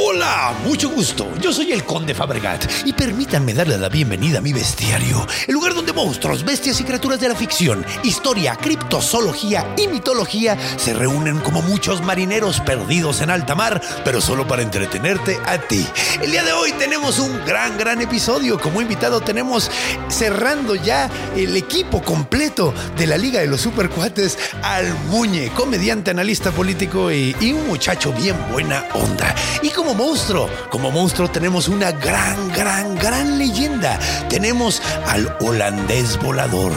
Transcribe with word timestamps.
Hola, 0.00 0.54
mucho 0.64 0.90
gusto. 0.90 1.26
Yo 1.40 1.52
soy 1.52 1.72
el 1.72 1.82
Conde 1.82 2.14
Fabregat 2.14 2.64
y 2.84 2.92
permítanme 2.92 3.52
darle 3.52 3.76
la 3.76 3.88
bienvenida 3.88 4.38
a 4.38 4.40
mi 4.40 4.52
bestiario, 4.52 5.26
el 5.48 5.54
lugar 5.54 5.74
donde 5.74 5.92
monstruos, 5.92 6.44
bestias 6.44 6.80
y 6.80 6.84
criaturas 6.84 7.18
de 7.18 7.28
la 7.28 7.34
ficción, 7.34 7.84
historia, 8.04 8.54
criptozoología 8.54 9.74
y 9.76 9.88
mitología 9.88 10.56
se 10.76 10.94
reúnen 10.94 11.40
como 11.40 11.62
muchos 11.62 12.00
marineros 12.00 12.60
perdidos 12.60 13.22
en 13.22 13.30
alta 13.30 13.56
mar, 13.56 13.82
pero 14.04 14.20
solo 14.20 14.46
para 14.46 14.62
entretenerte 14.62 15.36
a 15.44 15.58
ti. 15.58 15.84
El 16.22 16.30
día 16.30 16.44
de 16.44 16.52
hoy 16.52 16.70
tenemos 16.74 17.18
un 17.18 17.44
gran, 17.44 17.76
gran 17.76 18.00
episodio. 18.00 18.60
Como 18.60 18.80
invitado 18.80 19.20
tenemos 19.20 19.68
cerrando 20.06 20.76
ya 20.76 21.10
el 21.34 21.56
equipo 21.56 22.04
completo 22.04 22.72
de 22.96 23.08
la 23.08 23.18
Liga 23.18 23.40
de 23.40 23.48
los 23.48 23.62
Supercuates 23.62 24.38
al 24.62 24.94
Muñe, 25.08 25.50
comediante, 25.56 26.12
analista 26.12 26.52
político 26.52 27.10
y, 27.10 27.34
y 27.40 27.50
un 27.50 27.66
muchacho 27.66 28.12
bien 28.12 28.36
buena 28.52 28.84
onda. 28.94 29.34
Y 29.60 29.70
como 29.70 29.87
monstruo, 29.94 30.48
como 30.70 30.90
monstruo 30.90 31.28
tenemos 31.28 31.68
una 31.68 31.92
gran, 31.92 32.48
gran, 32.52 32.96
gran 32.96 33.38
leyenda. 33.38 33.98
Tenemos 34.28 34.82
al 35.06 35.36
holandés 35.40 36.18
volador, 36.18 36.72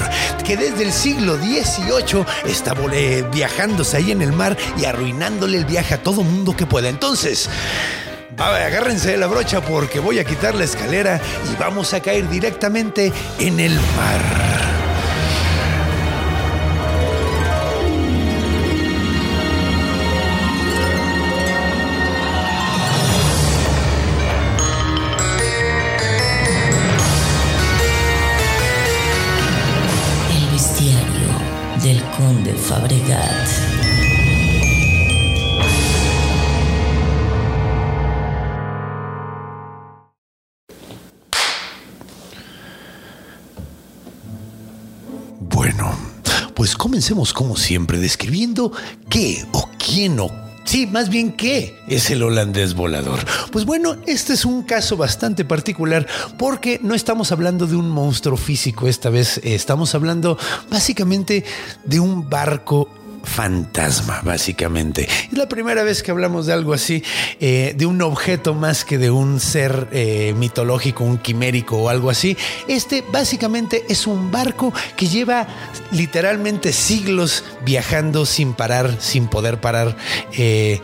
que 0.45 0.57
desde 0.57 0.83
el 0.83 0.93
siglo 0.93 1.37
XVIII 1.37 2.25
está 2.45 2.73
viajándose 3.31 3.97
ahí 3.97 4.11
en 4.11 4.21
el 4.21 4.33
mar 4.33 4.57
y 4.77 4.85
arruinándole 4.85 5.57
el 5.57 5.65
viaje 5.65 5.93
a 5.93 6.03
todo 6.03 6.23
mundo 6.23 6.55
que 6.55 6.65
pueda. 6.65 6.89
Entonces, 6.89 7.49
a 8.37 8.55
agárrense 8.55 9.11
de 9.11 9.17
la 9.17 9.27
brocha 9.27 9.61
porque 9.61 9.99
voy 9.99 10.19
a 10.19 10.25
quitar 10.25 10.55
la 10.55 10.63
escalera 10.63 11.21
y 11.51 11.55
vamos 11.59 11.93
a 11.93 11.99
caer 11.99 12.27
directamente 12.29 13.11
en 13.39 13.59
el 13.59 13.75
mar. 13.75 14.70
Bueno, 45.39 45.91
pues 46.55 46.75
comencemos 46.75 47.33
como 47.33 47.57
siempre 47.57 47.97
describiendo 47.97 48.71
qué 49.09 49.45
o 49.51 49.67
quién 49.77 50.19
o 50.21 50.50
Sí, 50.63 50.87
más 50.87 51.09
bien 51.09 51.31
qué 51.33 51.81
es 51.87 52.09
el 52.11 52.23
holandés 52.23 52.75
volador. 52.75 53.19
Pues 53.51 53.65
bueno, 53.65 53.97
este 54.05 54.33
es 54.33 54.45
un 54.45 54.63
caso 54.63 54.95
bastante 54.95 55.43
particular 55.43 56.07
porque 56.37 56.79
no 56.83 56.93
estamos 56.93 57.31
hablando 57.31 57.67
de 57.67 57.75
un 57.75 57.89
monstruo 57.89 58.37
físico 58.37 58.87
esta 58.87 59.09
vez, 59.09 59.37
eh, 59.39 59.55
estamos 59.55 59.95
hablando 59.95 60.37
básicamente 60.69 61.43
de 61.83 61.99
un 61.99 62.29
barco 62.29 62.89
fantasma, 63.23 64.21
básicamente. 64.23 65.07
Es 65.31 65.37
la 65.37 65.47
primera 65.47 65.83
vez 65.83 66.03
que 66.03 66.11
hablamos 66.11 66.45
de 66.45 66.53
algo 66.53 66.73
así, 66.73 67.03
eh, 67.39 67.73
de 67.75 67.85
un 67.85 68.01
objeto 68.01 68.53
más 68.53 68.85
que 68.85 68.97
de 68.97 69.11
un 69.11 69.39
ser 69.39 69.87
eh, 69.91 70.33
mitológico, 70.37 71.03
un 71.03 71.17
quimérico 71.17 71.77
o 71.77 71.89
algo 71.89 72.09
así. 72.09 72.37
Este 72.67 73.03
básicamente 73.11 73.83
es 73.89 74.07
un 74.07 74.31
barco 74.31 74.73
que 74.95 75.07
lleva 75.07 75.47
literalmente 75.91 76.73
siglos 76.73 77.43
viajando 77.65 78.25
sin 78.25 78.53
parar, 78.53 78.97
sin 78.99 79.27
poder 79.27 79.59
parar. 79.59 79.95
eh, 80.33 80.81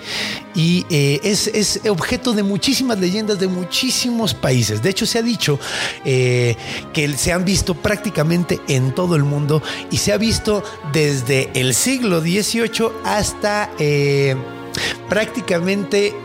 y 0.57 0.87
eh, 0.89 1.19
es, 1.23 1.47
es 1.47 1.81
objeto 1.87 2.33
de 2.33 2.41
muchísimas 2.41 2.97
leyendas 2.99 3.37
de 3.37 3.47
muchísimos 3.47 4.33
países. 4.33 4.81
De 4.81 4.89
hecho, 4.89 5.05
se 5.05 5.19
ha 5.19 5.21
dicho 5.21 5.59
eh, 6.03 6.57
que 6.93 7.15
se 7.15 7.31
han 7.31 7.45
visto 7.45 7.75
prácticamente 7.75 8.59
en 8.67 8.93
todo 8.95 9.15
el 9.15 9.23
mundo 9.23 9.61
y 9.91 9.97
se 9.97 10.11
ha 10.11 10.17
visto 10.17 10.63
desde 10.91 11.51
el 11.53 11.75
siglo 11.75 12.21
XVIII 12.21 12.89
hasta 13.05 13.69
eh, 13.77 14.35
prácticamente 15.07 16.15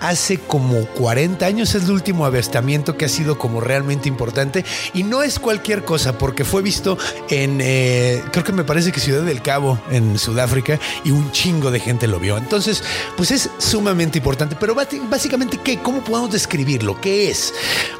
hace 0.00 0.38
como 0.38 0.86
40 0.86 1.44
años 1.44 1.74
es 1.74 1.84
el 1.84 1.90
último 1.90 2.24
avistamiento 2.24 2.96
que 2.96 3.04
ha 3.04 3.08
sido 3.08 3.38
como 3.38 3.60
realmente 3.60 4.08
importante. 4.08 4.64
Y 4.94 5.02
no 5.02 5.22
es 5.22 5.38
cualquier 5.38 5.84
cosa 5.84 6.18
porque 6.18 6.44
fue 6.44 6.62
visto 6.62 6.98
en 7.28 7.60
eh, 7.62 8.22
creo 8.32 8.44
que 8.44 8.52
me 8.52 8.64
parece 8.64 8.92
que 8.92 9.00
Ciudad 9.00 9.22
del 9.22 9.42
Cabo 9.42 9.78
en 9.90 10.18
Sudáfrica 10.18 10.78
y 11.04 11.10
un 11.10 11.30
chingo 11.32 11.70
de 11.70 11.80
gente 11.80 12.06
lo 12.06 12.18
vio. 12.18 12.36
Entonces 12.38 12.82
pues 13.16 13.30
es 13.30 13.50
sumamente 13.58 14.18
importante. 14.18 14.56
Pero 14.58 14.74
básicamente 14.74 15.58
qué 15.58 15.78
cómo 15.78 16.02
podemos 16.02 16.32
describirlo 16.32 17.00
qué 17.00 17.30
es 17.30 17.52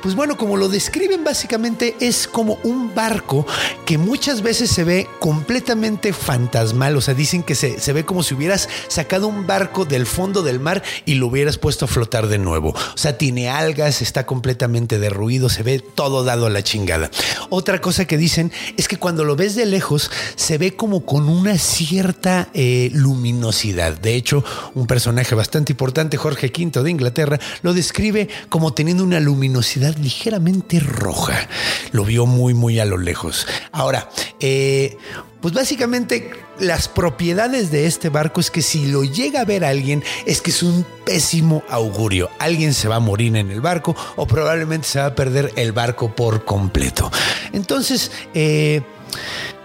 pues 0.02 0.14
bueno 0.14 0.36
como 0.36 0.56
lo 0.56 0.68
describen 0.68 1.24
básicamente 1.24 1.96
es 2.00 2.28
como 2.28 2.58
un 2.62 2.94
barco 2.94 3.46
que 3.84 3.98
muchas 3.98 4.42
veces 4.42 4.70
se 4.70 4.84
ve 4.84 5.08
completamente 5.18 6.12
fantasmal. 6.12 6.96
O 6.96 7.00
sea 7.00 7.14
dicen 7.14 7.42
que 7.42 7.54
se, 7.54 7.80
se 7.80 7.92
ve 7.92 8.04
como 8.04 8.22
si 8.22 8.34
hubieras 8.34 8.68
sacado 8.88 9.26
un 9.28 9.46
barco 9.46 9.84
del 9.84 10.06
fondo 10.06 10.42
del 10.42 10.60
mar 10.60 10.82
y 11.04 11.14
lo 11.14 11.26
hubieras 11.26 11.58
puesto 11.58 11.87
flotar 11.88 12.28
de 12.28 12.38
nuevo. 12.38 12.70
O 12.70 12.96
sea, 12.96 13.18
tiene 13.18 13.48
algas, 13.48 14.02
está 14.02 14.26
completamente 14.26 14.98
derruido, 14.98 15.48
se 15.48 15.62
ve 15.62 15.80
todo 15.80 16.24
dado 16.24 16.46
a 16.46 16.50
la 16.50 16.62
chingada. 16.62 17.10
Otra 17.50 17.80
cosa 17.80 18.04
que 18.04 18.16
dicen 18.16 18.52
es 18.76 18.88
que 18.88 18.96
cuando 18.96 19.24
lo 19.24 19.36
ves 19.36 19.54
de 19.54 19.66
lejos 19.66 20.10
se 20.36 20.58
ve 20.58 20.76
como 20.76 21.04
con 21.04 21.28
una 21.28 21.58
cierta 21.58 22.48
eh, 22.54 22.90
luminosidad. 22.92 23.98
De 23.98 24.14
hecho, 24.14 24.44
un 24.74 24.86
personaje 24.86 25.34
bastante 25.34 25.72
importante, 25.72 26.16
Jorge 26.16 26.52
V 26.56 26.82
de 26.82 26.90
Inglaterra, 26.90 27.38
lo 27.62 27.74
describe 27.74 28.28
como 28.48 28.74
teniendo 28.74 29.04
una 29.04 29.20
luminosidad 29.20 29.96
ligeramente 29.96 30.80
roja. 30.80 31.48
Lo 31.92 32.04
vio 32.04 32.26
muy, 32.26 32.54
muy 32.54 32.78
a 32.78 32.84
lo 32.84 32.98
lejos. 32.98 33.46
Ahora, 33.72 34.08
eh, 34.40 34.96
pues 35.40 35.54
básicamente 35.54 36.30
las 36.58 36.88
propiedades 36.88 37.70
de 37.70 37.86
este 37.86 38.08
barco 38.08 38.40
es 38.40 38.50
que 38.50 38.62
si 38.62 38.86
lo 38.86 39.04
llega 39.04 39.40
a 39.40 39.44
ver 39.44 39.64
alguien 39.64 40.02
es 40.26 40.40
que 40.40 40.50
es 40.50 40.62
un 40.62 40.84
pésimo 41.04 41.62
augurio. 41.68 42.30
Alguien 42.38 42.74
se 42.74 42.88
va 42.88 42.96
a 42.96 43.00
morir 43.00 43.36
en 43.36 43.50
el 43.50 43.60
barco 43.60 43.94
o 44.16 44.26
probablemente 44.26 44.88
se 44.88 44.98
va 44.98 45.06
a 45.06 45.14
perder 45.14 45.52
el 45.56 45.72
barco 45.72 46.14
por 46.14 46.44
completo. 46.44 47.10
Entonces, 47.52 48.10
eh, 48.34 48.82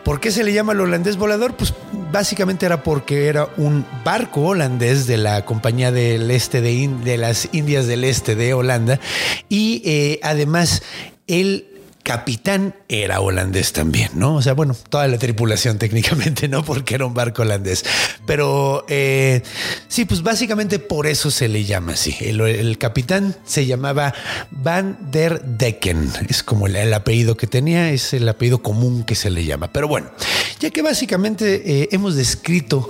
¿Por 0.04 0.20
qué 0.20 0.32
se 0.32 0.44
le 0.44 0.52
llama 0.52 0.74
el 0.74 0.82
holandés 0.82 1.16
volador? 1.16 1.56
Pues 1.56 1.74
básicamente 2.12 2.66
era 2.66 2.84
porque 2.84 3.28
era 3.28 3.48
un 3.56 3.86
barco 4.04 4.42
holandés 4.42 5.08
de 5.08 5.16
la 5.16 5.46
compañía 5.46 5.94
del 5.94 6.30
este 6.30 6.60
de, 6.60 7.18
las 7.18 7.48
Indias 7.54 7.88
del 7.88 8.04
Este 8.04 8.36
de 8.36 8.54
Holanda 8.54 9.00
y 9.48 9.82
eh, 9.86 10.20
además 10.22 10.84
el 11.28 11.73
capitán 12.04 12.76
era 12.90 13.22
holandés 13.22 13.74
también, 13.74 14.12
¿no? 14.14 14.36
O 14.36 14.42
sea, 14.42 14.54
bueno, 14.54 14.76
toda 14.90 15.08
la 15.08 15.18
tripulación 15.18 15.78
técnicamente, 15.80 16.48
¿no? 16.48 16.64
Porque 16.64 16.96
era 16.96 17.06
un 17.06 17.14
barco 17.14 17.42
holandés. 17.42 17.86
Pero 18.26 18.86
eh, 18.90 19.42
sí, 19.88 20.06
pues 20.06 20.22
básicamente 20.22 20.80
por 20.80 21.08
eso 21.08 21.32
se 21.32 21.48
le 21.48 21.64
llama 21.64 21.94
así. 21.94 22.16
El, 22.20 22.78
capitán 22.78 23.36
se 23.46 23.66
llamaba 23.66 24.14
Van 24.52 24.98
der 25.12 25.42
Decken. 25.42 26.12
Es 26.28 26.44
como 26.44 26.68
el, 26.68 26.76
el 26.76 26.94
apellido 26.94 27.38
que 27.38 27.48
tenía, 27.48 27.92
es 27.92 28.14
el 28.14 28.28
apellido 28.28 28.62
común 28.62 29.04
que 29.04 29.16
se 29.16 29.30
le 29.30 29.46
llama. 29.46 29.72
Pero 29.72 29.88
bueno, 29.88 30.12
ya 30.60 30.70
que 30.70 30.82
básicamente 30.82 31.62
eh, 31.66 31.90
hemos 31.92 32.16
descrito 32.16 32.90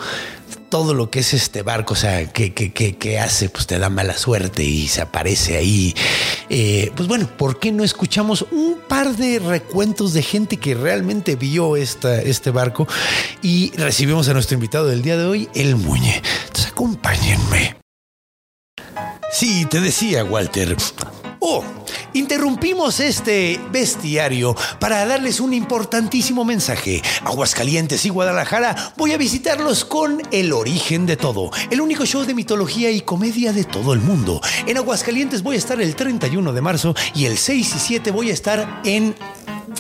todo 0.73 0.95
lo 0.95 1.11
que 1.11 1.19
es 1.19 1.35
este 1.35 1.61
barco, 1.61 1.93
o 1.93 1.95
sea, 1.95 2.33
que, 2.33 3.19
hace, 3.19 3.47
pues 3.47 3.67
te 3.67 3.77
da 3.77 3.91
mala 3.91 4.17
suerte 4.17 4.63
y 4.63 4.87
se 4.87 5.01
aparece 5.01 5.55
ahí. 5.55 5.93
Eh, 6.49 6.91
pues 6.95 7.07
bueno, 7.07 7.29
¿por 7.37 7.59
qué 7.59 7.71
no 7.71 7.83
escuchamos 7.83 8.47
un 8.49 8.79
par 8.87 9.15
de 9.15 9.37
recuentos 9.37 10.13
de 10.13 10.23
gente 10.23 10.57
que 10.57 10.73
realmente 10.73 11.35
vio 11.35 11.75
esta, 11.75 12.19
este 12.19 12.49
barco? 12.49 12.87
Y 13.43 13.71
recibimos 13.77 14.27
a 14.29 14.33
nuestro 14.33 14.55
invitado 14.55 14.87
del 14.87 15.03
día 15.03 15.15
de 15.15 15.25
hoy, 15.25 15.47
el 15.53 15.75
Muñe. 15.75 16.23
Entonces 16.47 16.71
acompáñenme. 16.71 17.75
Sí, 19.31 19.67
te 19.69 19.79
decía, 19.79 20.23
Walter. 20.23 20.75
Interrumpimos 22.13 23.00
este 23.00 23.60
bestiario 23.71 24.56
para 24.80 25.04
darles 25.06 25.39
un 25.39 25.51
importantísimo 25.51 26.45
mensaje. 26.45 27.01
Aguascalientes 27.24 28.06
y 28.06 28.10
Guadalajara 28.10 28.94
voy 28.98 29.13
a 29.13 29.18
visitarlos 29.18 29.83
con 29.83 30.21
El 30.31 30.54
origen 30.54 31.07
de 31.07 31.18
todo, 31.18 31.50
el 31.71 31.81
único 31.81 32.06
show 32.06 32.24
de 32.24 32.36
mitología 32.36 32.92
y 32.92 33.01
comedia 33.01 33.51
de 33.51 33.63
todo 33.63 33.94
el 33.94 34.00
mundo. 34.00 34.42
En 34.68 34.77
Aguascalientes 34.77 35.42
voy 35.42 35.56
a 35.56 35.60
estar 35.60 35.81
el 35.81 35.95
31 35.95 36.54
de 36.54 36.62
marzo 36.62 36.95
y 37.15 37.25
el 37.25 37.39
6 37.39 37.75
y 37.75 37.80
7 37.80 38.12
voy 38.12 38.30
a 38.30 38.33
estar 38.33 38.81
en 38.86 39.16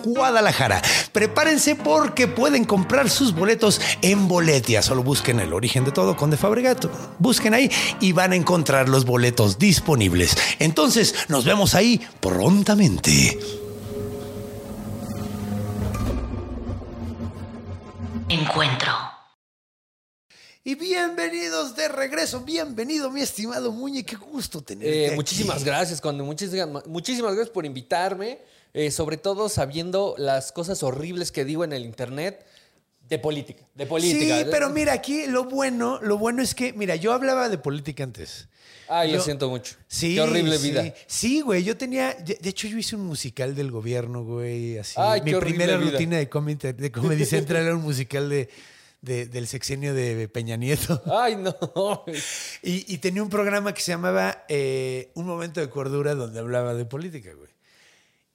Guadalajara. 0.03 0.81
Prepárense 1.11 1.75
porque 1.75 2.27
pueden 2.27 2.65
comprar 2.65 3.09
sus 3.09 3.33
boletos 3.33 3.81
en 4.01 4.27
Boletia. 4.27 4.81
Solo 4.81 5.03
busquen 5.03 5.39
el 5.39 5.53
origen 5.53 5.85
de 5.85 5.91
todo 5.91 6.15
con 6.15 6.29
De 6.29 6.37
Fabregato. 6.37 6.91
Busquen 7.19 7.53
ahí 7.53 7.71
y 7.99 8.11
van 8.11 8.33
a 8.33 8.35
encontrar 8.35 8.89
los 8.89 9.05
boletos 9.05 9.57
disponibles. 9.57 10.35
Entonces, 10.59 11.15
nos 11.29 11.45
vemos 11.45 11.75
ahí 11.75 12.01
prontamente. 12.19 13.39
Encuentro. 18.29 18.91
Y 20.65 20.75
bienvenidos 20.75 21.75
de 21.75 21.89
regreso. 21.89 22.39
Bienvenido, 22.39 23.11
mi 23.11 23.19
estimado 23.19 23.71
Muñe. 23.73 24.05
Qué 24.05 24.15
gusto 24.15 24.61
tenerte. 24.61 25.03
Eh, 25.03 25.07
aquí. 25.07 25.15
muchísimas 25.15 25.61
gracias, 25.63 25.99
cuando 25.99 26.23
muchísimas, 26.23 26.87
muchísimas 26.87 27.33
gracias 27.35 27.53
por 27.53 27.65
invitarme, 27.65 28.39
eh, 28.73 28.91
sobre 28.91 29.17
todo 29.17 29.49
sabiendo 29.49 30.15
las 30.17 30.51
cosas 30.51 30.83
horribles 30.83 31.31
que 31.31 31.45
digo 31.45 31.63
en 31.63 31.73
el 31.73 31.85
internet 31.85 32.45
de 33.09 33.19
política, 33.19 33.63
de 33.75 33.85
política. 33.85 34.39
Sí, 34.39 34.45
pero 34.49 34.69
mira, 34.69 34.93
aquí 34.93 35.27
lo 35.27 35.43
bueno, 35.45 35.99
lo 36.01 36.17
bueno 36.17 36.41
es 36.41 36.55
que, 36.55 36.73
mira, 36.73 36.95
yo 36.95 37.13
hablaba 37.13 37.49
de 37.49 37.57
política 37.57 38.03
antes. 38.03 38.47
Ay, 38.87 39.13
lo 39.13 39.21
siento 39.21 39.49
mucho. 39.49 39.75
Sí. 39.87 40.15
Qué 40.15 40.21
horrible 40.21 40.57
sí. 40.57 40.69
vida. 40.69 40.93
Sí, 41.07 41.41
güey. 41.41 41.63
Yo 41.63 41.77
tenía. 41.77 42.13
De 42.13 42.49
hecho, 42.49 42.67
yo 42.67 42.77
hice 42.77 42.95
un 42.97 43.05
musical 43.05 43.55
del 43.55 43.71
gobierno, 43.71 44.23
güey. 44.23 44.77
Así. 44.77 44.95
Ay, 44.97 45.21
Mi 45.21 45.31
qué 45.31 45.37
primera 45.39 45.77
vida. 45.77 45.91
rutina 45.91 46.17
de 46.17 46.27
Comedy, 46.29 46.73
de 46.73 46.91
Comedy 46.91 47.25
Central 47.25 47.63
era 47.63 47.75
un 47.75 47.81
musical 47.81 48.29
de, 48.29 48.49
de- 49.01 49.25
del 49.27 49.47
sexenio 49.47 49.93
de 49.93 50.27
Peña 50.27 50.57
Nieto. 50.57 51.01
Ay, 51.11 51.37
no. 51.37 51.55
Y, 52.61 52.93
y 52.93 52.97
tenía 52.99 53.23
un 53.23 53.29
programa 53.29 53.73
que 53.73 53.81
se 53.81 53.91
llamaba 53.93 54.43
eh, 54.49 55.11
Un 55.15 55.25
Momento 55.25 55.59
de 55.61 55.69
Cordura, 55.69 56.13
donde 56.13 56.39
hablaba 56.39 56.73
de 56.73 56.85
política, 56.85 57.31
güey. 57.33 57.49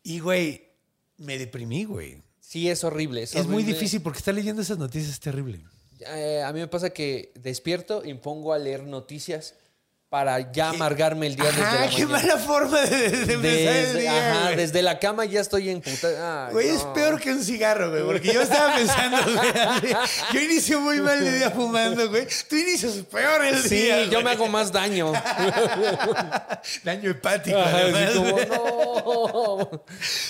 Y, 0.09 0.21
güey, 0.21 0.71
me 1.19 1.37
deprimí, 1.37 1.85
güey. 1.85 2.23
Sí, 2.41 2.71
es 2.71 2.83
horrible. 2.83 3.25
Es, 3.25 3.35
Es 3.35 3.47
muy 3.47 3.63
difícil 3.63 4.01
porque 4.01 4.21
estar 4.21 4.35
leyendo 4.35 4.63
esas 4.63 4.79
noticias 4.79 5.13
es 5.13 5.21
terrible. 5.21 5.63
Eh, 6.01 6.43
a 6.43 6.51
mí 6.55 6.61
me 6.61 6.67
pasa 6.67 6.91
que 6.91 7.31
despierto 7.39 8.03
y 8.03 8.15
me 8.15 8.21
pongo 8.21 8.55
a 8.55 8.59
leer 8.59 8.85
noticias 8.85 9.55
para 10.09 10.51
ya 10.53 10.71
amargarme 10.71 11.27
el 11.27 11.37
día 11.37 11.45
desde 11.45 11.63
Ajá, 11.63 11.81
la 11.85 11.91
qué 11.91 12.07
mañana. 12.07 12.29
mala 12.29 12.37
forma 12.39 12.81
de, 12.81 13.11
de 13.11 13.33
empezar 13.35 13.37
el 13.37 13.43
Desde, 13.43 14.01
día, 14.01 14.31
ajá, 14.33 14.43
güey. 14.45 14.57
desde 14.57 14.83
la 14.83 14.99
cama 14.99 15.25
ya 15.27 15.41
estoy 15.43 15.69
en 15.69 15.83
puta. 15.83 16.47
ay, 16.47 16.53
Güey, 16.55 16.69
es 16.71 16.83
peor 16.95 17.21
que 17.21 17.31
un 17.31 17.45
cigarro, 17.45 17.91
güey, 17.91 18.03
porque 18.05 18.33
yo 18.33 18.41
estaba 18.41 18.75
pensando, 18.75 19.19
güey, 19.83 19.95
yo 20.33 20.41
inicio 20.41 20.81
muy 20.81 21.01
mal 21.03 21.19
el 21.27 21.39
día 21.39 21.51
fumando, 21.51 22.09
güey. 22.09 22.27
Tú 22.49 22.57
inicias 22.57 22.95
peor 23.13 23.45
el 23.45 23.63
Sí, 23.63 23.77
día. 23.83 24.05
yo 24.05 24.13
güey. 24.13 24.25
me 24.25 24.31
hago 24.31 24.49
más 24.49 24.73
daño. 24.73 25.13
Daño 26.85 27.11
hepático, 27.11 27.59
Ajá, 27.59 27.77
además. 27.79 28.11
como, 28.15 28.31
güey. 28.33 28.47
no. 28.47 29.71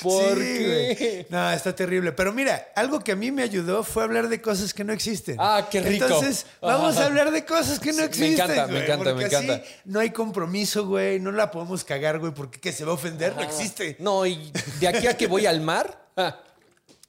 ¿Por 0.02 0.34
Sí, 0.34 0.40
qué? 0.40 0.96
güey. 0.98 1.26
No, 1.30 1.50
está 1.52 1.74
terrible. 1.74 2.12
Pero 2.12 2.32
mira, 2.32 2.68
algo 2.74 3.00
que 3.00 3.12
a 3.12 3.16
mí 3.16 3.30
me 3.30 3.42
ayudó 3.42 3.82
fue 3.84 4.02
hablar 4.02 4.28
de 4.28 4.40
cosas 4.40 4.74
que 4.74 4.82
no 4.84 4.92
existen. 4.92 5.36
Ah, 5.38 5.68
qué 5.70 5.80
rico. 5.80 6.04
Entonces, 6.04 6.46
vamos 6.60 6.96
a 6.96 7.06
hablar 7.06 7.30
de 7.30 7.44
cosas 7.44 7.78
que 7.78 7.92
no 7.92 7.98
Sí, 7.98 8.00
me 8.00 8.06
existen. 8.06 8.34
encanta, 8.50 8.66
me 8.66 8.82
encanta, 8.84 9.14
me 9.14 9.24
encanta. 9.24 9.62
No 9.84 10.00
hay 10.00 10.10
compromiso, 10.10 10.86
güey. 10.86 11.20
No 11.20 11.32
la 11.32 11.50
podemos 11.50 11.84
cagar, 11.84 12.18
güey, 12.18 12.32
porque 12.32 12.60
¿qué 12.60 12.72
se 12.72 12.84
va 12.84 12.92
a 12.92 12.94
ofender? 12.94 13.34
No 13.36 13.42
existe. 13.42 13.96
No, 13.98 14.26
y 14.26 14.52
de 14.80 14.88
aquí 14.88 15.06
a 15.06 15.16
que 15.16 15.26
voy 15.26 15.46
al 15.46 15.60
mar. 15.60 16.08
ah, 16.16 16.40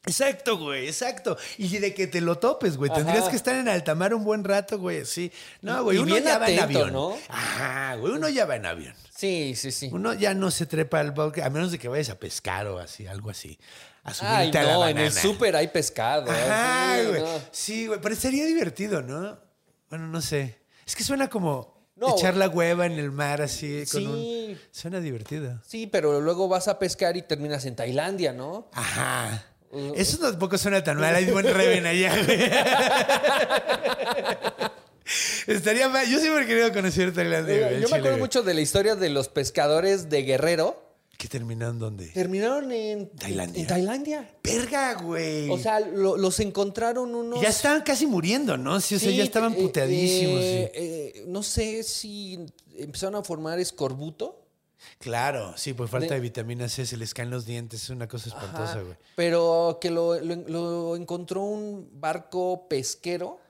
Exacto, 0.06 0.58
güey, 0.58 0.88
exacto. 0.88 1.38
Y 1.58 1.78
de 1.78 1.94
que 1.94 2.08
te 2.08 2.22
lo 2.22 2.38
topes, 2.38 2.78
güey. 2.78 2.90
Tendrías 2.92 3.24
Ajá. 3.24 3.30
que 3.32 3.36
estar 3.36 3.56
en 3.56 3.68
alta 3.68 3.96
mar 3.96 4.14
un 4.14 4.24
buen 4.24 4.44
rato, 4.44 4.80
güey. 4.80 5.06
Sí. 5.06 5.32
No, 5.62 5.84
güey, 5.84 5.98
Y 5.98 6.00
uno 6.00 6.18
ya 6.18 6.38
va 6.40 6.50
en 6.50 6.60
avión. 6.60 6.94
¿no? 6.94 7.18
Ajá, 7.28 7.96
güey, 7.96 8.14
uno 8.14 8.30
ya 8.30 8.46
va 8.46 8.56
en 8.56 8.66
avión. 8.66 8.96
Sí, 9.16 9.54
sí, 9.56 9.72
sí. 9.72 9.90
Uno 9.92 10.14
ya 10.14 10.34
no 10.34 10.52
se 10.52 10.66
trepa 10.66 11.02
al 11.02 11.12
bosque, 11.12 11.44
a 11.44 11.50
menos 11.50 11.72
de 11.72 11.78
que 11.78 11.90
vayas 11.90 12.10
a 12.10 12.16
pescar 12.18 12.66
o 12.68 12.80
así, 12.80 13.06
algo 13.08 13.30
así. 13.30 13.60
A 14.04 14.14
subirte 14.14 14.58
Ay, 14.58 14.64
a 14.64 14.64
la 14.64 14.74
no, 14.74 14.88
en 14.88 14.98
el 14.98 15.12
súper 15.12 15.56
hay 15.58 15.68
pescado. 15.68 16.32
Ajá, 16.32 16.98
sí, 17.02 17.06
güey. 17.08 17.22
no. 17.22 17.28
Sí, 17.52 17.88
güey, 17.88 18.00
pero 18.02 18.16
sería 18.16 18.46
divertido, 18.46 19.02
¿no? 19.02 19.38
Bueno, 19.90 20.08
no 20.08 20.22
sé. 20.22 20.62
Es 20.88 20.96
que 20.96 21.04
suena 21.04 21.30
como 21.30 21.79
No. 22.00 22.16
echar 22.18 22.38
la 22.38 22.48
hueva 22.48 22.86
en 22.86 22.94
el 22.94 23.12
mar 23.12 23.42
así 23.42 23.84
con 23.92 24.02
Sí. 24.02 24.06
un... 24.08 24.58
Suena 24.72 25.02
divertido. 25.02 25.60
Sí, 25.68 25.86
pero 25.88 26.22
luego 26.22 26.48
vas 26.48 26.70
a 26.70 26.80
pescar 26.80 27.18
y 27.18 27.24
terminas 27.24 27.66
en 27.66 27.76
Tailandia, 27.76 28.32
¿no? 28.32 28.70
Ajá. 28.74 29.46
Uh, 29.72 29.94
Eso 29.96 30.18
tampoco 30.18 30.58
suena 30.58 30.84
tan 30.84 30.98
mal. 30.98 31.14
Hay 31.14 31.26
buen 31.26 31.46
Reven 31.46 31.86
allá, 31.86 32.16
güey. 32.24 32.50
Estaría 35.48 35.90
mal. 35.90 36.08
Yo 36.08 36.20
siempre 36.20 36.44
he 36.44 36.48
querido 36.48 36.72
conocer 36.72 37.14
Tailandia. 37.14 37.72
Yo 37.74 37.86
al 37.86 37.92
me 37.92 37.98
acuerdo 37.98 38.18
mucho 38.18 38.44
de 38.44 38.54
la 38.54 38.62
historia 38.62 38.96
de 38.96 39.10
los 39.10 39.28
pescadores 39.28 40.10
de 40.10 40.24
Guerrero. 40.24 40.89
¿Qué 41.20 41.28
terminaron 41.28 41.78
dónde? 41.80 42.08
Terminaron 42.08 42.72
en 42.72 43.10
Tailandia. 43.10 43.60
En 43.62 43.68
Tailandia. 43.68 44.30
Verga, 44.42 44.94
güey. 45.02 45.50
O 45.50 45.58
sea, 45.58 45.82
lo- 45.82 46.16
los 46.16 46.40
encontraron 46.40 47.14
unos. 47.14 47.42
ya 47.42 47.50
estaban 47.50 47.82
casi 47.82 48.08
muriendo, 48.08 48.56
¿no? 48.56 48.80
Sí, 48.80 48.96
o 48.96 49.00
sea, 49.00 49.10
Sí, 49.10 49.18
ya 49.18 49.24
estaban 49.26 49.52
eh, 49.52 49.58
puteadísimos. 49.58 50.40
eh, 50.42 50.72
sí. 50.74 50.80
eh, 50.80 51.26
no 51.28 51.44
sé 51.44 51.84
si 51.84 52.40
empezaron 52.78 53.16
a 53.16 53.24
formar 53.26 53.60
escorbuto. 53.60 54.46
Claro, 54.98 55.58
sí, 55.58 55.74
por 55.74 55.90
falta 55.90 56.08
de, 56.14 56.16
de- 56.16 56.20
vitamina 56.22 56.70
C 56.70 56.86
se 56.86 56.96
les 56.96 57.14
caen 57.14 57.30
los 57.30 57.46
dientes. 57.46 57.84
Es 57.84 57.90
una 57.90 58.08
cosa 58.08 58.30
espantosa, 58.30 58.72
Ajá, 58.72 58.82
güey. 58.82 58.96
Pero 59.18 59.78
que 59.82 59.92
lo, 59.92 60.18
lo- 60.22 60.36
lo 60.48 60.96
encontró 60.96 61.44
un 61.44 61.90
barco 62.00 62.66
pesquero. 62.70 63.42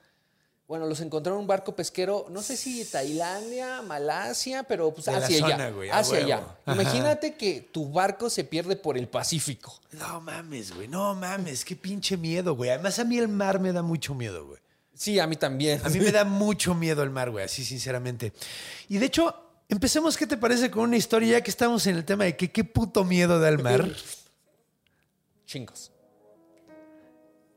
Bueno, 0.70 0.86
los 0.86 1.00
encontraron 1.00 1.40
un 1.40 1.48
barco 1.48 1.74
pesquero, 1.74 2.26
no 2.30 2.42
sé 2.42 2.56
si 2.56 2.84
Tailandia, 2.84 3.82
Malasia, 3.82 4.62
pero 4.62 4.94
pues 4.94 5.06
De 5.06 5.16
hacia 5.16 5.44
allá. 5.44 5.56
hacia 5.92 6.14
huevo. 6.14 6.24
allá. 6.26 6.56
Ajá. 6.64 6.80
Imagínate 6.80 7.34
que 7.34 7.60
tu 7.72 7.90
barco 7.90 8.30
se 8.30 8.44
pierde 8.44 8.76
por 8.76 8.96
el 8.96 9.08
Pacífico. 9.08 9.80
No 9.90 10.20
mames, 10.20 10.72
güey. 10.72 10.86
No 10.86 11.16
mames. 11.16 11.64
Qué 11.64 11.74
pinche 11.74 12.16
miedo, 12.16 12.54
güey. 12.54 12.70
Además, 12.70 13.00
a 13.00 13.04
mí 13.04 13.18
el 13.18 13.26
mar 13.26 13.58
me 13.58 13.72
da 13.72 13.82
mucho 13.82 14.14
miedo, 14.14 14.46
güey. 14.46 14.60
Sí, 14.94 15.18
a 15.18 15.26
mí 15.26 15.34
también. 15.34 15.80
A 15.84 15.88
mí 15.88 15.98
me 15.98 16.12
da 16.12 16.22
mucho 16.24 16.72
miedo 16.72 17.02
el 17.02 17.10
mar, 17.10 17.32
güey, 17.32 17.46
así 17.46 17.64
sinceramente. 17.64 18.32
Y 18.88 18.98
de 18.98 19.06
hecho, 19.06 19.34
empecemos, 19.68 20.16
¿qué 20.16 20.28
te 20.28 20.36
parece 20.36 20.70
con 20.70 20.84
una 20.84 20.96
historia 20.96 21.32
ya 21.32 21.40
que 21.40 21.50
estamos 21.50 21.84
en 21.88 21.96
el 21.96 22.04
tema 22.04 22.22
de 22.22 22.36
que 22.36 22.52
qué 22.52 22.62
puto 22.62 23.02
miedo 23.02 23.40
da 23.40 23.48
el 23.48 23.58
mar? 23.58 23.90
Chingos. 25.46 25.90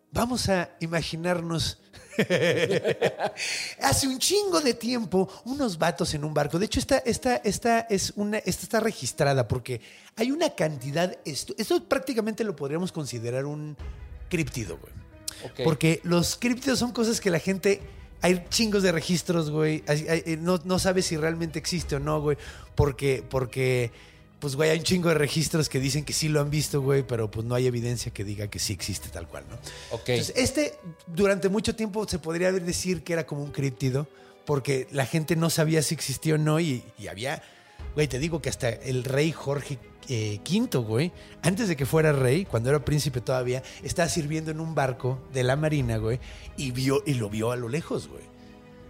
Vamos 0.10 0.50
a 0.50 0.72
imaginarnos. 0.80 1.78
Hace 3.82 4.08
un 4.08 4.20
chingo 4.20 4.62
de 4.62 4.74
tiempo, 4.74 5.30
unos 5.46 5.78
vatos 5.78 6.14
en 6.14 6.24
un 6.24 6.34
barco. 6.34 6.60
De 6.60 6.66
hecho, 6.66 6.80
esta, 6.80 6.98
esta, 7.00 7.38
esta, 7.38 7.80
es 7.82 8.14
una, 8.16 8.38
esta 8.40 8.64
está 8.64 8.80
registrada 8.80 9.48
porque 9.48 9.82
hay 10.16 10.32
una 10.32 10.50
cantidad. 10.52 11.18
Esto, 11.26 11.54
esto 11.58 11.84
prácticamente 11.84 12.44
lo 12.44 12.56
podríamos 12.56 12.92
considerar 12.92 13.46
un 13.46 13.76
criptido, 14.30 14.78
güey. 14.78 14.94
Porque 15.64 16.00
los 16.04 16.36
críptidos 16.38 16.80
son 16.80 16.92
cosas 16.92 17.20
que 17.20 17.30
la 17.30 17.40
gente. 17.40 17.82
Hay 18.22 18.46
chingos 18.50 18.84
de 18.84 18.92
registros, 18.94 19.52
güey. 19.52 19.84
Eh, 19.88 20.38
no, 20.40 20.60
no 20.64 20.80
sabes 20.80 21.08
si 21.08 21.18
realmente 21.18 21.60
existe 21.60 21.96
o 21.96 22.00
no, 22.00 22.22
güey. 22.22 22.38
Porque, 22.74 23.24
porque, 23.30 23.92
pues, 24.44 24.58
güey, 24.58 24.72
hay 24.72 24.80
un 24.80 24.84
chingo 24.84 25.08
de 25.08 25.16
registros 25.16 25.70
que 25.70 25.80
dicen 25.80 26.04
que 26.04 26.12
sí 26.12 26.28
lo 26.28 26.42
han 26.42 26.50
visto, 26.50 26.82
güey, 26.82 27.04
pero 27.04 27.32
pues 27.32 27.46
no 27.46 27.56
hay 27.56 27.66
evidencia 27.66 28.12
que 28.12 28.26
diga 28.26 28.48
que 28.50 28.60
sí 28.60 28.74
existe 28.74 29.08
tal 29.08 29.26
cual, 29.26 29.46
¿no? 29.50 29.56
Ok. 29.92 30.10
Entonces, 30.10 30.34
este, 30.36 30.78
durante 31.08 31.48
mucho 31.48 31.78
tiempo 31.78 32.06
se 32.10 32.20
podría 32.20 32.52
decir 32.52 33.06
que 33.06 33.14
era 33.14 33.26
como 33.26 33.42
un 33.42 33.54
críptido, 33.54 34.06
porque 34.44 34.86
la 34.92 35.06
gente 35.06 35.38
no 35.38 35.50
sabía 35.50 35.82
si 35.82 35.96
existía 35.96 36.36
o 36.36 36.38
no, 36.38 36.60
y, 36.60 36.84
y 37.00 37.08
había, 37.08 37.42
güey, 37.96 38.10
te 38.10 38.20
digo 38.20 38.42
que 38.42 38.50
hasta 38.50 38.68
el 38.68 39.06
rey 39.06 39.32
Jorge 39.32 39.80
eh, 40.10 40.42
V, 40.46 40.78
güey, 40.80 41.14
antes 41.42 41.70
de 41.70 41.78
que 41.78 41.86
fuera 41.86 42.12
rey, 42.12 42.44
cuando 42.44 42.70
era 42.70 42.84
príncipe 42.84 43.22
todavía, 43.22 43.64
estaba 43.82 44.10
sirviendo 44.10 44.52
en 44.52 44.60
un 44.60 44.76
barco 44.76 45.26
de 45.32 45.44
la 45.44 45.56
marina, 45.56 45.96
güey, 45.96 46.20
y 46.58 46.72
vio, 46.72 47.02
y 47.06 47.14
lo 47.14 47.30
vio 47.30 47.52
a 47.52 47.56
lo 47.56 47.70
lejos, 47.70 48.10
güey. 48.10 48.24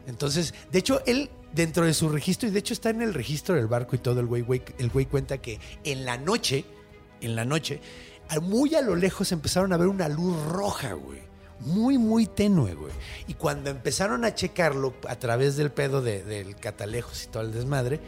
Entonces, 0.07 0.55
de 0.71 0.79
hecho, 0.79 1.03
él, 1.05 1.29
dentro 1.53 1.85
de 1.85 1.93
su 1.93 2.09
registro, 2.09 2.49
y 2.49 2.51
de 2.51 2.59
hecho 2.59 2.73
está 2.73 2.89
en 2.89 3.01
el 3.01 3.13
registro 3.13 3.55
del 3.55 3.67
barco 3.67 3.95
y 3.95 3.99
todo, 3.99 4.19
el 4.19 4.25
güey, 4.25 4.41
güey, 4.41 4.61
el 4.79 4.89
güey 4.89 5.05
cuenta 5.05 5.37
que 5.37 5.59
en 5.83 6.03
la 6.05 6.17
noche, 6.17 6.65
en 7.21 7.35
la 7.35 7.45
noche, 7.45 7.79
muy 8.41 8.73
a 8.75 8.81
lo 8.81 8.95
lejos 8.95 9.31
empezaron 9.31 9.71
a 9.73 9.77
ver 9.77 9.87
una 9.87 10.09
luz 10.09 10.35
roja, 10.47 10.93
güey. 10.93 11.19
Muy, 11.59 11.97
muy 11.97 12.25
tenue, 12.25 12.73
güey. 12.73 12.91
Y 13.27 13.35
cuando 13.35 13.69
empezaron 13.69 14.25
a 14.25 14.35
checarlo 14.35 14.95
a 15.07 15.15
través 15.17 15.55
del 15.55 15.71
pedo 15.71 16.01
de- 16.01 16.23
del 16.23 16.55
catalejos 16.57 17.23
y 17.23 17.27
todo 17.27 17.43
el 17.43 17.53
desmadre, 17.53 18.01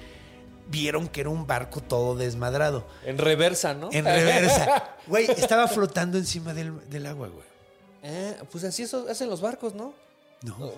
vieron 0.68 1.08
que 1.08 1.22
era 1.22 1.30
un 1.30 1.46
barco 1.48 1.80
todo 1.82 2.16
desmadrado. 2.16 2.86
En 3.06 3.18
reversa, 3.18 3.74
¿no? 3.74 3.90
En 3.94 4.04
reversa. 4.06 4.96
Güey, 5.08 5.30
estaba 5.30 5.68
flotando 5.68 6.18
encima 6.18 6.54
del, 6.56 6.74
del 6.90 7.06
agua, 7.06 7.28
güey. 7.30 7.46
Eh, 8.02 8.36
pues 8.52 8.64
así 8.64 8.82
eso 8.84 9.06
hacen 9.10 9.30
los 9.30 9.40
barcos, 9.42 9.76
¿no? 9.76 9.94
No. 10.42 10.58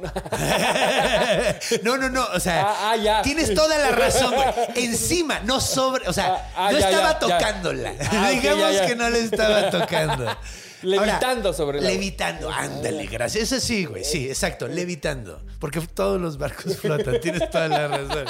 no, 1.83 1.97
no, 1.97 2.09
no. 2.09 2.25
O 2.33 2.39
sea, 2.39 2.63
Ah, 2.67 2.91
ah, 2.91 2.95
ya. 2.95 3.21
tienes 3.21 3.53
toda 3.53 3.77
la 3.77 3.91
razón, 3.91 4.33
güey. 4.33 4.47
Encima, 4.75 5.39
no 5.41 5.59
sobre. 5.59 6.07
O 6.07 6.13
sea, 6.13 6.51
Ah, 6.55 6.71
no 6.71 6.79
ya, 6.79 6.89
estaba 6.89 7.13
ya, 7.13 7.19
tocándola. 7.19 7.93
Digamos 8.31 8.81
que 8.87 8.95
no 8.95 9.09
le 9.09 9.19
estaba 9.21 9.69
tocando. 9.71 10.37
Levitando 10.83 11.53
sobre 11.53 11.81
la- 11.81 11.89
Levitando, 11.89 12.51
ándale, 12.51 13.07
gracias. 13.07 13.51
Eso 13.51 13.59
sí, 13.59 13.85
güey. 13.85 14.03
Sí, 14.03 14.29
exacto, 14.29 14.67
levitando. 14.67 15.43
Porque 15.59 15.81
todos 15.81 16.21
los 16.21 16.37
barcos 16.37 16.77
flotan. 16.77 17.19
Tienes 17.19 17.49
toda 17.49 17.67
la 17.67 17.87
razón. 17.87 18.25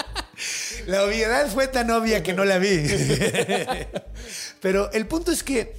La 0.88 1.04
obviedad 1.04 1.48
fue 1.50 1.68
tan 1.68 1.92
obvia 1.92 2.24
que 2.24 2.34
no 2.34 2.46
la 2.46 2.58
vi. 2.58 2.88
Pero 4.62 4.90
el 4.92 5.08
punto 5.08 5.32
es 5.32 5.44
que 5.44 5.76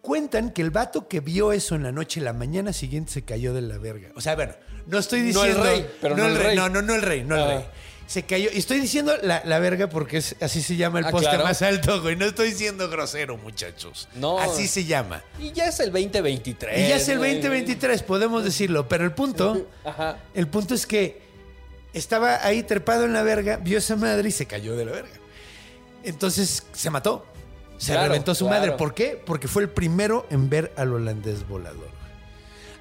cuentan 0.00 0.50
que 0.50 0.62
el 0.62 0.70
vato 0.70 1.08
que 1.08 1.20
vio 1.20 1.52
eso 1.52 1.74
en 1.74 1.82
la 1.82 1.92
noche, 1.92 2.20
la 2.22 2.32
mañana 2.32 2.72
siguiente 2.72 3.12
se 3.12 3.24
cayó 3.24 3.52
de 3.52 3.60
la 3.62 3.76
verga. 3.76 4.08
O 4.16 4.22
sea, 4.22 4.34
bueno, 4.34 4.54
no 4.88 4.98
estoy 4.98 5.20
No 5.32 5.44
el 5.44 5.48
diciendo. 5.54 5.62
rey, 5.62 5.90
pero 6.00 6.16
no 6.16 6.26
el 6.26 6.36
rey. 6.36 6.56
No, 6.56 6.68
no, 6.68 6.82
no 6.82 6.94
el 6.94 7.02
rey, 7.02 7.22
no 7.24 7.36
el 7.36 7.46
rey. 7.48 7.64
Se 8.06 8.22
cayó. 8.22 8.48
Y 8.50 8.56
estoy 8.58 8.80
diciendo 8.80 9.14
la, 9.22 9.42
la 9.44 9.58
verga 9.58 9.88
porque 9.90 10.16
es, 10.16 10.34
así 10.40 10.62
se 10.62 10.76
llama 10.76 10.98
el 11.00 11.04
Ah, 11.04 11.10
poste 11.10 11.28
claro. 11.28 11.44
más 11.44 11.60
alto, 11.60 12.00
güey. 12.00 12.16
No 12.16 12.24
estoy 12.24 12.52
siendo 12.52 12.88
grosero, 12.88 13.36
muchachos. 13.36 14.08
No. 14.14 14.38
Así 14.38 14.66
se 14.66 14.86
llama. 14.86 15.22
Y 15.38 15.52
ya 15.52 15.66
es 15.68 15.78
el 15.80 15.92
2023. 15.92 16.78
Y 16.78 16.88
ya 16.88 16.96
es 16.96 17.06
el 17.10 17.18
güey. 17.18 17.34
2023, 17.34 18.02
podemos 18.04 18.44
decirlo. 18.44 18.88
Pero 18.88 19.04
el 19.04 19.12
punto, 19.12 19.66
Ajá. 19.84 20.16
el 20.32 20.48
punto 20.48 20.74
es 20.74 20.86
que 20.86 21.20
estaba 21.92 22.42
ahí 22.46 22.62
trepado 22.62 23.04
en 23.04 23.12
la 23.12 23.22
verga, 23.22 23.58
vio 23.58 23.76
esa 23.76 23.94
madre 23.96 24.30
y 24.30 24.32
se 24.32 24.46
cayó 24.46 24.74
de 24.74 24.86
la 24.86 24.92
verga. 24.92 25.10
Entonces 26.02 26.64
se 26.72 26.88
mató. 26.90 27.26
Se 27.76 27.92
Claro, 27.92 28.08
reventó 28.08 28.34
su 28.34 28.46
claro. 28.46 28.60
madre. 28.62 28.76
¿Por 28.78 28.94
qué? 28.94 29.22
Porque 29.24 29.48
fue 29.48 29.62
el 29.62 29.68
primero 29.68 30.26
en 30.30 30.48
ver 30.48 30.72
al 30.76 30.94
holandés 30.94 31.46
volador. 31.46 31.90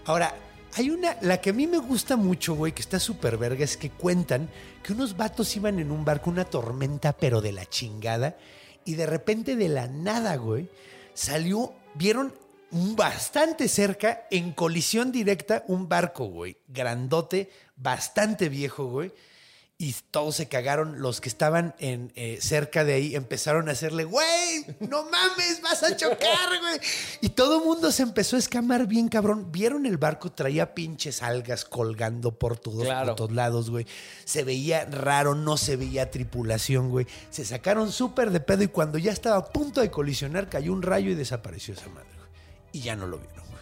Ahora, 0.05 0.33
hay 0.77 0.91
una, 0.91 1.17
la 1.21 1.41
que 1.41 1.49
a 1.49 1.53
mí 1.53 1.65
me 1.65 1.79
gusta 1.79 2.15
mucho, 2.17 2.53
güey, 2.53 2.71
que 2.71 2.83
está 2.83 2.99
súper 2.99 3.39
verga, 3.39 3.63
es 3.63 3.77
que 3.77 3.89
cuentan 3.89 4.47
que 4.83 4.93
unos 4.93 5.17
vatos 5.17 5.55
iban 5.55 5.79
en 5.79 5.89
un 5.89 6.05
barco, 6.05 6.29
una 6.29 6.45
tormenta, 6.45 7.17
pero 7.17 7.41
de 7.41 7.51
la 7.51 7.65
chingada, 7.65 8.37
y 8.85 8.93
de 8.93 9.07
repente 9.07 9.55
de 9.55 9.69
la 9.69 9.87
nada, 9.87 10.35
güey, 10.35 10.69
salió, 11.15 11.73
vieron 11.95 12.31
bastante 12.69 13.67
cerca, 13.69 14.27
en 14.29 14.51
colisión 14.51 15.11
directa, 15.11 15.63
un 15.67 15.89
barco, 15.89 16.25
güey, 16.25 16.57
grandote, 16.67 17.49
bastante 17.75 18.47
viejo, 18.47 18.85
güey. 18.85 19.11
Y 19.79 19.95
todos 20.09 20.35
se 20.37 20.47
cagaron, 20.47 21.01
los 21.03 21.21
que 21.21 21.29
estaban 21.29 21.75
en, 21.77 22.11
eh, 22.15 22.39
cerca 22.41 22.83
de 22.83 22.95
ahí 22.95 23.15
empezaron 23.15 23.69
a 23.69 23.73
hacerle, 23.73 24.05
güey, 24.05 24.65
no 24.79 25.03
mames, 25.03 25.61
vas 25.61 25.83
a 25.83 25.95
chocar, 25.95 26.49
güey. 26.59 26.79
Y 27.21 27.29
todo 27.29 27.59
el 27.59 27.63
mundo 27.65 27.91
se 27.91 28.01
empezó 28.01 28.37
a 28.37 28.39
escamar 28.39 28.87
bien 28.87 29.07
cabrón. 29.07 29.51
Vieron 29.51 29.85
el 29.85 29.97
barco, 29.97 30.31
traía 30.31 30.73
pinches 30.73 31.21
algas 31.21 31.63
colgando 31.63 32.31
por 32.39 32.57
todos, 32.57 32.85
Claro. 32.85 33.09
por 33.09 33.15
todos 33.17 33.31
lados, 33.33 33.69
güey. 33.69 33.85
Se 34.25 34.43
veía 34.43 34.85
raro, 34.85 35.35
no 35.35 35.57
se 35.57 35.75
veía 35.75 36.09
tripulación, 36.09 36.89
güey. 36.89 37.05
Se 37.29 37.45
sacaron 37.45 37.91
súper 37.91 38.31
de 38.31 38.39
pedo 38.39 38.63
y 38.63 38.69
cuando 38.69 38.97
ya 38.97 39.11
estaba 39.11 39.37
a 39.37 39.45
punto 39.45 39.81
de 39.81 39.91
colisionar, 39.91 40.49
cayó 40.49 40.73
un 40.73 40.81
rayo 40.81 41.11
y 41.11 41.15
desapareció 41.15 41.75
esa 41.75 41.87
madre, 41.89 42.09
güey. 42.17 42.29
Y 42.71 42.79
ya 42.81 42.95
no 42.95 43.05
lo 43.05 43.19
vieron, 43.19 43.45
güey. 43.45 43.57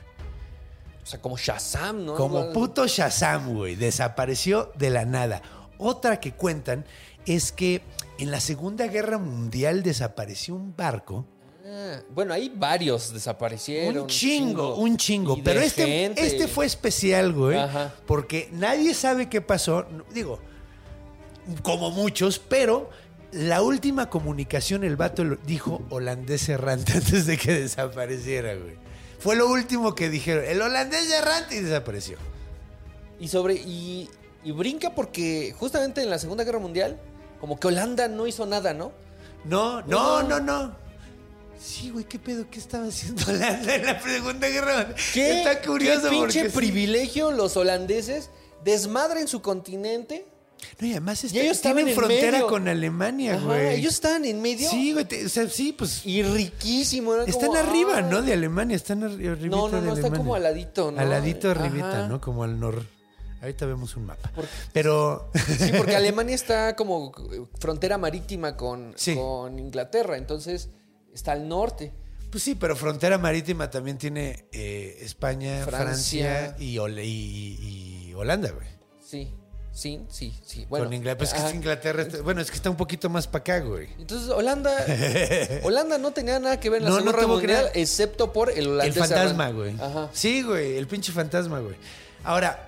O 1.04 1.06
sea, 1.06 1.22
como 1.22 1.38
Shazam, 1.38 2.06
¿no? 2.06 2.16
Como 2.16 2.54
puto 2.54 2.88
Shazam, 2.88 3.54
güey. 3.54 3.76
Desapareció 3.76 4.72
de 4.76 4.90
la 4.92 5.04
nada. 5.04 5.42
Otra 5.78 6.20
que 6.20 6.34
cuentan 6.34 6.86
es 7.26 7.52
que 7.52 7.82
en 8.18 8.32
la 8.32 8.40
Segunda 8.40 8.88
Guerra 8.88 9.18
Mundial 9.18 9.84
desapareció 9.84 10.56
un 10.56 10.76
barco. 10.76 11.26
Ah, 11.66 12.00
bueno, 12.14 12.34
ahí 12.34 12.52
varios 12.56 13.14
desaparecieron. 13.14 14.04
Un 14.04 14.08
chingo, 14.08 14.76
un 14.76 14.98
chingo. 14.98 15.38
Pero 15.44 15.62
este, 15.62 15.86
gente. 15.86 16.26
este 16.26 16.48
fue 16.48 16.66
especial, 16.66 17.34
güey. 17.34 17.58
Ajá. 17.58 17.94
Porque 18.06 18.50
nadie 18.52 18.94
sabe 18.94 19.30
qué 19.30 19.42
pasó. 19.42 19.86
Digo, 20.14 20.40
como 21.64 21.92
muchos, 21.92 22.40
pero 22.40 22.90
la 23.32 23.62
última 23.62 24.10
comunicación 24.10 24.84
el 24.84 24.96
vato 24.96 25.24
lo 25.24 25.36
dijo 25.38 25.82
holandés 25.90 26.48
errante 26.50 26.94
antes 26.96 27.26
de 27.26 27.38
que 27.38 27.54
desapareciera, 27.54 28.56
güey. 28.56 28.76
Fue 29.20 29.36
lo 29.36 29.50
último 29.50 29.96
que 29.96 30.10
dijeron. 30.10 30.46
El 30.46 30.62
holandés 30.62 31.10
errante 31.12 31.56
y 31.56 31.62
desapareció. 31.62 32.18
Y 33.20 33.28
sobre. 33.28 33.56
Y, 33.56 34.10
y 34.46 34.52
brinca 34.52 34.96
porque 34.96 35.54
justamente 35.60 36.02
en 36.02 36.10
la 36.10 36.18
Segunda 36.20 36.44
Guerra 36.46 36.60
Mundial, 36.60 36.98
como 37.42 37.60
que 37.60 37.68
Holanda 37.68 38.08
no 38.08 38.26
hizo 38.28 38.46
nada, 38.46 38.74
¿no? 38.74 38.94
No, 39.44 39.82
no, 39.82 40.24
No. 40.24 40.40
no. 40.40 40.86
Sí, 41.60 41.90
güey, 41.90 42.04
¿qué 42.06 42.20
pedo? 42.20 42.46
¿Qué 42.50 42.60
estaba 42.60 42.86
haciendo 42.88 43.24
Holanda 43.32 43.76
en 43.76 43.86
la 43.86 44.00
Segunda 44.02 44.48
Guerra 44.48 44.76
Mundial? 44.78 44.96
¿Qué, 45.14 45.38
Está 45.40 45.62
curioso 45.62 46.02
qué 46.04 46.10
pinche 46.10 46.40
porque 46.44 46.50
sí. 46.50 46.56
privilegio 46.56 47.32
los 47.32 47.58
holandeses 47.58 48.30
desmadren 48.64 49.28
su 49.28 49.42
continente. 49.42 50.26
No, 50.80 50.88
y 50.88 50.92
además 50.92 51.24
está, 51.24 51.40
ellos 51.40 51.62
tienen 51.62 51.88
estaban 51.88 51.88
en 51.90 51.96
frontera 51.96 52.32
medio. 52.34 52.48
con 52.48 52.68
Alemania, 52.68 53.36
Ajá, 53.36 53.46
güey. 53.46 53.76
ellos 53.80 53.94
estaban 53.94 54.26
en 54.26 54.42
medio. 54.42 54.70
Sí, 54.70 54.94
güey, 54.94 55.06
te- 55.06 55.26
o 55.26 55.30
sea, 55.30 55.48
sí, 55.48 55.74
pues 55.78 56.06
Y 56.06 56.24
riquísimo. 56.24 57.16
están 57.16 57.50
como, 57.50 57.56
arriba, 57.60 57.98
ah. 57.98 58.02
¿no? 58.02 58.22
De 58.22 58.34
Alemania, 58.34 58.76
están 58.76 59.02
arri- 59.02 59.30
arribita 59.32 59.56
No, 59.56 59.70
no, 59.70 59.82
de 59.82 59.88
no, 59.88 59.94
está 59.94 60.10
como 60.12 60.34
al 60.36 60.44
ladito, 60.44 60.92
¿no? 60.92 61.00
Al 61.00 61.10
ladito 61.10 61.52
arribita, 61.52 62.00
Ajá. 62.00 62.08
¿no? 62.08 62.20
Como 62.22 62.44
al 62.44 62.60
nor. 62.60 62.84
Ahorita 63.46 63.66
vemos 63.66 63.96
un 63.96 64.06
mapa. 64.08 64.32
Pero 64.74 65.30
Sí, 65.36 65.72
porque 65.78 65.96
Alemania 65.96 66.36
está 66.36 66.76
como 66.76 67.12
frontera 67.60 67.98
marítima 67.98 68.58
con, 68.58 68.94
Sí. 68.96 69.16
con 69.16 69.58
Inglaterra, 69.60 70.18
entonces 70.18 70.70
está 71.14 71.32
al 71.34 71.48
norte. 71.48 71.94
Pues 72.32 72.44
sí, 72.44 72.56
pero 72.56 72.76
frontera 72.76 73.18
marítima 73.18 73.70
también 73.70 73.98
tiene 73.98 74.46
eh, 74.52 74.98
España, 75.02 75.64
Francia, 75.64 76.48
Francia. 76.48 76.56
y, 76.60 76.76
Hol- 76.78 77.02
y- 77.04 78.08
y 78.10 78.14
Holanda, 78.14 78.52
güey. 78.52 78.68
Sí, 79.00 79.32
sí, 79.72 80.04
sí, 80.10 80.34
sí. 80.46 80.66
Bueno, 80.68 80.86
Con 80.86 80.94
Inglaterra. 80.96 81.18
Pues 81.20 81.34
es 81.34 81.40
que 81.42 81.48
es 81.50 81.56
Inglaterra. 81.56 82.02
está- 82.02 82.22
bueno, 82.24 82.42
es 82.42 82.50
que 82.50 82.58
está 82.58 82.70
un 82.70 82.76
poquito 82.76 83.10
más 83.10 83.28
para 83.28 83.40
acá, 83.42 83.60
güey. 83.60 83.88
Entonces 84.00 84.30
Holanda, 84.30 84.74
Holanda 85.64 85.98
no 85.98 86.12
tenía 86.12 86.40
nada 86.40 86.60
que 86.60 86.70
ver 86.70 86.80
en 86.82 86.86
la 86.86 86.90
No, 86.90 86.96
no 86.98 87.12
Segunda 87.12 87.22
que 87.22 87.28
Mundial, 87.28 87.72
excepto 87.76 88.34
por 88.34 88.50
el 88.50 88.58
El 88.58 88.68
holandés. 88.70 88.98
fantasma, 88.98 89.50
errante. 89.50 89.54
güey. 89.76 89.76
Ajá. 89.80 90.10
Sí, 90.12 90.42
güey, 90.44 90.78
el 90.78 90.88
pinche 90.88 91.12
fantasma, 91.14 91.60
güey. 91.60 91.76
Ahora, 92.24 92.65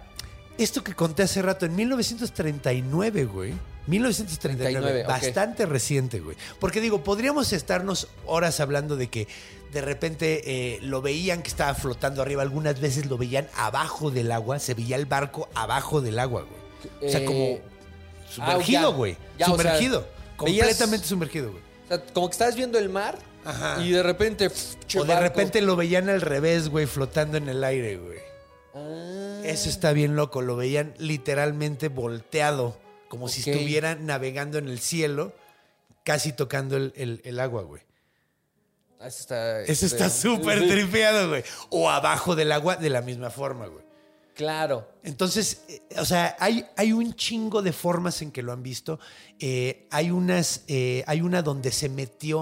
esto 0.58 0.84
que 0.84 0.94
conté 0.96 1.24
hace 1.24 1.42
rato, 1.42 1.66
en 1.66 1.76
1939, 1.76 3.26
güey. 3.26 3.54
1939, 3.88 4.80
39, 4.82 5.02
ok. 5.04 5.08
bastante 5.10 5.66
reciente, 5.66 6.20
güey. 6.20 6.36
Porque 6.60 6.82
digo, 6.82 7.04
podríamos 7.04 7.54
estarnos 7.54 8.10
horas 8.26 8.60
hablando 8.60 8.98
de 8.98 9.08
que 9.10 9.28
de 9.72 9.82
repente 9.82 10.42
eh, 10.76 10.80
lo 10.82 11.02
veían 11.02 11.42
que 11.42 11.48
estaba 11.50 11.74
flotando 11.74 12.22
arriba, 12.22 12.42
algunas 12.42 12.80
veces 12.82 13.06
lo 13.06 13.18
veían 13.18 13.48
abajo 13.56 14.12
del 14.12 14.32
agua, 14.32 14.60
se 14.60 14.74
veía 14.74 14.98
el 14.98 15.06
barco 15.06 15.48
abajo 15.56 16.02
del 16.02 16.20
agua, 16.20 16.44
güey. 16.44 17.08
O 17.08 17.12
sea, 17.12 17.22
Eh, 17.22 17.26
como 17.26 17.60
ah, 17.60 18.30
sumergido, 18.30 18.92
ya. 18.92 18.96
güey. 18.98 19.18
Ya, 19.38 19.46
o 19.46 19.56
sea, 19.56 19.58
sumergido. 19.58 20.02
veías- 20.02 20.38
completamente 20.68 21.08
sumergido, 21.08 21.52
güey. 21.52 21.64
O 21.86 21.88
sea, 21.88 22.04
como 22.14 22.28
que 22.28 22.34
estabas 22.34 22.56
viendo 22.58 22.78
el 22.78 22.90
mar 22.90 23.18
Ajá. 23.46 23.82
y 23.82 23.92
de 23.92 24.04
repente... 24.04 24.50
pf, 24.50 24.76
che 24.86 25.00
O 25.00 25.04
de 25.04 25.08
barco. 25.14 25.24
repente 25.24 25.62
lo 25.62 25.78
veían 25.78 26.10
al 26.10 26.20
revés, 26.20 26.68
güey, 26.68 26.86
flotando 26.88 27.38
en 27.38 27.48
el 27.48 27.64
aire, 27.64 27.96
güey. 27.98 28.20
Ah, 28.76 29.07
Eso 29.50 29.70
está 29.70 29.92
bien 29.94 30.16
loco, 30.16 30.42
lo 30.42 30.56
veían 30.56 30.94
literalmente 30.98 31.88
volteado, 31.90 32.78
como 33.10 33.28
si 33.30 33.50
estuviera 33.50 33.96
navegando 33.96 34.58
en 34.58 34.68
el 34.68 34.80
cielo, 34.80 35.34
casi 36.04 36.34
tocando 36.34 36.76
el, 36.78 36.94
el- 36.96 37.22
el 37.24 37.40
agua, 37.40 37.64
güey. 37.64 37.82
Eso 39.00 39.20
está... 39.22 39.62
Eso 39.62 39.86
está 39.86 40.10
súper 40.10 40.60
Sí. 40.60 40.68
tripeado, 40.70 41.30
güey. 41.30 41.44
O 41.70 41.90
abajo 41.90 42.36
del 42.36 42.52
agua 42.52 42.76
de 42.78 42.90
la 42.90 43.02
misma 43.02 43.30
forma, 43.30 43.68
güey. 43.68 43.86
Claro. 44.34 44.88
Entonces, 45.04 45.62
eh, 45.68 45.82
o 45.98 46.06
sea, 46.06 46.36
hay, 46.40 46.66
hay 46.76 46.92
un 46.94 47.14
chingo 47.16 47.62
de 47.62 47.74
formas 47.74 48.22
en 48.22 48.32
que 48.32 48.42
lo 48.44 48.52
han 48.54 48.62
visto. 48.64 49.00
Eh, 49.40 49.88
hay 49.92 50.12
unas, 50.12 50.62
eh, 50.68 51.04
hay 51.08 51.22
una 51.22 51.42
donde 51.42 51.72
se 51.72 51.90
metió, 51.90 52.42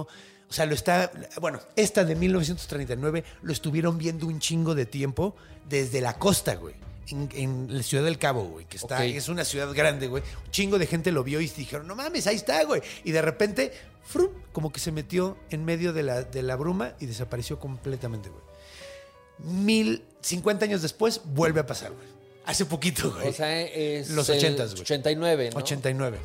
o 0.49 0.53
sea, 0.53 0.65
lo 0.65 0.75
está, 0.75 1.11
bueno, 1.41 1.59
esta 1.75 2.03
de 2.05 2.15
1939 2.15 3.23
lo 3.41 3.51
estuvieron 3.53 3.97
viendo 3.97 4.27
un 4.27 4.39
chingo 4.39 4.75
de 4.75 4.85
tiempo 4.85 5.35
desde 5.69 6.01
la 6.01 6.17
costa, 6.17 6.55
güey. 6.55 6.75
En, 7.09 7.29
en 7.33 7.77
la 7.77 7.83
ciudad 7.83 8.03
del 8.03 8.17
Cabo, 8.17 8.45
güey, 8.45 8.65
que 8.65 8.77
está, 8.77 9.05
es 9.05 9.29
una 9.29 9.45
ciudad 9.45 9.71
grande, 9.73 10.07
güey. 10.07 10.23
Un 10.45 10.51
chingo 10.51 10.79
de 10.79 10.87
gente 10.87 11.11
lo 11.11 11.23
vio 11.23 11.39
y 11.39 11.47
dijeron, 11.47 11.87
no 11.87 11.95
mames, 11.95 12.25
ahí 12.27 12.35
está, 12.35 12.63
güey. 12.63 12.81
Y 13.03 13.11
de 13.11 13.21
repente, 13.21 13.71
frum, 14.03 14.29
como 14.51 14.71
que 14.71 14.79
se 14.79 14.91
metió 14.91 15.37
en 15.51 15.65
medio 15.65 15.93
de 15.93 16.03
la, 16.03 16.23
de 16.23 16.41
la 16.41 16.55
bruma 16.55 16.93
y 16.99 17.05
desapareció 17.05 17.59
completamente, 17.59 18.29
güey. 18.29 18.41
Mil, 19.37 20.03
50 20.21 20.65
años 20.65 20.81
después, 20.81 21.21
vuelve 21.25 21.59
a 21.59 21.67
pasar, 21.67 21.91
güey. 21.91 22.07
Hace 22.45 22.65
poquito, 22.65 23.11
güey. 23.11 23.27
O 23.27 23.33
sea, 23.33 23.61
es 23.61 24.09
Los 24.09 24.29
el 24.29 24.39
80s, 24.39 24.71
güey. 24.71 24.81
89, 24.81 25.49
¿no? 25.51 25.57
89. 25.59 26.19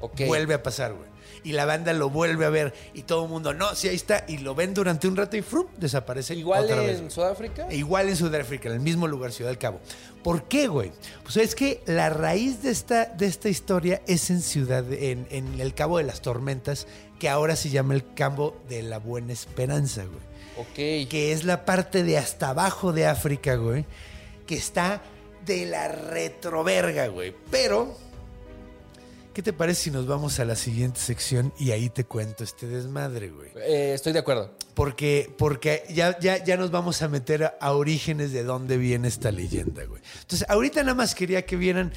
Ok. 0.00 0.20
Vuelve 0.26 0.54
a 0.54 0.62
pasar, 0.62 0.94
güey. 0.94 1.15
Y 1.46 1.52
la 1.52 1.64
banda 1.64 1.92
lo 1.92 2.10
vuelve 2.10 2.44
a 2.44 2.50
ver 2.50 2.74
y 2.92 3.02
todo 3.02 3.24
el 3.24 3.30
mundo, 3.30 3.54
no, 3.54 3.74
sí, 3.74 3.88
ahí 3.88 3.94
está. 3.94 4.24
Y 4.26 4.38
lo 4.38 4.54
ven 4.54 4.74
durante 4.74 5.06
un 5.06 5.16
rato 5.16 5.36
y 5.36 5.42
frum, 5.42 5.66
desaparece. 5.76 6.34
Igual 6.34 6.64
otra 6.64 6.80
en 6.82 7.04
vez. 7.04 7.12
Sudáfrica. 7.12 7.68
E 7.70 7.76
Igual 7.76 8.08
en 8.08 8.16
Sudáfrica, 8.16 8.68
en 8.68 8.74
el 8.74 8.80
mismo 8.80 9.06
lugar, 9.06 9.32
Ciudad 9.32 9.50
del 9.50 9.58
Cabo. 9.58 9.80
¿Por 10.24 10.42
qué, 10.48 10.66
güey? 10.66 10.90
Pues 11.22 11.36
es 11.36 11.54
que 11.54 11.82
la 11.86 12.10
raíz 12.10 12.62
de 12.62 12.70
esta, 12.70 13.04
de 13.04 13.26
esta 13.26 13.48
historia 13.48 14.02
es 14.08 14.28
en 14.30 14.42
Ciudad, 14.42 14.84
en, 14.92 15.28
en 15.30 15.60
el 15.60 15.72
Cabo 15.72 15.98
de 15.98 16.04
las 16.04 16.20
Tormentas, 16.20 16.88
que 17.20 17.28
ahora 17.28 17.54
se 17.54 17.70
llama 17.70 17.94
el 17.94 18.12
Cabo 18.14 18.56
de 18.68 18.82
la 18.82 18.98
Buena 18.98 19.32
Esperanza, 19.32 20.04
güey 20.04 20.20
Ok. 20.58 21.08
que 21.08 21.32
es 21.32 21.44
la 21.44 21.64
parte 21.64 22.02
de 22.02 22.18
hasta 22.18 22.48
abajo 22.48 22.92
de 22.92 23.06
África, 23.06 23.54
güey, 23.56 23.84
que 24.46 24.56
está 24.56 25.00
de 25.44 25.64
la 25.66 25.86
retroverga, 25.88 27.06
güey. 27.08 27.34
Pero, 27.50 27.96
¿qué 29.36 29.42
te 29.42 29.52
parece 29.52 29.82
si 29.82 29.90
nos 29.90 30.06
vamos 30.06 30.40
a 30.40 30.46
la 30.46 30.56
siguiente 30.56 30.98
sección 30.98 31.52
y 31.58 31.70
ahí 31.72 31.90
te 31.90 32.04
cuento 32.04 32.42
este 32.42 32.66
desmadre, 32.66 33.28
güey? 33.28 33.50
Eh, 33.56 33.92
estoy 33.92 34.14
de 34.14 34.20
acuerdo. 34.20 34.54
Porque, 34.72 35.30
porque 35.36 35.84
ya, 35.90 36.18
ya, 36.20 36.42
ya 36.42 36.56
nos 36.56 36.70
vamos 36.70 37.02
a 37.02 37.08
meter 37.08 37.44
a, 37.44 37.48
a 37.60 37.72
orígenes 37.74 38.32
de 38.32 38.44
dónde 38.44 38.78
viene 38.78 39.08
esta 39.08 39.30
leyenda, 39.30 39.84
güey. 39.84 40.00
Entonces, 40.22 40.48
ahorita 40.48 40.80
nada 40.84 40.94
más 40.94 41.14
quería 41.14 41.44
que 41.44 41.56
vieran 41.56 41.92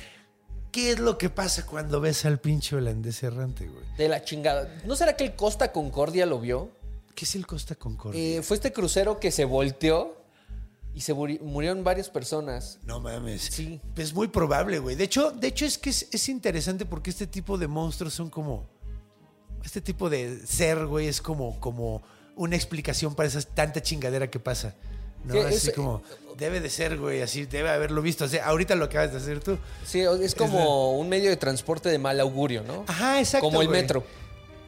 qué 0.74 0.92
es 0.92 1.00
lo 1.00 1.18
que 1.18 1.30
pasa 1.30 1.66
cuando 1.66 2.02
ves 2.02 2.26
al 2.26 2.40
pinche 2.40 2.76
holandés 2.76 3.24
errante, 3.24 3.70
güey. 3.70 3.86
De 3.98 4.10
la 4.10 4.22
chingada. 4.22 4.70
¿No 4.84 4.98
será 4.98 5.16
que 5.16 5.24
el 5.24 5.36
Costa 5.38 5.72
Concordia 5.72 6.26
lo 6.26 6.42
vio? 6.42 6.72
¿Qué 7.16 7.24
es 7.24 7.36
el 7.36 7.48
Costa 7.48 7.76
Concordia? 7.76 8.22
Eh, 8.22 8.42
fue 8.42 8.58
este 8.58 8.74
crucero 8.74 9.18
que 9.18 9.32
se 9.32 9.46
volteó 9.46 10.19
y 10.94 11.02
se 11.02 11.14
muri- 11.14 11.40
murieron 11.40 11.84
varias 11.84 12.10
personas. 12.10 12.80
No 12.86 13.00
mames. 13.00 13.44
Sí. 13.52 13.80
Es 13.96 14.14
muy 14.14 14.28
probable, 14.28 14.80
güey. 14.80 14.96
De 14.96 15.04
hecho, 15.06 15.32
de 15.32 15.48
hecho 15.48 15.66
es 15.66 15.78
que 15.78 15.90
es, 15.92 16.08
es 16.12 16.30
interesante 16.30 16.86
porque 16.86 17.10
este 17.10 17.28
tipo 17.28 17.58
de 17.58 17.68
monstruos 17.68 18.14
son 18.14 18.30
como. 18.30 18.68
Este 19.64 19.82
tipo 19.82 20.10
de 20.10 20.46
ser, 20.48 20.86
güey, 20.86 21.08
es 21.08 21.22
como, 21.22 21.60
como 21.60 22.02
una 22.36 22.56
explicación 22.56 23.14
para 23.14 23.28
esa 23.28 23.42
tanta 23.42 23.82
chingadera 23.82 24.30
que 24.30 24.40
pasa. 24.40 24.74
¿no? 25.26 25.34
Que 25.34 25.42
Así 25.42 25.68
es- 25.70 25.76
como, 25.76 26.02
debe 26.38 26.62
de 26.62 26.70
ser, 26.70 26.98
güey, 26.98 27.22
así, 27.22 27.46
debe 27.46 27.70
haberlo 27.70 28.02
visto. 28.02 28.24
O 28.24 28.28
sea, 28.30 28.46
ahorita 28.46 28.76
lo 28.76 28.86
acabas 28.86 29.12
de 29.12 29.18
hacer 29.18 29.42
tú. 29.42 29.58
Sí, 29.86 30.00
es 30.00 30.34
como 30.34 30.98
un 30.98 31.10
medio 31.10 31.30
de 31.30 31.36
transporte 31.36 31.90
de 31.90 32.00
mal 32.00 32.18
augurio, 32.22 32.64
¿no? 32.64 32.86
Ajá, 32.88 33.20
exacto. 33.20 33.46
Como 33.46 33.62
el 33.62 33.68
güey. 33.68 33.82
metro. 33.82 34.04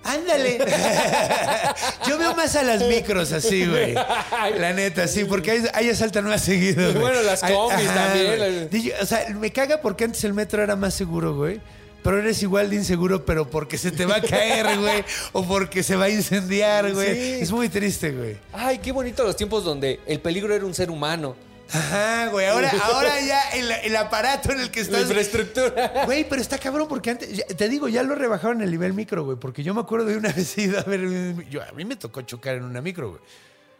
Ándale. 0.03 0.57
Yo 2.07 2.17
veo 2.17 2.35
más 2.35 2.55
a 2.55 2.63
las 2.63 2.83
micros 2.83 3.31
así, 3.31 3.65
güey. 3.67 3.93
La 3.93 4.73
neta, 4.73 5.07
sí, 5.07 5.25
porque 5.25 5.51
ahí, 5.51 5.63
ahí 5.73 5.89
asaltan 5.89 6.25
más 6.25 6.43
seguido, 6.43 6.89
güey. 6.91 7.01
Bueno, 7.01 7.21
las 7.21 7.43
Ay, 7.43 7.53
combis 7.53 7.87
también. 7.87 8.69
güey. 8.71 8.91
O 9.01 9.05
sea, 9.05 9.25
me 9.39 9.51
caga 9.51 9.81
porque 9.81 10.05
antes 10.05 10.23
el 10.23 10.33
metro 10.33 10.63
era 10.63 10.75
más 10.75 10.93
seguro, 10.93 11.35
güey. 11.35 11.61
Pero 12.03 12.17
eres 12.17 12.41
igual 12.41 12.71
de 12.71 12.77
inseguro, 12.77 13.25
pero 13.25 13.47
porque 13.47 13.77
se 13.77 13.91
te 13.91 14.07
va 14.07 14.15
a 14.15 14.21
caer, 14.21 14.75
güey. 14.79 15.03
o 15.33 15.43
porque 15.45 15.83
se 15.83 15.95
va 15.95 16.05
a 16.05 16.09
incendiar, 16.09 16.91
güey. 16.93 17.13
Sí. 17.13 17.31
Es 17.41 17.51
muy 17.51 17.69
triste, 17.69 18.11
güey. 18.11 18.37
Ay, 18.53 18.79
qué 18.79 18.91
bonito 18.91 19.23
los 19.23 19.35
tiempos 19.35 19.63
donde 19.63 19.99
el 20.07 20.19
peligro 20.19 20.53
era 20.55 20.65
un 20.65 20.73
ser 20.73 20.89
humano. 20.89 21.35
Ajá, 21.73 22.27
güey. 22.29 22.45
Ahora, 22.47 22.71
ahora 22.83 23.19
ya 23.21 23.41
el, 23.51 23.71
el 23.71 23.95
aparato 23.95 24.51
en 24.51 24.59
el 24.61 24.71
que 24.71 24.79
La 24.81 24.85
estás. 24.85 25.01
infraestructura. 25.01 26.03
Güey, 26.05 26.27
pero 26.27 26.41
está 26.41 26.57
cabrón 26.57 26.87
porque 26.87 27.11
antes, 27.11 27.29
ya- 27.35 27.45
te 27.45 27.69
digo, 27.69 27.87
ya 27.87 28.03
lo 28.03 28.15
rebajaron 28.15 28.61
el 28.61 28.71
nivel 28.71 28.93
micro, 28.93 29.23
güey. 29.25 29.37
Porque 29.37 29.63
yo 29.63 29.73
me 29.73 29.81
acuerdo 29.81 30.05
de 30.07 30.17
una 30.17 30.31
vez 30.33 30.57
ido 30.57 30.79
a 30.79 30.83
ver, 30.83 31.01
yo, 31.49 31.61
a 31.63 31.71
mí 31.73 31.85
me 31.85 31.95
tocó 31.95 32.21
chocar 32.21 32.55
en 32.55 32.63
una 32.63 32.81
micro, 32.81 33.09
güey. 33.11 33.21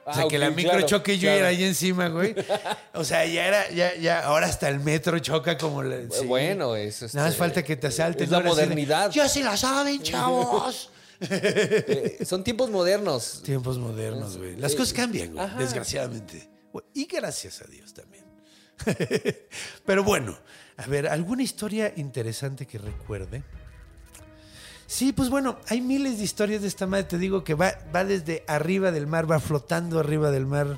O 0.03 0.13
sea, 0.13 0.23
Ah, 0.23 0.27
que 0.27 0.39
la 0.39 0.49
micro 0.49 0.71
claro, 0.71 0.87
choque 0.87 1.13
y 1.13 1.19
yo 1.19 1.27
claro. 1.27 1.39
era 1.39 1.47
ahí 1.49 1.63
encima, 1.63 2.07
güey. 2.09 2.33
O 2.93 3.03
sea, 3.03 3.23
ya 3.25 3.45
era, 3.45 3.69
ya, 3.69 3.95
ya, 3.95 4.21
ahora 4.21 4.47
hasta 4.47 4.67
el 4.67 4.79
metro 4.79 5.19
choca 5.19 5.57
como 5.59 5.83
la. 5.83 5.97
sí. 6.11 6.25
Bueno, 6.25 6.75
es 6.75 7.01
Nada 7.13 7.27
más 7.27 7.33
este, 7.33 7.37
falta 7.39 7.63
que 7.63 7.75
te 7.75 7.87
asalten. 7.87 8.23
es 8.23 8.29
la 8.31 8.39
modernidad. 8.39 9.11
Yo 9.11 9.29
sí 9.29 9.43
la 9.43 9.55
saben, 9.57 10.01
chavos. 10.01 10.89
Eh, 11.29 12.17
Son 12.25 12.43
tiempos 12.43 12.71
modernos. 12.71 13.43
Tiempos 13.43 13.77
modernos, 13.77 14.37
güey. 14.37 14.55
Las 14.55 14.73
cosas 14.73 14.91
cambian, 14.91 15.33
güey, 15.35 15.47
desgraciadamente. 15.59 16.49
Y 16.93 17.05
gracias 17.05 17.61
a 17.61 17.65
Dios 17.65 17.93
también. 17.93 18.25
Pero 19.85 20.03
bueno, 20.03 20.37
a 20.77 20.85
ver, 20.87 21.07
¿alguna 21.07 21.43
historia 21.43 21.93
interesante 21.95 22.65
que 22.65 22.77
recuerde? 22.77 23.43
Sí, 24.87 25.13
pues 25.13 25.29
bueno, 25.29 25.57
hay 25.69 25.79
miles 25.79 26.17
de 26.17 26.23
historias 26.25 26.61
de 26.61 26.67
esta 26.67 26.85
madre. 26.85 27.05
Te 27.05 27.17
digo 27.17 27.43
que 27.43 27.53
va, 27.53 27.73
va 27.95 28.03
desde 28.03 28.43
arriba 28.47 28.91
del 28.91 29.07
mar, 29.07 29.29
va 29.29 29.39
flotando 29.39 29.99
arriba 29.99 30.31
del 30.31 30.45
mar, 30.45 30.77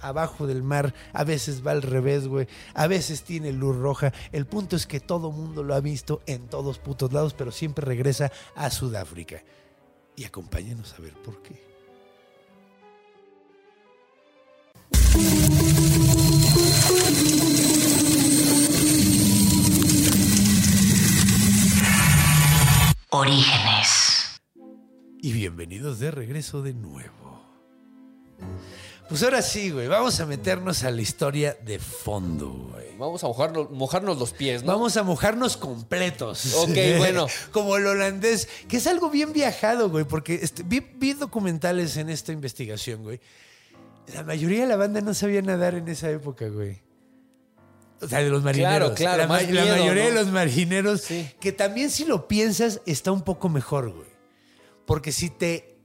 abajo 0.00 0.46
del 0.46 0.62
mar. 0.62 0.92
A 1.12 1.22
veces 1.22 1.64
va 1.64 1.70
al 1.70 1.82
revés, 1.82 2.26
güey. 2.26 2.48
A 2.74 2.86
veces 2.86 3.22
tiene 3.22 3.52
luz 3.52 3.76
roja. 3.76 4.12
El 4.32 4.46
punto 4.46 4.74
es 4.74 4.86
que 4.86 4.98
todo 4.98 5.30
mundo 5.30 5.62
lo 5.62 5.74
ha 5.74 5.80
visto 5.80 6.22
en 6.26 6.48
todos 6.48 6.78
putos 6.78 7.12
lados, 7.12 7.34
pero 7.34 7.52
siempre 7.52 7.84
regresa 7.84 8.32
a 8.56 8.70
Sudáfrica. 8.70 9.42
Y 10.16 10.24
acompáñenos 10.24 10.94
a 10.94 11.02
ver 11.02 11.14
por 11.14 11.42
qué. 11.42 11.73
Orígenes. 23.16 24.40
Y 25.22 25.30
bienvenidos 25.30 26.00
de 26.00 26.10
regreso 26.10 26.62
de 26.62 26.74
nuevo. 26.74 27.46
Pues 29.08 29.22
ahora 29.22 29.40
sí, 29.40 29.70
güey, 29.70 29.86
vamos 29.86 30.18
a 30.18 30.26
meternos 30.26 30.82
a 30.82 30.90
la 30.90 31.00
historia 31.00 31.56
de 31.64 31.78
fondo, 31.78 32.70
güey. 32.72 32.96
Vamos 32.98 33.22
a 33.22 33.28
mojarnos, 33.28 33.70
mojarnos 33.70 34.18
los 34.18 34.32
pies, 34.32 34.64
¿no? 34.64 34.72
Vamos 34.72 34.96
a 34.96 35.04
mojarnos 35.04 35.56
completos. 35.56 36.56
Ok, 36.56 36.76
bueno. 36.98 37.28
Como 37.52 37.76
el 37.76 37.86
holandés, 37.86 38.48
que 38.66 38.78
es 38.78 38.86
algo 38.88 39.10
bien 39.10 39.32
viajado, 39.32 39.90
güey, 39.90 40.04
porque 40.04 40.40
este, 40.42 40.64
vi, 40.64 40.80
vi 40.80 41.12
documentales 41.12 41.96
en 41.96 42.10
esta 42.10 42.32
investigación, 42.32 43.04
güey. 43.04 43.20
La 44.12 44.24
mayoría 44.24 44.62
de 44.62 44.66
la 44.66 44.76
banda 44.76 45.00
no 45.02 45.14
sabía 45.14 45.40
nadar 45.40 45.76
en 45.76 45.86
esa 45.86 46.10
época, 46.10 46.48
güey. 46.48 46.82
O 48.00 48.08
sea, 48.08 48.18
de 48.22 48.28
los 48.30 48.42
marineros. 48.42 48.92
Claro, 48.92 48.94
claro, 48.94 49.18
La, 49.22 49.26
ma- 49.28 49.34
más 49.34 49.42
la 49.50 49.62
miedo, 49.62 49.76
mayoría 49.76 50.04
de 50.06 50.12
los 50.12 50.26
marineros, 50.28 51.00
Sí. 51.02 51.30
que 51.40 51.52
también 51.52 51.90
si 51.90 52.04
lo 52.04 52.28
piensas, 52.28 52.80
está 52.86 53.12
un 53.12 53.22
poco 53.22 53.48
mejor, 53.48 53.90
güey. 53.90 54.08
Porque 54.86 55.12
si 55.12 55.30
te 55.30 55.76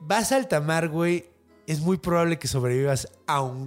vas 0.00 0.32
a 0.32 0.36
alta 0.36 0.60
mar, 0.60 0.88
güey, 0.88 1.26
es 1.66 1.80
muy 1.80 1.96
probable 1.98 2.38
que 2.38 2.46
sobrevivas 2.46 3.08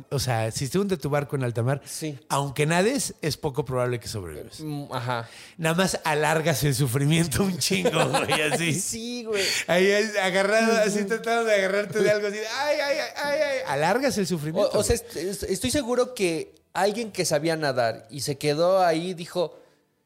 o 0.10 0.20
sea, 0.20 0.52
si 0.52 0.70
te 0.70 0.80
hunde 0.80 0.96
tu 0.96 1.10
barco 1.10 1.36
en 1.36 1.44
alta 1.44 1.62
mar, 1.64 1.82
Sí. 1.86 2.18
aunque 2.30 2.66
nades, 2.66 3.14
es 3.22 3.36
poco 3.36 3.66
probable 3.66 4.00
que 4.00 4.08
sobrevivas. 4.08 4.62
Mm, 4.62 4.86
Ajá. 4.92 5.28
Nada 5.58 5.76
más 5.76 6.00
alargas 6.06 6.64
el 6.64 6.74
sufrimiento 6.74 7.44
un 7.44 7.58
chingo, 7.58 7.90
güey, 8.10 8.42
así. 8.42 8.74
Sí, 8.80 9.26
güey. 9.26 9.44
Ahí 9.68 9.92
agarrado, 10.24 10.78
así 10.82 11.04
tratando 11.04 11.44
de 11.44 11.56
agarrarte 11.56 12.00
de 12.00 12.10
algo 12.10 12.28
así. 12.28 12.38
Ay, 12.38 12.78
ay, 12.80 12.98
ay, 13.00 13.12
ay, 13.22 13.40
ay. 13.42 13.58
Alargas 13.68 14.18
el 14.18 14.26
sufrimiento. 14.28 14.72
o 14.80 14.82
sea, 14.82 14.96
güey. 14.96 15.28
est- 15.28 15.44
est- 15.44 15.52
estoy 15.52 15.70
seguro 15.72 16.14
que 16.16 16.56
alguien 16.74 17.12
que 17.12 17.26
sabía 17.26 17.56
nadar 17.56 18.08
y 18.10 18.22
se 18.22 18.38
quedó 18.38 18.82
ahí 18.84 19.14
dijo, 19.14 19.58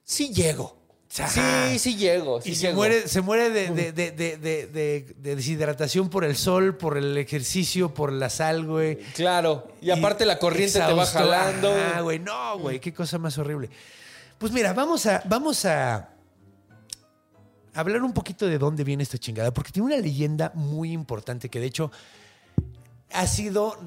sí 0.04 0.34
llego. 0.34 0.78
Sí, 1.10 1.78
sí 1.78 1.96
llego. 1.96 2.42
Sí 2.42 2.52
y 2.52 2.56
se 2.56 2.62
llego". 2.68 2.76
muere, 2.78 3.08
se 3.08 3.22
muere 3.22 3.52
de, 3.52 3.70
de- 3.70 3.92
de- 3.92 4.12
de- 4.12 4.38
de- 4.38 4.68
de- 4.68 5.16
de 5.16 5.36
deshidratación 5.36 6.10
por 6.10 6.24
el 6.26 6.36
sol, 6.36 6.76
por 6.76 6.98
el 6.98 7.16
ejercicio, 7.20 7.94
por 7.94 8.12
la 8.12 8.32
sal, 8.32 8.66
güey. 8.66 8.98
Claro. 9.14 9.68
Y 9.80 9.92
aparte 9.92 10.26
la 10.26 10.40
corriente 10.40 10.80
te 10.80 10.94
va 10.94 11.06
jalando. 11.06 11.72
Ah, 11.72 12.02
güey, 12.02 12.18
no, 12.18 12.58
güey, 12.58 12.80
qué 12.80 12.92
cosa 12.94 13.20
más 13.20 13.38
horrible. 13.38 13.70
Pues 14.40 14.52
mira, 14.52 14.74
vamos 14.74 15.06
a, 15.06 15.22
vamos 15.26 15.64
a 15.66 16.10
hablar 17.76 18.02
un 18.02 18.14
poquito 18.14 18.48
de 18.48 18.58
dónde 18.58 18.84
viene 18.84 19.04
esta 19.04 19.20
chingada, 19.20 19.54
porque 19.54 19.72
tiene 19.72 19.86
una 19.88 19.98
leyenda 19.98 20.52
muy 20.56 20.92
importante 20.92 21.48
que 21.48 21.60
de 21.60 21.68
hecho 21.68 21.92
ha 23.12 23.28
sido 23.28 23.78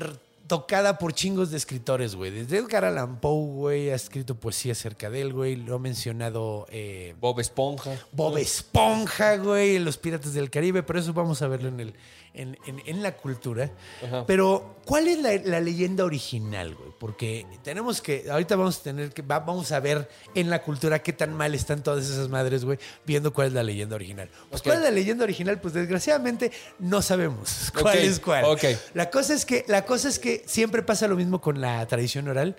tocada 0.46 0.98
por 0.98 1.12
chingos 1.12 1.50
de 1.50 1.56
escritores, 1.56 2.14
güey. 2.14 2.30
Desde 2.30 2.59
Edgar 2.59 2.85
Allan 2.85 3.20
Poe, 3.20 3.46
güey, 3.46 3.90
ha 3.90 3.94
escrito 3.94 4.35
poesía 4.35 4.72
acerca 4.72 5.11
de 5.11 5.22
él, 5.22 5.32
güey. 5.32 5.56
Lo 5.56 5.76
ha 5.76 5.78
mencionado 5.78 6.66
eh, 6.70 7.14
Bob 7.20 7.40
Esponja. 7.40 7.92
Bob 8.12 8.38
Esponja, 8.38 9.37
güey, 9.37 9.78
Los 9.78 9.98
Piratas 9.98 10.35
del 10.35 10.50
Caribe, 10.50 10.82
pero 10.82 10.98
eso 10.98 11.12
vamos 11.12 11.42
a 11.42 11.48
verlo 11.48 11.68
en, 11.68 11.80
el, 11.80 11.94
en, 12.37 12.59
en- 12.66 12.83
en 12.87 13.03
la 13.03 13.16
cultura. 13.16 13.70
Ajá. 14.07 14.25
Pero, 14.27 14.77
¿cuál 14.85 15.09
es 15.09 15.18
la, 15.20 15.35
la 15.44 15.61
leyenda 15.61 16.05
original, 16.05 16.75
güey? 16.75 16.90
Porque 16.99 17.46
tenemos 17.64 18.01
que, 18.01 18.27
ahorita 18.31 18.57
vamos 18.57 18.79
a 18.79 18.83
tener 18.83 19.12
que, 19.12 19.22
va- 19.22 19.40
vamos 19.40 19.72
a 19.72 19.81
ver 19.81 20.09
en 20.35 20.51
la 20.51 20.62
cultura 20.62 21.03
qué 21.03 21.12
tan 21.12 21.35
mal 21.35 21.55
están 21.55 21.83
todas 21.83 22.05
esas 22.09 22.29
madres, 22.29 22.64
güey, 22.64 22.79
viendo 23.05 23.33
cuál 23.33 23.49
es 23.49 23.53
la 23.53 23.62
leyenda 23.62 23.96
original. 23.96 24.29
Pues. 24.51 24.62
¿cuál 24.62 24.77
es 24.79 24.83
la 24.85 24.90
leyenda 24.90 25.25
original? 25.25 25.61
Pues, 25.61 25.75
desgraciadamente, 25.75 26.53
no 26.79 27.03
sabemos 27.03 27.72
cuál 27.81 27.99
es 27.99 28.20
cuál. 28.20 28.44
ok. 28.44 28.64
La 28.94 29.11
cosa 29.11 29.35
es 29.35 29.44
que, 29.44 29.64
la 29.68 29.85
cosa 29.85 30.09
es 30.09 30.18
que 30.18 30.42
siempre 30.46 30.83
pasa 30.83 31.09
lo 31.09 31.16
mismo 31.16 31.40
con 31.40 31.61
la 31.61 31.87
tradición 31.87 32.29
oral. 32.29 32.57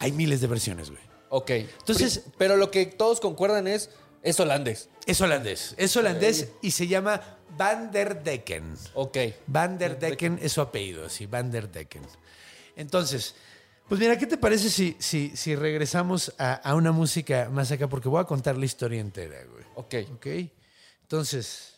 Hay 0.00 0.12
miles 0.12 0.40
de 0.40 0.48
versiones, 0.48 0.90
güey. 0.90 1.02
Ok. 1.30 1.50
Entonces- 1.50 2.22
pero 2.36 2.56
lo 2.56 2.70
que 2.70 2.86
todos 2.86 3.20
concuerdan 3.20 3.66
es, 3.68 3.90
es 4.22 4.38
holandés. 4.40 4.88
Es 5.06 5.20
holandés. 5.20 5.74
Es 5.76 5.96
holandés 5.96 6.48
y 6.62 6.70
se 6.70 6.86
llama 6.86 7.20
Van 7.56 7.90
der 7.90 8.22
Decken. 8.22 8.76
Ok. 8.94 9.18
Van 9.46 9.78
der 9.78 9.98
Decken 9.98 10.38
es 10.40 10.52
su 10.52 10.60
apellido, 10.60 11.08
sí, 11.08 11.26
Van 11.26 11.50
der 11.50 11.68
Decken. 11.68 12.02
Entonces, 12.76 13.34
pues 13.88 14.00
mira, 14.00 14.16
¿qué 14.18 14.26
te 14.26 14.36
parece 14.36 14.70
si, 14.70 14.96
si, 14.98 15.36
si 15.36 15.54
regresamos 15.54 16.34
a, 16.38 16.54
a 16.54 16.74
una 16.74 16.92
música 16.92 17.48
más 17.50 17.70
acá? 17.70 17.88
Porque 17.88 18.08
voy 18.08 18.20
a 18.20 18.24
contar 18.24 18.56
la 18.56 18.64
historia 18.64 19.00
entera, 19.00 19.38
güey. 19.44 19.64
Ok. 19.74 19.94
¿Ok? 20.14 20.26
Entonces, 21.02 21.74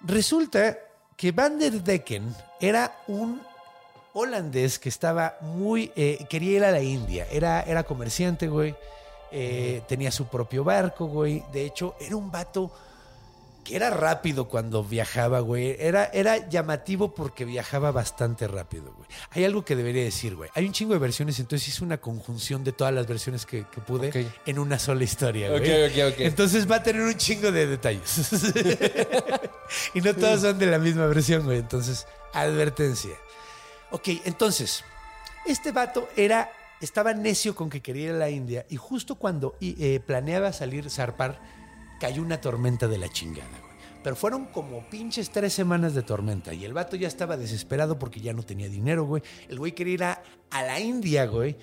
resulta 0.00 0.78
que 1.16 1.32
Van 1.32 1.58
der 1.58 1.82
Decken 1.82 2.34
era 2.60 2.96
un 3.08 3.42
holandés 4.12 4.78
que 4.78 4.88
estaba 4.88 5.36
muy, 5.40 5.92
eh, 5.96 6.24
quería 6.28 6.56
ir 6.56 6.64
a 6.64 6.70
la 6.70 6.82
India, 6.82 7.26
era, 7.30 7.62
era 7.62 7.84
comerciante, 7.84 8.48
güey, 8.48 8.74
eh, 9.32 9.82
tenía 9.88 10.10
su 10.10 10.26
propio 10.26 10.64
barco, 10.64 11.06
güey, 11.06 11.42
de 11.52 11.64
hecho 11.64 11.94
era 12.00 12.16
un 12.16 12.30
vato 12.30 12.70
que 13.64 13.76
era 13.76 13.90
rápido 13.90 14.48
cuando 14.48 14.82
viajaba, 14.82 15.40
güey. 15.40 15.76
Era, 15.78 16.06
era 16.12 16.48
llamativo 16.48 17.14
porque 17.14 17.44
viajaba 17.44 17.90
bastante 17.90 18.48
rápido, 18.48 18.92
güey. 18.96 19.08
Hay 19.30 19.44
algo 19.44 19.64
que 19.64 19.76
debería 19.76 20.02
decir, 20.02 20.34
güey. 20.34 20.50
Hay 20.54 20.66
un 20.66 20.72
chingo 20.72 20.94
de 20.94 20.98
versiones, 20.98 21.38
entonces 21.38 21.68
hice 21.68 21.84
una 21.84 21.98
conjunción 21.98 22.64
de 22.64 22.72
todas 22.72 22.92
las 22.94 23.06
versiones 23.06 23.46
que, 23.46 23.66
que 23.70 23.80
pude 23.80 24.32
en 24.46 24.58
una 24.58 24.78
sola 24.78 25.04
historia, 25.04 25.50
güey. 25.50 25.60
ok, 25.60 26.14
ok. 26.14 26.20
Entonces 26.20 26.70
va 26.70 26.76
a 26.76 26.82
tener 26.82 27.02
un 27.02 27.14
chingo 27.14 27.52
de 27.52 27.66
detalles. 27.66 28.30
y 29.94 30.00
no 30.00 30.14
todas 30.14 30.40
son 30.40 30.58
de 30.58 30.66
la 30.66 30.78
misma 30.78 31.06
versión, 31.06 31.44
güey. 31.44 31.58
Entonces, 31.58 32.06
advertencia. 32.32 33.16
Ok, 33.90 34.08
entonces, 34.24 34.84
este 35.46 35.72
vato 35.72 36.08
era, 36.16 36.50
estaba 36.80 37.12
necio 37.14 37.54
con 37.54 37.68
que 37.70 37.80
quería 37.80 38.04
ir 38.06 38.10
a 38.12 38.18
la 38.18 38.30
India 38.30 38.66
y 38.68 38.76
justo 38.76 39.14
cuando 39.16 39.56
eh, 39.60 40.00
planeaba 40.06 40.52
salir, 40.52 40.88
zarpar, 40.90 41.40
cayó 42.00 42.22
una 42.22 42.40
tormenta 42.40 42.88
de 42.88 42.98
la 42.98 43.08
chingada, 43.08 43.48
güey. 43.60 43.70
Pero 44.02 44.16
fueron 44.16 44.46
como 44.46 44.88
pinches 44.88 45.30
tres 45.30 45.52
semanas 45.52 45.94
de 45.94 46.02
tormenta 46.02 46.54
y 46.54 46.64
el 46.64 46.72
vato 46.72 46.96
ya 46.96 47.06
estaba 47.06 47.36
desesperado 47.36 47.98
porque 47.98 48.20
ya 48.20 48.32
no 48.32 48.42
tenía 48.42 48.68
dinero, 48.68 49.04
güey. 49.04 49.22
El 49.48 49.58
güey 49.58 49.72
quería 49.72 49.94
ir 49.94 50.04
a, 50.04 50.22
a 50.50 50.62
la 50.62 50.80
India, 50.80 51.26
güey, 51.26 51.56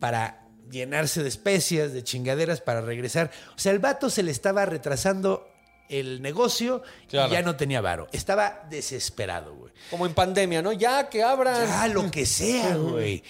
para 0.00 0.48
llenarse 0.70 1.22
de 1.22 1.28
especias, 1.28 1.92
de 1.92 2.02
chingaderas, 2.02 2.60
para 2.60 2.80
regresar. 2.80 3.30
O 3.54 3.58
sea, 3.60 3.70
el 3.70 3.78
vato 3.78 4.10
se 4.10 4.24
le 4.24 4.32
estaba 4.32 4.66
retrasando 4.66 5.46
el 5.88 6.20
negocio 6.22 6.82
Claro. 7.08 7.28
y 7.28 7.32
ya 7.32 7.42
no 7.42 7.54
tenía 7.54 7.80
varo. 7.80 8.08
Estaba 8.10 8.66
desesperado, 8.68 9.54
güey. 9.54 9.72
Como 9.90 10.06
en 10.06 10.14
pandemia, 10.14 10.62
¿no? 10.62 10.72
Ya 10.72 11.08
que 11.08 11.22
abran. 11.22 11.64
Ya, 11.68 11.86
lo 11.88 12.10
que 12.10 12.26
sea, 12.26 12.74
güey. 12.76 13.22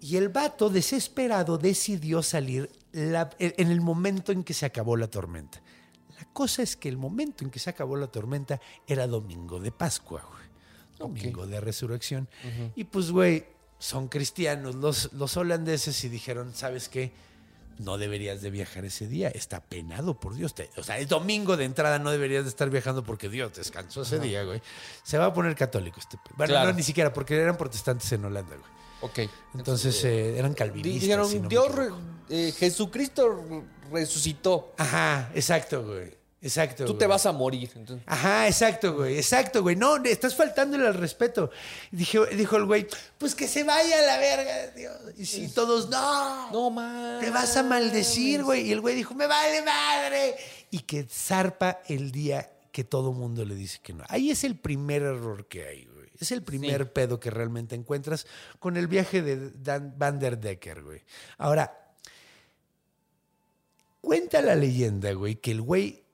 Y 0.00 0.16
el 0.16 0.28
vato, 0.30 0.70
desesperado, 0.70 1.58
decidió 1.58 2.22
salir 2.22 2.70
la- 2.92 3.30
en 3.38 3.70
el 3.70 3.80
momento 3.80 4.32
en 4.32 4.42
que 4.44 4.54
se 4.54 4.66
acabó 4.66 4.96
la 4.96 5.08
tormenta. 5.08 5.60
La 6.18 6.26
cosa 6.32 6.62
es 6.62 6.76
que 6.76 6.88
el 6.88 6.96
momento 6.96 7.44
en 7.44 7.50
que 7.50 7.58
se 7.58 7.70
acabó 7.70 7.96
la 7.96 8.06
tormenta 8.06 8.60
era 8.86 9.06
domingo 9.06 9.60
de 9.60 9.72
Pascua, 9.72 10.22
güey. 10.28 10.40
Domingo 10.98 11.46
de 11.46 11.60
resurrección. 11.60 12.28
Y 12.76 12.84
pues, 12.84 13.10
güey, 13.10 13.46
son 13.78 14.08
cristianos 14.08 14.74
los, 14.74 15.12
los 15.14 15.36
holandeses 15.38 16.02
y 16.04 16.08
dijeron, 16.10 16.52
¿sabes 16.54 16.88
qué? 16.90 17.12
No 17.78 17.96
deberías 17.96 18.42
de 18.42 18.50
viajar 18.50 18.84
ese 18.84 19.06
día. 19.06 19.28
Está 19.30 19.60
penado 19.62 20.20
por 20.20 20.34
Dios. 20.34 20.54
Te- 20.54 20.68
o 20.76 20.82
sea, 20.82 20.98
es 20.98 21.08
domingo 21.08 21.56
de 21.56 21.64
entrada, 21.64 21.98
no 21.98 22.10
deberías 22.10 22.44
de 22.44 22.50
estar 22.50 22.68
viajando 22.68 23.02
porque 23.02 23.30
Dios 23.30 23.54
descansó 23.54 24.02
ese 24.02 24.18
día, 24.20 24.44
güey. 24.44 24.60
Se 25.02 25.16
va 25.16 25.26
a 25.26 25.32
poner 25.32 25.54
católico 25.56 25.98
este. 26.00 26.18
Bueno, 26.36 26.52
Claro. 26.52 26.70
no, 26.70 26.76
ni 26.76 26.82
siquiera, 26.82 27.10
porque 27.14 27.34
eran 27.36 27.56
protestantes 27.56 28.12
en 28.12 28.24
Holanda, 28.26 28.56
güey. 28.56 28.70
Ok. 29.02 29.20
Entonces 29.54 30.02
eh, 30.04 30.38
eran 30.38 30.54
calvinistas. 30.54 31.00
Dijeron, 31.02 31.28
si 31.28 31.36
no 31.36 31.42
me 31.42 31.48
Dios, 31.48 31.74
re- 31.74 31.88
eh, 32.28 32.52
Jesucristo 32.56 33.64
resucitó. 33.90 34.72
Ajá, 34.78 35.30
exacto, 35.34 35.84
güey. 35.84 36.18
Exacto. 36.42 36.84
Tú 36.86 36.92
güey. 36.92 36.98
te 37.00 37.06
vas 37.06 37.26
a 37.26 37.32
morir. 37.32 37.70
Entonces, 37.74 38.02
Ajá, 38.08 38.46
exacto, 38.46 38.94
güey, 38.94 39.16
exacto, 39.18 39.62
güey. 39.62 39.76
No, 39.76 39.96
estás 40.04 40.34
faltándole 40.34 40.86
al 40.86 40.94
respeto. 40.94 41.50
Dijo, 41.90 42.24
dijo 42.26 42.56
el 42.56 42.64
güey, 42.64 42.86
pues 43.18 43.34
que 43.34 43.46
se 43.46 43.62
vaya 43.62 43.98
a 43.98 44.02
la 44.02 44.18
verga, 44.18 44.68
Dios. 44.68 44.96
Y 45.18 45.26
si 45.26 45.48
todos, 45.48 45.90
no, 45.90 46.50
no 46.50 46.70
más. 46.70 47.20
te 47.20 47.30
vas 47.30 47.56
a 47.58 47.62
maldecir, 47.62 48.42
güey. 48.42 48.68
Y 48.68 48.72
el 48.72 48.80
güey 48.80 48.94
dijo, 48.96 49.14
me 49.14 49.26
vale 49.26 49.62
madre. 49.62 50.34
Y 50.70 50.78
que 50.80 51.04
zarpa 51.04 51.80
el 51.88 52.10
día 52.10 52.50
que 52.72 52.84
todo 52.84 53.12
mundo 53.12 53.44
le 53.44 53.54
dice 53.54 53.78
que 53.82 53.92
no. 53.92 54.04
Ahí 54.08 54.30
es 54.30 54.42
el 54.44 54.56
primer 54.56 55.02
error 55.02 55.46
que 55.46 55.66
hay, 55.66 55.84
güey. 55.84 55.89
Es 56.20 56.30
el 56.32 56.42
primer 56.42 56.92
pedo 56.92 57.18
que 57.18 57.30
realmente 57.30 57.74
encuentras 57.74 58.26
con 58.58 58.76
el 58.76 58.86
viaje 58.86 59.22
de 59.22 59.50
Dan 59.50 59.94
Van 59.96 60.18
der 60.18 60.38
Decker, 60.38 60.82
güey. 60.82 61.02
Ahora, 61.38 61.94
cuenta 64.00 64.42
la 64.42 64.54
leyenda, 64.54 65.12
güey, 65.12 65.36
que 65.36 65.50
el 65.50 65.62
güey 65.62 66.04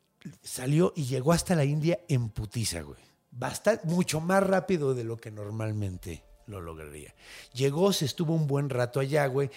salió 0.42 0.92
y 0.94 1.06
llegó 1.06 1.32
hasta 1.32 1.56
la 1.56 1.64
India 1.64 1.98
en 2.08 2.28
putiza, 2.28 2.82
güey. 2.82 3.00
Bastante, 3.32 3.86
mucho 3.86 4.20
más 4.20 4.42
rápido 4.42 4.94
de 4.94 5.04
lo 5.04 5.16
que 5.16 5.30
normalmente 5.30 6.22
lo 6.46 6.60
lograría. 6.60 7.14
Llegó, 7.52 7.92
se 7.92 8.04
estuvo 8.04 8.34
un 8.34 8.46
buen 8.46 8.70
rato 8.70 9.00
allá, 9.00 9.26
güey. 9.26 9.50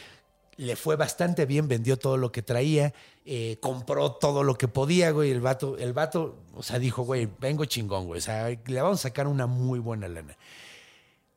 Le 0.60 0.76
fue 0.76 0.98
bastante 0.98 1.46
bien, 1.46 1.70
vendió 1.70 1.98
todo 1.98 2.18
lo 2.18 2.34
que 2.34 2.42
traía, 2.42 2.94
eh, 3.26 3.58
compró 3.62 4.12
todo 4.12 4.44
lo 4.44 4.56
que 4.58 4.68
podía, 4.68 5.12
güey. 5.12 5.32
El 5.32 5.40
vato, 5.40 5.78
el 5.78 5.94
vato, 5.94 6.36
o 6.54 6.64
sea, 6.64 6.80
dijo, 6.80 7.04
güey, 7.04 7.30
vengo 7.40 7.64
chingón, 7.64 8.08
güey. 8.08 8.18
O 8.20 8.22
sea, 8.22 8.50
le 8.50 8.82
vamos 8.82 9.00
a 9.00 9.04
sacar 9.04 9.28
una 9.28 9.48
muy 9.48 9.80
buena 9.80 10.10
lana. 10.10 10.36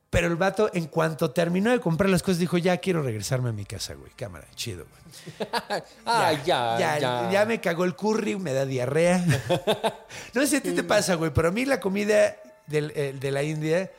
Pero 0.09 0.27
el 0.27 0.35
vato, 0.35 0.69
en 0.73 0.87
cuanto 0.87 1.31
terminó 1.31 1.71
de 1.71 1.79
comprar 1.79 2.09
las 2.09 2.21
cosas, 2.21 2.37
dijo, 2.37 2.57
ya 2.57 2.75
quiero 2.79 3.01
regresarme 3.01 3.47
a 3.49 3.53
mi 3.53 3.63
casa, 3.63 3.93
güey. 3.93 4.11
Cámara, 4.11 4.45
chido, 4.55 4.85
güey. 4.85 5.81
Ah, 6.05 6.33
ya, 6.45 6.77
ya. 6.77 6.99
ya, 6.99 7.31
ya 7.31 7.45
me 7.45 7.61
cagó 7.61 7.85
el 7.85 7.95
curry, 7.95 8.35
me 8.37 8.51
da 8.51 8.65
diarrea. 8.65 9.25
no 10.33 10.41
sé 10.41 10.47
si 10.47 10.55
a 10.57 10.61
ti 10.61 10.71
te 10.73 10.83
pasa, 10.83 11.15
güey, 11.15 11.31
pero 11.33 11.47
a 11.47 11.51
mí 11.51 11.63
la 11.63 11.79
comida 11.79 12.35
del- 12.67 12.91
eh, 12.93 13.15
de 13.17 13.31
la 13.31 13.41
India 13.41 13.89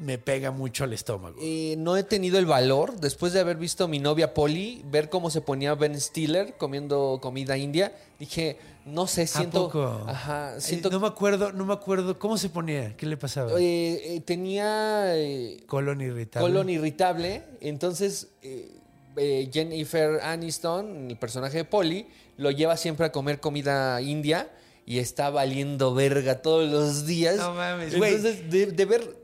me 0.00 0.16
pega 0.18 0.50
mucho 0.50 0.84
al 0.84 0.92
estómago. 0.94 1.36
Eh, 1.40 1.74
no 1.78 1.96
he 1.96 2.02
tenido 2.02 2.38
el 2.38 2.46
valor, 2.46 2.98
después 3.00 3.32
de 3.32 3.40
haber 3.40 3.56
visto 3.58 3.84
a 3.84 3.88
mi 3.88 3.98
novia 3.98 4.32
Polly, 4.34 4.82
ver 4.90 5.10
cómo 5.10 5.30
se 5.30 5.40
ponía 5.42 5.74
Ben 5.74 6.00
Stiller 6.00 6.54
comiendo 6.56 7.18
comida 7.20 7.56
india, 7.58 7.92
dije, 8.18 8.56
no 8.86 9.06
sé, 9.06 9.26
siento... 9.26 9.58
¿A 9.58 9.62
poco? 9.64 10.04
Ajá, 10.08 10.56
Eh, 10.56 10.60
siento... 10.60 10.88
no 10.90 11.00
me 11.00 11.06
acuerdo, 11.06 11.52
no 11.52 11.66
me 11.66 11.74
acuerdo. 11.74 12.18
¿Cómo 12.18 12.38
se 12.38 12.48
ponía? 12.48 12.96
¿Qué 12.96 13.04
le 13.06 13.16
pasaba? 13.18 13.52
eh, 13.60 14.16
eh, 14.16 14.20
tenía 14.24 15.16
eh, 15.16 15.62
colon 15.66 16.00
irritable. 16.00 16.48
colon 16.48 16.70
irritable, 16.70 17.42
entonces 17.60 18.28
eh, 18.42 18.72
eh, 19.16 19.50
Jennifer 19.52 20.18
Aniston, 20.22 21.10
el 21.10 21.16
personaje 21.18 21.58
de 21.58 21.64
Polly, 21.64 22.06
lo 22.38 22.50
lleva 22.50 22.76
siempre 22.78 23.04
a 23.04 23.12
comer 23.12 23.38
comida 23.38 24.00
india 24.00 24.48
y 24.86 24.98
está 24.98 25.28
valiendo 25.28 25.92
verga 25.94 26.40
todos 26.40 26.68
los 26.70 27.04
días. 27.06 27.36
No 27.36 27.52
mames, 27.54 27.96
güey. 27.96 28.14
Entonces, 28.14 28.50
de, 28.50 28.66
de 28.66 28.84
ver, 28.86 29.19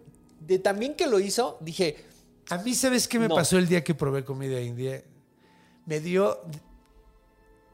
de 0.46 0.59
también 0.59 0.94
que 0.94 1.06
lo 1.06 1.18
hizo, 1.20 1.59
dije, 1.61 2.04
A 2.48 2.59
mí, 2.59 2.74
¿sabes 2.74 3.09
qué 3.09 3.18
me 3.18 3.26
No. 3.28 3.35
pasó 3.35 3.59
el 3.59 3.66
día 3.66 3.82
que 3.82 3.94
probé 3.94 4.24
comida 4.24 4.61
india? 4.61 5.02
Me 5.85 5.98
dio 6.00 6.40
di- 6.46 6.61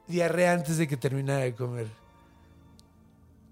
diarrea 0.08 0.52
antes 0.52 0.78
de 0.78 0.88
que 0.88 0.96
terminara 0.96 1.40
de 1.44 1.54
comer. 1.54 1.86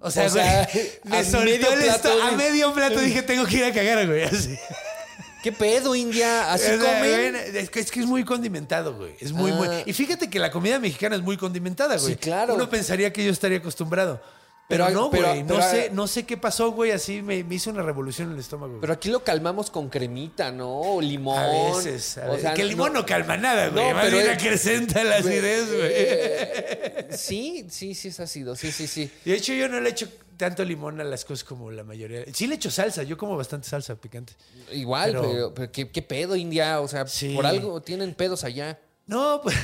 O 0.00 0.10
sea, 0.10 0.26
O 0.26 0.30
sea, 0.30 0.66
güey, 0.72 0.90
me 1.04 1.16
a 1.18 1.24
soltó 1.24 1.44
medio 1.44 1.72
el 1.72 1.84
plato, 1.84 2.22
a 2.22 2.30
medio 2.32 2.72
plato 2.72 3.00
dije, 3.00 3.22
tengo 3.22 3.44
que 3.44 3.56
ir 3.58 3.64
a 3.64 3.72
cagar, 3.72 4.06
güey. 4.06 4.22
Así. 4.22 4.56
¿qué 5.42 5.52
pedo, 5.52 5.94
India? 5.94 6.52
¿Así 6.52 6.70
O 6.70 6.80
sea, 6.80 6.98
comen? 7.00 7.32
güey, 7.32 7.56
Es 7.58 7.70
que, 7.70 7.80
es 7.80 7.90
que 7.90 8.00
es 8.00 8.06
muy 8.06 8.24
condimentado, 8.24 8.94
güey. 8.96 9.14
Es 9.20 9.32
muy, 9.32 9.50
Ah. 9.50 9.54
muy. 9.54 9.68
Y 9.86 9.92
fíjate 9.92 10.28
que 10.30 10.38
la 10.38 10.50
comida 10.50 10.78
mexicana 10.78 11.16
es 11.16 11.22
muy 11.22 11.36
condimentada, 11.36 11.96
güey. 11.96 12.14
Sí, 12.14 12.16
claro. 12.16 12.54
Uno 12.54 12.68
pensaría 12.70 13.12
que 13.12 13.24
yo 13.24 13.30
estaría 13.30 13.58
acostumbrado. 13.58 14.22
Pero, 14.70 14.86
Pero- 14.86 14.98
no, 15.00 15.10
güey. 15.10 15.42
No, 15.42 15.60
sé, 15.60 15.90
no 15.92 16.06
sé 16.06 16.24
qué 16.24 16.36
pasó, 16.38 16.70
güey. 16.70 16.92
Así 16.92 17.20
me, 17.20 17.44
me 17.44 17.56
hizo 17.56 17.68
una 17.70 17.82
revolución 17.82 18.28
en 18.28 18.34
el 18.34 18.40
estómago. 18.40 18.78
Pero 18.80 18.92
aquí 18.94 19.10
lo 19.10 19.22
calmamos 19.24 19.70
con 19.70 19.90
cremita, 19.90 20.50
¿no? 20.52 20.80
O 20.80 21.00
limón. 21.02 21.36
a 21.38 21.46
veces. 21.74 22.16
a 22.16 22.22
O 22.26 22.28
veces. 22.28 22.42
sea, 22.42 22.54
que 22.54 22.62
el 22.62 22.68
limón 22.68 22.92
no, 22.94 23.04
calma 23.04 23.36
nada, 23.36 23.68
güey. 23.68 23.84
No, 23.88 23.94
Más 23.94 24.04
pero 24.06 24.16
bien 24.18 24.30
acrecenta 24.30 25.04
la 25.04 25.16
acidez, 25.16 25.66
güey. 25.76 27.16
Sí, 27.18 27.66
sí, 27.68 27.94
sí 27.94 28.08
es 28.08 28.20
ácido. 28.20 28.56
Sí, 28.56 28.70
sí, 28.72 28.86
sí. 28.86 29.10
De 29.24 29.34
hecho, 29.34 29.52
yo 29.52 29.68
no 29.68 29.80
le 29.80 29.90
echo 29.90 30.08
tanto 30.36 30.64
limón 30.64 31.00
a 31.00 31.04
las 31.04 31.24
cosas 31.24 31.44
como 31.44 31.70
la 31.70 31.84
mayoría. 31.84 32.24
Sí 32.32 32.46
le 32.46 32.54
echo 32.54 32.70
salsa. 32.70 33.02
Yo 33.02 33.18
como 33.18 33.36
bastante 33.36 33.68
salsa 33.68 33.96
picante. 33.96 34.34
Igual, 34.72 35.10
Pero- 35.10 35.22
pero, 35.30 35.54
pero 35.54 35.72
¿qué, 35.72 35.90
qué 35.90 36.02
pedo, 36.02 36.36
India? 36.36 36.80
O 36.80 36.88
sea, 36.88 37.06
Sí. 37.06 37.34
por 37.34 37.44
algo 37.46 37.80
tienen 37.82 38.14
pedos 38.14 38.44
allá. 38.44 38.78
No, 39.06 39.40
pues... 39.42 39.56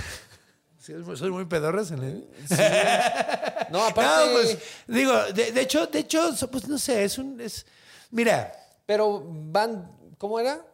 sí, 0.87 1.17
soy 1.17 1.31
muy 1.31 1.45
pedorras 1.47 1.91
en 1.91 2.03
el... 2.03 2.29
No, 3.71 3.85
aparte. 3.85 4.27
No, 4.27 4.33
pues, 4.33 4.59
digo, 4.87 5.13
de, 5.35 5.53
de 5.53 5.61
hecho, 5.61 5.87
de 5.87 5.99
hecho, 6.01 6.31
pues 6.51 6.69
no 6.69 6.79
sé, 6.79 7.05
es 7.05 7.19
un, 7.19 7.41
es, 7.41 7.67
mira, 8.11 8.53
Pero 8.87 9.23
van. 9.27 9.91
¿Cómo 10.19 10.39
era? 10.41 10.65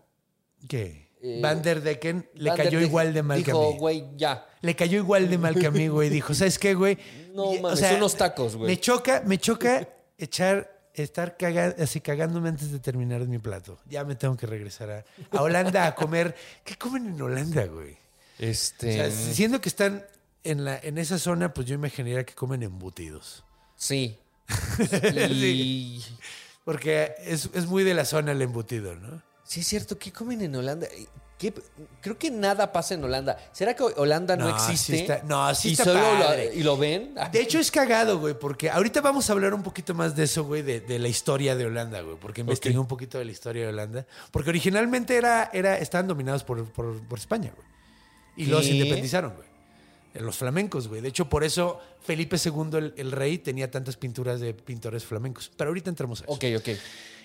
¿qué? 0.68 1.10
Eh, 1.24 1.40
Van 1.40 1.62
der 1.62 1.80
Decken 1.82 2.28
le 2.34 2.50
Van 2.50 2.56
cayó 2.56 2.80
igual 2.80 3.14
de 3.14 3.22
mal 3.22 3.42
que 3.44 3.50
a 3.50 3.54
Dijo, 3.54 3.72
mí. 3.72 3.78
güey, 3.78 4.04
ya. 4.16 4.46
Le 4.60 4.74
cayó 4.76 4.98
igual 4.98 5.30
de 5.30 5.38
mal 5.38 5.54
que 5.54 5.66
a 5.66 5.70
mí, 5.70 5.88
güey. 5.88 6.10
Dijo, 6.10 6.34
¿sabes 6.34 6.58
qué, 6.58 6.74
güey? 6.74 6.98
No 7.32 7.54
Y, 7.54 7.58
o 7.58 7.62
mames, 7.62 7.78
sea, 7.78 7.94
unos 7.96 8.16
tacos, 8.16 8.56
güey. 8.56 8.70
Me 8.70 8.80
choca, 8.80 9.22
me 9.24 9.38
choca 9.38 9.88
echar, 10.18 10.88
estar 10.94 11.36
caga- 11.38 11.74
así 11.80 12.00
cagándome 12.00 12.48
antes 12.48 12.70
de 12.72 12.78
terminar 12.80 13.20
mi 13.28 13.38
plato. 13.38 13.78
Ya 13.86 14.04
me 14.04 14.14
tengo 14.16 14.36
que 14.36 14.46
regresar 14.46 14.90
a, 14.90 15.04
a 15.36 15.42
Holanda 15.42 15.86
a 15.86 15.94
comer. 15.94 16.34
¿Qué 16.64 16.76
comen 16.76 17.06
en 17.06 17.22
Holanda, 17.22 17.64
güey? 17.66 17.96
O 18.42 18.44
Este. 18.44 18.92
sea, 18.94 19.10
siendo 19.10 19.60
que 19.60 19.68
están 19.68 20.04
en, 20.44 20.64
la, 20.64 20.78
en 20.82 20.98
esa 20.98 21.18
zona, 21.18 21.54
pues 21.54 21.66
yo 21.66 21.74
imaginaría 21.74 22.24
que 22.24 22.34
comen 22.34 22.62
embutidos. 22.62 23.44
sí. 23.76 24.18
Y. 25.30 26.02
Porque 26.64 27.14
es, 27.24 27.50
es 27.54 27.66
muy 27.66 27.82
de 27.82 27.94
la 27.94 28.04
zona 28.04 28.32
el 28.32 28.42
embutido, 28.42 28.94
¿no? 28.94 29.22
Sí, 29.44 29.60
es 29.60 29.66
cierto. 29.66 29.98
¿Qué 29.98 30.12
comen 30.12 30.40
en 30.42 30.54
Holanda? 30.54 30.86
¿Qué- 31.38 31.52
Creo 32.00 32.16
que 32.16 32.30
nada 32.30 32.70
pasa 32.70 32.94
en 32.94 33.02
Holanda. 33.02 33.36
¿Será 33.52 33.74
que 33.74 33.82
Holanda 33.82 34.36
no, 34.36 34.48
No, 34.50 34.58
sí 34.60 34.72
existe? 34.72 35.00
está- 35.00 35.22
no, 35.24 35.52
sí 35.56 35.70
y 35.70 35.72
está 35.72 35.84
solo 35.84 36.00
lo-. 36.00 36.52
¿Y 36.52 36.62
lo 36.62 36.76
ven? 36.76 37.14
De 37.32 37.40
hecho, 37.40 37.58
es 37.58 37.70
cagado, 37.72 38.20
güey, 38.20 38.38
porque 38.38 38.70
ahorita 38.70 39.00
vamos 39.00 39.28
a 39.28 39.32
hablar 39.32 39.52
un 39.54 39.64
poquito 39.64 39.92
más 39.94 40.14
de 40.14 40.24
eso, 40.24 40.44
güey, 40.44 40.62
de, 40.62 40.80
de 40.80 41.00
la 41.00 41.08
historia 41.08 41.56
de 41.56 41.66
Holanda, 41.66 42.00
güey, 42.02 42.16
porque 42.16 42.42
investigué 42.42 42.78
un 42.78 42.86
poquito 42.86 43.18
de 43.18 43.24
la 43.24 43.32
historia 43.32 43.64
de 43.64 43.68
Holanda. 43.70 44.06
Porque 44.30 44.50
originalmente 44.50 45.16
era, 45.16 45.50
era, 45.52 45.76
estaban 45.78 46.06
dominados 46.06 46.44
por, 46.44 46.64
por, 46.70 47.00
por 47.02 47.18
España, 47.18 47.52
güey. 47.56 47.66
Y 48.36 48.46
los 48.46 48.66
independizaron, 48.68 49.34
güey. 49.34 49.48
los 50.24 50.36
flamencos, 50.36 50.88
güey. 50.88 51.00
De 51.00 51.08
hecho, 51.08 51.28
por 51.28 51.44
eso 51.44 51.80
Felipe 52.00 52.36
II, 52.42 52.76
el, 52.78 52.94
el 52.96 53.12
rey, 53.12 53.38
tenía 53.38 53.70
tantas 53.70 53.96
pinturas 53.96 54.40
de 54.40 54.54
pintores 54.54 55.04
flamencos. 55.04 55.50
Pero 55.56 55.68
ahorita 55.68 55.90
entramos 55.90 56.20
a 56.22 56.24
eso. 56.24 56.32
Ok, 56.32 56.44
ok. 56.56 56.68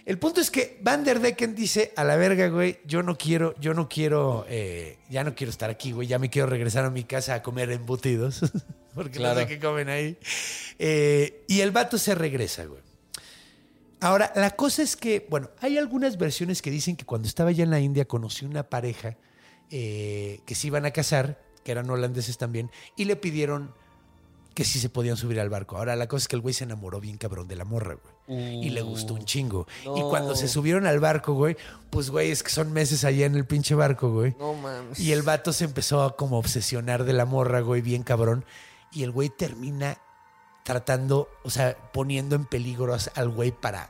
El 0.05 0.17
punto 0.19 0.39
es 0.39 0.49
que 0.49 0.79
Van 0.81 1.03
der 1.03 1.19
Decken 1.19 1.53
dice, 1.53 1.91
a 1.97 2.05
la 2.05 2.15
verga, 2.15 2.47
güey, 2.47 2.79
yo 2.85 3.03
no 3.03 3.17
quiero, 3.17 3.53
yo 3.59 3.73
no 3.73 3.89
quiero, 3.89 4.45
eh, 4.47 4.99
ya 5.09 5.25
no 5.25 5.35
quiero 5.35 5.51
estar 5.51 5.69
aquí, 5.69 5.91
güey, 5.91 6.07
ya 6.07 6.17
me 6.17 6.29
quiero 6.29 6.47
regresar 6.47 6.85
a 6.85 6.89
mi 6.89 7.03
casa 7.03 7.33
a 7.33 7.43
comer 7.43 7.69
embutidos, 7.71 8.39
porque 8.95 9.17
Claro. 9.17 9.35
no 9.35 9.41
sé 9.41 9.47
qué 9.47 9.59
comen 9.59 9.89
ahí. 9.89 10.17
Eh, 10.79 11.43
y 11.49 11.59
el 11.59 11.71
vato 11.71 11.97
se 11.97 12.15
regresa, 12.15 12.63
güey. 12.65 12.81
Ahora, 13.99 14.31
la 14.35 14.51
cosa 14.51 14.81
es 14.81 14.95
que, 14.95 15.25
bueno, 15.29 15.49
hay 15.59 15.77
algunas 15.77 16.17
versiones 16.17 16.61
que 16.61 16.71
dicen 16.71 16.95
que 16.95 17.03
cuando 17.03 17.27
estaba 17.27 17.51
ya 17.51 17.63
en 17.65 17.71
la 17.71 17.79
India 17.81 18.05
conoció 18.05 18.47
una 18.47 18.63
pareja 18.63 19.17
eh, 19.71 20.41
que 20.45 20.55
se 20.55 20.67
iban 20.67 20.85
a 20.85 20.91
casar, 20.91 21.41
que 21.63 21.71
eran 21.71 21.89
holandeses 21.89 22.37
también, 22.37 22.71
y 22.95 23.05
le 23.05 23.15
pidieron 23.15 23.73
que 24.53 24.63
sí 24.65 24.79
se 24.79 24.89
podían 24.89 25.17
subir 25.17 25.39
al 25.39 25.49
barco. 25.49 25.77
Ahora, 25.77 25.95
la 25.95 26.07
cosa 26.07 26.23
es 26.23 26.27
que 26.27 26.35
el 26.35 26.41
güey 26.41 26.53
se 26.53 26.63
enamoró 26.63 26.99
bien 26.99 27.17
cabrón 27.17 27.47
de 27.47 27.55
la 27.55 27.63
morra, 27.65 27.95
güey. 28.27 28.65
y 28.65 28.69
le 28.71 28.81
gustó 28.81 29.13
un 29.13 29.23
chingo. 29.23 29.67
Y 29.95 30.01
cuando 30.01 30.35
se 30.35 30.47
subieron 30.47 30.87
al 30.87 30.99
barco, 30.99 31.33
güey, 31.33 31.55
pues, 31.91 32.09
güey, 32.09 32.31
es 32.31 32.41
que 32.43 32.49
son 32.49 32.73
meses 32.73 33.03
allá 33.05 33.25
en 33.27 33.35
el 33.35 33.45
pinche 33.45 33.75
barco, 33.75 34.11
güey. 34.11 34.35
No 34.39 34.53
mames. 34.55 34.99
Y 34.99 35.11
el 35.13 35.21
vato 35.21 35.53
se 35.53 35.63
empezó 35.65 36.01
a 36.03 36.15
como 36.17 36.37
obsesionar 36.39 37.03
de 37.03 37.13
la 37.13 37.25
morra, 37.25 37.61
güey, 37.61 37.81
bien 37.81 38.01
cabrón. 38.03 38.43
Y 38.91 39.03
el 39.03 39.11
güey 39.11 39.29
termina 39.29 39.97
tratando, 40.63 41.29
o 41.43 41.49
sea, 41.49 41.77
poniendo 41.93 42.35
en 42.35 42.45
peligro 42.45 42.93
a- 42.95 42.99
al 43.15 43.29
güey 43.29 43.51
para 43.51 43.89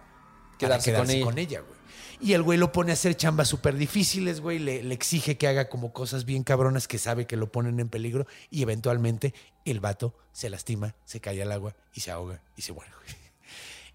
para 0.60 0.80
Quedarse 0.80 0.94
con 0.96 1.10
ella. 1.10 1.26
con 1.26 1.38
ella, 1.38 1.62
güey. 1.62 1.77
Y 2.20 2.34
el 2.34 2.42
güey 2.42 2.58
lo 2.58 2.72
pone 2.72 2.92
a 2.92 2.94
hacer 2.94 3.16
chambas 3.16 3.48
súper 3.48 3.76
difíciles, 3.76 4.42
güey. 4.42 4.58
Le, 4.60 4.92
exige 4.92 5.38
que 5.38 5.48
haga 5.48 5.70
como 5.70 5.94
cosas 5.94 6.26
bien 6.26 6.44
cabronas 6.44 6.88
que 6.88 6.98
sabe 6.98 7.28
que 7.28 7.38
lo 7.38 7.52
ponen 7.52 7.80
en 7.80 7.90
peligro. 7.90 8.26
Y 8.50 8.64
eventualmente 8.64 9.34
el 9.66 9.80
vato 9.80 10.16
se 10.32 10.50
lastima, 10.50 10.96
se 11.06 11.20
cae 11.20 11.42
al 11.42 11.52
agua 11.52 11.76
y 11.94 12.02
se 12.02 12.12
ahoga 12.12 12.42
y 12.56 12.64
se 12.64 12.74
muere. 12.74 12.92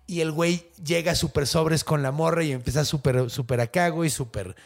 Y 0.06 0.20
el 0.20 0.32
güey 0.32 0.66
llega 0.84 1.14
súper 1.14 1.46
sobres 1.46 1.84
con 1.84 2.02
la 2.02 2.10
morra 2.10 2.44
y 2.44 2.52
empieza 2.52 2.84
súper 2.84 3.30
súper 3.30 3.60
acá, 3.60 3.88
güey, 3.88 4.10
súper, 4.10 4.56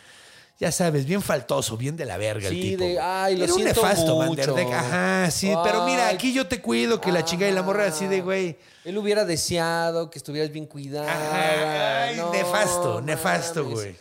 ya 0.58 0.72
sabes, 0.72 1.04
bien 1.06 1.20
faltoso, 1.22 1.76
bien 1.76 1.96
de 1.96 2.04
la 2.06 2.16
verga 2.16 2.48
el 2.48 2.54
tipo. 2.60 2.82
de. 2.84 2.98
"Ay, 3.00 3.36
lo 3.36 3.44
Era 3.44 3.54
un 3.54 3.64
nefasto, 3.64 4.16
Van 4.18 4.28
mucho". 4.28 4.54
Deck. 4.54 4.68
Ajá, 4.72 5.30
sí, 5.30 5.52
pero 5.64 5.84
mira, 5.84 6.08
aquí 6.08 6.32
yo 6.32 6.46
te 6.46 6.60
cuido, 6.62 7.00
que 7.00 7.12
la 7.12 7.24
chica 7.24 7.48
y 7.48 7.52
la 7.52 7.62
morra 7.62 7.86
así 7.86 8.06
de, 8.06 8.20
güey. 8.22 8.56
Él 8.84 8.96
hubiera 8.98 9.24
deseado 9.24 10.10
que 10.10 10.18
estuvieras 10.18 10.50
bien 10.52 10.66
cuidada. 10.66 11.10
Ajá, 11.12 12.04
ay, 12.04 12.16
No 12.16 12.32
nefasto, 12.32 13.00
nefasto, 13.02 13.62
mames. 13.64 13.74
güey. 13.78 13.96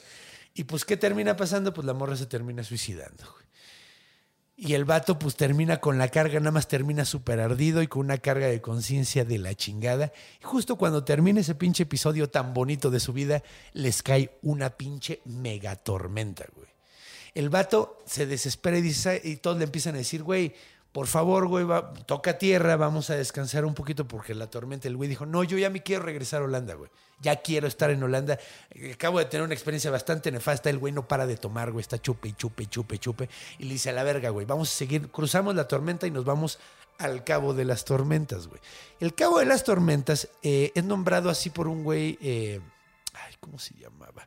Y 0.54 0.64
pues, 0.64 0.86
¿qué 0.86 0.96
termina 0.96 1.36
pasando? 1.36 1.74
Pues 1.74 1.86
la 1.86 1.94
morra 1.94 2.16
se 2.16 2.26
termina 2.28 2.64
suicidando, 2.64 3.26
güey. 3.34 3.46
Y 4.58 4.74
el 4.74 4.86
vato, 4.86 5.20
pues 5.20 5.36
termina 5.36 5.82
con 5.82 5.98
la 5.98 6.08
carga, 6.08 6.40
nada 6.40 6.52
más 6.52 6.70
termina 6.70 7.04
súper 7.04 7.42
ardido 7.42 7.82
y 7.82 7.88
con 7.88 8.06
una 8.06 8.18
carga 8.20 8.48
de 8.48 8.62
conciencia 8.62 9.26
de 9.26 9.38
la 9.38 9.54
chingada. 9.54 10.14
Y 10.42 10.46
justo 10.46 10.78
cuando 10.78 11.04
termina 11.04 11.42
ese 11.42 11.56
pinche 11.56 11.84
episodio 11.84 12.30
tan 12.30 12.54
bonito 12.54 12.90
de 12.90 13.02
su 13.02 13.12
vida, 13.12 13.44
les 13.74 14.02
cae 14.02 14.38
una 14.44 14.70
pinche 14.70 15.22
mega 15.26 15.76
tormenta, 15.76 16.46
güey. 16.56 16.70
El 17.34 17.50
vato 17.50 18.02
se 18.06 18.26
desespera 18.26 18.78
y, 18.78 18.82
dice, 18.82 19.22
y 19.22 19.36
todos 19.36 19.58
le 19.58 19.66
empiezan 19.66 19.96
a 19.96 19.98
decir, 19.98 20.24
güey, 20.24 20.54
por 20.96 21.08
favor, 21.08 21.48
güey, 21.50 21.66
va- 21.66 21.94
toca 21.94 22.38
tierra, 22.38 22.78
vamos 22.78 23.10
a 23.10 23.16
descansar 23.18 23.66
un 23.66 23.74
poquito 23.74 24.08
porque 24.08 24.34
la 24.34 24.50
tormenta. 24.50 24.88
El 24.88 24.96
güey 24.96 25.10
dijo, 25.10 25.26
no, 25.26 25.44
yo 25.44 25.58
ya 25.58 25.70
me 25.70 25.84
quiero 25.84 26.04
regresar 26.04 26.42
a 26.42 26.46
Holanda, 26.46 26.74
güey. 26.76 26.90
Ya 27.20 27.36
quiero 27.42 27.68
estar 27.68 27.90
en 27.90 28.02
Holanda. 28.02 28.40
Acabo 28.94 29.20
de 29.20 29.26
tener 29.26 29.44
una 29.44 29.54
experiencia 29.54 29.92
bastante 29.92 30.32
nefasta. 30.32 30.70
El 30.70 30.78
güey 30.78 30.94
no 30.94 31.06
para 31.06 31.28
de 31.28 31.36
tomar, 31.36 31.74
güey. 31.74 31.82
Está 31.82 32.02
chupe 32.02 32.30
y 32.30 32.34
chupe 32.34 32.64
y 32.64 32.68
chupe 32.68 32.96
y 32.96 33.00
chupe. 33.00 33.30
Y 33.60 33.66
le 33.66 33.74
dice 33.74 33.90
a 33.90 33.92
la 33.92 34.04
verga, 34.04 34.30
güey, 34.30 34.46
vamos 34.46 34.72
a 34.72 34.74
seguir. 34.74 35.10
Cruzamos 35.12 35.54
la 35.54 35.68
tormenta 35.68 36.08
y 36.08 36.12
nos 36.12 36.24
vamos 36.24 36.60
al 36.98 37.26
Cabo 37.26 37.54
de 37.54 37.66
las 37.66 37.84
Tormentas, 37.84 38.48
güey. 38.48 38.62
El 39.02 39.14
Cabo 39.16 39.40
de 39.40 39.46
las 39.48 39.66
Tormentas 39.66 40.30
eh, 40.44 40.72
es 40.76 40.84
nombrado 40.86 41.30
así 41.30 41.50
por 41.50 41.68
un 41.68 41.84
güey. 41.84 42.18
eh, 42.22 42.62
ay, 43.16 43.34
¿cómo 43.42 43.60
se 43.60 43.74
llamaba? 43.78 44.26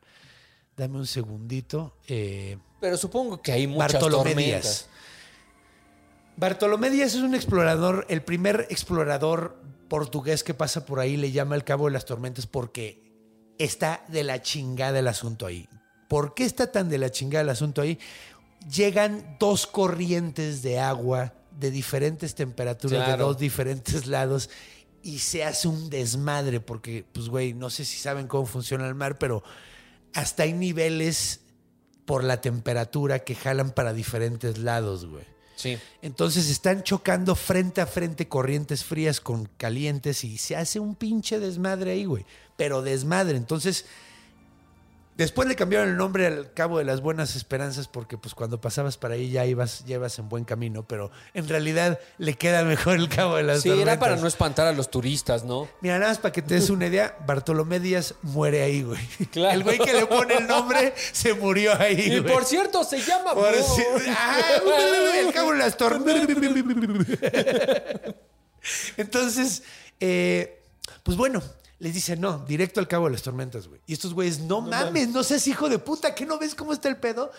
Dame 0.77 0.99
un 0.99 1.07
segundito. 1.07 1.95
Eh, 2.07 2.59
Pero 2.79 2.99
supongo 2.99 3.41
que 3.41 3.53
hay 3.53 3.67
muchas 3.67 3.95
Bartolomé 3.95 4.33
tormentas. 4.35 4.63
Díaz. 4.63 4.89
Bartolomé 6.39 6.91
Díaz 6.91 7.17
es 7.17 7.23
un 7.23 7.35
explorador, 7.35 8.07
el 8.09 8.23
primer 8.23 8.69
explorador 8.71 9.61
portugués 9.89 10.45
que 10.45 10.55
pasa 10.55 10.87
por 10.87 11.01
ahí 11.01 11.17
le 11.17 11.33
llama 11.33 11.57
el 11.57 11.65
Cabo 11.65 11.87
de 11.87 11.91
las 11.91 12.05
Tormentas 12.05 12.47
porque 12.47 13.03
está 13.59 14.05
de 14.07 14.23
la 14.23 14.41
chingada 14.41 15.01
el 15.01 15.09
asunto 15.09 15.47
ahí. 15.47 15.69
¿Por 16.07 16.35
qué 16.35 16.45
está 16.45 16.71
tan 16.71 16.89
de 16.89 16.99
la 16.99 17.11
chingada 17.11 17.43
el 17.43 17.49
asunto 17.49 17.83
ahí? 17.83 17.99
Llegan 18.73 19.37
dos 19.41 19.67
corrientes 19.67 20.63
de 20.63 20.79
agua 20.79 21.35
de 21.59 21.73
diferentes 21.73 22.37
temperaturas, 22.37 23.09
de 23.09 23.17
dos 23.17 23.37
diferentes 23.37 24.07
lados, 24.07 24.49
y 25.03 25.19
se 25.19 25.43
hace 25.43 25.67
un 25.67 25.91
desmadre 25.91 26.61
porque, 26.61 27.05
pues, 27.13 27.29
güey, 27.29 27.53
no 27.53 27.69
sé 27.69 27.85
si 27.85 27.99
saben 27.99 28.29
cómo 28.29 28.47
funciona 28.47 28.87
el 28.87 28.95
mar, 28.95 29.19
pero 29.19 29.43
hasta 30.15 30.45
hay 30.45 30.53
niveles 30.53 31.41
por 32.05 32.23
la 32.23 32.41
temperatura 32.41 33.19
que 33.19 33.35
jalan 33.35 33.73
para 33.73 33.93
diferentes 33.93 34.59
lados, 34.59 35.05
güey. 35.05 35.25
Sí. 35.59 35.77
Entonces 36.03 36.49
están 36.51 36.85
chocando 36.85 37.35
frente 37.35 37.81
a 37.81 37.87
frente 37.87 38.29
corrientes 38.29 38.85
frías 38.85 39.21
con 39.21 39.47
calientes 39.57 40.23
y 40.23 40.39
se 40.39 40.55
hace 40.55 40.79
un 40.79 40.95
pinche 40.95 41.41
desmadre 41.41 41.91
ahí, 41.91 42.05
güey. 42.05 42.25
Pero 42.57 42.81
desmadre. 42.81 43.37
Entonces, 43.37 43.85
después 45.19 45.47
le 45.47 45.55
cambiaron 45.57 45.91
el 45.91 45.97
nombre 45.99 46.27
al 46.27 46.53
Cabo 46.55 46.79
de 46.79 46.85
las 46.85 47.03
Buenas 47.03 47.37
Esperanzas 47.37 47.87
porque 47.89 48.17
pues 48.17 48.35
cuando 48.35 48.59
pasabas 48.61 48.97
para 48.97 49.15
ahí 49.15 49.31
ya 49.31 49.45
ibas, 49.45 49.85
ya 49.85 49.97
ibas 49.97 50.19
en 50.19 50.31
buen 50.31 50.45
camino, 50.45 50.87
pero 50.89 51.11
en 51.35 51.47
realidad 51.49 51.99
le 52.17 52.35
queda 52.35 52.63
mejor 52.65 52.97
el 52.97 53.11
Cabo 53.11 53.37
de 53.37 53.43
las 53.43 53.61
Sí, 53.63 53.69
era 53.69 53.99
para 53.99 54.17
no 54.17 54.27
espantar 54.27 54.67
a 54.67 54.73
los 54.73 54.91
turistas, 54.91 55.45
¿no? 55.45 55.69
Mira, 55.83 55.99
nada 55.99 56.13
más 56.13 56.19
para 56.19 56.33
que 56.33 56.41
te 56.41 56.55
des 56.55 56.71
una 56.71 56.87
idea, 56.87 57.15
Bartolomé 57.27 57.81
Díaz 57.81 58.15
muere 58.23 58.63
ahí, 58.63 58.83
güey. 58.83 59.01
Claro. 59.31 59.55
El 59.55 59.65
güey 59.65 59.79
que 59.79 59.93
le 59.93 60.07
pone 60.07 60.37
el 60.39 60.47
nombre 60.47 60.95
se 61.13 61.35
murió 61.35 61.79
ahí, 61.79 62.01
Y 62.01 62.19
güey. 62.21 62.33
por 62.33 62.45
cierto, 62.47 62.83
se 62.85 63.01
llama... 63.03 63.35
Por 63.35 63.53
si- 63.55 63.83
Ah, 64.09 64.41
el 65.21 65.33
cabo 65.35 65.53
de 65.53 65.59
las 65.59 65.77
tormentas. 65.77 66.27
Entonces, 68.97 69.63
eh, 70.01 70.61
pues 71.03 71.17
bueno, 71.17 71.43
les 71.79 71.95
dice 71.95 72.17
no, 72.17 72.39
directo 72.39 72.81
al 72.81 72.89
cabo 72.89 73.07
de 73.07 73.13
las 73.13 73.23
tormentas, 73.23 73.69
güey. 73.69 73.81
Y 73.87 73.93
estos 73.93 74.15
güeyes, 74.15 74.41
no, 74.41 74.61
mames, 74.61 75.09
no 75.09 75.23
seas 75.23 75.47
hijo 75.47 75.69
de 75.69 75.79
puta, 75.79 76.15
¿qué 76.15 76.27
no 76.27 76.39
ves 76.39 76.55
cómo 76.55 76.73
está 76.73 76.89
el 76.89 76.97
pedo? 76.97 77.31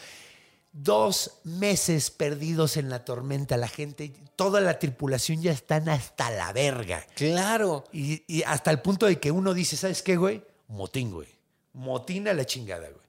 Dos 0.72 1.40
meses 1.44 2.12
perdidos 2.12 2.78
en 2.78 2.90
la 2.90 3.04
tormenta, 3.04 3.58
la 3.58 3.68
gente, 3.68 4.14
toda 4.36 4.62
la 4.62 4.78
tripulación 4.78 5.42
ya 5.42 5.52
están 5.52 5.90
hasta 5.90 6.30
la 6.30 6.54
verga. 6.54 7.06
Claro. 7.16 7.84
Y, 7.92 8.24
y 8.28 8.44
hasta 8.44 8.70
el 8.72 8.80
punto 8.82 9.08
de 9.08 9.20
que 9.20 9.32
uno 9.32 9.54
dice, 9.54 9.76
¿sabes 9.76 10.04
qué, 10.04 10.16
güey? 10.16 10.44
Motín, 10.68 11.12
güey. 11.12 11.28
Motín 11.74 12.28
a 12.28 12.34
la 12.34 12.46
chingada, 12.46 12.88
güey. 12.88 13.02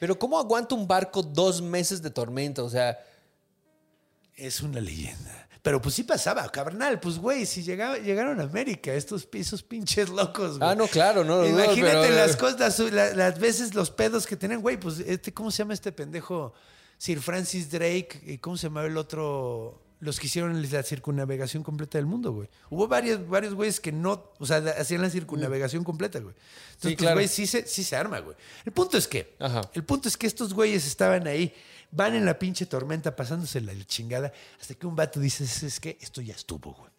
Pero 0.00 0.18
¿cómo 0.18 0.38
aguanta 0.38 0.74
un 0.74 0.86
barco 0.86 1.22
dos 1.22 1.62
meses 1.62 2.02
de 2.02 2.10
tormenta? 2.10 2.62
O 2.62 2.68
sea, 2.68 2.98
Es 4.36 4.60
una 4.60 4.80
leyenda. 4.80 5.43
Pero 5.64 5.80
pues 5.80 5.94
sí 5.94 6.04
pasaba, 6.04 6.46
carnal. 6.50 7.00
Pues, 7.00 7.18
güey, 7.18 7.46
si 7.46 7.62
llegaba- 7.62 7.96
llegaron 7.96 8.38
a 8.38 8.42
América, 8.44 8.92
estos 8.92 9.26
esos 9.32 9.62
pinches 9.62 10.10
locos, 10.10 10.58
güey. 10.58 10.70
Ah, 10.70 10.74
no, 10.74 10.86
claro, 10.86 11.24
no 11.24 11.44
Imagínate 11.46 12.02
pero- 12.02 12.14
las 12.16 12.36
cosas, 12.36 12.78
la- 12.92 13.14
las 13.14 13.40
veces, 13.40 13.74
los 13.74 13.90
pedos 13.90 14.26
que 14.26 14.36
tenían, 14.36 14.60
güey. 14.60 14.76
Pues, 14.78 14.98
este, 15.00 15.32
¿cómo 15.32 15.50
se 15.50 15.58
llama 15.62 15.72
este 15.72 15.90
pendejo? 15.90 16.52
Sir 16.98 17.18
Francis 17.20 17.70
Drake. 17.70 18.20
¿y 18.26 18.36
¿Cómo 18.38 18.58
se 18.58 18.66
llamaba 18.66 18.86
el 18.88 18.96
otro? 18.98 19.80
Los 20.00 20.20
que 20.20 20.26
hicieron 20.26 20.60
la 20.70 20.82
circunnavegación 20.82 21.62
completa 21.62 21.96
del 21.96 22.04
mundo, 22.04 22.30
güey. 22.32 22.46
Hubo 22.68 22.86
varios, 22.86 23.26
varios 23.26 23.54
güeyes 23.54 23.80
que 23.80 23.90
no, 23.90 24.32
o 24.38 24.44
sea, 24.44 24.58
hacían 24.78 25.00
la 25.00 25.08
circunnavegación 25.08 25.82
completa, 25.82 26.18
güey. 26.18 26.34
Entonces, 26.34 26.76
Sí, 26.76 26.88
pues, 26.88 26.96
claro. 26.98 27.16
güey, 27.16 27.28
sí 27.28 27.46
se, 27.46 27.66
sí 27.66 27.82
se 27.84 27.96
arma, 27.96 28.18
güey. 28.20 28.36
El 28.66 28.72
punto 28.72 28.98
es 28.98 29.08
que, 29.08 29.34
Ajá. 29.38 29.62
el 29.72 29.82
punto 29.82 30.08
es 30.08 30.18
que 30.18 30.26
estos 30.26 30.52
güeyes 30.52 30.86
estaban 30.86 31.26
ahí, 31.26 31.54
van 31.94 32.14
en 32.14 32.24
la 32.24 32.38
pinche 32.38 32.66
tormenta, 32.66 33.14
pasándose 33.14 33.60
la 33.60 33.72
chingada, 33.84 34.32
hasta 34.60 34.74
que 34.74 34.86
un 34.86 34.96
vato 34.96 35.20
dice, 35.20 35.44
es 35.44 35.80
que 35.80 35.98
esto 36.00 36.20
ya 36.20 36.34
estuvo, 36.34 36.72
güey. 36.72 36.90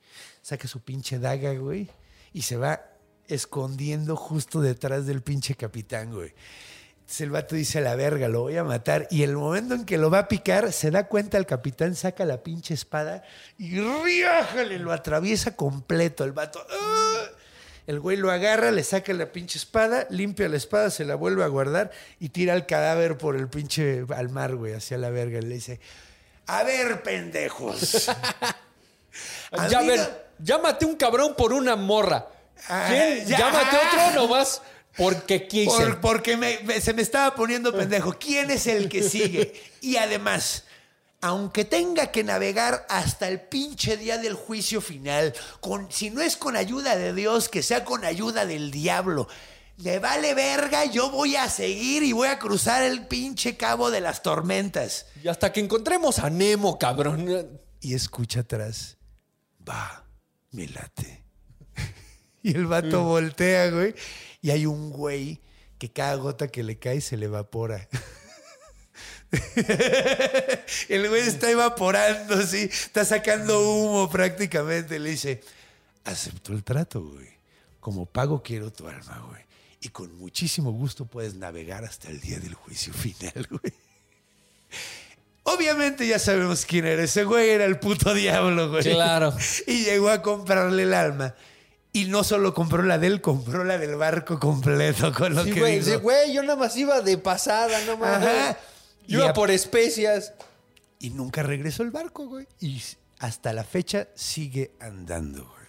Saca 0.41 0.67
su 0.67 0.81
pinche 0.81 1.19
daga, 1.19 1.53
güey, 1.53 1.89
y 2.33 2.41
se 2.43 2.57
va 2.57 2.81
escondiendo 3.27 4.15
justo 4.15 4.61
detrás 4.61 5.05
del 5.05 5.21
pinche 5.21 5.55
capitán, 5.55 6.13
güey. 6.13 6.33
Entonces 7.05 7.21
el 7.21 7.29
vato 7.29 7.55
dice 7.55 7.81
la 7.81 7.95
verga, 7.95 8.27
lo 8.29 8.41
voy 8.41 8.57
a 8.57 8.63
matar. 8.63 9.07
Y 9.11 9.21
el 9.21 9.35
momento 9.35 9.75
en 9.75 9.85
que 9.85 9.99
lo 9.99 10.09
va 10.09 10.19
a 10.19 10.27
picar, 10.27 10.71
se 10.71 10.89
da 10.89 11.07
cuenta 11.07 11.37
el 11.37 11.45
capitán, 11.45 11.93
saca 11.93 12.25
la 12.25 12.41
pinche 12.41 12.73
espada 12.73 13.23
y 13.59 13.79
riájale, 13.79 14.79
lo 14.79 14.91
atraviesa 14.91 15.55
completo. 15.55 16.23
El 16.23 16.31
vato. 16.31 16.65
¡ah! 16.67 17.25
El 17.87 17.99
güey 17.99 18.17
lo 18.17 18.31
agarra, 18.31 18.71
le 18.71 18.83
saca 18.83 19.13
la 19.13 19.31
pinche 19.31 19.57
espada, 19.59 20.07
limpia 20.09 20.49
la 20.49 20.57
espada, 20.57 20.89
se 20.89 21.05
la 21.05 21.15
vuelve 21.15 21.43
a 21.43 21.47
guardar 21.47 21.91
y 22.19 22.29
tira 22.29 22.53
el 22.55 22.65
cadáver 22.65 23.17
por 23.17 23.35
el 23.35 23.47
pinche 23.47 24.03
al 24.15 24.29
mar, 24.29 24.55
güey, 24.55 24.73
hacia 24.73 24.97
la 24.97 25.09
verga. 25.11 25.37
Y 25.39 25.43
le 25.43 25.55
dice: 25.55 25.79
A 26.47 26.63
ver, 26.63 27.03
pendejos. 27.03 28.09
A 29.51 29.67
ya 29.67 29.81
mí 29.81 29.87
ver, 29.87 30.27
no- 30.39 30.59
maté 30.59 30.85
un 30.85 30.95
cabrón 30.95 31.35
por 31.37 31.53
una 31.53 31.75
morra. 31.75 32.27
Ah, 32.67 32.87
¿Quién? 32.89 33.25
ya. 33.25 33.37
Ya, 33.37 33.49
maté 33.51 33.77
otro 33.77 34.21
nomás 34.21 34.61
porque 34.97 35.47
quise. 35.47 35.69
Por- 35.69 36.01
porque 36.01 36.37
me- 36.37 36.59
me- 36.63 36.81
se 36.81 36.93
me 36.93 37.01
estaba 37.01 37.35
poniendo 37.35 37.71
pendejo. 37.75 38.13
¿Quién 38.19 38.49
es 38.49 38.67
el 38.67 38.89
que 38.89 39.03
sigue? 39.03 39.53
Y 39.81 39.97
además, 39.97 40.63
aunque 41.25 41.65
tenga 41.65 42.11
que 42.11 42.23
navegar 42.23 42.85
hasta 42.87 43.27
el 43.27 43.41
pinche 43.41 43.97
día 43.97 44.19
del 44.19 44.35
juicio 44.35 44.79
final, 44.79 45.33
con, 45.59 45.91
si 45.91 46.11
no 46.11 46.21
es 46.21 46.37
con 46.37 46.55
ayuda 46.55 46.95
de 46.95 47.15
Dios, 47.15 47.49
que 47.49 47.63
sea 47.63 47.83
con 47.83 48.05
ayuda 48.05 48.45
del 48.45 48.69
diablo. 48.69 49.27
Le 49.77 49.97
vale 49.97 50.35
verga, 50.35 50.85
yo 50.85 51.09
voy 51.09 51.35
a 51.35 51.49
seguir 51.49 52.03
y 52.03 52.11
voy 52.11 52.27
a 52.27 52.37
cruzar 52.37 52.83
el 52.83 53.07
pinche 53.07 53.57
cabo 53.57 53.89
de 53.89 54.01
las 54.01 54.21
tormentas. 54.21 55.07
Y 55.23 55.27
hasta 55.27 55.51
que 55.51 55.61
encontremos 55.61 56.19
a 56.19 56.29
Nemo, 56.29 56.77
cabrón. 56.77 57.59
Y 57.81 57.95
escucha 57.95 58.41
atrás, 58.41 58.97
va, 59.67 60.05
me 60.51 60.67
late. 60.67 61.23
y 62.43 62.55
el 62.55 62.67
vato 62.67 63.03
voltea, 63.03 63.71
güey, 63.71 63.95
y 64.41 64.51
hay 64.51 64.67
un 64.67 64.91
güey 64.91 65.41
que 65.79 65.91
cada 65.91 66.13
gota 66.17 66.49
que 66.49 66.61
le 66.61 66.77
cae 66.77 67.01
se 67.01 67.17
le 67.17 67.25
evapora. 67.25 67.89
el 70.89 71.09
güey 71.09 71.21
está 71.21 71.49
evaporando, 71.49 72.41
sí, 72.45 72.69
está 72.71 73.05
sacando 73.05 73.61
humo 73.69 74.09
prácticamente. 74.09 74.99
Le 74.99 75.11
dice, 75.11 75.41
acepto 76.03 76.53
el 76.53 76.63
trato, 76.63 77.01
güey. 77.01 77.29
Como 77.79 78.05
pago 78.05 78.41
quiero 78.41 78.71
tu 78.71 78.87
alma, 78.87 79.23
güey. 79.29 79.41
Y 79.81 79.89
con 79.89 80.17
muchísimo 80.17 80.71
gusto 80.71 81.05
puedes 81.05 81.35
navegar 81.35 81.83
hasta 81.85 82.09
el 82.09 82.19
día 82.19 82.39
del 82.39 82.53
juicio 82.55 82.93
final, 82.93 83.47
güey. 83.49 83.73
Obviamente 85.43 86.07
ya 86.07 86.17
sabemos 86.17 86.65
quién 86.65 86.85
era. 86.85 87.03
Ese 87.03 87.23
güey 87.23 87.51
era 87.51 87.65
el 87.65 87.77
puto 87.77 88.13
diablo, 88.13 88.69
güey. 88.71 88.83
Claro. 88.83 89.33
Y 89.67 89.83
llegó 89.85 90.09
a 90.09 90.21
comprarle 90.21 90.83
el 90.83 90.93
alma. 90.93 91.35
Y 91.93 92.05
no 92.05 92.23
solo 92.25 92.53
compró 92.53 92.81
la 92.83 92.97
de 92.97 93.07
él, 93.07 93.21
compró 93.21 93.63
la 93.63 93.77
del 93.77 93.95
barco 93.95 94.37
completo 94.39 95.13
con 95.13 95.33
lo 95.33 95.43
Sí, 95.45 95.51
que 95.53 95.59
güey, 95.61 95.79
dijo. 95.79 95.99
güey, 96.01 96.33
yo 96.33 96.41
nada 96.41 96.57
más 96.57 96.75
iba 96.75 96.99
de 96.99 97.17
pasada, 97.17 97.79
no. 97.85 98.03
Ajá. 98.03 98.57
Iba 99.07 99.33
por 99.33 99.51
especias. 99.51 100.33
Y 100.99 101.09
nunca 101.09 101.43
regresó 101.43 101.83
el 101.83 101.91
barco, 101.91 102.27
güey. 102.27 102.47
Y 102.59 102.81
hasta 103.19 103.53
la 103.53 103.63
fecha 103.63 104.07
sigue 104.15 104.75
andando, 104.79 105.45
güey. 105.45 105.65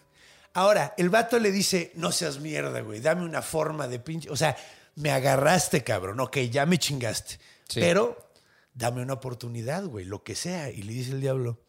Ahora, 0.55 0.94
el 0.96 1.11
vato 1.11 1.38
le 1.38 1.53
dice, 1.53 1.92
no 1.96 2.12
seas 2.12 2.40
mierda, 2.40 2.81
güey. 2.81 3.01
Dame 3.01 3.25
una 3.25 3.42
forma 3.42 3.88
de 3.88 3.99
pinche... 3.99 4.31
O 4.31 4.37
sea, 4.37 4.57
me 4.94 5.11
agarraste, 5.11 5.85
cabrón. 5.85 6.20
Ok, 6.20 6.38
ya 6.51 6.64
me 6.64 6.79
chingaste. 6.79 7.38
Sí. 7.68 7.81
Pero 7.81 8.31
dame 8.72 9.03
una 9.03 9.14
oportunidad, 9.14 9.85
güey. 9.85 10.07
Lo 10.07 10.22
que 10.22 10.35
sea. 10.35 10.70
Y 10.70 10.83
le 10.83 10.94
dice 10.94 11.12
el 11.12 11.20
diablo, 11.20 11.61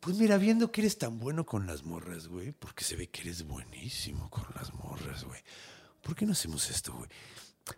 pues 0.00 0.16
mira, 0.16 0.38
viendo 0.38 0.72
que 0.72 0.80
eres 0.80 0.96
tan 0.96 1.18
bueno 1.18 1.44
con 1.44 1.66
las 1.66 1.82
morras, 1.82 2.28
güey. 2.28 2.52
Porque 2.52 2.84
se 2.84 2.96
ve 2.96 3.08
que 3.08 3.20
eres 3.20 3.46
buenísimo 3.46 4.30
con 4.30 4.46
las 4.54 4.72
morras, 4.72 5.24
güey. 5.24 5.42
¿Por 6.00 6.16
qué 6.16 6.24
no 6.24 6.32
hacemos 6.32 6.70
esto, 6.70 6.94
güey? 6.94 7.10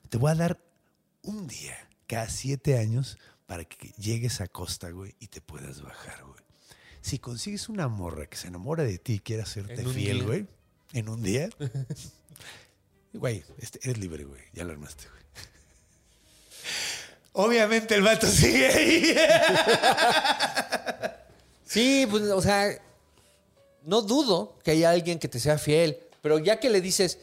Te 0.08 0.16
voy 0.16 0.30
a 0.30 0.36
dar 0.36 0.60
un 1.22 1.46
día 1.48 1.76
cada 2.06 2.28
siete 2.28 2.78
años 2.78 3.18
para 3.46 3.64
que 3.64 3.88
llegues 3.98 4.40
a 4.40 4.48
costa, 4.48 4.90
güey, 4.90 5.14
y 5.20 5.28
te 5.28 5.40
puedas 5.40 5.82
bajar, 5.82 6.22
güey. 6.24 6.42
Si 7.02 7.18
consigues 7.18 7.68
una 7.68 7.88
morra 7.88 8.26
que 8.26 8.36
se 8.36 8.48
enamora 8.48 8.82
de 8.82 8.98
ti 8.98 9.14
y 9.14 9.18
quiere 9.20 9.42
hacerte 9.42 9.84
fiel, 9.84 10.18
día. 10.18 10.26
güey, 10.26 10.46
en 10.94 11.08
un 11.08 11.22
día, 11.22 11.50
güey, 13.12 13.44
este, 13.58 13.78
eres 13.82 13.98
libre, 13.98 14.24
güey, 14.24 14.42
ya 14.54 14.64
lo 14.64 14.72
armaste, 14.72 15.04
güey. 15.08 15.22
Obviamente 17.32 17.94
el 17.96 18.02
vato 18.02 18.26
sigue 18.26 18.68
ahí. 18.68 19.16
Sí, 21.66 22.06
pues, 22.08 22.22
o 22.24 22.40
sea, 22.40 22.80
no 23.82 24.02
dudo 24.02 24.56
que 24.62 24.70
haya 24.70 24.90
alguien 24.90 25.18
que 25.18 25.28
te 25.28 25.40
sea 25.40 25.58
fiel, 25.58 25.98
pero 26.22 26.38
ya 26.38 26.60
que 26.60 26.70
le 26.70 26.80
dices, 26.80 27.18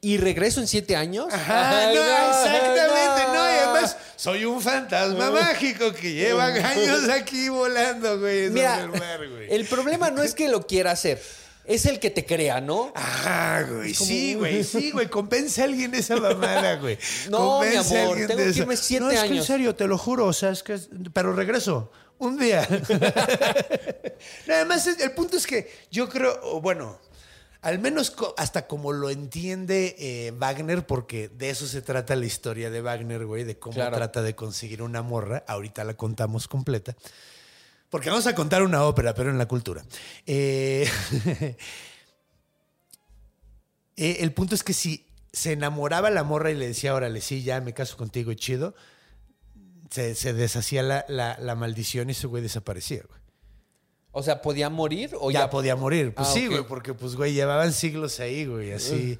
y 0.00 0.16
regreso 0.16 0.60
en 0.60 0.66
siete 0.66 0.96
años. 0.96 1.26
Ajá, 1.30 1.88
Ay, 1.88 1.94
no, 1.94 2.02
exactamente, 2.02 2.86
no. 2.86 3.11
Soy 4.22 4.44
un 4.44 4.60
fantasma 4.60 5.30
mágico 5.32 5.92
que 5.92 6.12
lleva 6.12 6.44
años 6.74 7.08
aquí 7.08 7.48
volando, 7.48 8.20
güey, 8.20 8.50
Mira, 8.50 8.80
el 8.82 8.88
mar, 8.90 9.28
güey. 9.28 9.52
el 9.52 9.64
problema 9.66 10.10
no 10.10 10.22
es 10.22 10.34
que 10.34 10.48
lo 10.48 10.64
quiera 10.66 10.92
hacer, 10.92 11.20
es 11.64 11.86
el 11.86 11.98
que 11.98 12.10
te 12.10 12.24
crea, 12.24 12.60
¿no? 12.60 12.92
Ah, 12.94 13.64
güey, 13.68 13.92
como- 13.94 14.06
sí, 14.08 14.34
güey, 14.34 14.62
sí, 14.62 14.92
güey, 14.92 15.08
convence 15.08 15.60
a 15.60 15.64
alguien 15.64 15.90
de 15.90 15.98
esa 15.98 16.16
mamada, 16.16 16.76
güey. 16.76 16.96
No, 17.30 17.60
mi 17.60 17.66
Convence 17.66 17.98
a 17.98 18.02
amor, 18.04 18.16
tengo 18.18 18.36
que 18.36 18.58
irme 18.60 18.76
siete 18.76 19.04
no, 19.04 19.10
es 19.10 19.18
que 19.20 19.26
en 19.26 19.32
años. 19.32 19.46
serio, 19.46 19.74
te 19.74 19.86
lo 19.88 19.98
juro, 19.98 20.26
o 20.26 20.32
sea, 20.32 20.50
es 20.50 20.62
que, 20.62 20.78
pero 21.12 21.32
regreso, 21.34 21.90
un 22.18 22.38
día. 22.38 22.66
No, 24.46 24.54
Además, 24.54 24.86
es- 24.86 25.00
el 25.00 25.12
punto 25.12 25.36
es 25.36 25.46
que 25.46 25.70
yo 25.90 26.08
creo, 26.08 26.60
bueno, 26.60 27.00
al 27.62 27.78
menos 27.78 28.14
hasta 28.36 28.66
como 28.66 28.92
lo 28.92 29.08
entiende 29.08 29.94
eh, 29.98 30.32
Wagner, 30.32 30.84
porque 30.86 31.28
de 31.28 31.50
eso 31.50 31.66
se 31.66 31.80
trata 31.80 32.14
la 32.16 32.26
historia 32.26 32.70
de 32.70 32.80
Wagner, 32.82 33.24
güey, 33.24 33.44
de 33.44 33.58
cómo 33.58 33.74
Claro. 33.76 33.96
trata 33.96 34.20
de 34.20 34.34
conseguir 34.34 34.82
una 34.82 35.00
morra. 35.02 35.44
Ahorita 35.46 35.84
la 35.84 35.94
contamos 35.94 36.48
completa. 36.48 36.96
Porque 37.88 38.10
vamos 38.10 38.26
a 38.26 38.34
contar 38.34 38.62
una 38.62 38.84
ópera, 38.84 39.14
pero 39.14 39.30
en 39.30 39.38
la 39.38 39.46
cultura. 39.46 39.84
Eh, 40.26 40.88
eh, 43.96 44.16
el 44.20 44.32
punto 44.32 44.54
es 44.54 44.62
que 44.62 44.72
si 44.72 45.06
se 45.32 45.52
enamoraba 45.52 46.10
la 46.10 46.24
morra 46.24 46.50
y 46.50 46.54
le 46.54 46.66
decía, 46.68 46.94
órale, 46.94 47.20
sí, 47.20 47.42
ya 47.42 47.60
me 47.60 47.74
caso 47.74 47.96
contigo 47.96 48.32
chido, 48.34 48.74
se, 49.90 50.14
se 50.14 50.32
deshacía 50.32 50.82
la, 50.82 51.04
la- 51.08 51.38
la 51.38 51.54
maldición 51.54 52.08
y 52.08 52.12
ese 52.12 52.26
güey 52.26 52.42
desaparecía, 52.42 53.02
güey. 53.08 53.21
O 54.12 54.22
sea, 54.22 54.42
¿podía 54.42 54.70
morir 54.70 55.16
o 55.18 55.30
ya, 55.30 55.40
ya, 55.40 55.50
podía 55.50 55.74
morir. 55.74 56.14
Pues 56.14 56.28
Ah, 56.28 56.32
sí, 56.32 56.46
güey, 56.46 56.64
porque 56.66 56.94
pues, 56.94 57.16
güey, 57.16 57.32
llevaban 57.32 57.72
siglos 57.72 58.20
ahí, 58.20 58.44
güey, 58.46 58.72
así. 58.72 59.18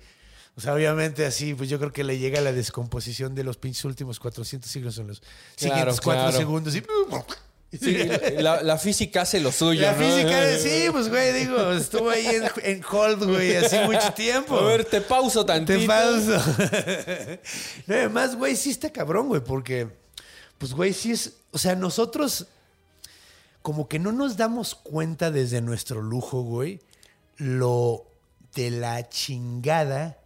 O 0.54 0.60
sea, 0.60 0.74
obviamente 0.74 1.24
así, 1.24 1.54
pues 1.54 1.70
yo 1.70 1.78
creo 1.78 1.92
que 1.92 2.04
le 2.04 2.18
llega 2.18 2.40
la 2.42 2.52
descomposición 2.52 3.34
de 3.34 3.42
los 3.42 3.56
pinches 3.56 3.86
últimos 3.86 4.20
400 4.20 4.70
siglos 4.70 4.98
en 4.98 5.08
los 5.08 5.22
siguientes 5.56 6.00
cuatro 6.00 6.24
claro. 6.24 6.36
segundos. 6.36 6.76
Y, 6.76 6.82
Sí, 7.80 7.96
la, 8.36 8.62
la 8.62 8.76
física 8.76 9.22
hace 9.22 9.40
lo 9.40 9.50
suyo. 9.50 9.80
la 9.80 9.92
¿no? 9.92 9.98
física 9.98 10.58
sí, 10.58 10.88
pues 10.92 11.08
güey, 11.08 11.32
digo, 11.32 11.72
estuvo 11.72 12.10
ahí 12.10 12.26
en, 12.26 12.44
en 12.64 12.84
hold, 12.84 13.24
güey, 13.24 13.56
así 13.56 13.78
mucho 13.78 14.12
tiempo. 14.12 14.58
A 14.58 14.66
ver, 14.66 14.84
te 14.84 15.00
pauso 15.00 15.46
tantito. 15.46 15.78
Te 15.78 15.86
pauso. 15.86 16.36
no, 17.86 17.94
además, 17.94 18.36
güey, 18.36 18.56
sí 18.56 18.70
está 18.70 18.92
cabrón, 18.92 19.28
güey, 19.28 19.42
porque, 19.42 19.88
pues, 20.58 20.74
güey, 20.74 20.92
sí 20.92 21.12
es. 21.12 21.32
O 21.50 21.56
sea, 21.56 21.74
nosotros, 21.74 22.46
como 23.62 23.88
que 23.88 23.98
no 23.98 24.12
nos 24.12 24.36
damos 24.36 24.74
cuenta 24.74 25.30
desde 25.30 25.60
nuestro 25.60 26.02
lujo, 26.02 26.42
güey, 26.42 26.80
lo 27.36 28.04
de 28.54 28.70
la 28.70 29.08
chingada 29.08 30.18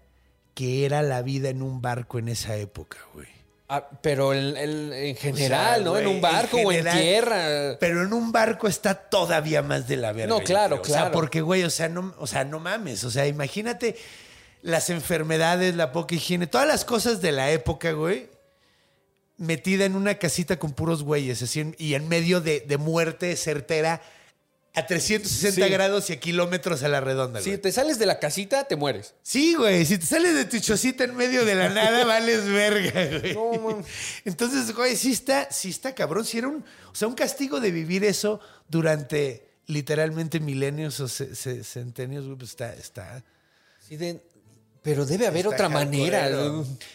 que 0.54 0.84
era 0.86 1.02
la 1.02 1.22
vida 1.22 1.50
en 1.50 1.62
un 1.62 1.82
barco 1.82 2.18
en 2.18 2.28
esa 2.28 2.56
época, 2.56 2.98
güey. 3.14 3.28
Ah, 3.68 3.86
pero 4.00 4.32
en, 4.32 4.56
en- 4.56 4.92
en 4.92 5.16
general, 5.16 5.80
O 5.88 5.92
sea, 5.92 5.92
¿no? 5.92 5.98
en 5.98 6.06
un 6.06 6.20
barco 6.20 6.56
en 6.58 6.66
o 6.66 6.72
en 6.72 6.84
tierra. 6.90 7.76
Pero 7.80 8.02
en 8.04 8.12
un 8.12 8.30
barco 8.32 8.68
está 8.68 8.94
todavía 8.94 9.60
más 9.62 9.88
de 9.88 9.96
la 9.96 10.12
verga. 10.12 10.32
No, 10.34 10.40
claro, 10.40 10.76
creo. 10.80 10.82
O 10.82 10.86
sea, 10.86 10.96
claro. 11.06 11.12
porque, 11.12 11.40
güey, 11.40 11.64
o 11.64 11.70
sea, 11.70 11.88
no, 11.88 12.14
o 12.18 12.26
sea, 12.28 12.44
no 12.44 12.60
mames. 12.60 13.02
O 13.04 13.10
sea, 13.10 13.26
imagínate 13.26 13.96
las 14.62 14.88
enfermedades, 14.88 15.74
la 15.74 15.90
poca 15.92 16.14
higiene, 16.14 16.46
todas 16.46 16.66
las 16.68 16.84
cosas 16.84 17.20
de 17.20 17.32
la 17.32 17.50
época, 17.50 17.90
güey, 17.92 18.28
metida 19.38 19.84
en 19.84 19.96
una 19.96 20.14
casita 20.18 20.58
con 20.58 20.72
puros 20.72 21.02
güeyes, 21.02 21.42
así, 21.42 21.60
en- 21.60 21.74
y 21.78 21.94
en 21.94 22.08
medio 22.08 22.40
de, 22.40 22.60
de 22.60 22.76
muerte 22.78 23.36
certera 23.36 24.00
a 24.74 24.86
360 24.86 25.66
Sí. 25.66 25.72
grados 25.72 26.10
y 26.10 26.12
a 26.12 26.20
kilómetros 26.20 26.82
a 26.82 26.88
la 26.88 27.00
redonda, 27.00 27.40
Si 27.40 27.48
güey. 27.50 27.60
te 27.60 27.72
sales 27.72 27.98
de 27.98 28.04
la 28.04 28.18
casita, 28.18 28.64
te 28.64 28.76
mueres. 28.76 29.14
Sí, 29.22 29.54
güey. 29.54 29.86
Si 29.86 29.96
te 29.96 30.04
sales 30.04 30.34
de 30.34 30.44
tu 30.44 30.58
chocita 30.58 31.04
en 31.04 31.16
medio 31.16 31.46
de 31.46 31.54
la 31.54 31.70
nada, 31.70 32.04
vales 32.06 32.44
verga, 32.46 33.18
güey. 33.20 33.34
No, 33.34 33.52
man. 33.60 33.84
Entonces, 34.26 34.74
güey, 34.74 34.94
sí 34.96 35.12
está, 35.12 35.50
sí 35.50 35.70
está 35.70 35.94
cabrón. 35.94 36.26
Si 36.26 36.36
era 36.38 36.48
un, 36.48 36.62
o 36.90 36.94
sea, 36.94 37.08
un 37.08 37.14
castigo 37.14 37.58
de 37.60 37.70
vivir 37.70 38.04
eso 38.04 38.38
durante 38.68 39.48
literalmente 39.66 40.40
milenios 40.40 41.00
o 41.00 41.08
ce- 41.08 41.34
ce- 41.34 41.64
centenios, 41.64 42.26
güey, 42.26 42.36
pues 42.36 42.50
está, 42.50 42.74
está. 42.74 43.24
Sí, 43.88 43.96
de- 43.96 44.20
pero 44.86 45.04
debe 45.04 45.26
haber 45.26 45.48
otra 45.48 45.68
manera. 45.68 46.30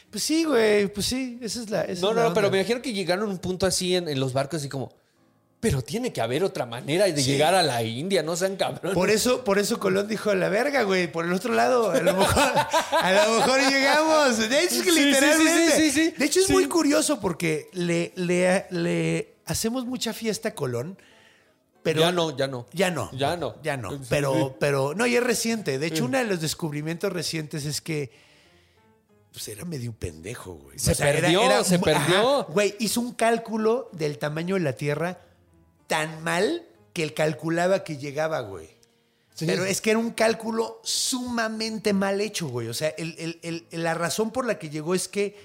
Pues 0.10 0.24
sí, 0.24 0.46
güey, 0.46 0.88
pues 0.88 1.08
sí, 1.08 1.38
esa 1.42 1.60
es 1.60 1.70
la. 1.70 1.82
esa 1.82 2.00
No, 2.00 2.12
es 2.12 2.16
no, 2.16 2.22
la 2.22 2.30
no, 2.30 2.34
pero 2.34 2.50
me 2.50 2.60
imagino 2.60 2.82
que 2.82 2.94
llegaron 2.94 3.28
a 3.28 3.32
un 3.34 3.38
punto 3.40 3.66
así 3.66 3.98
en, 3.98 4.08
en 4.08 4.18
los 4.18 4.32
barcos, 4.32 4.62
así 4.62 4.70
como, 4.70 4.94
pero 5.60 5.82
tiene 5.82 6.14
que 6.14 6.22
haber 6.22 6.42
otra 6.46 6.66
manera 6.66 7.04
de 7.04 7.22
llegar 7.22 7.54
a 7.54 7.62
la 7.62 7.84
India, 7.84 8.24
no 8.24 8.38
sean 8.38 8.56
cabrones. 8.56 8.94
Por 8.94 9.10
eso, 9.10 9.44
por 9.44 9.60
eso 9.60 9.78
Colón 9.78 10.08
dijo 10.08 10.34
la 10.34 10.48
verga, 10.48 10.84
güey. 10.84 11.12
Por 11.12 11.26
el 11.26 11.34
otro 11.34 11.54
lado, 11.54 11.92
a 11.92 12.00
lo 12.00 12.16
mejor, 12.16 12.44
a 13.02 13.12
lo 13.26 13.36
mejor 13.40 13.60
llegamos. 13.70 14.38
De 14.38 14.64
hecho, 14.64 14.76
es 14.76 14.84
que 14.84 14.92
Sí, 14.94 15.04
literalmente. 15.04 15.72
sí, 15.72 15.82
sí, 15.82 15.92
sí, 15.92 16.06
sí. 16.12 16.14
De 16.18 16.26
hecho, 16.26 16.40
es 16.40 16.50
muy 16.50 16.68
curioso 16.68 17.20
porque 17.20 17.68
le, 17.74 18.14
le, 18.16 18.68
le 18.70 19.34
hacemos 19.46 19.86
mucha 19.86 20.14
fiesta 20.14 20.48
a 20.50 20.56
Colón. 20.56 20.98
Pero 21.84 22.02
ya 22.02 22.12
no, 22.12 22.36
ya 22.38 22.48
no. 22.48 22.66
Ya 22.74 22.92
no. 22.92 23.10
Ya 23.14 23.36
no. 23.38 23.56
Ya 23.64 23.76
no. 23.78 24.00
Pero, 24.10 24.56
pero, 24.60 24.94
no, 24.94 25.08
y 25.08 25.16
es 25.16 25.24
reciente. 25.24 25.80
De 25.80 25.88
hecho, 25.88 26.06
uno 26.06 26.18
de 26.20 26.26
los 26.26 26.40
descubrimientos 26.42 27.12
recientes 27.12 27.66
es 27.66 27.82
que. 27.82 28.12
Pues 29.32 29.48
era 29.48 29.64
medio 29.64 29.94
pendejo, 29.94 30.56
güey. 30.56 30.78
Se 30.78 30.94
perdió, 30.96 31.64
se 31.64 31.80
perdió. 31.80 32.44
Güey, 32.50 32.76
hizo 32.80 33.00
un 33.00 33.14
cálculo 33.14 33.90
del 33.94 34.18
tamaño 34.18 34.56
de 34.56 34.62
la 34.62 34.74
Tierra 34.74 35.22
tan 35.88 36.22
mal 36.24 36.66
que 36.94 37.04
él 37.04 37.14
calculaba 37.14 37.84
que 37.86 37.98
llegaba, 37.98 38.42
güey. 38.42 38.70
Sí. 39.34 39.46
Pero 39.46 39.64
es 39.64 39.80
que 39.80 39.92
era 39.92 40.00
un 40.00 40.12
cálculo 40.12 40.82
sumamente 40.84 41.94
mal 41.94 42.20
hecho, 42.20 42.50
güey. 42.50 42.68
O 42.68 42.74
sea, 42.74 42.90
el- 42.90 43.16
el- 43.18 43.66
el- 43.72 43.84
la 43.84 43.94
razón 43.94 44.32
por 44.32 44.46
la 44.46 44.60
que 44.60 44.70
llegó 44.70 44.94
es 44.94 45.08
que 45.08 45.38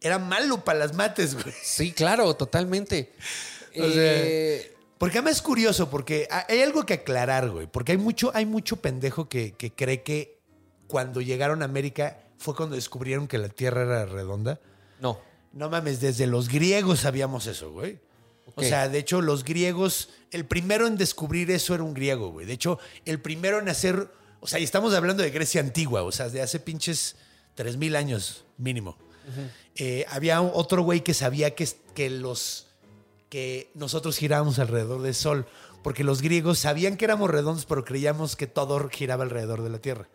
era 0.00 0.18
malo 0.18 0.64
para 0.64 0.78
las 0.78 0.94
mates, 0.94 1.34
güey. 1.34 1.54
Sí, 1.62 1.92
claro, 1.92 2.34
totalmente. 2.34 3.12
O 3.78 3.90
sea, 3.90 3.92
Eh, 3.94 4.76
porque 4.98 5.18
además 5.18 5.36
es 5.36 5.42
curioso, 5.42 5.88
porque 5.90 6.26
ha- 6.30 6.46
hay 6.48 6.60
algo 6.62 6.84
que 6.84 6.94
aclarar, 6.94 7.50
güey. 7.50 7.66
Porque 7.66 7.92
hay 7.92 7.98
mucho, 7.98 8.30
hay 8.34 8.46
mucho 8.46 8.76
pendejo 8.76 9.28
que, 9.28 9.52
que 9.52 9.72
cree 9.72 10.02
que 10.02 10.38
cuando 10.88 11.20
llegaron 11.20 11.62
a 11.62 11.64
América 11.66 12.18
fue 12.38 12.54
cuando 12.54 12.74
descubrieron 12.74 13.28
que 13.28 13.38
la 13.38 13.48
Tierra 13.48 13.82
era 13.82 14.06
redonda. 14.06 14.60
no. 15.00 15.18
No 15.52 15.68
mames, 15.68 16.00
desde 16.00 16.28
los 16.28 16.48
griegos 16.48 17.00
sabíamos 17.00 17.48
eso, 17.48 17.72
güey. 17.72 17.98
O 18.54 18.62
sea, 18.62 18.88
de 18.88 19.00
hecho, 19.00 19.20
los 19.20 19.42
griegos, 19.42 20.10
el 20.30 20.44
primero 20.44 20.86
en 20.86 20.96
descubrir 20.96 21.50
eso 21.50 21.74
era 21.74 21.82
un 21.82 21.92
griego, 21.92 22.30
güey. 22.30 22.46
De 22.46 22.52
hecho, 22.52 22.78
el 23.04 23.20
primero 23.20 23.58
en 23.58 23.68
hacer, 23.68 24.08
o 24.38 24.46
sea, 24.46 24.60
y 24.60 24.62
estamos 24.62 24.94
hablando 24.94 25.24
de 25.24 25.30
Grecia 25.30 25.60
antigua, 25.60 26.04
o 26.04 26.12
sea, 26.12 26.28
de 26.28 26.40
hace 26.40 26.60
pinches 26.60 27.16
3000 27.56 27.96
años 27.96 28.44
mínimo. 28.58 28.96
Eh, 29.74 30.04
había 30.08 30.40
otro 30.40 30.82
güey 30.82 31.00
que 31.02 31.14
sabía 31.14 31.52
que, 31.56 31.68
que 31.96 32.10
los 32.10 32.68
que 33.30 33.70
nosotros 33.74 34.18
girábamos 34.18 34.58
alrededor 34.58 35.00
del 35.00 35.14
sol, 35.14 35.46
porque 35.82 36.04
los 36.04 36.20
griegos 36.20 36.58
sabían 36.58 36.98
que 36.98 37.06
éramos 37.06 37.30
redondos, 37.30 37.64
pero 37.64 37.84
creíamos 37.84 38.36
que 38.36 38.46
todo 38.46 38.86
giraba 38.90 39.24
alrededor 39.24 39.62
de 39.62 39.70
la 39.70 39.78
Tierra. 39.78 40.08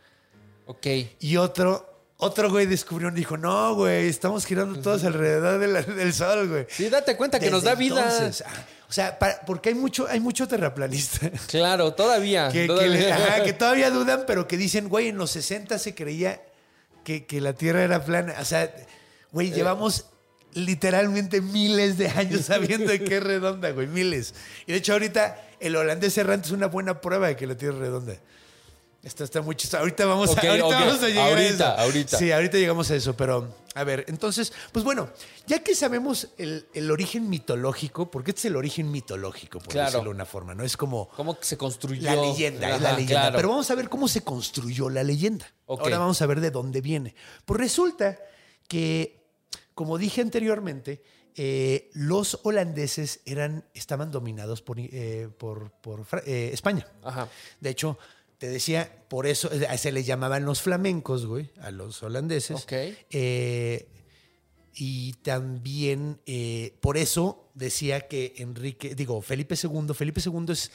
Ok. 0.68 0.86
Y 1.20 1.38
otro, 1.38 2.04
otro 2.18 2.52
güey 2.52 2.66
descubrió 2.68 3.10
y 3.10 3.14
dijo, 3.14 3.38
no, 3.38 3.74
güey, 3.74 4.08
estamos 4.08 4.46
girando 4.46 4.80
todos 4.80 5.04
alrededor 5.06 5.60
de 5.60 5.68
la- 5.68 5.82
del 5.82 6.14
sol, 6.14 6.48
güey. 6.50 6.68
Sí, 6.70 6.90
date 6.90 7.16
cuenta 7.18 7.40
que 7.40 7.50
nos 7.50 7.64
da 7.64 7.74
vida. 7.74 8.04
entonces, 8.04 8.44
ah, 8.46 8.66
o 8.88 8.92
sea, 8.94 9.18
para- 9.18 9.42
porque 9.46 9.70
hay 9.70 9.76
mucho, 9.76 10.08
hay 10.08 10.20
mucho 10.20 10.48
terraplanista. 10.48 11.32
Claro, 11.48 11.94
todavía. 11.94 12.50
Que, 12.52 12.62
que 12.62 12.68
todavía. 12.68 12.90
le- 12.92 13.12
ajá, 13.12 13.44
que 13.44 13.54
todavía 13.64 13.90
dudan, 13.92 14.26
pero 14.28 14.48
que 14.48 14.58
dicen, 14.58 14.90
güey, 14.90 15.08
en 15.08 15.18
los 15.18 15.32
60 15.32 15.80
se 15.80 15.96
creía 15.96 16.42
que, 17.04 17.26
que 17.26 17.40
la 17.42 17.54
Tierra 17.54 17.82
era 17.84 18.04
plana. 18.04 18.36
O 18.42 18.46
sea, 18.46 18.74
güey, 19.32 19.50
Eh. 19.52 19.56
llevamos 19.56 20.08
literalmente 20.56 21.42
miles 21.42 21.98
de 21.98 22.08
años 22.10 22.42
sabiendo 22.46 22.92
de 22.92 23.04
que 23.04 23.18
es 23.18 23.24
redonda, 23.24 23.70
güey, 23.72 23.88
miles. 23.88 24.34
Y 24.66 24.72
de 24.72 24.78
hecho 24.80 24.94
ahorita 24.94 25.40
el 25.60 25.76
holandés 25.76 26.18
errante 26.18 26.48
es 26.48 26.52
una 26.52 26.68
buena 26.68 27.00
prueba 27.02 27.28
de 27.28 27.36
que 27.36 27.46
la 27.46 27.56
Tierra 27.56 27.76
es 27.76 27.82
redonda. 27.82 28.16
Esto 29.04 29.24
está 29.24 29.40
muy 29.44 29.56
chistoso. 29.56 29.82
Ahorita 29.82 30.04
vamos, 30.08 30.36
a, 30.36 30.42
ahorita 30.42 30.66
vamos 30.68 31.04
a 31.04 31.08
llegar 31.10 31.30
Ahorita, 31.30 31.70
a 31.70 31.74
eso. 31.76 31.82
ahorita. 31.84 32.18
Sí, 32.18 32.32
ahorita 32.32 32.58
llegamos 32.58 32.90
a 32.90 32.96
eso, 32.96 33.16
pero 33.16 33.56
a 33.76 33.84
ver, 33.84 34.04
entonces, 34.08 34.52
pues 34.72 34.84
bueno, 34.84 35.10
ya 35.46 35.60
que 35.60 35.76
sabemos 35.76 36.30
el, 36.40 36.66
el 36.74 36.90
origen 36.90 37.30
mitológico, 37.30 38.10
porque 38.10 38.32
este 38.32 38.40
es 38.40 38.46
el 38.46 38.56
origen 38.56 38.90
mitológico, 38.90 39.60
por 39.60 39.68
Claro. 39.74 39.92
decirlo 39.92 40.10
de 40.10 40.16
una 40.16 40.26
forma, 40.26 40.56
¿no? 40.56 40.64
Es 40.64 40.76
como 40.76 41.10
¿Cómo 41.10 41.38
se 41.40 41.56
construyó? 41.56 42.02
la 42.02 42.16
leyenda, 42.16 42.68
es 42.76 42.82
la 42.82 42.94
leyenda. 42.94 43.22
claro. 43.22 43.36
Pero 43.36 43.50
vamos 43.50 43.70
a 43.70 43.76
ver 43.76 43.90
cómo 43.90 44.08
se 44.08 44.22
construyó 44.22 44.90
la 44.90 45.04
leyenda. 45.04 45.46
Ahora 45.68 46.00
vamos 46.00 46.20
a 46.24 46.26
ver 46.26 46.42
de 46.42 46.50
dónde 46.50 46.82
viene. 46.82 47.14
Pues 47.46 47.60
resulta 47.60 48.18
que, 48.68 49.25
como 49.76 49.98
dije 50.00 50.22
anteriormente, 50.22 51.04
eh, 51.36 51.90
los 51.94 52.40
holandeses 52.44 53.20
eran, 53.26 53.66
estaban 53.74 54.10
dominados 54.10 54.62
por, 54.62 54.80
eh, 54.80 55.30
por, 55.38 55.72
eh, 56.26 56.50
España. 56.54 56.88
Ajá. 57.04 57.30
De 57.60 57.70
hecho, 57.70 57.98
te 58.38 58.48
decía, 58.48 59.04
por 59.10 59.28
eso 59.28 59.50
se 59.78 59.92
les 59.92 60.06
llamaban 60.06 60.46
los 60.46 60.62
flamencos, 60.62 61.26
güey, 61.26 61.52
a 61.62 61.72
los 61.72 62.02
holandeses. 62.04 62.64
Ok. 62.64 62.72
Eh, 63.12 63.88
y 64.74 65.14
también 65.24 66.20
por 66.82 66.98
eso 66.98 67.50
decía 67.54 68.08
que 68.08 68.34
Enrique, 68.38 68.94
digo, 68.96 69.22
Felipe 69.22 69.56
II, 69.62 69.94
Felipe 69.94 70.22
II 70.26 70.46
es 70.50 70.72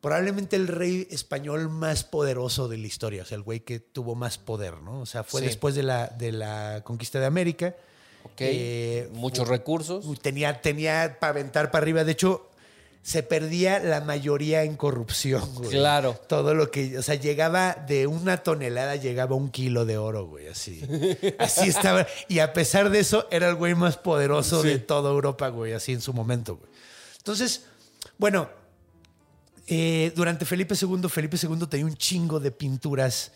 probablemente 0.00 0.56
el 0.56 0.68
rey 0.68 1.06
español 1.10 1.68
más 1.68 2.04
poderoso 2.04 2.68
de 2.68 2.78
la 2.78 2.86
historia, 2.86 3.22
o 3.22 3.26
sea, 3.26 3.36
el 3.36 3.42
güey 3.42 3.60
que 3.60 3.80
tuvo 3.80 4.14
más 4.14 4.38
poder, 4.38 4.80
¿no? 4.82 5.00
O 5.00 5.06
sea, 5.06 5.24
fue 5.24 5.40
Sí. 5.40 5.46
después 5.46 5.74
de 5.74 5.82
la, 5.82 6.08
de 6.08 6.32
la 6.32 6.82
conquista 6.84 7.20
de 7.20 7.26
América. 7.26 7.74
Eh, 8.38 9.08
Muchos 9.12 9.48
recursos. 9.48 10.04
Tenía, 10.20 10.60
tenía 10.60 11.18
para 11.20 11.30
aventar 11.30 11.70
para 11.70 11.82
arriba. 11.82 12.04
De 12.04 12.12
hecho, 12.12 12.48
se 13.02 13.22
perdía 13.22 13.78
la 13.80 14.00
mayoría 14.00 14.64
en 14.64 14.76
corrupción, 14.76 15.42
güey. 15.54 15.70
Claro. 15.70 16.18
Todo 16.28 16.54
lo 16.54 16.70
que, 16.70 16.98
o 16.98 17.02
sea, 17.02 17.14
llegaba 17.14 17.74
de 17.74 18.06
una 18.06 18.38
tonelada, 18.38 18.96
llegaba 18.96 19.36
un 19.36 19.50
kilo 19.50 19.84
de 19.84 19.98
oro, 19.98 20.26
güey, 20.26 20.48
así. 20.48 20.82
Así 21.38 21.68
estaba. 21.68 22.06
Y 22.28 22.38
a 22.38 22.52
pesar 22.52 22.90
de 22.90 23.00
eso, 23.00 23.26
era 23.30 23.48
el 23.48 23.54
güey 23.54 23.74
más 23.74 23.96
poderoso 23.96 24.62
de 24.62 24.78
toda 24.78 25.10
Europa, 25.10 25.48
güey, 25.48 25.72
así 25.72 25.92
en 25.92 26.00
su 26.00 26.12
momento, 26.12 26.56
güey. 26.56 26.70
Entonces, 27.18 27.64
bueno, 28.18 28.48
eh, 29.66 30.12
durante 30.14 30.44
Felipe 30.44 30.74
II, 30.80 31.08
Felipe 31.08 31.36
II 31.40 31.66
tenía 31.68 31.86
un 31.86 31.96
chingo 31.96 32.40
de 32.40 32.50
pinturas 32.50 33.32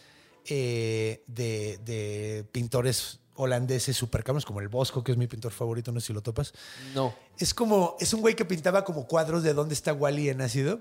eh, 0.46 1.22
de, 1.26 1.78
de 1.84 2.44
pintores 2.50 3.20
holandeses 3.36 3.96
super 3.96 4.22
cabrones, 4.22 4.44
como 4.44 4.60
el 4.60 4.68
Bosco, 4.68 5.02
que 5.04 5.12
es 5.12 5.18
mi 5.18 5.26
pintor 5.26 5.52
favorito, 5.52 5.90
no 5.92 6.00
sé 6.00 6.08
si 6.08 6.12
lo 6.12 6.22
topas. 6.22 6.52
No. 6.94 7.14
Es 7.38 7.52
como, 7.54 7.96
es 8.00 8.12
un 8.14 8.20
güey 8.20 8.34
que 8.36 8.44
pintaba 8.44 8.84
como 8.84 9.06
cuadros 9.06 9.42
de 9.42 9.54
dónde 9.54 9.74
está 9.74 9.92
Wally 9.92 10.28
en 10.28 10.40
ácido, 10.40 10.80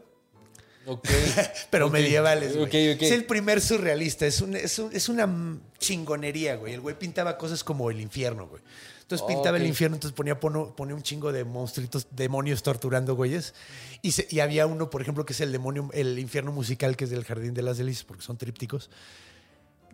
Ok. 0.86 1.08
pero 1.70 1.90
medievales, 1.90 2.54
güey. 2.58 2.64
Ok, 2.66 2.98
ok. 2.98 3.02
Es 3.04 3.12
el 3.12 3.26
primer 3.26 3.62
surrealista, 3.62 4.26
es, 4.28 4.42
un- 4.42 4.56
es, 4.56 4.78
un- 4.80 4.94
es 4.94 5.08
una 5.10 5.60
chingonería, 5.80 6.56
güey. 6.58 6.74
El 6.74 6.82
güey 6.82 6.98
pintaba 6.98 7.38
cosas 7.38 7.64
como 7.64 7.90
el 7.90 8.02
infierno, 8.02 8.48
güey. 8.48 8.62
Entonces 9.02 9.28
pintaba 9.28 9.58
el 9.58 9.66
infierno, 9.68 9.96
entonces 9.98 10.16
ponía 10.16 10.96
un 10.96 11.04
chingo 11.04 11.32
de 11.32 11.44
monstruitos, 11.44 12.08
demonios 12.12 12.64
torturando 12.64 13.16
güeyes. 13.16 13.54
Y, 14.02 14.12
se- 14.14 14.28
y 14.30 14.40
había 14.40 14.66
uno, 14.66 14.90
por 14.90 15.02
ejemplo, 15.02 15.26
que 15.26 15.34
es 15.34 15.42
el 15.42 15.52
demonio, 15.52 15.90
el 15.94 16.18
infierno 16.20 16.52
musical, 16.52 16.96
que 16.98 17.04
es 17.04 17.10
del 17.10 17.24
Jardín 17.24 17.54
de 17.54 17.62
las 17.62 17.78
Delicias, 17.78 18.06
porque 18.06 18.24
son 18.24 18.38
trípticos, 18.38 18.90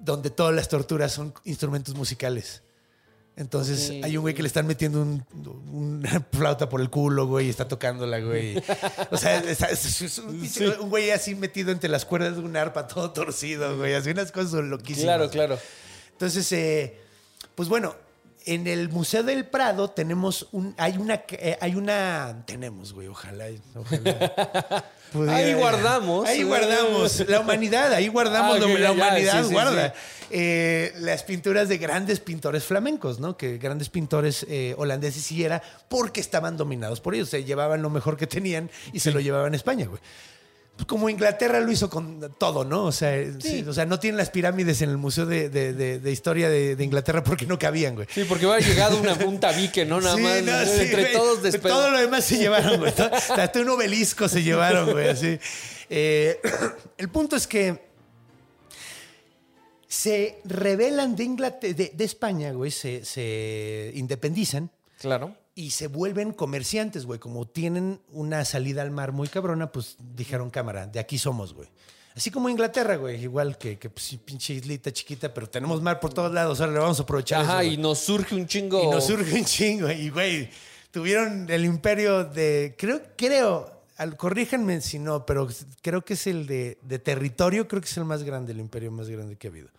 donde 0.02 0.30
todas 0.30 0.54
las 0.56 0.68
torturas 0.70 1.12
son 1.12 1.34
instrumentos 1.46 1.96
musicales. 1.96 2.62
Entonces 3.36 3.92
hay 4.04 4.18
un 4.18 4.22
güey 4.24 4.34
que 4.36 4.42
le 4.42 4.48
están 4.48 4.68
metiendo 4.68 5.02
un- 5.02 5.26
una 5.72 6.20
flauta 6.34 6.68
por 6.68 6.82
el 6.82 6.90
culo, 6.90 7.26
güey, 7.26 7.48
y 7.48 7.50
está 7.50 7.68
tocándola, 7.68 8.20
güey. 8.20 8.62
O 9.12 9.18
sea, 9.18 9.38
es, 9.40 9.62
es 10.02 10.18
un, 10.20 10.42
pinche- 10.42 10.78
un 10.78 10.90
güey 10.90 11.12
así 11.12 11.36
metido 11.36 11.72
entre 11.72 11.90
las 11.90 12.04
cuerdas 12.04 12.36
de 12.36 12.42
un 12.42 12.58
arpa, 12.58 12.86
todo 12.88 13.12
torcido, 13.12 13.78
güey. 13.78 13.94
Así 13.94 14.10
unas 14.10 14.32
cosas 14.34 14.66
loquísimas. 14.66 15.06
Claro, 15.16 15.30
claro. 15.30 15.60
Entonces, 16.12 16.52
eh, 16.52 16.98
pues 17.56 17.70
bueno, 17.70 17.96
en 18.54 18.68
el 18.68 18.90
Museo 18.90 19.24
del 19.24 19.46
Prado 19.46 19.90
tenemos 19.90 20.48
un, 20.52 20.74
hay 20.78 20.98
una, 20.98 21.24
eh, 21.32 21.58
hay 21.62 21.76
una, 21.76 22.44
tenemos, 22.46 22.94
güey, 22.94 23.08
ojalá, 23.08 23.46
ojalá. 23.76 24.86
pudiera- 25.14 25.36
Ahí 25.36 25.54
guardamos. 25.54 26.28
Ahí 26.28 26.44
guardamos 26.44 27.28
la 27.28 27.40
humanidad, 27.42 27.94
ahí 27.94 28.08
guardamos 28.08 28.58
Ah, 28.58 28.60
la 28.60 28.80
ya, 28.80 28.92
humanidad, 28.92 29.42
sí, 29.44 29.48
sí, 29.48 29.54
guarda. 29.54 29.90
sí. 29.94 30.00
Eh, 30.32 30.94
las 31.00 31.24
pinturas 31.24 31.68
de 31.70 31.78
grandes 31.80 32.20
pintores 32.20 32.64
flamencos, 32.64 33.20
¿no? 33.20 33.36
Que 33.36 33.58
grandes 33.58 33.90
pintores 33.90 34.46
eh, 34.48 34.76
holandeses 34.78 35.32
y 35.32 35.44
era 35.44 35.62
porque 35.88 36.20
estaban 36.22 36.56
dominados 36.58 37.02
por 37.02 37.16
ellos, 37.16 37.30
se 37.30 37.44
llevaban 37.44 37.82
lo 37.82 37.90
mejor 37.90 38.16
que 38.18 38.28
tenían 38.28 38.70
y 38.94 39.00
se 39.00 39.12
lo 39.12 39.20
llevaban 39.20 39.54
a 39.54 39.56
España, 39.56 39.88
güey. 39.88 40.00
Pues 40.80 40.88
como 40.88 41.10
Inglaterra 41.10 41.60
lo 41.60 41.70
hizo 41.70 41.90
con 41.90 42.34
todo, 42.38 42.64
¿no? 42.64 42.86
O 42.86 42.94
sea, 42.94 43.12
sí, 43.42 43.66
o 43.68 43.74
sea 43.74 43.86
no 43.86 44.00
tienen 44.00 44.16
las 44.18 44.30
pirámides 44.30 44.82
en 44.82 44.90
el 44.90 44.98
Museo 44.98 45.26
de, 45.26 45.50
de- 45.50 45.74
de- 45.74 46.00
de 46.00 46.12
Historia 46.14 46.48
de, 46.50 46.78
de 46.78 46.84
Inglaterra 46.86 47.22
porque 47.22 47.46
no 47.46 47.60
cabían, 47.60 47.96
güey. 47.96 48.08
Sí, 48.10 48.24
porque 48.24 48.46
hubiera 48.48 48.66
llegado 48.66 48.98
una, 48.98 49.14
un 49.26 49.42
tabique, 49.42 49.84
¿no? 49.86 50.00
Nada 50.00 50.16
Sí, 50.16 50.22
más. 50.22 50.42
no, 50.42 50.66
sí, 50.74 50.82
entre 50.84 51.02
güey. 51.02 51.14
todos 51.14 51.44
después. 51.44 51.74
Todo 51.74 51.92
lo 51.92 52.00
demás 52.00 52.24
se 52.24 52.38
llevaron, 52.38 52.78
güey. 52.80 52.92
Todo- 52.96 53.12
Hasta 53.14 53.60
un 53.60 53.68
obelisco 53.68 54.30
se 54.30 54.42
llevaron, 54.42 54.92
güey. 54.92 55.10
Así. 55.10 55.38
Eh, 55.90 56.40
el 56.98 57.10
punto 57.10 57.36
es 57.36 57.46
que 57.46 57.78
se 59.86 60.40
rebelan 60.46 61.16
de, 61.16 61.24
Inglaterra, 61.26 61.74
de, 61.74 61.92
de 61.94 62.04
España, 62.06 62.52
güey. 62.54 62.72
Se, 62.72 63.04
se 63.04 63.92
independizan 63.96 64.72
Claro. 65.02 65.36
Y 65.60 65.72
se 65.72 65.88
vuelven 65.88 66.32
comerciantes, 66.32 67.06
güey. 67.06 67.20
Como 67.20 67.46
tienen 67.48 68.00
una 68.12 68.46
salida 68.46 68.82
al 68.82 68.92
mar 68.92 69.12
muy 69.12 69.28
cabrona, 69.28 69.72
pues 69.72 69.98
dijeron 70.16 70.50
cámara, 70.50 70.88
de 70.88 71.00
aquí 71.00 71.18
somos, 71.18 71.54
güey. 71.54 71.68
Así 72.16 72.32
como 72.32 72.50
Inglaterra, 72.50 72.96
güey. 72.96 73.22
Igual 73.22 73.58
que, 73.58 73.78
que 73.78 73.90
pues, 73.90 74.18
pinche 74.26 74.54
islita 74.54 74.92
chiquita, 74.92 75.34
pero 75.34 75.50
tenemos 75.50 75.82
mar 75.82 76.00
por 76.00 76.14
todos 76.14 76.32
lados. 76.34 76.60
Ahora 76.62 76.74
le 76.74 76.80
vamos 76.80 77.00
a 77.00 77.04
aprovechar. 77.04 77.42
Ajá, 77.42 77.62
eso, 77.64 77.72
y 77.74 77.78
nos 77.78 78.00
surge 78.00 78.36
un 78.36 78.48
chingo. 78.48 78.84
Y 78.84 78.88
nos 78.88 79.06
surge 79.06 79.36
un 79.40 79.46
chingo. 79.46 79.90
Y, 79.92 80.10
güey, 80.10 80.50
tuvieron 80.92 81.50
el 81.50 81.66
imperio 81.66 82.24
de. 82.26 82.76
Creo, 82.78 83.02
creo. 83.18 83.84
al- 83.98 84.16
corríjanme 84.18 84.82
si 84.82 84.98
no, 84.98 85.26
pero 85.26 85.48
creo 85.82 86.04
que 86.06 86.14
es 86.14 86.26
el 86.28 86.48
de, 86.48 86.78
de 86.82 87.00
territorio, 87.00 87.68
creo 87.68 87.82
que 87.82 87.88
es 87.90 87.98
el 87.98 88.06
más 88.06 88.24
grande, 88.24 88.54
el 88.54 88.60
imperio 88.60 88.92
más 88.92 89.10
grande 89.10 89.36
que 89.38 89.48
ha 89.48 89.52
habido. 89.52 89.70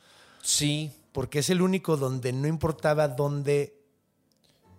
Sí. 0.42 0.92
Porque 1.12 1.40
es 1.40 1.50
el 1.50 1.60
único 1.62 1.96
donde 1.96 2.32
no 2.32 2.46
importaba 2.46 3.08
dónde. 3.08 3.79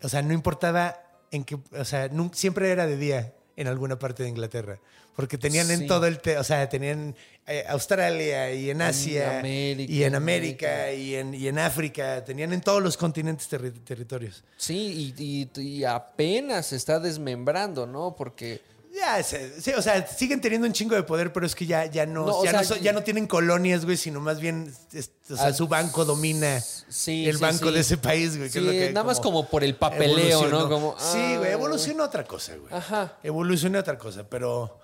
O 0.03 0.09
sea, 0.09 0.21
no 0.21 0.33
importaba 0.33 1.01
en 1.31 1.43
qué. 1.43 1.57
O 1.77 1.85
sea, 1.85 2.09
siempre 2.33 2.71
era 2.71 2.85
de 2.87 2.97
día 2.97 3.33
en 3.55 3.67
alguna 3.67 3.97
parte 3.99 4.23
de 4.23 4.29
Inglaterra. 4.29 4.79
Porque 5.15 5.37
tenían 5.37 5.67
Sí. 5.67 5.73
en 5.73 5.87
todo 5.87 6.07
el. 6.07 6.19
te- 6.19 6.37
o 6.37 6.43
sea, 6.43 6.67
tenían 6.69 7.15
eh, 7.45 7.65
Australia 7.67 8.53
y 8.53 8.69
en 8.69 8.81
Asia. 8.81 9.39
América, 9.39 9.91
y 9.91 10.03
en 10.03 10.15
América. 10.15 10.67
América 10.83 10.93
y 10.93 11.15
en, 11.15 11.33
y 11.33 11.47
en 11.47 11.59
África. 11.59 12.23
Tenían 12.23 12.53
en 12.53 12.61
todos 12.61 12.81
los 12.81 12.95
continentes 12.95 13.51
terri- 13.51 13.83
territorios. 13.83 14.43
Sí, 14.57 15.13
y, 15.17 15.49
y- 15.57 15.61
y 15.61 15.83
apenas 15.83 16.67
se 16.67 16.77
está 16.77 16.99
desmembrando, 16.99 17.85
¿no? 17.85 18.15
Porque. 18.15 18.61
Ya, 18.93 19.23
sí, 19.23 19.71
o 19.75 19.81
sea, 19.81 20.05
siguen 20.05 20.41
teniendo 20.41 20.67
un 20.67 20.73
chingo 20.73 20.95
de 20.95 21.03
poder, 21.03 21.31
pero 21.31 21.45
es 21.45 21.55
que 21.55 21.65
ya, 21.65 21.85
ya, 21.85 22.05
no, 22.05 22.43
ya, 22.43 22.51
sea, 22.51 22.59
no, 22.61 22.67
son- 22.67 22.79
ya 22.81 22.91
no 22.91 23.03
tienen 23.03 23.25
colonias, 23.25 23.85
güey, 23.85 23.95
sino 23.95 24.19
más 24.19 24.39
bien 24.41 24.73
es- 24.91 25.11
o 25.29 25.37
sea, 25.37 25.47
Ah, 25.47 25.53
su 25.53 25.67
banco 25.67 26.03
domina 26.03 26.59
sí, 26.89 27.25
el 27.27 27.37
sí, 27.37 27.41
banco 27.41 27.71
de 27.71 27.79
ese 27.79 27.97
país, 27.97 28.37
güey. 28.37 28.49
que 28.49 28.59
es 28.59 28.63
Sí, 28.63 28.67
lo 28.67 28.71
que 28.71 28.91
nada 28.91 29.05
más 29.05 29.19
como 29.21 29.47
por 29.47 29.63
el 29.63 29.75
papeleo. 29.75 30.45
¿no? 30.49 30.67
Como, 30.69 30.95
sí, 30.99 31.37
güey, 31.37 31.51
evolucionó 31.53 32.03
otra 32.03 32.25
cosa, 32.25 32.55
güey. 32.57 32.73
Ajá. 32.73 33.17
Evolucionó 33.23 33.79
otra 33.79 33.97
cosa, 33.97 34.27
pero... 34.29 34.77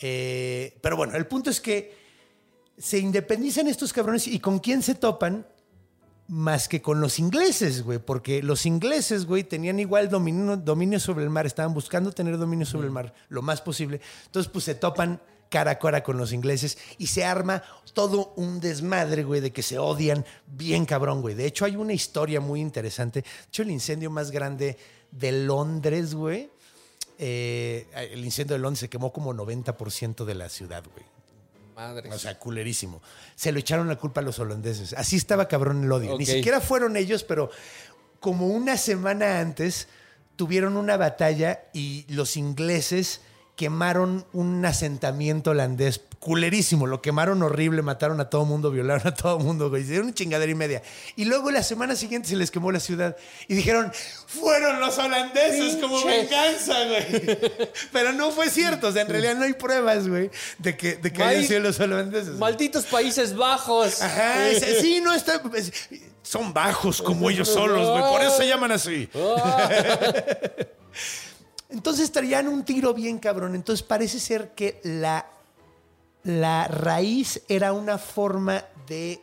eh, 0.00 0.78
pero 0.80 0.96
bueno, 0.96 1.16
el 1.16 1.26
punto 1.26 1.50
es 1.50 1.60
que 1.60 1.96
se 2.78 2.98
independizan 2.98 3.66
estos 3.66 3.92
cabrones 3.92 4.28
y 4.28 4.38
con 4.38 4.60
quién 4.60 4.82
se 4.84 4.94
topan 4.94 5.44
más 6.28 6.68
que 6.68 6.82
con 6.82 7.00
los 7.00 7.18
ingleses, 7.18 7.82
güey, 7.82 7.98
porque 7.98 8.42
los 8.42 8.66
ingleses, 8.66 9.24
güey, 9.24 9.44
tenían 9.44 9.80
igual 9.80 10.10
dominio, 10.10 10.58
dominio 10.58 11.00
sobre 11.00 11.24
el 11.24 11.30
mar, 11.30 11.46
estaban 11.46 11.72
buscando 11.72 12.12
tener 12.12 12.36
dominio 12.36 12.66
sobre 12.66 12.86
el 12.86 12.92
mar 12.92 13.14
lo 13.30 13.40
más 13.40 13.62
posible. 13.62 14.00
Entonces, 14.26 14.52
pues 14.52 14.66
se 14.66 14.74
topan 14.74 15.20
cara 15.48 15.72
a 15.72 15.78
cara 15.78 16.02
con 16.02 16.18
los 16.18 16.32
ingleses 16.32 16.76
y 16.98 17.06
se 17.06 17.24
arma 17.24 17.62
todo 17.94 18.34
un 18.36 18.60
desmadre, 18.60 19.24
güey, 19.24 19.40
de 19.40 19.52
que 19.52 19.62
se 19.62 19.78
odian 19.78 20.24
bien 20.46 20.84
cabrón, 20.84 21.22
güey. 21.22 21.34
De 21.34 21.46
hecho, 21.46 21.64
hay 21.64 21.76
una 21.76 21.94
historia 21.94 22.40
muy 22.40 22.60
interesante. 22.60 23.22
De 23.22 23.28
hecho, 23.48 23.62
el 23.62 23.70
incendio 23.70 24.10
más 24.10 24.30
grande 24.30 24.76
de 25.10 25.32
Londres, 25.32 26.14
güey, 26.14 26.50
eh, 27.18 27.86
el 28.12 28.22
incendio 28.24 28.54
de 28.54 28.60
Londres 28.60 28.80
se 28.80 28.90
quemó 28.90 29.12
como 29.12 29.32
90% 29.32 30.26
de 30.26 30.34
la 30.34 30.50
ciudad, 30.50 30.84
güey. 30.92 31.17
Madre. 31.78 32.10
O 32.12 32.18
sea, 32.18 32.36
culerísimo. 32.36 33.00
Se 33.36 33.52
lo 33.52 33.60
echaron 33.60 33.86
la 33.86 33.94
culpa 33.94 34.20
a 34.20 34.24
los 34.24 34.40
holandeses. 34.40 34.94
Así 34.94 35.14
estaba 35.14 35.46
cabrón 35.46 35.84
el 35.84 35.92
odio. 35.92 36.18
Ni 36.18 36.26
siquiera 36.26 36.60
fueron 36.60 36.96
ellos, 36.96 37.22
pero 37.22 37.52
como 38.18 38.48
una 38.48 38.76
semana 38.76 39.38
antes 39.38 39.86
tuvieron 40.34 40.76
una 40.76 40.96
batalla 40.96 41.66
y 41.72 42.04
los 42.08 42.36
ingleses 42.36 43.20
quemaron 43.58 44.24
un 44.32 44.64
asentamiento 44.64 45.50
holandés 45.50 46.00
culerísimo. 46.20 46.86
Lo 46.86 47.02
quemaron 47.02 47.42
horrible, 47.42 47.82
mataron 47.82 48.20
a 48.20 48.30
todo 48.30 48.44
mundo, 48.44 48.70
violaron 48.70 49.04
a 49.08 49.14
todo 49.14 49.40
mundo, 49.40 49.68
güey. 49.68 49.82
Hicieron 49.82 50.06
una 50.06 50.14
chingadera 50.14 50.50
y 50.50 50.54
media. 50.54 50.80
Y 51.16 51.24
luego 51.24 51.50
la 51.50 51.64
semana 51.64 51.96
siguiente 51.96 52.28
se 52.28 52.36
les 52.36 52.52
quemó 52.52 52.70
la 52.70 52.78
ciudad 52.78 53.16
y 53.48 53.54
dijeron, 53.56 53.90
fueron 54.28 54.78
los 54.78 54.96
holandeses 54.98 55.76
como 55.78 55.96
Pinche. 56.00 56.18
venganza, 56.28 56.84
güey. 56.86 57.38
Pero 57.92 58.12
no 58.12 58.30
fue 58.30 58.48
cierto. 58.48 58.86
O 58.86 58.92
sea, 58.92 59.02
en 59.02 59.08
realidad 59.08 59.34
no 59.34 59.42
hay 59.44 59.54
pruebas, 59.54 60.06
güey, 60.06 60.30
de 60.58 60.76
que, 60.76 60.94
de 60.94 61.12
que 61.12 61.22
hayan 61.24 61.44
sido 61.44 61.58
los 61.60 61.80
holandeses. 61.80 62.36
Malditos 62.36 62.84
Países 62.86 63.34
Bajos. 63.36 64.00
Ajá, 64.00 64.48
es- 64.48 64.80
sí, 64.80 65.00
no 65.02 65.12
está. 65.12 65.42
es- 65.56 65.72
son 66.22 66.54
bajos 66.54 67.02
como 67.02 67.28
ellos 67.28 67.48
solos, 67.48 67.88
güey. 67.90 68.02
Por 68.12 68.20
eso 68.20 68.36
se 68.36 68.46
llaman 68.46 68.70
así. 68.70 69.08
Entonces 71.68 72.10
traían 72.10 72.48
un 72.48 72.64
tiro 72.64 72.94
bien 72.94 73.18
cabrón. 73.18 73.54
Entonces 73.54 73.82
parece 73.82 74.20
ser 74.20 74.52
que 74.54 74.80
la, 74.84 75.26
la 76.24 76.66
raíz 76.68 77.42
era 77.48 77.72
una 77.72 77.98
forma 77.98 78.64
de 78.86 79.22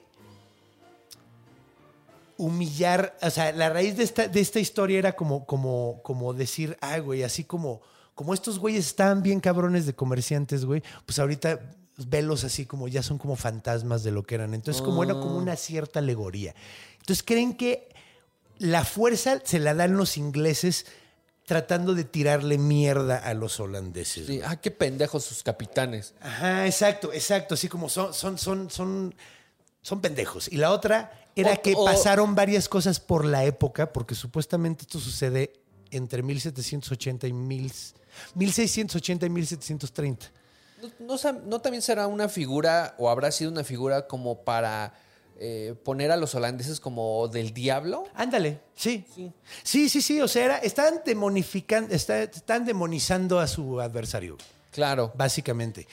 humillar. 2.37 3.17
O 3.21 3.29
sea, 3.29 3.51
la 3.51 3.69
raíz 3.69 3.97
de 3.97 4.03
esta, 4.03 4.27
de 4.27 4.39
esta 4.39 4.59
historia 4.59 4.99
era 4.99 5.13
como, 5.13 5.45
como, 5.45 5.99
como 6.03 6.33
decir, 6.33 6.77
ah, 6.81 6.99
güey, 6.99 7.23
así 7.23 7.43
como, 7.43 7.81
como 8.13 8.33
estos 8.33 8.59
güeyes 8.59 8.85
estaban 8.85 9.23
bien 9.23 9.39
cabrones 9.39 9.85
de 9.85 9.93
comerciantes, 9.93 10.65
güey, 10.65 10.83
pues 11.05 11.19
ahorita 11.19 11.59
velos 11.97 12.43
así 12.43 12.65
como 12.65 12.87
ya 12.87 13.01
son 13.01 13.17
como 13.17 13.35
fantasmas 13.35 14.03
de 14.03 14.11
lo 14.11 14.23
que 14.23 14.35
eran. 14.35 14.53
Entonces, 14.53 14.81
como 14.81 15.03
era 15.03 15.13
como 15.13 15.37
una 15.37 15.55
cierta 15.55 15.99
alegoría. 15.99 16.53
Entonces, 16.99 17.23
creen 17.23 17.55
que 17.55 17.89
la 18.57 18.83
fuerza 18.85 19.41
se 19.43 19.59
la 19.59 19.73
dan 19.73 19.97
los 19.97 20.17
ingleses 20.17 20.85
tratando 21.45 21.93
de 21.93 22.03
tirarle 22.03 22.57
mierda 22.57 23.17
a 23.17 23.33
los 23.33 23.59
holandeses. 23.59 24.25
Sí, 24.27 24.41
Ah, 24.43 24.55
qué 24.59 24.71
pendejos 24.71 25.23
sus 25.23 25.43
capitanes. 25.43 26.13
Ajá, 26.21 26.65
exacto, 26.65 27.13
exacto. 27.13 27.53
Así 27.53 27.67
como 27.69 27.87
son, 27.89 28.13
son, 28.13 28.37
son, 28.37 28.69
son, 28.69 29.13
son 29.81 30.01
pendejos. 30.01 30.47
Y 30.51 30.57
la 30.57 30.71
otra 30.71 31.27
era 31.35 31.53
O- 31.53 31.61
que 31.61 31.73
o- 31.75 31.85
pasaron 31.85 32.33
varias 32.35 32.67
cosas 32.67 32.99
por 32.99 33.25
la 33.25 33.43
época, 33.45 33.93
porque 33.93 34.15
supuestamente 34.15 34.81
esto 34.83 34.99
sucede 34.99 35.53
entre 35.91 36.23
1780 36.23 37.27
y 37.27 37.33
mil, 37.33 37.71
1680 38.33 39.25
y 39.25 39.29
1730. 39.29 40.25
¿No, 40.99 41.15
no 41.17 41.31
no 41.45 41.61
también 41.61 41.81
será 41.81 42.07
una 42.07 42.27
figura 42.27 42.95
o 42.97 43.09
habrá 43.09 43.31
sido 43.31 43.51
una 43.51 43.63
figura 43.63 44.07
como 44.07 44.43
para 44.43 44.93
eh, 45.37 45.75
poner 45.83 46.11
a 46.11 46.17
los 46.17 46.33
holandeses 46.35 46.79
como 46.79 47.27
del 47.27 47.53
diablo? 47.53 48.05
Ándale, 48.13 48.61
sí. 48.75 49.05
Sí. 49.13 49.31
Sí, 49.63 49.89
sí, 49.89 50.01
sí. 50.01 50.21
O 50.21 50.27
sea, 50.27 50.45
era, 50.45 50.57
estaban 50.59 51.01
demonificando, 51.05 51.93
está- 51.93 52.23
están 52.23 52.65
demonizando 52.65 53.39
a 53.39 53.47
su 53.47 53.79
adversario. 53.81 54.37
Claro. 54.71 55.13
básicamente. 55.15 55.87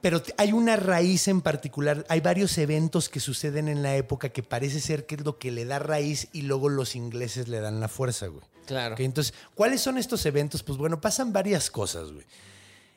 Pero 0.00 0.22
hay 0.38 0.52
una 0.52 0.76
raíz 0.76 1.26
en 1.28 1.40
particular, 1.42 2.06
hay 2.08 2.20
varios 2.20 2.56
eventos 2.58 3.08
que 3.08 3.18
suceden 3.20 3.68
en 3.68 3.82
la 3.82 3.96
época 3.96 4.28
que 4.28 4.42
parece 4.42 4.80
ser 4.80 5.04
que 5.04 5.16
es 5.16 5.24
lo 5.24 5.38
que 5.38 5.50
le 5.50 5.64
da 5.64 5.78
raíz 5.78 6.28
y 6.32 6.42
luego 6.42 6.68
los 6.68 6.94
ingleses 6.96 7.48
le 7.48 7.60
dan 7.60 7.80
la 7.80 7.88
fuerza, 7.88 8.28
güey. 8.28 8.42
Claro. 8.66 8.94
Entonces, 8.98 9.34
¿cuáles 9.54 9.80
son 9.80 9.98
estos 9.98 10.24
eventos? 10.26 10.62
Pues 10.62 10.78
bueno, 10.78 11.00
pasan 11.00 11.32
varias 11.32 11.70
cosas, 11.70 12.12
güey. 12.12 12.24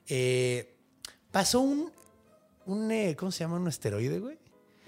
Eh, 0.08 0.76
pasó 1.32 1.60
un, 1.60 1.92
un 2.66 2.92
eh, 2.92 3.16
¿cómo 3.18 3.32
se 3.32 3.40
llama? 3.40 3.58
Un 3.58 3.68
asteroide, 3.68 4.20
güey. 4.20 4.38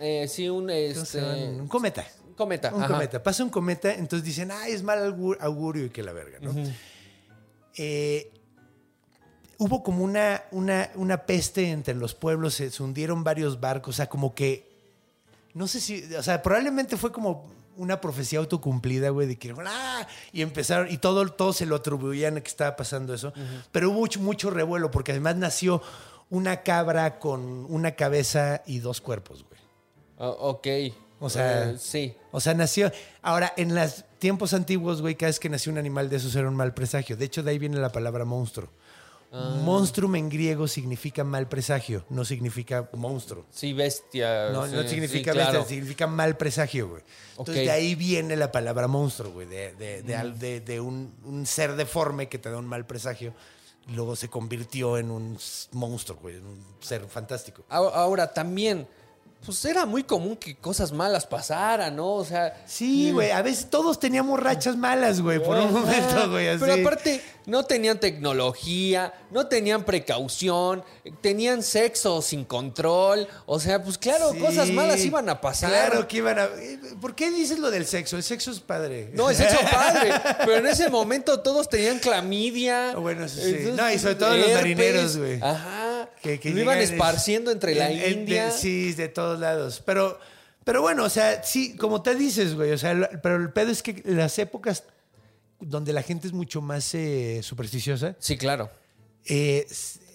Eh, 0.01 0.27
sí, 0.27 0.49
un, 0.49 0.69
este, 0.69 1.21
Un 1.21 1.67
cometa. 1.67 2.05
un 2.27 2.33
cometa. 2.33 2.73
Un 2.73 2.81
ajá. 2.83 2.93
cometa. 2.93 3.21
Pasa 3.23 3.43
un 3.43 3.49
cometa, 3.51 3.93
entonces 3.93 4.25
dicen, 4.25 4.49
ay, 4.51 4.71
es 4.73 4.81
mal 4.83 4.99
augur- 4.99 5.37
augurio 5.39 5.85
y 5.85 5.89
que 5.91 6.01
la 6.03 6.11
verga, 6.11 6.39
¿no? 6.41 6.53
Eh, 7.77 8.31
hubo 9.57 9.83
como 9.83 10.03
una, 10.03 10.43
una, 10.51 10.89
una 10.95 11.25
peste 11.25 11.69
entre 11.69 11.93
los 11.93 12.15
pueblos, 12.15 12.55
se, 12.55 12.71
se 12.71 12.81
hundieron 12.83 13.23
varios 13.23 13.59
barcos, 13.59 13.95
o 13.95 13.97
sea, 13.97 14.09
como 14.09 14.33
que, 14.33 14.67
no 15.53 15.67
sé 15.67 15.79
si, 15.79 16.03
o 16.15 16.23
sea, 16.23 16.41
probablemente 16.41 16.97
fue 16.97 17.11
como 17.11 17.49
una 17.77 18.01
profecía 18.01 18.39
autocumplida, 18.39 19.09
güey, 19.09 19.27
de 19.27 19.37
que, 19.37 19.53
¡ah! 19.65 20.07
Y 20.33 20.41
empezaron, 20.41 20.91
y 20.91 20.97
todo, 20.97 21.27
todo 21.29 21.53
se 21.53 21.65
lo 21.65 21.75
atribuían 21.77 22.37
a 22.37 22.41
que 22.41 22.49
estaba 22.49 22.75
pasando 22.75 23.13
eso, 23.13 23.33
pero 23.71 23.91
hubo 23.91 23.99
mucho, 23.99 24.19
mucho 24.19 24.49
revuelo, 24.49 24.89
porque 24.91 25.11
además 25.11 25.35
nació 25.35 25.81
una 26.29 26.63
cabra 26.63 27.19
con 27.19 27.65
una 27.69 27.91
cabeza 27.91 28.63
y 28.65 28.79
dos 28.79 28.99
cuerpos, 28.99 29.43
güey. 29.47 29.50
Ah, 30.23 30.29
ok. 30.29 30.67
O 31.19 31.29
sea, 31.29 31.71
Eh, 31.71 31.77
sí. 31.79 32.15
O 32.31 32.39
sea, 32.39 32.53
nació. 32.53 32.91
Ahora, 33.21 33.53
en 33.57 33.73
los 33.75 34.05
tiempos 34.19 34.53
antiguos, 34.53 35.01
güey, 35.01 35.15
cada 35.15 35.29
vez 35.29 35.39
que 35.39 35.49
nació 35.49 35.71
un 35.71 35.77
animal 35.77 36.09
de 36.09 36.17
esos 36.17 36.35
era 36.35 36.47
un 36.47 36.55
mal 36.55 36.73
presagio. 36.73 37.17
De 37.17 37.25
hecho, 37.25 37.43
de 37.43 37.51
ahí 37.51 37.57
viene 37.59 37.77
la 37.77 37.91
palabra 37.91 38.23
monstruo. 38.25 38.69
Ah. 39.33 39.55
Monstrum 39.63 40.15
en 40.17 40.27
griego 40.29 40.67
significa 40.67 41.23
mal 41.23 41.47
presagio, 41.47 42.03
no 42.09 42.25
significa 42.25 42.89
monstruo. 42.93 43.45
Sí, 43.49 43.71
bestia. 43.71 44.49
No, 44.49 44.67
sí, 44.67 44.75
no 44.75 44.81
sí, 44.83 44.89
significa 44.89 45.31
claro. 45.31 45.59
bestia, 45.59 45.69
significa 45.69 46.05
mal 46.05 46.35
presagio, 46.37 46.89
güey. 46.89 47.03
Entonces, 47.37 47.55
Ok. 47.59 47.65
de 47.65 47.71
ahí 47.71 47.95
viene 47.95 48.35
la 48.35 48.51
palabra 48.51 48.87
monstruo, 48.89 49.31
güey, 49.31 49.47
de, 49.47 49.73
de- 49.75 50.03
de 50.03 50.15
al- 50.17 50.37
de- 50.37 50.59
de 50.59 50.81
un, 50.81 51.13
un 51.23 51.45
ser 51.45 51.75
deforme 51.77 52.27
que 52.27 52.39
te 52.39 52.49
da 52.51 52.57
un 52.57 52.67
mal 52.67 52.85
presagio. 52.85 53.33
Luego 53.95 54.15
se 54.17 54.27
convirtió 54.29 54.97
en 54.97 55.09
un 55.11 55.37
monstruo, 55.71 56.19
güey, 56.21 56.35
en 56.35 56.45
un 56.45 56.65
ser 56.81 57.05
fantástico. 57.07 57.63
Ahora, 57.69 57.95
ahora, 57.95 58.33
también, 58.33 58.85
pues 59.45 59.65
era 59.65 59.85
muy 59.87 60.03
común 60.03 60.35
que 60.37 60.55
cosas 60.55 60.91
malas 60.91 61.25
pasaran, 61.25 61.95
¿no? 61.95 62.13
O 62.13 62.25
sea. 62.25 62.61
Sí, 62.67 63.11
güey, 63.11 63.31
a 63.31 63.41
veces 63.41 63.69
todos 63.69 63.99
teníamos 63.99 64.39
rachas 64.39 64.77
malas, 64.77 65.19
güey, 65.19 65.43
por 65.43 65.57
un 65.57 65.73
momento, 65.73 66.29
güey, 66.29 66.47
así. 66.47 66.59
Pero 66.59 66.73
aparte, 66.73 67.21
no 67.47 67.63
tenían 67.63 67.99
tecnología, 67.99 69.13
no 69.31 69.47
tenían 69.47 69.83
precaución, 69.83 70.83
tenían 71.21 71.63
sexo 71.63 72.21
sin 72.21 72.45
control. 72.45 73.27
O 73.47 73.59
sea, 73.59 73.81
pues 73.83 73.97
claro, 73.97 74.31
Sí, 74.31 74.39
cosas 74.39 74.69
malas 74.69 75.03
iban 75.03 75.27
a 75.27 75.41
pasar. 75.41 75.69
Claro 75.71 76.07
que 76.07 76.17
iban 76.17 76.37
a. 76.37 76.47
¿Por 76.99 77.15
qué 77.15 77.31
dices 77.31 77.57
lo 77.57 77.71
del 77.71 77.87
sexo? 77.87 78.17
El 78.17 78.23
sexo 78.23 78.51
es 78.51 78.59
padre. 78.59 79.09
No, 79.13 79.29
es 79.29 79.37
sexo 79.37 79.57
padre. 79.71 80.13
Pero 80.39 80.57
en 80.57 80.67
ese 80.67 80.89
momento 80.89 81.39
todos 81.39 81.67
tenían 81.67 81.97
clamidia. 81.97 82.93
Bueno, 82.95 83.25
eso 83.25 83.41
sí. 83.41 83.49
Entonces, 83.49 83.75
No, 83.75 83.91
y 83.91 83.97
sobre 83.97 84.15
todo 84.15 84.37
los 84.37 84.53
marineros, 84.53 85.17
güey. 85.17 85.41
Ajá. 85.41 85.80
Que, 86.21 86.39
que 86.39 86.49
lo 86.51 86.61
iban 86.61 86.77
esparciendo 86.79 87.51
entre 87.51 87.75
la 87.75 87.89
en- 87.91 88.19
India. 88.19 88.45
de- 88.45 88.51
sí, 88.51 88.93
de 88.93 89.07
todos 89.09 89.39
lados. 89.39 89.81
Pero, 89.85 90.19
pero 90.63 90.81
bueno, 90.81 91.03
o 91.05 91.09
sea, 91.09 91.43
sí, 91.43 91.75
como 91.75 92.01
te 92.01 92.15
dices, 92.15 92.55
güey. 92.55 92.71
O 92.71 92.77
sea, 92.77 92.93
lo- 92.93 93.09
pero 93.21 93.35
el 93.37 93.51
pedo 93.51 93.71
es 93.71 93.81
que 93.83 94.01
las 94.05 94.37
épocas 94.39 94.83
donde 95.59 95.93
la 95.93 96.01
gente 96.03 96.27
es 96.27 96.33
mucho 96.33 96.61
más 96.61 96.93
eh, 96.95 97.41
supersticiosa, 97.43 98.15
Sí, 98.19 98.37
claro. 98.37 98.69
eh, 99.25 99.67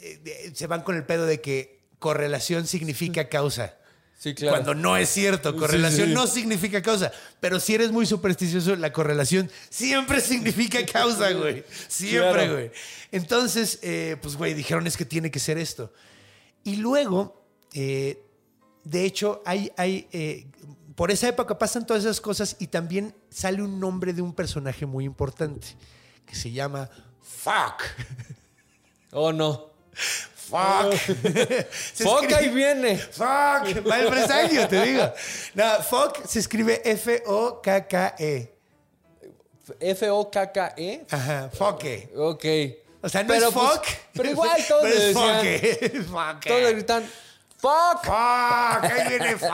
eh, 0.03 0.53
se 0.55 0.67
van 0.67 0.83
con 0.83 0.97
el 0.97 1.05
pedo 1.05 1.27
de 1.27 1.41
que 1.41 1.81
correlación 1.99 2.67
significa 2.67 3.29
causa. 3.29 3.77
Sí, 4.19 4.35
claro. 4.35 4.55
Cuando 4.57 4.75
no 4.75 4.97
es 4.97 5.11
cierto, 5.11 5.55
correlación 5.57 6.09
sí. 6.09 6.15
no 6.15 6.27
significa 6.27 6.81
causa. 6.83 7.13
Pero 7.39 7.61
si 7.61 7.75
eres 7.75 7.93
muy 7.93 8.07
supersticioso, 8.07 8.75
la 8.77 8.93
correlación 8.93 9.51
siempre 9.69 10.21
significa 10.21 10.85
causa, 10.87 11.31
güey. 11.33 11.65
Siempre, 11.89 12.33
Claro. 12.33 12.53
güey. 12.55 12.71
Entonces, 13.13 13.79
eh, 13.83 14.17
pues, 14.23 14.37
güey, 14.37 14.55
dijeron 14.55 14.87
es 14.87 14.97
que 14.97 15.05
tiene 15.05 15.31
que 15.31 15.39
ser 15.39 15.59
esto. 15.59 15.93
Y 16.65 16.77
luego, 16.77 17.45
eh, 17.75 18.23
de 18.85 19.05
hecho, 19.05 19.43
hay, 19.45 19.71
hay 19.77 20.09
eh, 20.13 20.47
por 20.95 21.11
esa 21.11 21.29
época 21.29 21.59
pasan 21.59 21.87
todas 21.87 22.03
esas 22.05 22.21
cosas 22.23 22.57
y 22.59 22.69
también 22.69 23.15
sale 23.31 23.63
un 23.63 23.79
nombre 23.79 24.15
de 24.15 24.23
un 24.23 24.33
personaje 24.35 24.87
muy 24.87 25.05
importante 25.05 25.67
que 26.25 26.35
se 26.35 26.51
llama 26.51 26.89
Fuck. 27.23 27.83
Oh, 29.13 29.31
no. 29.33 29.71
Fuck. 30.49 30.93
Se 31.95 32.05
Fuck, 32.05 32.23
escribe- 32.23 32.35
ahí 32.37 32.49
viene. 32.51 32.99
Fuck. 32.99 33.85
Mal 33.87 34.09
presagio, 34.09 34.69
te 34.69 34.83
digo. 34.83 35.13
No, 35.55 35.83
fuck 35.83 36.25
se 36.27 36.39
escribe 36.39 36.81
F-O-K-K-E. 36.85 38.53
F-O-K-K-E. 39.81 41.07
Ajá, 41.11 41.51
fuck. 41.53 41.83
Ok. 42.17 42.45
O 43.03 43.09
sea, 43.09 43.23
no 43.23 43.29
Pero, 43.35 43.49
es 43.49 43.55
pues, 43.55 43.69
fuck. 43.71 43.85
pero 44.15 44.31
igual 44.31 44.65
todos 44.69 44.83
Pero 44.83 44.95
es 44.95 45.15
decían- 45.15 46.05
fuck. 46.07 46.07
Fuck. 46.35 46.47
Todos 46.47 46.73
gritan, 46.73 47.05
¡Fuck! 47.59 48.05
Fuck, 48.05 48.85
ahí 48.85 49.09
viene 49.09 49.37
fuck. 49.37 49.51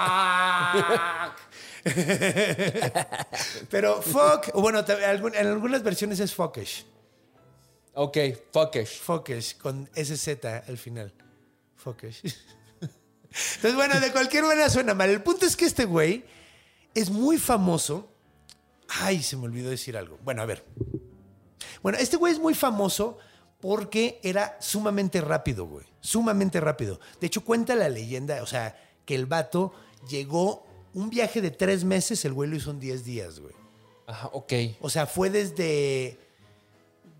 Pero 3.70 4.02
fuck, 4.02 4.52
bueno, 4.54 4.84
en 4.86 5.46
algunas 5.46 5.82
versiones 5.82 6.20
es 6.20 6.34
fuckish. 6.34 6.84
Ok, 7.94 8.16
fuckish. 8.52 9.00
Fuckish, 9.00 9.56
con 9.58 9.88
SZ 9.94 10.44
al 10.66 10.78
final. 10.78 11.12
Fuckish. 11.76 12.22
Entonces, 12.80 13.74
bueno, 13.74 13.98
de 14.00 14.12
cualquier 14.12 14.44
manera 14.44 14.68
suena 14.70 14.94
mal. 14.94 15.10
El 15.10 15.22
punto 15.22 15.46
es 15.46 15.56
que 15.56 15.64
este 15.64 15.84
güey 15.84 16.24
es 16.94 17.10
muy 17.10 17.38
famoso. 17.38 18.08
Ay, 18.88 19.22
se 19.22 19.36
me 19.36 19.44
olvidó 19.44 19.70
decir 19.70 19.96
algo. 19.96 20.18
Bueno, 20.24 20.42
a 20.42 20.46
ver. 20.46 20.64
Bueno, 21.82 21.98
este 21.98 22.16
güey 22.16 22.32
es 22.32 22.38
muy 22.38 22.54
famoso 22.54 23.18
porque 23.60 24.20
era 24.22 24.56
sumamente 24.60 25.20
rápido, 25.20 25.66
güey. 25.66 25.86
Sumamente 26.00 26.60
rápido. 26.60 27.00
De 27.20 27.26
hecho, 27.26 27.44
cuenta 27.44 27.74
la 27.74 27.88
leyenda, 27.88 28.42
o 28.42 28.46
sea, 28.46 28.76
que 29.04 29.14
el 29.14 29.26
vato 29.26 29.72
llegó 30.08 30.66
un 30.94 31.10
viaje 31.10 31.40
de 31.40 31.50
tres 31.50 31.84
meses, 31.84 32.24
el 32.24 32.32
güey 32.32 32.50
lo 32.50 32.56
hizo 32.56 32.70
en 32.70 32.80
10 32.80 33.04
días, 33.04 33.40
güey. 33.40 33.54
Ajá, 34.06 34.30
ok. 34.32 34.52
O 34.80 34.90
sea, 34.90 35.06
fue 35.06 35.30
desde. 35.30 36.18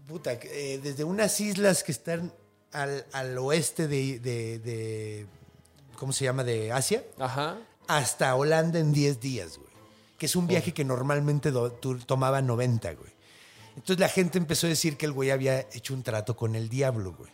Puta, 0.09 0.33
eh, 0.33 0.81
desde 0.83 1.05
unas 1.05 1.41
islas 1.41 1.83
que 1.85 1.93
están 1.93 2.33
al, 2.73 3.07
al 3.13 3.39
oeste 3.39 3.89
de, 3.89 4.19
de- 4.19 4.59
de- 4.59 5.27
¿Cómo 5.97 6.13
se 6.13 6.25
llama? 6.25 6.43
De 6.45 6.73
Asia. 6.73 7.05
Ajá. 7.19 7.59
Hasta 7.87 8.35
Holanda 8.35 8.79
en 8.79 8.93
10 8.93 9.21
días, 9.21 9.59
güey. 9.59 9.71
Que 10.19 10.27
es 10.27 10.37
un 10.37 10.47
viaje 10.47 10.73
que 10.73 10.85
normalmente 10.85 11.51
do- 11.51 11.73
tú- 11.73 11.99
tomaba 11.99 12.43
90, 12.43 12.93
güey. 12.95 13.11
Entonces 13.77 13.99
la 14.01 14.09
gente 14.09 14.39
empezó 14.39 14.67
a 14.67 14.71
decir 14.71 14.97
que 14.97 15.07
el 15.07 15.13
güey 15.13 15.31
había 15.31 15.61
hecho 15.73 15.95
un 15.95 16.03
trato 16.03 16.37
con 16.37 16.55
el 16.57 16.69
diablo, 16.69 17.15
güey. 17.17 17.31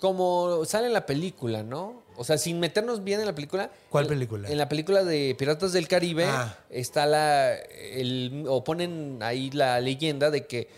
Como 0.00 0.64
sale 0.66 0.88
en 0.88 0.92
la 0.92 1.06
película, 1.06 1.62
¿no? 1.62 2.02
O 2.16 2.24
sea, 2.24 2.36
sin 2.38 2.60
meternos 2.60 3.02
bien 3.04 3.20
en 3.20 3.26
la 3.26 3.34
película. 3.34 3.70
¿Cuál 3.88 4.06
película? 4.06 4.48
En 4.50 4.58
la 4.58 4.68
película 4.68 5.02
de 5.04 5.34
Piratas 5.38 5.72
del 5.72 5.88
Caribe 5.88 6.26
Ah. 6.26 6.58
está 6.70 7.06
la. 7.06 7.54
El, 7.54 8.44
o 8.48 8.62
ponen 8.64 9.18
ahí 9.22 9.50
la 9.50 9.80
leyenda 9.80 10.30
de 10.30 10.46
que 10.46 10.68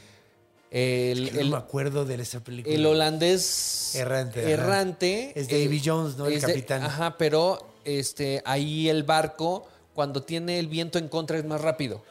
el, 0.70 1.26
Que 1.30 1.34
no 1.36 1.40
el- 1.40 1.50
me 1.50 1.56
acuerdo 1.56 2.04
de 2.04 2.14
esa 2.20 2.40
película. 2.42 2.74
el 2.74 2.84
holandés 2.86 3.94
Errante, 3.94 4.50
errante, 4.50 5.32
Es 5.34 5.48
Davy 5.48 5.80
Jones, 5.84 6.16
¿no? 6.16 6.26
El 6.26 6.40
de- 6.40 6.46
capitán. 6.46 6.82
ajá, 6.82 7.16
pero 7.18 7.74
este, 7.84 8.42
ahí 8.44 8.88
el 8.88 9.04
barco, 9.04 9.68
cuando 9.94 10.22
tiene 10.22 10.58
el 10.58 10.66
viento 10.68 10.98
en 10.98 11.08
contra, 11.08 11.38
es 11.38 11.44
más 11.44 11.60
rápido. 11.60 12.02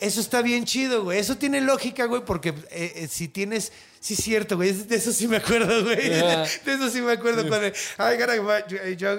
Eso 0.00 0.20
está 0.20 0.42
bien 0.42 0.64
chido, 0.64 1.04
güey. 1.04 1.18
Eso 1.20 1.36
tiene 1.36 1.60
lógica, 1.60 2.04
güey, 2.06 2.22
porque 2.24 2.50
eh, 2.70 2.92
eh, 2.96 3.08
si 3.08 3.28
tienes. 3.28 3.72
Sí, 4.00 4.14
es 4.14 4.20
cierto, 4.22 4.56
güey. 4.56 4.72
De 4.72 4.96
eso 4.96 5.12
sí 5.12 5.26
me 5.28 5.36
acuerdo, 5.38 5.82
güey. 5.84 5.96
De 6.10 6.44
eso 6.66 6.90
sí 6.90 7.00
me 7.00 7.12
acuerdo 7.12 7.48
cuando. 7.48 7.68
I 7.68 8.18
gotta 8.20 8.36
go- 8.36 8.94
yo 8.96 9.16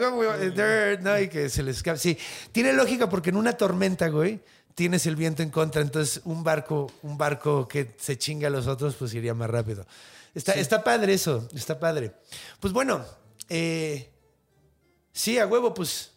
there", 0.54 0.98
No, 1.02 1.20
y 1.20 1.30
que 1.30 1.50
se 1.50 1.64
le 1.64 1.72
escapa. 1.72 1.98
Sí, 1.98 2.18
tiene 2.52 2.74
lógica 2.74 3.10
porque 3.10 3.30
en 3.32 3.38
una 3.38 3.54
tormenta, 3.54 4.10
güey, 4.10 4.42
tienes 4.76 5.06
el 5.08 5.16
viento 5.16 5.42
en 5.42 5.50
contra. 5.50 5.82
Entonces, 5.82 6.22
un 6.26 6.44
barco, 6.44 6.92
un 7.02 7.18
barco 7.18 7.68
que 7.68 7.96
se 7.98 8.18
chinga 8.18 8.48
a 8.48 8.52
los 8.52 8.68
otros, 8.68 8.96
pues 8.96 9.14
iría 9.14 9.34
más 9.34 9.50
rápido. 9.50 9.86
Está, 10.36 10.54
está 10.54 10.84
padre 10.84 11.14
eso, 11.14 11.48
está 11.56 11.80
padre. 11.80 12.12
Pues 12.60 12.74
bueno, 12.74 13.04
eh, 13.50 14.12
sí, 15.14 15.40
a 15.40 15.48
huevo, 15.48 15.74
pues. 15.74 16.12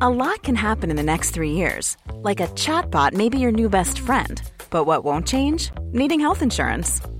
A 0.00 0.08
lot 0.08 0.42
can 0.42 0.54
happen 0.54 0.90
in 0.90 0.96
the 0.96 1.02
next 1.02 1.32
three 1.32 1.50
years. 1.50 1.96
Like 2.22 2.40
a 2.40 2.46
chatbot 2.48 3.14
may 3.14 3.28
be 3.28 3.38
your 3.38 3.50
new 3.50 3.68
best 3.68 3.98
friend. 3.98 4.40
But 4.70 4.84
what 4.84 5.02
won't 5.02 5.26
change? 5.26 5.72
Needing 5.92 6.20
health 6.20 6.42
insurance. 6.42 7.00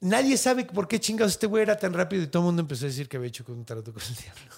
Nadie 0.00 0.36
sabe 0.36 0.64
por 0.64 0.88
qué 0.88 1.00
chingados 1.00 1.32
este 1.32 1.46
güey 1.46 1.62
era 1.62 1.76
tan 1.76 1.92
rápido 1.92 2.22
y 2.22 2.26
todo 2.26 2.42
el 2.42 2.46
mundo 2.46 2.62
empezó 2.62 2.84
a 2.84 2.88
decir 2.88 3.08
que 3.08 3.16
había 3.16 3.28
hecho 3.28 3.44
un 3.48 3.64
trato 3.64 3.92
con 3.92 4.02
el 4.02 4.14
diablo. 4.14 4.54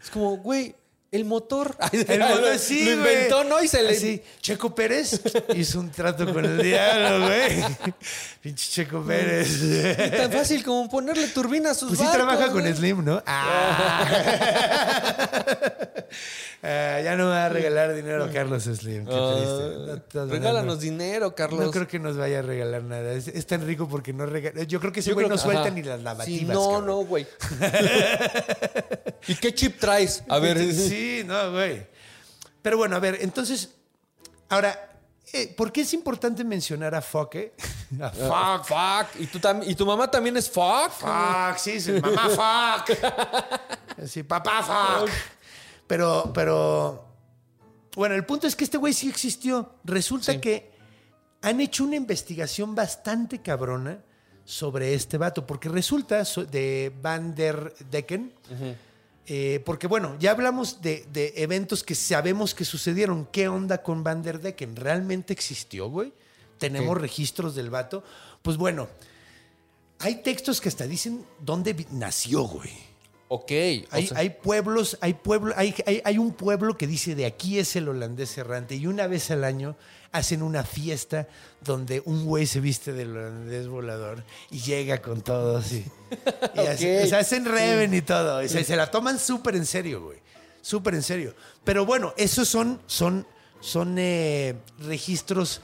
Es 0.00 0.10
como, 0.10 0.36
güey, 0.36 0.74
el 1.16 1.24
motor. 1.24 1.76
El 1.92 2.20
motor, 2.20 2.58
sí, 2.58 2.84
Lo 2.84 2.92
inventó, 2.92 3.44
¿no? 3.44 3.62
Y 3.62 3.68
se 3.68 3.82
le. 3.82 3.90
Así, 3.96 4.22
Checo 4.40 4.74
Pérez 4.74 5.20
hizo 5.56 5.80
un 5.80 5.90
trato 5.90 6.32
con 6.32 6.44
el 6.44 6.62
diablo, 6.62 7.26
güey. 7.26 7.64
Pinche 8.40 8.70
Checo 8.70 9.02
Pérez. 9.02 10.10
Tan 10.16 10.30
fácil 10.32 10.62
como 10.62 10.88
ponerle 10.88 11.26
turbina 11.28 11.70
a 11.70 11.74
sus 11.74 11.88
Pues 11.88 11.98
sí 11.98 12.04
barcos, 12.04 12.26
trabaja 12.26 12.52
con. 12.52 12.66
Slim, 12.76 13.04
¿no? 13.04 13.22
Ah. 13.26 14.06
Ah, 16.62 17.00
ya 17.04 17.14
no 17.16 17.24
me 17.24 17.30
va 17.30 17.44
a 17.46 17.48
regalar 17.48 17.94
dinero 17.94 18.28
Carlos 18.32 18.64
Slim. 18.64 19.04
Qué 19.06 19.12
Ah, 19.14 19.34
triste. 19.36 19.52
No, 20.14 20.20
no, 20.20 20.26
no, 20.26 20.32
regálanos 20.32 20.74
no. 20.76 20.80
dinero, 20.80 21.34
Carlos. 21.34 21.60
No 21.64 21.70
creo 21.70 21.86
que 21.86 21.98
nos 21.98 22.16
vaya 22.16 22.40
a 22.40 22.42
regalar 22.42 22.82
nada. 22.82 23.12
Es, 23.12 23.28
es 23.28 23.46
tan 23.46 23.64
rico 23.66 23.86
porque 23.88 24.12
no 24.12 24.26
regala. 24.26 24.62
Yo 24.64 24.80
creo 24.80 24.92
que 24.92 25.00
ese 25.00 25.10
Yo 25.10 25.14
güey 25.14 25.28
no 25.28 25.36
que- 25.36 25.40
suelta 25.42 25.62
ajá. 25.62 25.70
ni 25.70 25.82
las 25.82 26.02
lavativas. 26.02 26.40
Sí, 26.40 26.44
no, 26.46 26.62
cabrón. 26.64 26.86
no, 26.86 26.96
güey. 27.04 27.26
¿Y 29.28 29.34
qué 29.36 29.54
chip 29.54 29.78
traes? 29.78 30.22
A 30.28 30.38
ver. 30.38 30.58
Sí, 30.58 31.05
no, 31.26 31.52
güey. 31.52 31.86
Pero 32.62 32.76
bueno, 32.78 32.96
a 32.96 32.98
ver, 32.98 33.18
entonces, 33.20 33.70
ahora, 34.48 34.98
eh, 35.32 35.52
¿por 35.56 35.70
qué 35.72 35.82
es 35.82 35.92
importante 35.94 36.42
mencionar 36.44 36.94
a 36.94 37.02
Fuck, 37.02 37.34
eh? 37.36 37.52
A 38.00 38.10
Fuck. 38.10 38.26
Fuck, 38.26 38.66
fuck. 38.66 39.20
¿Y, 39.22 39.26
tú 39.26 39.38
tam- 39.38 39.62
¿Y 39.66 39.74
tu 39.74 39.86
mamá 39.86 40.10
también 40.10 40.36
es 40.36 40.50
fuck? 40.50 40.90
Fuck, 40.90 41.56
sí, 41.58 41.80
sí, 41.80 41.92
mamá 41.92 42.28
fuck. 42.84 42.96
Sí, 44.06 44.22
papá 44.24 44.62
fuck. 44.62 45.10
Pero, 45.86 46.30
pero, 46.34 47.06
bueno, 47.94 48.14
el 48.14 48.24
punto 48.26 48.46
es 48.46 48.54
que 48.56 48.64
este 48.64 48.76
güey 48.76 48.92
sí 48.92 49.08
existió. 49.08 49.76
Resulta 49.84 50.32
Sí. 50.32 50.40
que 50.40 50.70
han 51.42 51.60
hecho 51.60 51.84
una 51.84 51.96
investigación 51.96 52.74
bastante 52.74 53.40
cabrona 53.40 54.00
sobre 54.44 54.94
este 54.94 55.16
vato, 55.16 55.46
porque 55.46 55.68
resulta 55.68 56.22
de 56.50 56.92
Van 57.00 57.34
der 57.34 57.72
Decken, 57.90 58.34
eh, 59.26 59.60
porque 59.64 59.86
bueno, 59.86 60.16
ya 60.20 60.30
hablamos 60.30 60.80
de, 60.82 61.06
de 61.12 61.32
eventos 61.36 61.82
que 61.82 61.94
sabemos 61.94 62.54
que 62.54 62.64
sucedieron. 62.64 63.26
¿Qué 63.26 63.48
onda 63.48 63.82
con 63.82 64.04
Van 64.04 64.22
der 64.22 64.40
Decken? 64.40 64.76
¿Realmente 64.76 65.32
existió, 65.32 65.88
güey? 65.90 66.12
¿Tenemos 66.58 66.96
registros 66.96 67.54
del 67.54 67.70
vato? 67.70 68.02
Pues 68.42 68.56
bueno, 68.56 68.88
hay 69.98 70.22
textos 70.22 70.60
que 70.60 70.68
hasta 70.68 70.86
dicen 70.86 71.24
dónde 71.40 71.86
nació, 71.90 72.42
güey. 72.44 72.85
Ok. 73.28 73.50
o 73.50 73.94
Hay, 73.94 74.06
sea, 74.06 74.18
hay 74.18 74.30
pueblos, 74.30 74.98
hay 75.00 75.14
pueblo, 75.14 75.52
hay, 75.56 75.74
hay, 75.86 76.00
hay 76.04 76.18
un 76.18 76.32
pueblo 76.32 76.76
que 76.76 76.86
dice 76.86 77.14
de 77.14 77.26
aquí 77.26 77.58
es 77.58 77.74
el 77.76 77.88
holandés 77.88 78.36
errante 78.38 78.76
y 78.76 78.86
una 78.86 79.06
vez 79.08 79.30
al 79.32 79.42
año 79.44 79.76
hacen 80.12 80.42
una 80.42 80.62
fiesta 80.62 81.26
donde 81.60 82.00
un 82.04 82.24
güey 82.24 82.46
se 82.46 82.60
viste 82.60 82.92
del 82.92 83.10
holandés 83.16 83.66
volador 83.68 84.22
y 84.50 84.60
llega 84.60 85.02
con 85.02 85.22
todos 85.22 85.72
y, 85.72 85.84
y 86.54 86.58
hace- 86.60 86.98
Ok. 87.00 87.04
o 87.04 87.08
sea, 87.08 87.18
hacen 87.18 87.44
reven 87.44 87.92
y 87.94 88.02
todo. 88.02 88.42
y 88.42 88.48
se, 88.48 88.62
se 88.64 88.76
la 88.76 88.90
toman 88.90 89.18
súper 89.18 89.56
en 89.56 89.66
serio, 89.66 90.02
güey. 90.04 90.18
Súper 90.62 90.94
en 90.94 91.02
serio. 91.02 91.34
Pero 91.64 91.84
bueno, 91.86 92.14
esos 92.16 92.48
son, 92.48 92.80
son, 92.86 93.26
son 93.60 93.96
eh, 93.98 94.54
registros 94.78 95.60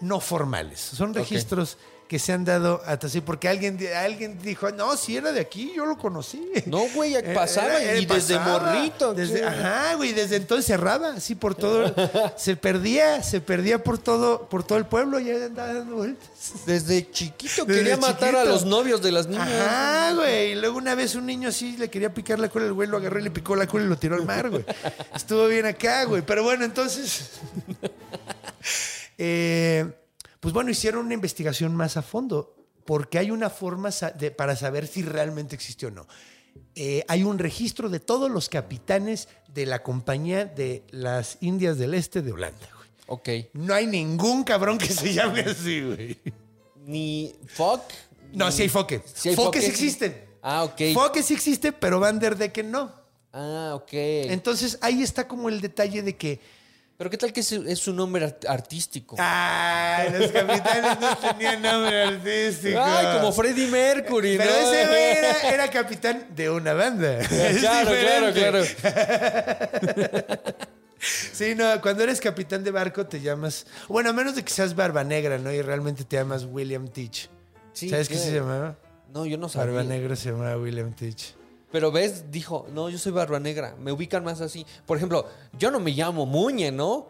no 0.00 0.20
formales. 0.20 0.80
Son 0.80 1.14
registros 1.14 1.78
que 2.08 2.18
se 2.20 2.32
han 2.32 2.44
dado 2.44 2.80
hasta 2.86 3.08
así, 3.08 3.20
porque 3.20 3.48
alguien, 3.48 3.78
alguien 3.96 4.38
dijo, 4.40 4.70
no, 4.70 4.96
si 4.96 5.16
era 5.16 5.32
de 5.32 5.40
aquí, 5.40 5.72
yo 5.74 5.86
lo 5.86 5.98
conocí. 5.98 6.50
No, 6.66 6.82
güey, 6.94 7.14
Eh, 7.26 7.32
pasaba 7.34 7.80
era- 7.80 7.98
y 7.98 8.06
desde 8.06 8.38
morrito. 8.38 9.12
Desde, 9.14 9.44
ajá, 9.44 9.94
güey, 9.94 10.12
desde 10.12 10.36
entonces 10.36 10.66
cerraba, 10.66 11.14
así 11.14 11.34
por 11.34 11.54
todo. 11.54 11.92
se 12.36 12.56
perdía, 12.56 13.22
se 13.22 13.40
perdía 13.40 13.82
por 13.82 13.98
todo, 13.98 14.48
por 14.48 14.62
todo 14.62 14.78
el 14.78 14.86
pueblo, 14.86 15.18
ya 15.18 15.34
andaba 15.34 15.74
dando 15.74 15.96
vueltas. 15.96 16.28
Desde 16.64 17.10
chiquito 17.10 17.64
Desde 17.64 17.80
quería 17.80 17.96
matar 17.96 18.36
a 18.36 18.44
los 18.44 18.64
novios 18.64 19.02
de 19.02 19.10
las 19.10 19.26
niñas. 19.26 19.48
Ajá, 19.48 20.12
güey. 20.14 20.52
Y 20.52 20.54
luego 20.54 20.78
una 20.78 20.94
vez 20.94 21.16
un 21.16 21.26
niño 21.26 21.48
así 21.48 21.76
le 21.76 21.90
quería 21.90 22.14
picar 22.14 22.38
la 22.38 22.48
cola, 22.48 22.66
el 22.66 22.72
güey 22.72 22.88
lo 22.88 22.98
agarró 22.98 23.18
y 23.18 23.24
le 23.24 23.30
picó 23.32 23.56
la 23.56 23.66
cola 23.66 23.84
y 23.84 23.88
lo 23.88 23.98
tiró 23.98 24.14
al 24.14 24.24
mar, 24.24 24.48
güey. 24.50 24.64
Estuvo 25.14 25.48
bien 25.48 25.66
acá, 25.66 26.04
güey. 26.04 26.22
Pero 26.22 26.44
bueno, 26.44 26.64
entonces. 26.64 27.30
eh, 29.18 29.86
pues 30.46 30.54
bueno, 30.54 30.70
hicieron 30.70 31.06
una 31.06 31.14
investigación 31.14 31.74
más 31.74 31.96
a 31.96 32.02
fondo, 32.02 32.54
porque 32.84 33.18
hay 33.18 33.32
una 33.32 33.50
forma 33.50 33.90
de- 34.16 34.30
para 34.30 34.54
saber 34.54 34.86
si 34.86 35.02
realmente 35.02 35.56
existió 35.56 35.88
o 35.88 35.90
no. 35.90 36.06
eh, 36.76 37.04
hay 37.08 37.24
un 37.24 37.40
registro 37.40 37.88
de 37.88 37.98
todos 37.98 38.30
los 38.30 38.48
capitanes 38.48 39.26
de 39.48 39.66
la 39.66 39.82
compañía 39.82 40.44
de 40.44 40.84
las 40.92 41.38
Indias 41.40 41.78
del 41.78 41.94
Este 41.94 42.22
de 42.22 42.30
Holanda, 42.30 42.68
güey. 42.76 42.88
Ok. 43.08 43.28
No 43.54 43.74
hay 43.74 43.88
ningún 43.88 44.44
cabrón 44.44 44.78
que 44.78 44.86
se 44.86 45.12
llame 45.12 45.40
así, 45.40 45.80
güey. 45.82 46.16
Ni 46.84 47.34
Fock. 47.48 47.82
No, 48.32 48.46
ni- 48.46 48.52
sí 48.52 48.62
hay 48.62 48.68
foque. 48.68 49.02
Sí 49.12 49.34
foques 49.34 49.64
existen. 49.68 50.24
Ah, 50.42 50.62
ok. 50.62 50.80
Foques 50.94 51.26
sí 51.26 51.34
existe, 51.34 51.72
pero 51.72 51.98
Van 51.98 52.20
der 52.20 52.36
Decken 52.36 52.70
no. 52.70 52.92
Ah, 53.32 53.72
ok. 53.74 53.90
Entonces 53.92 54.78
ahí 54.80 55.02
está 55.02 55.26
como 55.26 55.48
el 55.48 55.60
detalle 55.60 56.02
de 56.02 56.16
que 56.16 56.40
Pero 56.98 57.10
¿qué 57.10 57.18
tal 57.18 57.30
que 57.32 57.40
es, 57.40 57.52
es 57.52 57.78
su 57.78 57.92
nombre 57.92 58.24
art- 58.24 58.46
artístico? 58.48 59.16
Ay, 59.18 60.10
los 60.18 60.30
capitanes 60.30 60.98
no 60.98 61.16
tenían 61.18 61.60
nombre 61.60 62.02
artístico. 62.04 62.80
Ay, 62.82 63.18
como 63.18 63.32
Freddie 63.32 63.66
Mercury, 63.66 64.38
Pero 64.38 64.50
¿no? 64.50 64.56
ese 64.72 64.86
güey 64.86 65.02
era, 65.18 65.40
era 65.52 65.70
capitán 65.70 66.26
de 66.34 66.48
una 66.50 66.72
banda. 66.72 67.18
Claro, 67.60 67.90
claro, 67.90 68.32
claro. 68.32 68.64
Sí, 71.32 71.54
no, 71.54 71.80
cuando 71.82 72.02
eres 72.02 72.20
capitán 72.20 72.64
de 72.64 72.70
barco 72.70 73.06
te 73.06 73.20
llamas. 73.20 73.66
Bueno, 73.86 74.10
a 74.10 74.12
menos 74.12 74.34
de 74.34 74.42
que 74.42 74.50
seas 74.50 74.74
barba 74.74 75.04
negra, 75.04 75.38
¿no? 75.38 75.52
Y 75.52 75.60
realmente 75.62 76.04
te 76.04 76.16
llamas 76.16 76.46
William 76.50 76.88
Teach. 76.88 77.28
Sí, 77.74 77.90
¿Sabes 77.90 78.08
qué 78.08 78.14
¿qué? 78.14 78.20
se 78.20 78.32
llamaba? 78.32 78.76
No, 79.12 79.26
yo 79.26 79.36
no 79.36 79.48
Barba 79.48 79.82
sabía. 79.82 79.84
negra 79.84 80.16
se 80.16 80.30
llamaba 80.30 80.56
William 80.56 80.92
Teach. 80.94 81.34
Pero 81.76 81.92
ves, 81.92 82.30
dijo, 82.30 82.66
no, 82.72 82.88
yo 82.88 82.96
soy 82.96 83.12
Barba 83.12 83.38
Negra. 83.38 83.74
Me 83.78 83.92
ubican 83.92 84.24
más 84.24 84.40
así. 84.40 84.64
Por 84.86 84.96
ejemplo, 84.96 85.28
yo 85.58 85.70
no 85.70 85.78
me 85.78 85.90
llamo 85.90 86.24
Muñe, 86.24 86.72
¿no? 86.72 87.08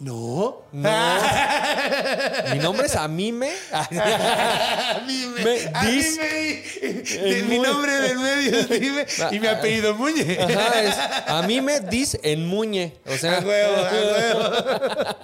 No. 0.00 0.62
No. 0.72 0.90
Mi 2.52 2.58
nombre 2.58 2.86
es 2.86 2.96
Amime. 2.96 3.52
A 3.72 5.00
mí 5.06 5.26
me. 5.32 5.72
Dis- 5.72 6.18
me- 6.18 7.30
el 7.38 7.44
mi 7.44 7.60
nombre 7.60 7.92
del 7.92 8.18
medio 8.18 8.58
es 8.58 8.68
Dime 8.80 9.06
y 9.30 9.38
mi 9.38 9.46
apellido 9.46 9.94
Muñe. 9.94 10.38
Ajá, 10.40 10.82
es 10.82 10.96
Amime 11.28 11.78
dis 11.78 12.18
en 12.24 12.48
Muñe. 12.48 12.96
O 13.06 13.16
sea, 13.16 13.38
A 13.38 13.40
huevo, 13.42 13.76
a 13.76 13.90
huevo. 13.92 15.16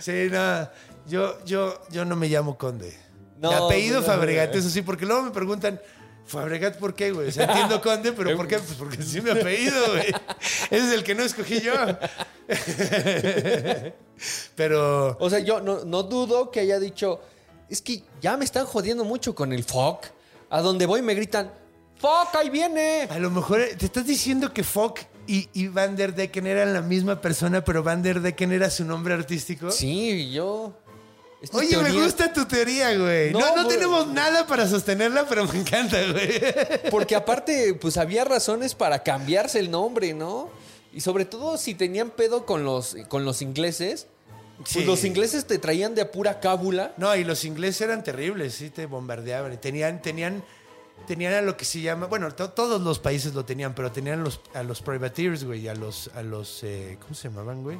Sí, 0.00 0.28
no. 0.30 0.68
Yo, 1.06 1.42
yo, 1.46 1.80
yo 1.90 2.04
no 2.04 2.14
me 2.14 2.28
llamo 2.28 2.58
Conde. 2.58 2.94
No, 3.38 3.48
de 3.48 3.56
apellido 3.56 4.00
no, 4.02 4.06
Fabregat, 4.06 4.54
eso 4.54 4.68
sí, 4.68 4.82
porque 4.82 5.06
luego 5.06 5.22
me 5.22 5.30
preguntan, 5.30 5.80
¿Fabregat 6.28 6.76
por 6.76 6.94
qué, 6.94 7.10
güey? 7.10 7.28
O 7.28 7.32
sea, 7.32 7.46
entiendo 7.46 7.80
Conde, 7.80 8.12
pero 8.12 8.36
¿por 8.36 8.46
qué? 8.46 8.58
Pues 8.58 8.74
porque 8.74 9.02
sí 9.02 9.20
mi 9.20 9.30
apellido, 9.30 9.80
güey. 9.92 10.14
Ese 10.70 10.86
es 10.88 10.92
el 10.92 11.02
que 11.02 11.14
no 11.14 11.22
escogí 11.22 11.60
yo. 11.60 11.72
Pero. 14.54 15.16
o 15.18 15.30
sea, 15.30 15.38
yo 15.38 15.60
no, 15.60 15.84
no 15.84 16.02
dudo 16.02 16.50
que 16.50 16.60
haya 16.60 16.78
dicho, 16.78 17.20
es 17.70 17.80
que 17.80 18.02
ya 18.20 18.36
me 18.36 18.44
están 18.44 18.66
jodiendo 18.66 19.04
mucho 19.04 19.34
con 19.34 19.52
el 19.52 19.64
Fock. 19.64 20.06
A 20.50 20.60
donde 20.60 20.86
voy 20.86 21.02
me 21.02 21.14
gritan, 21.14 21.50
Fock, 21.98 22.34
ahí 22.34 22.50
viene. 22.50 23.08
A 23.10 23.18
lo 23.18 23.30
mejor 23.30 23.60
eh, 23.60 23.74
te 23.76 23.86
estás 23.86 24.06
diciendo 24.06 24.52
que 24.52 24.64
Fock 24.64 25.00
y, 25.26 25.48
y 25.52 25.68
Van 25.68 25.96
der 25.96 26.14
Decken 26.14 26.46
eran 26.46 26.72
la 26.72 26.82
misma 26.82 27.20
persona, 27.20 27.64
pero 27.64 27.82
Van 27.82 28.02
der 28.02 28.20
Decken 28.20 28.52
era 28.52 28.70
su 28.70 28.84
nombre 28.84 29.14
artístico. 29.14 29.70
Sí, 29.70 30.30
yo... 30.30 30.74
esta 31.40 31.56
Oye, 31.58 31.76
me 31.78 31.92
gusta 31.92 32.32
tu 32.32 32.44
teoría, 32.46 32.96
güey. 32.98 33.32
No, 33.32 33.54
No, 33.56 33.66
tenemos 33.68 34.06
nada 34.08 34.46
para 34.46 34.66
sostenerla, 34.66 35.26
pero 35.28 35.46
me 35.46 35.58
encanta, 35.60 35.96
güey. 36.10 36.40
Porque 36.90 37.14
aparte, 37.14 37.74
pues 37.74 37.96
había 37.96 38.24
razones 38.24 38.74
para 38.74 39.02
cambiarse 39.02 39.58
el 39.60 39.70
nombre, 39.70 40.14
¿no? 40.14 40.50
Y 40.92 41.00
sobre 41.00 41.24
todo 41.24 41.56
si 41.58 41.74
tenían 41.74 42.10
pedo 42.10 42.44
con 42.46 42.64
los, 42.64 42.96
con 43.08 43.24
los 43.24 43.40
ingleses. 43.42 44.06
Pues 44.58 44.70
Sí. 44.70 44.84
los 44.84 45.04
ingleses 45.04 45.46
te 45.46 45.58
traían 45.58 45.94
de 45.94 46.04
pura 46.06 46.40
cábula. 46.40 46.92
No, 46.96 47.14
y 47.14 47.22
los 47.22 47.44
ingleses 47.44 47.82
eran 47.82 48.02
terribles, 48.02 48.54
sí, 48.54 48.70
te 48.70 48.86
bombardeaban. 48.86 49.52
Y 49.52 49.56
tenían, 49.58 50.02
tenían, 50.02 50.42
tenían 51.06 51.34
a 51.34 51.42
lo 51.42 51.56
que 51.56 51.64
se 51.64 51.80
llama, 51.80 52.06
bueno, 52.06 52.34
to- 52.34 52.50
todos 52.50 52.80
los 52.80 52.98
países 52.98 53.34
lo 53.34 53.44
tenían, 53.44 53.76
pero 53.76 53.92
tenían 53.92 54.24
los, 54.24 54.40
a 54.54 54.64
los 54.64 54.82
privateers, 54.82 55.44
güey, 55.44 55.68
a 55.68 55.74
los, 55.76 56.10
a 56.16 56.22
los, 56.24 56.64
eh, 56.64 56.98
¿cómo 57.00 57.14
se 57.14 57.28
llamaban, 57.28 57.62
güey? 57.62 57.78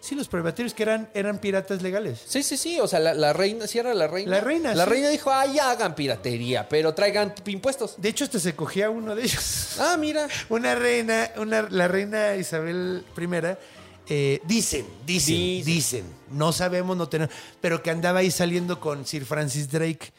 Sí, 0.00 0.14
los 0.14 0.28
privateers 0.28 0.72
que 0.72 0.82
eran, 0.82 1.10
eran 1.12 1.38
piratas 1.38 1.82
legales. 1.82 2.22
Sí, 2.26 2.42
sí, 2.42 2.56
sí. 2.56 2.80
O 2.80 2.88
sea, 2.88 3.00
la, 3.00 3.12
la 3.12 3.32
reina, 3.34 3.66
sí 3.66 3.78
era 3.78 3.92
la 3.92 4.06
reina. 4.08 4.30
La 4.30 4.40
reina, 4.40 4.74
La 4.74 4.84
sí. 4.84 4.90
reina 4.90 5.08
dijo, 5.10 5.30
ah, 5.30 5.44
ya 5.46 5.70
hagan 5.70 5.94
piratería, 5.94 6.68
pero 6.68 6.94
traigan 6.94 7.34
impuestos. 7.46 7.94
De 7.98 8.08
hecho, 8.08 8.24
hasta 8.24 8.40
se 8.40 8.54
cogía 8.56 8.88
uno 8.88 9.14
de 9.14 9.24
ellos. 9.24 9.76
Ah, 9.78 9.96
mira. 9.98 10.26
Una 10.48 10.74
reina, 10.74 11.30
una, 11.36 11.62
la 11.70 11.86
reina 11.86 12.34
Isabel 12.36 13.04
I, 13.16 13.56
eh, 14.12 14.40
dicen, 14.44 14.86
dicen, 15.06 15.36
Dicen. 15.36 15.64
dicen, 15.64 16.04
no 16.30 16.52
sabemos, 16.52 16.96
no 16.96 17.08
tenemos, 17.08 17.32
pero 17.60 17.82
que 17.82 17.90
andaba 17.90 18.20
ahí 18.20 18.30
saliendo 18.30 18.80
con 18.80 19.06
Sir 19.06 19.24
Francis 19.24 19.70
Drake, 19.70 20.12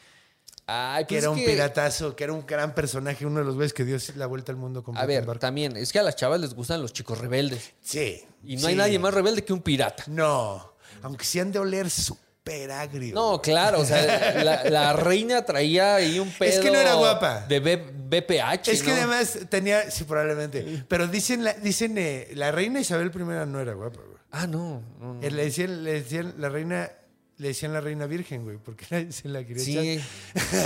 Ay, 0.94 1.04
que 1.04 1.14
pues 1.16 1.22
era 1.24 1.30
un 1.30 1.38
que- 1.38 1.44
piratazo, 1.46 2.14
que 2.16 2.24
era 2.24 2.32
un 2.32 2.46
gran 2.46 2.74
personaje, 2.74 3.26
uno 3.26 3.40
de 3.40 3.44
los 3.46 3.54
güeyes 3.54 3.72
que 3.72 3.84
dio 3.84 3.96
la 4.16 4.26
vuelta 4.26 4.52
al 4.52 4.58
mundo 4.58 4.82
con 4.82 4.96
A 4.96 5.04
ver, 5.06 5.26
también, 5.38 5.76
es 5.76 5.92
que 5.92 5.98
a 5.98 6.02
las 6.02 6.16
chavas 6.16 6.40
les 6.40 6.54
gustan 6.54 6.80
los 6.82 6.92
chicos 6.92 7.18
rebeldes. 7.18 7.72
Sí. 7.80 8.24
Y 8.44 8.54
no 8.56 8.62
sí. 8.62 8.66
hay 8.68 8.74
nadie 8.76 8.98
más 8.98 9.12
rebelde 9.14 9.44
que 9.44 9.52
un 9.52 9.60
pirata. 9.62 10.04
No, 10.06 10.74
aunque 11.02 11.24
sí 11.24 11.38
han 11.40 11.52
de 11.52 11.58
oler 11.58 11.88
súper 11.90 12.70
agrio. 12.72 13.14
No, 13.14 13.40
claro, 13.40 13.80
o 13.80 13.84
sea, 13.84 14.42
la, 14.44 14.64
la 14.64 14.92
reina 14.94 15.44
traía 15.44 15.96
ahí 15.96 16.18
un 16.18 16.30
pedo. 16.30 16.50
Es 16.50 16.58
que 16.58 16.70
no 16.70 16.78
era 16.78 16.94
guapa. 16.94 17.46
De 17.46 17.60
B- 17.60 17.76
BPH. 17.76 18.68
Es 18.68 18.82
que 18.82 18.90
además 18.92 19.38
tenía, 19.48 19.90
sí, 19.90 20.04
probablemente, 20.04 20.84
pero 20.88 21.06
dicen, 21.06 21.44
la, 21.44 21.54
dicen 21.54 21.96
eh, 21.98 22.28
la 22.34 22.50
reina 22.52 22.80
Isabel 22.80 23.10
I 23.14 23.18
no 23.48 23.60
era 23.60 23.74
guapa, 23.74 24.00
güey. 24.04 24.18
Ah, 24.32 24.46
no. 24.46 24.82
no, 24.98 25.14
no. 25.14 25.22
Eh, 25.22 25.30
Le 25.30 25.44
decían, 25.44 25.84
le 25.84 25.92
decían 25.92 26.34
la 26.38 26.48
reina, 26.48 26.90
le 27.38 27.48
decían 27.48 27.72
la 27.72 27.80
reina 27.80 28.06
virgen, 28.06 28.44
güey, 28.44 28.58
porque 28.58 28.84
se 29.12 29.28
la 29.28 29.44
quería 29.44 29.62
echar. 29.62 29.82
Sí. 29.82 30.60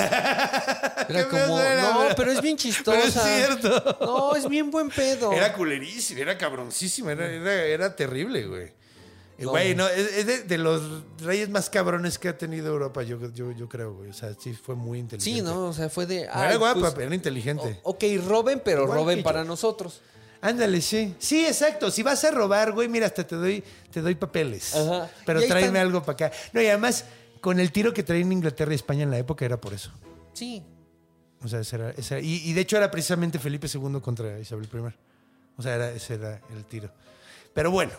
Era 1.09 1.29
como. 1.31 1.59
era, 1.61 1.83
No, 1.93 2.07
pero 2.17 2.33
es 2.33 2.41
bien 2.41 2.57
chistosa. 2.57 2.97
Pero 2.97 3.07
es 3.07 3.61
cierto. 3.61 3.99
No, 4.01 4.37
es 4.37 4.49
bien 4.49 4.71
buen 4.71 4.91
pedo. 4.91 5.33
Era 5.33 5.53
culerísimo, 5.53 6.21
era 6.21 6.37
cabroncísimo, 6.37 7.11
era, 7.11 7.27
era, 7.31 7.65
era 7.65 7.97
terrible, 7.97 8.47
güey. 8.47 8.73
No. 9.39 9.51
Güey, 9.51 9.75
no, 9.75 9.87
es, 9.87 10.27
de, 10.27 10.43
de 10.45 10.57
los 10.59 10.81
reyes 11.21 11.51
más 11.51 11.69
cabrones 11.69 12.19
que 12.19 12.29
ha 12.31 12.39
tenido 12.39 12.69
Europa, 12.69 13.03
yo, 13.03 13.19
yo, 13.35 13.53
yo 13.53 13.69
creo, 13.69 13.93
güey. 13.93 14.09
O 14.09 14.15
sea, 14.15 14.33
sí 14.39 14.55
fue 14.55 14.75
muy 14.75 14.99
inteligente. 14.99 15.41
Sí, 15.41 15.45
¿no? 15.45 15.67
O 15.67 15.73
sea, 15.75 15.91
fue 15.91 16.07
de. 16.07 16.25
No 16.25 16.31
ay, 16.33 16.47
era 16.49 16.57
guapa, 16.57 16.81
pues, 16.81 16.95
pero 16.95 17.07
era 17.07 17.15
inteligente. 17.15 17.81
o- 17.83 17.91
ok, 17.91 18.05
roben, 18.27 18.63
pero 18.65 18.85
Igual 18.85 18.99
roben 18.99 19.23
para 19.23 19.43
yo. 19.43 19.49
nosotros. 19.49 20.01
Ándale, 20.49 20.81
sí. 20.81 21.15
Sí, 21.19 21.45
exacto. 21.47 21.91
Si 21.91 22.03
vas 22.03 22.23
a 22.25 22.31
robar, 22.31 22.73
güey, 22.73 22.89
mira, 22.89 23.07
hasta 23.07 23.27
te 23.27 23.37
doy, 23.37 23.63
te 23.91 24.01
doy 24.01 24.15
papeles. 24.15 24.75
Ajá. 24.75 25.11
Pero 25.25 25.41
tráeme 25.41 25.61
están- 25.69 25.77
algo 25.77 26.01
para 26.03 26.27
acá. 26.29 26.33
No, 26.53 26.61
y 26.63 26.67
además, 26.67 27.05
con 27.41 27.59
el 27.61 27.73
tiro 27.73 27.93
que 27.93 28.03
traían 28.03 28.31
Inglaterra 28.33 28.73
y 28.73 28.77
España 28.77 29.03
en 29.03 29.11
la 29.11 29.19
época 29.19 29.45
era 29.45 29.61
por 29.61 29.73
eso. 29.75 29.91
Sí. 30.33 30.63
O 31.43 31.49
sea, 31.49 31.61
ese 31.61 31.77
era, 31.77 31.91
ese 31.91 32.15
era- 32.19 32.23
y, 32.27 32.49
y 32.49 32.53
de 32.53 32.61
hecho 32.61 32.77
era 32.77 32.91
precisamente 32.91 33.39
Felipe 33.39 33.67
II 33.73 34.01
contra 34.01 34.39
Isabel 34.39 34.69
I. 34.73 34.79
O 35.59 35.63
sea, 35.63 35.75
era, 35.75 35.91
ese 35.91 36.15
era 36.15 36.41
el 36.55 36.65
tiro. 36.65 36.91
Pero 37.55 37.71
bueno. 37.71 37.93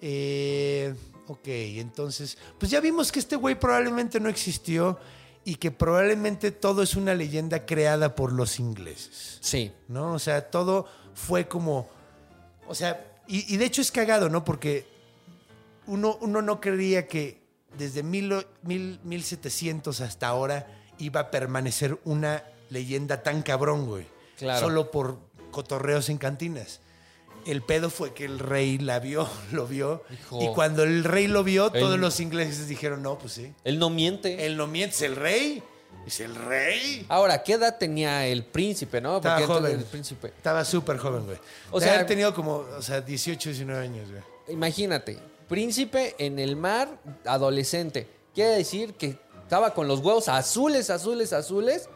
Eh, 0.00 0.94
ok, 1.28 1.46
entonces, 1.46 2.36
pues 2.58 2.70
ya 2.70 2.80
vimos 2.80 3.10
que 3.10 3.18
este 3.18 3.36
güey 3.36 3.58
probablemente 3.58 4.20
no 4.20 4.28
existió 4.28 4.98
y 5.44 5.56
que 5.56 5.70
probablemente 5.70 6.50
todo 6.50 6.82
es 6.82 6.94
una 6.96 7.14
leyenda 7.14 7.64
creada 7.66 8.14
por 8.14 8.32
los 8.32 8.58
ingleses. 8.58 9.38
Sí. 9.40 9.72
¿no? 9.88 10.12
O 10.14 10.18
sea, 10.18 10.50
todo 10.50 10.86
fue 11.14 11.46
como. 11.48 11.88
O 12.68 12.74
sea, 12.74 13.04
y, 13.26 13.52
y 13.52 13.56
de 13.56 13.64
hecho 13.64 13.80
es 13.82 13.90
cagado, 13.90 14.28
¿no? 14.28 14.44
Porque 14.44 14.86
uno, 15.86 16.18
uno 16.20 16.42
no 16.42 16.60
creía 16.60 17.06
que 17.08 17.42
desde 17.76 18.02
mil, 18.02 18.32
mil- 18.62 19.00
1700 19.04 20.00
hasta 20.00 20.28
ahora 20.28 20.66
iba 20.98 21.20
a 21.20 21.30
permanecer 21.30 21.98
una 22.04 22.44
leyenda 22.70 23.22
tan 23.22 23.42
cabrón, 23.42 23.86
güey. 23.86 24.06
Claro. 24.38 24.60
Solo 24.66 24.90
por 24.90 25.18
cotorreos 25.50 26.08
en 26.08 26.18
cantinas. 26.18 26.80
El 27.46 27.62
pedo 27.62 27.90
fue 27.90 28.14
que 28.14 28.24
el 28.24 28.38
rey 28.38 28.78
la 28.78 28.98
vio, 29.00 29.28
lo 29.52 29.66
vio. 29.66 30.02
Hijo. 30.10 30.42
Y 30.42 30.48
cuando 30.54 30.82
el 30.82 31.04
rey 31.04 31.26
lo 31.26 31.44
vio, 31.44 31.70
todos 31.70 31.98
los 31.98 32.18
ingleses 32.20 32.68
dijeron, 32.68 33.02
no, 33.02 33.18
pues 33.18 33.34
sí. 33.34 33.52
Él 33.64 33.78
no 33.78 33.90
miente. 33.90 34.46
Él 34.46 34.56
no 34.56 34.66
miente, 34.66 34.96
es 34.96 35.02
el 35.02 35.16
rey. 35.16 35.62
Es 36.06 36.20
el 36.20 36.34
rey. 36.34 37.06
Ahora, 37.08 37.42
¿qué 37.42 37.54
edad 37.54 37.76
tenía 37.78 38.26
el 38.26 38.44
príncipe, 38.44 39.00
no? 39.00 39.16
Estaba 39.16 39.40
entonces 39.40 39.62
joven. 39.66 39.78
el 39.80 39.84
príncipe. 39.86 40.28
Estaba 40.28 40.64
súper 40.64 40.98
joven, 40.98 41.24
güey. 41.26 41.38
O 41.70 41.80
sea- 41.80 42.00
ha 42.00 42.06
tenido 42.06 42.34
como, 42.34 42.56
o 42.58 42.82
sea, 42.82 43.00
18, 43.00 43.50
19 43.50 43.80
años, 43.84 44.10
güey. 44.10 44.22
Imagínate, 44.48 45.18
príncipe 45.48 46.14
en 46.18 46.38
el 46.38 46.56
mar, 46.56 46.88
adolescente. 47.24 48.06
Quiere 48.34 48.50
decir 48.56 48.94
que 48.94 49.18
estaba 49.42 49.72
con 49.74 49.88
los 49.88 50.00
huevos 50.00 50.28
azules, 50.28 50.90
azules, 50.90 51.32
azules. 51.32 51.88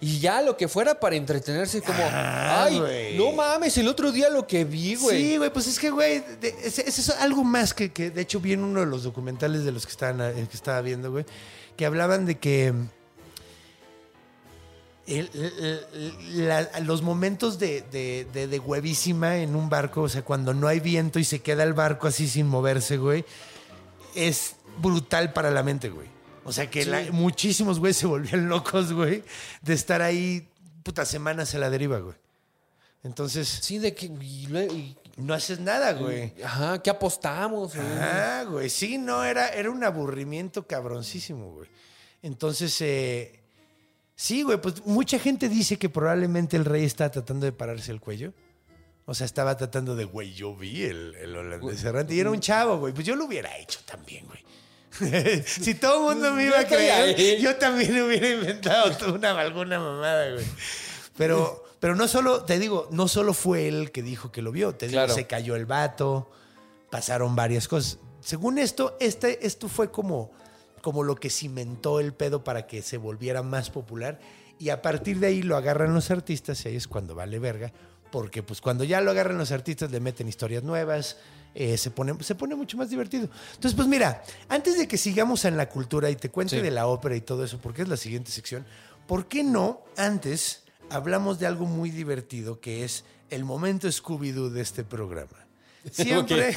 Y 0.00 0.18
ya 0.18 0.42
lo 0.42 0.56
que 0.56 0.66
fuera 0.66 0.98
para 0.98 1.14
entretenerse, 1.14 1.80
como, 1.80 2.02
Ah, 2.10 2.64
ay, 2.64 2.76
güey. 2.80 3.16
no 3.16 3.30
mames, 3.30 3.78
el 3.78 3.86
otro 3.86 4.10
día 4.10 4.28
lo 4.30 4.48
que 4.48 4.64
vi, 4.64 4.96
güey. 4.96 5.22
Sí, 5.22 5.36
güey, 5.36 5.52
pues 5.52 5.68
es 5.68 5.78
que, 5.78 5.90
güey, 5.90 6.24
es, 6.42 6.78
es 6.80 7.08
algo 7.10 7.44
más 7.44 7.72
que, 7.72 7.92
que, 7.92 8.10
de 8.10 8.22
hecho, 8.22 8.40
vi 8.40 8.54
en 8.54 8.64
uno 8.64 8.80
de 8.80 8.86
los 8.86 9.04
documentales 9.04 9.62
de 9.64 9.70
los 9.70 9.86
que, 9.86 9.92
estaban, 9.92 10.20
eh, 10.20 10.48
que 10.50 10.56
estaba 10.56 10.80
viendo, 10.80 11.12
güey, 11.12 11.24
que 11.76 11.86
hablaban 11.86 12.26
de 12.26 12.36
que 12.36 12.74
el- 15.06 15.30
el- 15.34 15.86
el- 15.94 16.48
la- 16.48 16.80
los 16.80 17.02
momentos 17.02 17.58
de, 17.58 17.82
de, 17.90 18.26
de- 18.32 18.46
de 18.46 18.58
huevísima 18.58 19.38
en 19.38 19.56
un 19.56 19.68
barco, 19.68 20.02
o 20.02 20.08
sea, 20.08 20.22
cuando 20.22 20.54
no 20.54 20.68
hay 20.68 20.80
viento 20.80 21.18
y 21.18 21.24
se 21.24 21.40
queda 21.40 21.64
el 21.64 21.72
barco 21.72 22.06
así 22.06 22.28
sin 22.28 22.46
moverse, 22.46 22.96
güey, 22.98 23.24
es 24.14 24.56
brutal 24.78 25.32
para 25.32 25.50
la 25.50 25.62
mente, 25.62 25.88
güey. 25.90 26.08
O 26.44 26.52
sea, 26.52 26.68
que 26.70 26.84
Sí. 26.84 26.90
la- 26.90 27.10
muchísimos, 27.12 27.78
güey, 27.78 27.92
se 27.94 28.06
volvían 28.06 28.48
locos, 28.48 28.92
güey, 28.92 29.22
de 29.62 29.74
estar 29.74 30.02
ahí, 30.02 30.48
putas 30.82 31.08
semanas 31.08 31.54
a 31.54 31.58
la 31.58 31.70
deriva, 31.70 31.98
güey. 31.98 32.16
Entonces, 33.04 33.48
Sí, 33.48 33.78
de 33.78 33.94
que. 33.94 34.06
y 34.06 34.46
y- 34.56 34.96
no 35.16 35.34
haces 35.34 35.60
nada, 35.60 35.92
güey. 35.92 36.32
ajá, 36.42 36.80
¿qué 36.82 36.88
apostamos? 36.90 37.74
güey? 37.74 37.86
Ah, 38.00 38.44
güey. 38.48 38.70
Sí, 38.70 38.96
no, 38.98 39.22
era, 39.24 39.48
era 39.50 39.70
un 39.70 39.82
aburrimiento 39.84 40.66
cabroncísimo, 40.66 41.52
güey. 41.52 41.68
Entonces, 42.22 42.74
eh, 42.80 43.40
sí, 44.22 44.42
güey, 44.44 44.60
pues 44.60 44.86
mucha 44.86 45.18
gente 45.18 45.48
dice 45.48 45.78
que 45.78 45.88
probablemente 45.88 46.56
el 46.56 46.64
rey 46.64 46.84
está 46.84 47.10
tratando 47.10 47.44
de 47.44 47.50
pararse 47.50 47.90
el 47.90 47.98
cuello. 48.00 48.32
O 49.04 49.14
sea, 49.14 49.24
estaba 49.26 49.56
tratando 49.56 49.96
de, 49.96 50.04
güey, 50.04 50.32
yo 50.32 50.54
vi 50.54 50.84
el, 50.84 51.16
el 51.16 51.36
holandés 51.36 51.82
errante 51.82 52.14
y 52.14 52.20
era 52.20 52.30
un 52.30 52.38
chavo, 52.38 52.78
güey. 52.78 52.94
Pues 52.94 53.04
yo 53.04 53.16
lo 53.16 53.24
hubiera 53.24 53.58
hecho 53.58 53.80
también, 53.84 54.24
güey. 54.26 54.40
si 55.44 55.74
todo 55.74 56.10
el 56.10 56.14
mundo 56.14 56.34
me 56.34 56.44
iba 56.46 56.60
a 56.60 56.66
creer, 56.66 57.40
yo 57.40 57.56
también 57.56 58.00
hubiera 58.00 58.28
inventado 58.28 59.12
una, 59.14 59.32
alguna 59.40 59.80
mamada, 59.80 60.30
güey. 60.34 60.44
Pero, 61.16 61.64
pero 61.80 61.96
no 61.96 62.06
solo, 62.06 62.44
te 62.44 62.60
digo, 62.60 62.88
no 62.92 63.08
solo 63.08 63.34
fue 63.34 63.66
él 63.66 63.90
que 63.90 64.04
dijo 64.04 64.30
que 64.30 64.40
lo 64.40 64.52
vio. 64.52 64.76
Te 64.76 64.86
digo, 64.86 64.98
Claro. 64.98 65.14
se 65.14 65.26
cayó 65.26 65.56
el 65.56 65.66
vato, 65.66 66.30
pasaron 66.90 67.34
varias 67.34 67.66
cosas. 67.66 67.98
Según 68.20 68.58
esto, 68.58 68.96
este, 69.00 69.44
esto 69.44 69.68
fue 69.68 69.90
como, 69.90 70.30
como 70.82 71.02
lo 71.02 71.16
que 71.16 71.30
cimentó 71.30 71.98
el 72.00 72.12
pedo 72.12 72.44
para 72.44 72.66
que 72.66 72.82
se 72.82 72.98
volviera 72.98 73.42
más 73.42 73.70
popular. 73.70 74.20
Y 74.58 74.68
a 74.68 74.82
partir 74.82 75.18
de 75.18 75.28
ahí 75.28 75.42
lo 75.42 75.56
agarran 75.56 75.94
los 75.94 76.10
artistas 76.10 76.64
y 76.64 76.68
ahí 76.68 76.76
es 76.76 76.86
cuando 76.86 77.14
vale 77.14 77.38
verga. 77.38 77.72
Porque 78.10 78.42
pues 78.42 78.60
cuando 78.60 78.84
ya 78.84 79.00
lo 79.00 79.10
agarran 79.10 79.38
los 79.38 79.52
artistas 79.52 79.90
le 79.90 79.98
meten 80.00 80.28
historias 80.28 80.62
nuevas, 80.62 81.16
eh, 81.54 81.78
se, 81.78 81.90
pone, 81.90 82.22
se 82.22 82.34
pone 82.34 82.54
mucho 82.54 82.76
más 82.76 82.90
divertido. 82.90 83.28
Entonces 83.54 83.74
pues 83.74 83.88
mira, 83.88 84.22
antes 84.50 84.76
de 84.76 84.86
que 84.86 84.98
sigamos 84.98 85.46
en 85.46 85.56
la 85.56 85.68
cultura 85.70 86.10
y 86.10 86.16
te 86.16 86.28
cuente 86.28 86.56
Sí. 86.56 86.62
de 86.62 86.70
la 86.70 86.86
ópera 86.86 87.16
y 87.16 87.22
todo 87.22 87.42
eso, 87.44 87.58
porque 87.58 87.82
es 87.82 87.88
la 87.88 87.96
siguiente 87.96 88.30
sección, 88.30 88.66
¿por 89.06 89.26
qué 89.28 89.42
no 89.42 89.80
antes 89.96 90.64
hablamos 90.90 91.38
de 91.38 91.46
algo 91.46 91.64
muy 91.64 91.90
divertido 91.90 92.60
que 92.60 92.84
es 92.84 93.04
el 93.30 93.44
momento 93.44 93.88
Scooby-Doo 93.88 94.50
de 94.50 94.60
este 94.60 94.84
programa? 94.84 95.46
Siempre... 95.90 96.54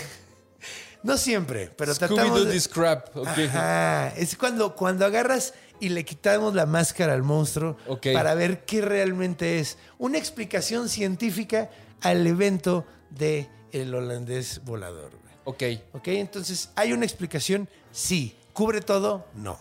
No 1.06 1.18
siempre, 1.18 1.68
pero 1.78 1.94
tratamos 1.94 2.48
de- 2.48 2.70
crap. 2.70 3.16
ok. 3.16 3.28
Ajá, 3.28 4.08
es 4.18 4.36
cuando, 4.36 4.76
cuando 4.76 5.06
agarras 5.06 5.54
y 5.80 5.90
le 5.90 6.04
quitamos 6.04 6.56
la 6.56 6.66
máscara 6.66 7.14
al 7.14 7.22
monstruo 7.22 7.78
para 8.14 8.34
ver 8.34 8.66
qué 8.66 8.82
realmente 8.82 9.60
es. 9.60 9.78
Una 10.00 10.18
explicación 10.18 10.90
científica 10.90 11.70
al 12.02 12.26
evento 12.26 12.86
de 13.12 13.48
el 13.72 13.94
holandés 13.94 14.62
volador. 14.66 15.12
Ok, 15.44 15.62
¿Ok? 15.94 16.08
Entonces, 16.08 16.72
¿hay 16.76 16.92
una 16.92 17.06
explicación? 17.06 17.70
Sí. 17.92 18.36
¿Cubre 18.54 18.82
todo? 18.82 19.28
No. 19.36 19.60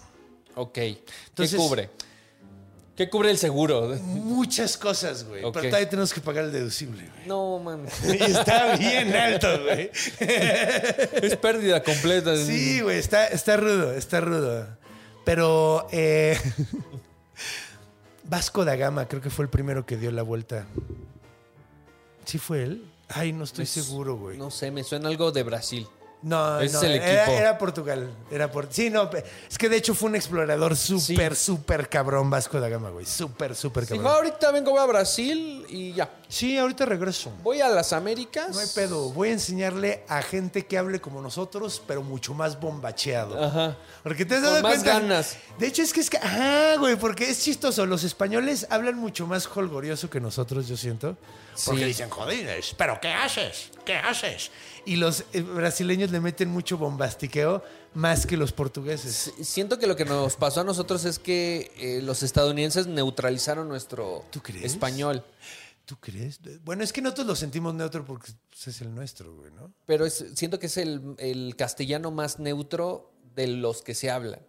ok. 0.54 0.78
Entonces- 0.78 1.50
¿Qué 1.50 1.56
cubre? 1.56 1.90
¿Qué 2.96 3.10
cubre 3.10 3.30
el 3.30 3.38
seguro? 3.38 3.88
Muchas 4.02 4.76
cosas, 4.76 5.24
güey. 5.24 5.42
Ok. 5.42 5.54
Pero 5.54 5.68
todavía 5.68 5.90
tenemos 5.90 6.14
que 6.14 6.20
pagar 6.20 6.44
el 6.44 6.52
deducible, 6.52 7.02
güey. 7.02 7.26
No, 7.26 7.58
man. 7.58 7.86
Está 8.04 8.76
bien 8.76 9.14
alto, 9.14 9.48
güey. 9.64 9.90
Es 10.20 11.36
pérdida 11.36 11.82
completa. 11.82 12.36
Sí, 12.36 12.80
güey, 12.80 12.98
está, 12.98 13.26
está 13.26 13.56
rudo, 13.56 13.92
está 13.92 14.20
rudo. 14.20 14.66
Pero 15.24 15.88
eh, 15.90 16.38
Vasco 18.24 18.64
da 18.64 18.76
Gama 18.76 19.08
creo 19.08 19.20
que 19.20 19.30
fue 19.30 19.44
el 19.44 19.50
primero 19.50 19.84
que 19.84 19.96
dio 19.96 20.12
la 20.12 20.22
vuelta. 20.22 20.66
¿Sí 22.24 22.38
fue 22.38 22.62
él? 22.62 22.84
Ay, 23.08 23.32
no 23.32 23.44
estoy 23.44 23.66
seguro, 23.66 24.16
güey. 24.16 24.38
No 24.38 24.50
sé, 24.50 24.70
me 24.70 24.84
suena 24.84 25.08
algo 25.08 25.32
de 25.32 25.42
Brasil. 25.42 25.86
No, 26.24 26.58
Ese 26.58 26.72
no, 26.72 26.78
es 26.78 26.84
el 26.86 26.92
era, 26.94 27.22
equipo. 27.24 27.36
era 27.38 27.58
Portugal. 27.58 28.10
Era 28.30 28.50
por... 28.50 28.68
Sí, 28.70 28.88
no, 28.88 29.10
es 29.48 29.58
que 29.58 29.68
de 29.68 29.76
hecho 29.76 29.94
fue 29.94 30.08
un 30.08 30.16
explorador 30.16 30.74
súper, 30.74 31.36
súper 31.36 31.86
cabrón 31.90 32.30
Vasco 32.30 32.58
da 32.58 32.70
Gama, 32.70 32.88
güey. 32.88 33.04
Súper, 33.04 33.54
súper 33.54 33.86
cabrón. 33.86 34.06
ahorita 34.06 34.50
vengo 34.50 34.70
voy 34.70 34.80
a 34.80 34.86
Brasil 34.86 35.66
y 35.68 35.92
ya. 35.92 36.10
Sí, 36.26 36.56
ahorita 36.56 36.86
regreso. 36.86 37.30
Voy 37.42 37.60
a 37.60 37.68
las 37.68 37.92
Américas. 37.92 38.48
No 38.54 38.58
hay 38.58 38.68
pedo. 38.74 39.10
Voy 39.10 39.28
a 39.28 39.32
enseñarle 39.32 40.02
a 40.08 40.22
gente 40.22 40.64
que 40.64 40.78
hable 40.78 40.98
como 40.98 41.20
nosotros, 41.20 41.82
pero 41.86 42.02
mucho 42.02 42.32
más 42.32 42.58
bombacheado. 42.58 43.44
Ajá. 43.44 43.76
Porque 44.02 44.24
te 44.24 44.36
has 44.36 44.40
Con 44.40 44.50
dado 44.50 44.62
más 44.62 44.72
cuenta. 44.78 45.00
ganas. 45.00 45.36
De 45.58 45.66
hecho, 45.66 45.82
es 45.82 45.92
que 45.92 46.00
es 46.00 46.08
que. 46.08 46.16
Ah, 46.22 46.76
güey, 46.78 46.96
porque 46.96 47.28
es 47.28 47.38
chistoso. 47.44 47.84
Los 47.84 48.02
españoles 48.02 48.66
hablan 48.70 48.96
mucho 48.96 49.26
más 49.26 49.46
holgorioso 49.46 50.08
que 50.08 50.20
nosotros, 50.20 50.66
yo 50.68 50.76
siento. 50.78 51.18
Porque 51.64 51.80
Sí. 51.82 51.86
dicen, 51.86 52.10
jodines, 52.10 52.74
¿pero 52.76 52.98
qué 53.00 53.08
haces? 53.12 53.70
¿Qué 53.84 53.94
haces? 53.94 54.50
Y 54.86 54.96
los 54.96 55.24
eh, 55.32 55.40
brasileños 55.42 56.10
le 56.10 56.20
meten 56.20 56.48
mucho 56.50 56.76
bombastiqueo 56.78 57.62
más 57.94 58.26
que 58.26 58.36
los 58.36 58.52
portugueses. 58.52 59.32
Siento 59.42 59.78
que 59.78 59.86
lo 59.86 59.96
que 59.96 60.04
nos 60.04 60.36
pasó 60.36 60.60
a 60.60 60.64
nosotros 60.64 61.04
es 61.04 61.18
que 61.18 61.70
eh, 61.76 62.00
los 62.02 62.22
estadounidenses 62.22 62.86
neutralizaron 62.86 63.68
nuestro 63.68 64.24
¿Tú 64.30 64.40
crees? 64.42 64.64
español. 64.64 65.24
¿Tú 65.84 65.96
crees? 66.00 66.40
Bueno, 66.64 66.82
es 66.82 66.92
que 66.92 67.02
nosotros 67.02 67.26
lo 67.26 67.36
sentimos 67.36 67.74
neutro 67.74 68.04
porque 68.04 68.32
pues, 68.50 68.66
es 68.68 68.80
el 68.80 68.94
nuestro, 68.94 69.34
güey, 69.36 69.50
¿no? 69.52 69.70
Pero 69.86 70.06
es- 70.06 70.24
siento 70.34 70.58
que 70.58 70.66
es 70.66 70.76
el, 70.78 71.14
el 71.18 71.54
castellano 71.56 72.10
más 72.10 72.38
neutro 72.38 73.12
de 73.34 73.46
los 73.48 73.82
que 73.82 73.94
se 73.94 74.10
hablan. 74.10 74.40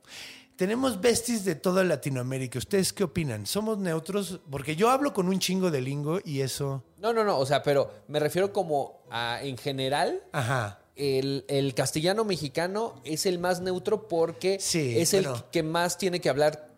Tenemos 0.55 1.01
besties 1.01 1.43
de 1.43 1.55
toda 1.55 1.83
Latinoamérica. 1.83 2.57
¿Ustedes 2.59 2.93
qué 2.93 3.03
opinan? 3.03 3.45
¿Somos 3.45 3.77
neutros? 3.77 4.39
Porque 4.49 4.75
yo 4.77 4.89
hablo 4.89 5.13
con 5.13 5.27
un 5.27 5.39
chingo 5.39 5.69
de 5.69 5.81
lingo 5.81 6.19
y 6.23 6.41
eso. 6.41 6.81
No, 6.97 7.11
no, 7.11 7.25
no. 7.25 7.37
O 7.39 7.45
sea, 7.45 7.61
pero 7.61 7.91
me 8.07 8.19
refiero 8.19 8.53
como 8.53 9.01
a, 9.11 9.39
en 9.43 9.57
general, 9.57 10.23
Ajá. 10.31 10.79
el, 10.95 11.43
el 11.49 11.73
castellano 11.73 12.23
mexicano 12.23 13.01
es 13.03 13.25
el 13.25 13.37
más 13.37 13.59
neutro 13.59 14.07
porque 14.07 14.57
Sí, 14.61 14.97
es 14.97 15.13
el 15.13 15.25
bueno. 15.27 15.45
que 15.51 15.61
más 15.61 15.97
tiene 15.97 16.21
que 16.21 16.29
hablar 16.29 16.69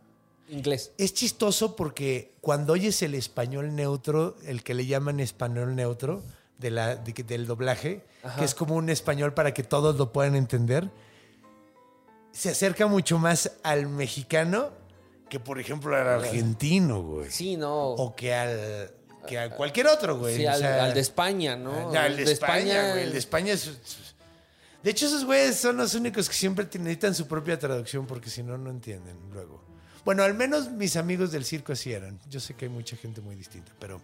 inglés. 0.50 0.92
Es 0.98 1.14
chistoso 1.14 1.76
porque 1.76 2.34
cuando 2.42 2.74
oyes 2.74 3.00
el 3.04 3.14
español 3.14 3.76
neutro, 3.76 4.38
el 4.46 4.64
que 4.64 4.74
le 4.74 4.88
llaman 4.88 5.20
español 5.20 5.76
neutro, 5.76 6.24
de 6.58 6.72
la, 6.72 6.96
de 6.96 7.14
del 7.14 7.46
doblaje, 7.46 8.04
Ajá. 8.24 8.40
que 8.40 8.46
es 8.46 8.56
como 8.56 8.74
un 8.76 8.90
español 8.90 9.36
para 9.36 9.54
que 9.54 9.62
todos 9.62 9.96
lo 9.98 10.12
puedan 10.12 10.36
entender, 10.36 10.90
se 12.38 12.50
acerca 12.50 12.86
mucho 12.86 13.18
más 13.18 13.52
al 13.64 13.88
mexicano 13.88 14.70
que, 15.28 15.40
por 15.40 15.60
ejemplo, 15.60 15.96
al 15.96 16.08
argentino, 16.08 17.02
güey. 17.02 17.32
Sí, 17.32 17.58
no. 17.58 17.90
O 17.94 18.16
que 18.16 18.32
al, 18.32 18.92
que 19.28 19.40
a 19.40 19.50
cualquier 19.50 19.88
otro, 19.88 20.20
güey. 20.20 20.38
sí, 20.38 20.46
O 20.46 20.52
al, 20.52 20.60
sea, 20.60 20.84
al 20.84 20.94
de 20.94 21.00
España, 21.00 21.56
¿no? 21.56 21.90
Al 21.92 22.16
de, 22.16 22.32
España, 22.32 22.92
güey. 22.92 23.04
El 23.06 23.12
de 23.14 23.18
España 23.18 23.54
es... 23.54 23.72
De 24.84 24.92
hecho, 24.92 25.08
esos 25.08 25.26
güeyes 25.26 25.56
son 25.56 25.78
los 25.78 25.96
únicos 25.96 26.30
que 26.30 26.36
siempre 26.36 26.66
necesitan 26.74 27.16
su 27.16 27.28
propia 27.28 27.58
traducción 27.58 28.06
porque 28.06 28.30
si 28.30 28.44
no, 28.44 28.56
no 28.56 28.70
entienden 28.70 29.18
luego. 29.34 29.64
Bueno, 30.06 30.22
al 30.22 30.36
menos 30.36 30.70
mis 30.70 30.96
amigos 30.96 31.32
del 31.32 31.44
circo 31.44 31.74
así 31.74 31.92
eran. 31.92 32.20
Yo 32.30 32.40
sé 32.40 32.54
que 32.54 32.66
hay 32.66 32.72
mucha 32.72 32.96
gente 32.98 33.20
muy 33.20 33.36
distinta, 33.36 33.72
pero... 33.80 34.00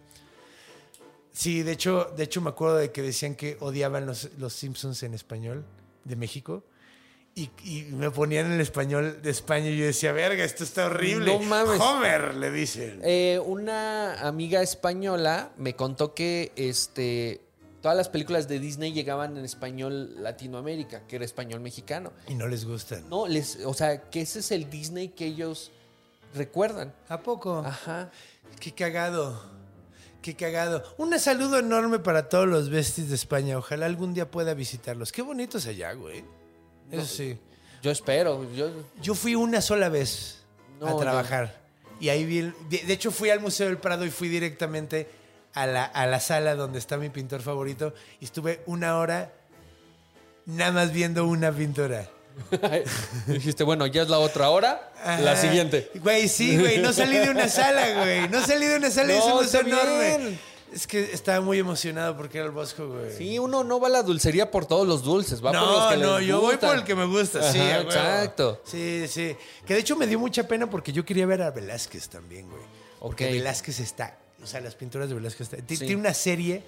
Sí, 1.31 1.61
de 1.61 1.71
hecho, 1.71 2.11
de 2.17 2.23
hecho 2.23 2.41
me 2.41 2.49
acuerdo 2.49 2.77
de 2.77 2.91
que 2.91 3.03
decían 3.03 3.35
que 3.35 3.57
odiaban 3.59 4.07
los, 4.07 4.29
los 4.39 4.53
Simpsons 4.53 5.03
en 5.03 5.13
español 5.13 5.63
de 6.03 6.15
México. 6.15 6.63
Y, 7.35 7.49
y 7.63 7.81
me 7.93 8.11
ponían 8.11 8.51
el 8.51 8.61
español 8.61 9.19
de 9.23 9.31
España 9.31 9.67
y 9.69 9.77
yo 9.77 9.85
decía, 9.85 10.11
verga, 10.11 10.43
esto 10.43 10.63
está 10.63 10.85
horrible. 10.85 11.33
No 11.33 11.39
mames. 11.39 11.79
Homer, 11.81 12.35
le 12.35 12.51
dicen. 12.51 13.01
Eh, 13.03 13.39
una 13.43 14.21
amiga 14.21 14.61
española 14.61 15.51
me 15.57 15.75
contó 15.75 16.13
que 16.13 16.51
este, 16.55 17.41
todas 17.81 17.97
las 17.97 18.09
películas 18.09 18.47
de 18.47 18.59
Disney 18.59 18.93
llegaban 18.93 19.35
en 19.35 19.45
español 19.45 20.21
Latinoamérica, 20.21 21.07
que 21.07 21.15
era 21.15 21.25
español 21.25 21.59
mexicano. 21.59 22.13
Y 22.27 22.35
no 22.35 22.47
les 22.47 22.65
gustan. 22.65 23.09
No, 23.09 23.27
les, 23.27 23.65
o 23.65 23.73
sea, 23.73 24.09
que 24.11 24.21
ese 24.21 24.39
es 24.39 24.51
el 24.51 24.69
Disney 24.69 25.09
que 25.09 25.25
ellos 25.25 25.71
recuerdan. 26.35 26.93
¿A 27.09 27.21
poco? 27.21 27.63
Ajá. 27.65 28.11
Qué 28.59 28.73
cagado. 28.73 29.41
Qué 30.21 30.35
cagado. 30.35 30.83
Un 30.97 31.17
saludo 31.19 31.57
enorme 31.57 31.97
para 31.97 32.29
todos 32.29 32.47
los 32.47 32.69
besties 32.69 33.09
de 33.09 33.15
España. 33.15 33.57
Ojalá 33.57 33.87
algún 33.87 34.13
día 34.13 34.29
pueda 34.29 34.53
visitarlos. 34.53 35.11
Qué 35.11 35.23
bonitos 35.23 35.65
allá, 35.65 35.93
güey. 35.93 36.23
Eso 36.91 37.05
sí. 37.05 37.37
Yo 37.81 37.91
espero. 37.91 38.51
Yo, 38.53 38.69
Yo 39.01 39.15
fui 39.15 39.35
una 39.35 39.61
sola 39.61 39.89
vez 39.89 40.39
a 40.85 40.95
trabajar. 40.97 41.61
Y 41.99 42.09
ahí 42.09 42.23
vi. 42.25 42.39
el- 42.39 42.55
de, 42.69 42.79
de 42.79 42.93
hecho, 42.93 43.11
fui 43.11 43.29
al 43.29 43.39
Museo 43.39 43.67
del 43.67 43.77
Prado 43.77 44.05
y 44.05 44.09
fui 44.11 44.27
directamente 44.29 45.07
a 45.53 45.65
la, 45.67 45.83
a 45.85 46.05
la 46.07 46.19
sala 46.19 46.55
donde 46.55 46.79
está 46.79 46.97
mi 46.97 47.09
pintor 47.09 47.41
favorito. 47.41 47.93
Y 48.19 48.25
estuve 48.25 48.61
una 48.65 48.97
hora 48.97 49.31
nada 50.45 50.71
más 50.71 50.91
viendo 50.91 51.25
una 51.25 51.51
pintura. 51.51 52.07
dijiste, 53.27 53.63
bueno, 53.63 53.85
ya 53.87 54.01
es 54.01 54.09
la 54.09 54.19
otra 54.19 54.49
hora, 54.49 54.91
la 55.05 55.33
Ajá. 55.33 55.35
siguiente. 55.37 55.91
Güey, 55.95 56.27
sí, 56.27 56.57
güey. 56.57 56.79
No 56.81 56.91
salí 56.93 57.17
de 57.17 57.29
una 57.29 57.47
sala, 57.47 57.93
güey. 58.03 58.27
No 58.29 58.45
salí 58.45 58.65
de 58.65 58.77
una 58.77 58.89
sala 58.89 59.13
y 59.13 59.17
No, 59.19 59.23
es 59.27 59.33
un 59.35 59.45
está 59.45 59.61
museo 59.63 59.81
enorme. 59.83 60.39
Es 60.73 60.87
que 60.87 61.11
estaba 61.13 61.39
muy 61.41 61.59
emocionado 61.59 62.17
porque 62.17 62.39
era 62.39 62.47
el 62.47 62.51
Bosco, 62.51 62.87
güey. 62.87 63.15
Sí, 63.15 63.37
uno 63.37 63.63
no 63.63 63.79
va 63.79 63.87
a 63.87 63.91
la 63.91 64.03
dulcería 64.03 64.49
por 64.49 64.65
todos 64.65 64.87
los 64.87 65.03
dulces, 65.03 65.39
va 65.43 65.51
por 65.51 65.61
los 65.61 65.79
No, 65.83 65.89
que 65.89 65.97
no, 65.97 66.19
les 66.19 66.27
yo 66.27 66.41
voy 66.41 66.57
por 66.57 66.75
el 66.75 66.83
que 66.83 66.95
me 66.95 67.05
gusta, 67.05 67.51
sí. 67.51 67.59
Ajá, 67.59 67.81
exacto. 67.81 68.59
Sí, 68.65 69.05
sí. 69.07 69.35
Que 69.65 69.75
de 69.75 69.81
hecho 69.81 69.95
me 69.95 70.07
dio 70.07 70.17
mucha 70.17 70.47
pena 70.47 70.67
porque 70.69 70.91
yo 70.91 71.05
quería 71.05 71.25
ver 71.27 71.43
a 71.43 71.51
Velázquez 71.51 72.09
también, 72.09 72.49
güey. 72.49 72.63
Porque. 72.99 73.31
Velázquez 73.31 73.79
está, 73.81 74.17
o 74.41 74.47
sea, 74.47 74.61
las 74.61 74.73
pinturas 74.75 75.09
de 75.09 75.15
Velázquez 75.15 75.53
está- 75.53 75.57
Sí. 75.67 75.77
Tiene 75.77 75.95
una 75.97 76.13
serie 76.15 76.63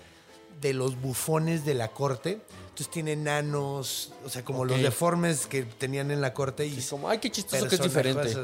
de 0.62 0.74
los 0.74 1.02
bufones 1.02 1.66
de 1.66 1.74
la 1.74 1.88
corte. 1.90 2.40
Entonces 2.70 2.90
tiene 2.92 3.16
nanos, 3.16 4.12
o 4.26 4.30
sea, 4.30 4.44
como 4.46 4.66
los 4.66 4.82
deformes 4.82 5.48
que 5.48 5.64
tenían 5.64 6.12
en 6.12 6.22
la 6.22 6.34
corte. 6.34 6.66
Y 6.68 6.78
Y 6.78 6.82
como, 6.84 7.10
ay, 7.10 7.18
qué 7.20 7.32
chistoso 7.32 7.68
que 7.68 7.76
es 7.76 7.82
diferente. 7.82 8.36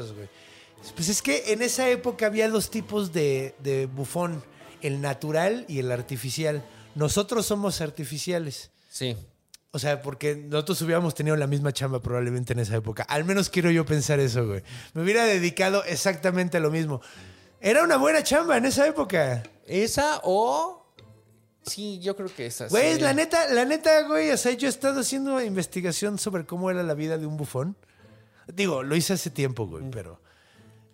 Pues 0.96 1.08
es 1.08 1.22
que 1.22 1.52
en 1.52 1.62
esa 1.62 1.88
época 1.88 2.26
había 2.26 2.48
dos 2.48 2.68
tipos 2.70 3.12
de, 3.12 3.54
de 3.60 3.86
bufón. 3.86 4.42
El 4.82 5.00
natural 5.00 5.64
y 5.68 5.78
el 5.78 5.90
artificial. 5.90 6.64
Nosotros 6.94 7.46
somos 7.46 7.80
artificiales. 7.80 8.70
Sí. 8.90 9.16
O 9.74 9.78
sea, 9.78 10.02
porque 10.02 10.36
nosotros 10.36 10.82
hubiéramos 10.82 11.14
tenido 11.14 11.34
la 11.36 11.46
misma 11.46 11.72
chamba 11.72 12.00
probablemente 12.00 12.52
en 12.52 12.58
esa 12.58 12.76
época. 12.76 13.04
Al 13.04 13.24
menos 13.24 13.48
quiero 13.48 13.70
yo 13.70 13.86
pensar 13.86 14.20
eso, 14.20 14.46
güey. 14.46 14.62
Me 14.92 15.02
hubiera 15.02 15.24
dedicado 15.24 15.82
exactamente 15.84 16.58
a 16.58 16.60
lo 16.60 16.70
mismo. 16.70 17.00
Era 17.58 17.82
una 17.82 17.96
buena 17.96 18.22
chamba 18.22 18.58
en 18.58 18.66
esa 18.66 18.86
época. 18.86 19.42
Esa 19.66 20.20
o. 20.24 20.92
Sí, 21.64 22.00
yo 22.00 22.16
creo 22.16 22.28
que 22.34 22.46
esa. 22.46 22.68
Güey, 22.68 22.96
sí. 22.96 23.00
la 23.00 23.14
neta, 23.14 23.48
la 23.48 23.64
neta, 23.64 24.02
güey, 24.02 24.30
o 24.30 24.36
sea, 24.36 24.52
yo 24.52 24.66
he 24.66 24.70
estado 24.70 25.00
haciendo 25.00 25.40
investigación 25.40 26.18
sobre 26.18 26.44
cómo 26.44 26.70
era 26.70 26.82
la 26.82 26.94
vida 26.94 27.16
de 27.16 27.26
un 27.26 27.38
bufón. 27.38 27.76
Digo, 28.52 28.82
lo 28.82 28.94
hice 28.94 29.14
hace 29.14 29.30
tiempo, 29.30 29.66
güey, 29.66 29.84
pero. 29.90 30.20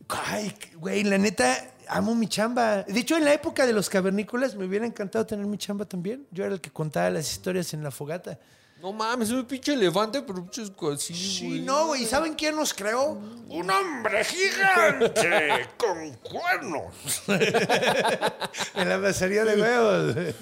Ay, 0.09 0.55
güey, 0.77 1.03
la 1.05 1.19
neta, 1.19 1.75
amo 1.89 2.15
mi 2.15 2.29
chamba. 2.29 2.83
De 2.83 3.01
hecho, 3.01 3.17
en 3.17 3.25
la 3.25 3.33
época 3.33 3.67
de 3.67 3.73
los 3.73 3.89
cavernícolas 3.89 4.55
me 4.55 4.67
hubiera 4.67 4.87
encantado 4.87 5.27
tener 5.27 5.47
mi 5.47 5.59
chamba 5.59 5.85
también. 5.85 6.27
Yo 6.31 6.45
era 6.45 6.55
el 6.55 6.61
que 6.61 6.71
contaba 6.71 7.11
las 7.11 7.31
historias 7.31 7.73
en 7.75 7.83
la 7.83 7.91
fogata. 7.91 8.39
No 8.81 8.93
mames, 8.93 9.29
es 9.29 9.35
un 9.35 9.45
pinche 9.45 9.73
elefante, 9.73 10.23
pero 10.23 10.41
muchas 10.41 10.71
cosas. 10.71 11.03
Sí, 11.03 11.61
no, 11.65 11.89
güey. 11.89 12.05
¿Saben 12.05 12.35
quién 12.35 12.55
nos 12.55 12.73
creó? 12.73 13.19
Un 13.49 13.71
hombre 13.71 14.25
gigante 14.25 15.67
con 15.77 16.13
cuernos. 16.15 16.95
En 18.75 18.89
la 18.89 19.01
pasaría 19.01 19.45
de 19.45 19.61
huevos. 19.61 20.35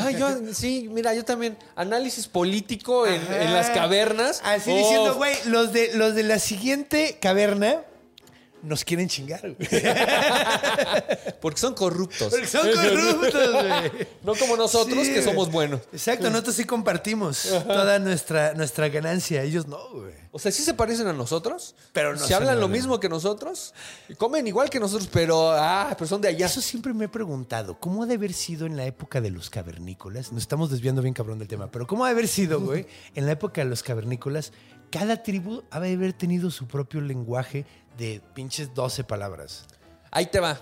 Ay, 0.00 0.16
yo, 0.18 0.52
sí, 0.52 0.88
mira, 0.90 1.14
yo 1.14 1.24
también. 1.24 1.56
Análisis 1.76 2.26
político 2.26 3.06
en, 3.06 3.22
las 3.52 3.70
cavernas. 3.70 4.40
Así 4.44 4.70
Oh, 4.72 4.76
diciendo, 4.76 5.14
güey, 5.14 5.36
los 5.46 5.72
de, 5.72 5.94
los 5.94 6.14
de 6.16 6.24
la 6.24 6.40
siguiente 6.40 7.18
caverna 7.20 7.82
nos 8.62 8.84
quieren 8.84 9.08
chingar, 9.08 9.40
güey. 9.40 9.68
Porque 11.40 11.58
son 11.58 11.74
corruptos. 11.74 12.30
Porque 12.30 12.46
son 12.46 12.68
corruptos, 12.72 13.52
güey. 13.52 14.08
No 14.22 14.34
como 14.34 14.56
nosotros, 14.56 15.06
Sí, 15.06 15.14
que 15.14 15.22
somos 15.22 15.50
buenos. 15.50 15.80
Exacto, 15.92 16.28
nosotros 16.30 16.54
sí 16.56 16.64
compartimos 16.64 17.48
toda 17.66 17.98
nuestra, 17.98 18.54
nuestra 18.54 18.88
ganancia. 18.88 19.42
Ellos 19.42 19.66
no, 19.66 19.78
güey. 19.92 20.12
O 20.32 20.38
sea, 20.38 20.52
sí 20.52 20.62
se 20.62 20.74
parecen 20.74 21.06
a 21.08 21.12
nosotros. 21.12 21.74
Pero 21.92 22.14
no 22.14 22.18
Se 22.18 22.34
hablan 22.34 22.60
lo 22.60 22.68
mismo 22.68 23.00
que 23.00 23.08
nosotros. 23.08 23.74
y 24.08 24.14
Comen 24.14 24.46
igual 24.46 24.70
que 24.70 24.78
nosotros, 24.78 25.08
pero. 25.12 25.50
Ah, 25.52 25.94
pero 25.96 26.06
son 26.06 26.20
de 26.20 26.28
allá. 26.28 26.46
Eso 26.46 26.60
siempre 26.60 26.92
me 26.92 27.06
he 27.06 27.08
preguntado. 27.08 27.78
¿Cómo 27.80 28.02
ha 28.02 28.06
de 28.06 28.14
haber 28.14 28.32
sido 28.32 28.66
en 28.66 28.76
la 28.76 28.84
época 28.84 29.20
de 29.20 29.30
los 29.30 29.50
cavernícolas? 29.50 30.32
Nos 30.32 30.42
estamos 30.42 30.70
desviando 30.70 31.02
bien 31.02 31.14
cabrón 31.14 31.38
del 31.38 31.48
tema, 31.48 31.70
pero 31.70 31.86
¿cómo 31.86 32.04
ha 32.04 32.08
de 32.08 32.12
haber 32.12 32.28
sido, 32.28 32.60
güey, 32.60 32.86
en 33.14 33.26
la 33.26 33.32
época 33.32 33.62
de 33.62 33.68
los 33.70 33.82
cavernícolas? 33.82 34.52
Cada 34.90 35.22
tribu 35.22 35.62
ha 35.70 35.78
de 35.78 35.92
haber 35.92 36.12
tenido 36.12 36.50
su 36.50 36.66
propio 36.66 37.00
lenguaje 37.00 37.64
de 37.98 38.20
pinches 38.34 38.74
12 38.74 39.04
palabras. 39.04 39.64
Ahí 40.10 40.26
te 40.26 40.40
va. 40.40 40.60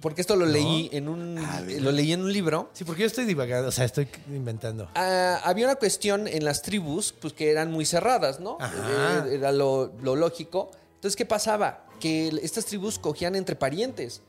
Porque 0.00 0.20
esto 0.20 0.36
lo 0.36 0.44
leí 0.44 0.90
en 0.92 1.08
un. 1.08 1.40
Lo 1.80 1.90
leí 1.92 2.12
en 2.12 2.20
un 2.20 2.32
libro. 2.32 2.68
Sí, 2.74 2.84
porque 2.84 3.02
yo 3.02 3.06
estoy 3.06 3.24
divagando, 3.24 3.68
o 3.68 3.72
sea, 3.72 3.86
estoy 3.86 4.06
inventando. 4.28 4.88
Ah, 4.94 5.40
había 5.44 5.64
una 5.64 5.76
cuestión 5.76 6.28
en 6.28 6.44
las 6.44 6.60
tribus, 6.62 7.14
pues 7.18 7.32
que 7.32 7.50
eran 7.50 7.70
muy 7.72 7.86
cerradas, 7.86 8.38
¿no? 8.38 8.58
Ajá. 8.60 9.26
Eh, 9.26 9.36
Era 9.36 9.50
lo, 9.50 9.92
lo 10.02 10.14
lógico. 10.14 10.70
Entonces, 10.96 11.16
¿qué 11.16 11.24
pasaba? 11.24 11.86
Que 12.00 12.28
estas 12.42 12.66
tribus 12.66 12.98
cogían 12.98 13.34
entre 13.34 13.56
parientes. 13.56 14.20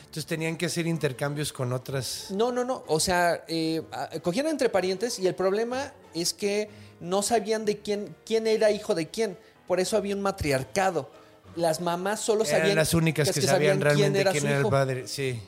Entonces 0.00 0.26
tenían 0.26 0.56
que 0.56 0.66
hacer 0.66 0.86
intercambios 0.86 1.52
con 1.52 1.72
otras. 1.72 2.30
No, 2.30 2.52
no, 2.52 2.64
no. 2.64 2.84
O 2.86 3.00
sea, 3.00 3.44
eh, 3.48 3.82
ah, 3.92 4.10
cogían 4.22 4.46
entre 4.46 4.68
parientes 4.68 5.18
y 5.18 5.26
el 5.26 5.34
problema 5.34 5.92
es 6.14 6.34
que 6.34 6.68
no 7.00 7.22
sabían 7.22 7.64
de 7.64 7.78
quién, 7.78 8.14
quién 8.24 8.46
era 8.46 8.70
hijo 8.70 8.94
de 8.94 9.08
quién. 9.08 9.38
Por 9.66 9.80
eso 9.80 9.96
había 9.96 10.14
un 10.14 10.22
matriarcado. 10.22 11.10
Las 11.58 11.80
mamás 11.80 12.20
solo 12.20 12.44
sabían. 12.44 12.66
Eran 12.66 12.76
las 12.76 12.94
únicas 12.94 13.30
que, 13.32 13.42
sabían 13.42 13.80
realmente 13.80 14.20
quién 14.22 14.26
era, 14.28 14.40
su 14.40 14.46
el 14.46 14.60
hijo. 14.60 14.70
padre. 14.70 15.08
Sí. 15.08 15.40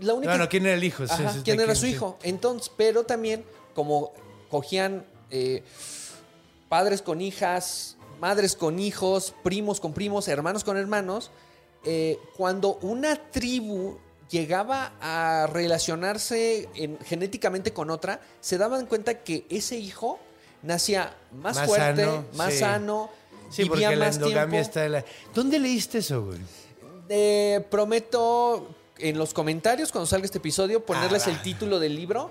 La 0.00 0.14
única- 0.14 0.32
Bueno, 0.32 0.48
quién 0.48 0.64
era 0.66 0.74
el 0.74 0.84
hijo. 0.84 1.06
sí, 1.06 1.12
Ajá, 1.12 1.32
sí, 1.34 1.40
quién 1.44 1.56
era 1.60 1.66
quién, 1.66 1.76
su 1.76 1.86
sí. 1.86 1.92
hijo. 1.92 2.18
Entonces, 2.22 2.72
pero 2.76 3.04
también, 3.04 3.44
como 3.74 4.12
cogían 4.50 5.04
eh, 5.30 5.62
padres 6.68 7.02
con 7.02 7.20
hijas, 7.20 7.96
madres 8.20 8.56
con 8.56 8.78
hijos, 8.78 9.34
primos 9.42 9.78
con 9.80 9.92
primos, 9.92 10.26
hermanos 10.28 10.64
con 10.64 10.76
hermanos, 10.76 11.30
eh, 11.84 12.18
cuando 12.36 12.76
una 12.82 13.16
tribu 13.30 13.98
llegaba 14.30 14.92
a 15.00 15.46
relacionarse 15.52 16.68
en- 16.74 16.98
genéticamente 17.04 17.72
con 17.72 17.90
otra, 17.90 18.20
se 18.40 18.58
daban 18.58 18.86
cuenta 18.86 19.22
que 19.22 19.46
ese 19.50 19.76
hijo 19.78 20.18
nacía 20.62 21.14
más, 21.32 21.56
Más 21.56 21.66
fuerte, 21.66 22.04
sano, 22.04 22.24
más 22.34 22.52
sí. 22.52 22.58
sano, 22.58 23.10
Sí, 23.50 23.62
vivía 23.64 23.88
porque 23.88 23.96
la 23.96 24.08
endogamia 24.08 24.46
tiempo. 24.50 24.56
está 24.58 24.88
la... 24.88 25.04
¿Dónde 25.34 25.58
leíste 25.58 25.98
eso, 25.98 26.24
güey? 26.24 26.38
Eh, 27.08 27.64
prometo 27.70 28.74
en 28.98 29.16
los 29.16 29.32
comentarios 29.32 29.90
cuando 29.92 30.06
salga 30.06 30.26
este 30.26 30.38
episodio 30.38 30.84
ponerles 30.84 31.26
Ah, 31.26 31.30
el 31.30 31.40
título 31.42 31.78
del 31.78 31.94
libro, 31.96 32.30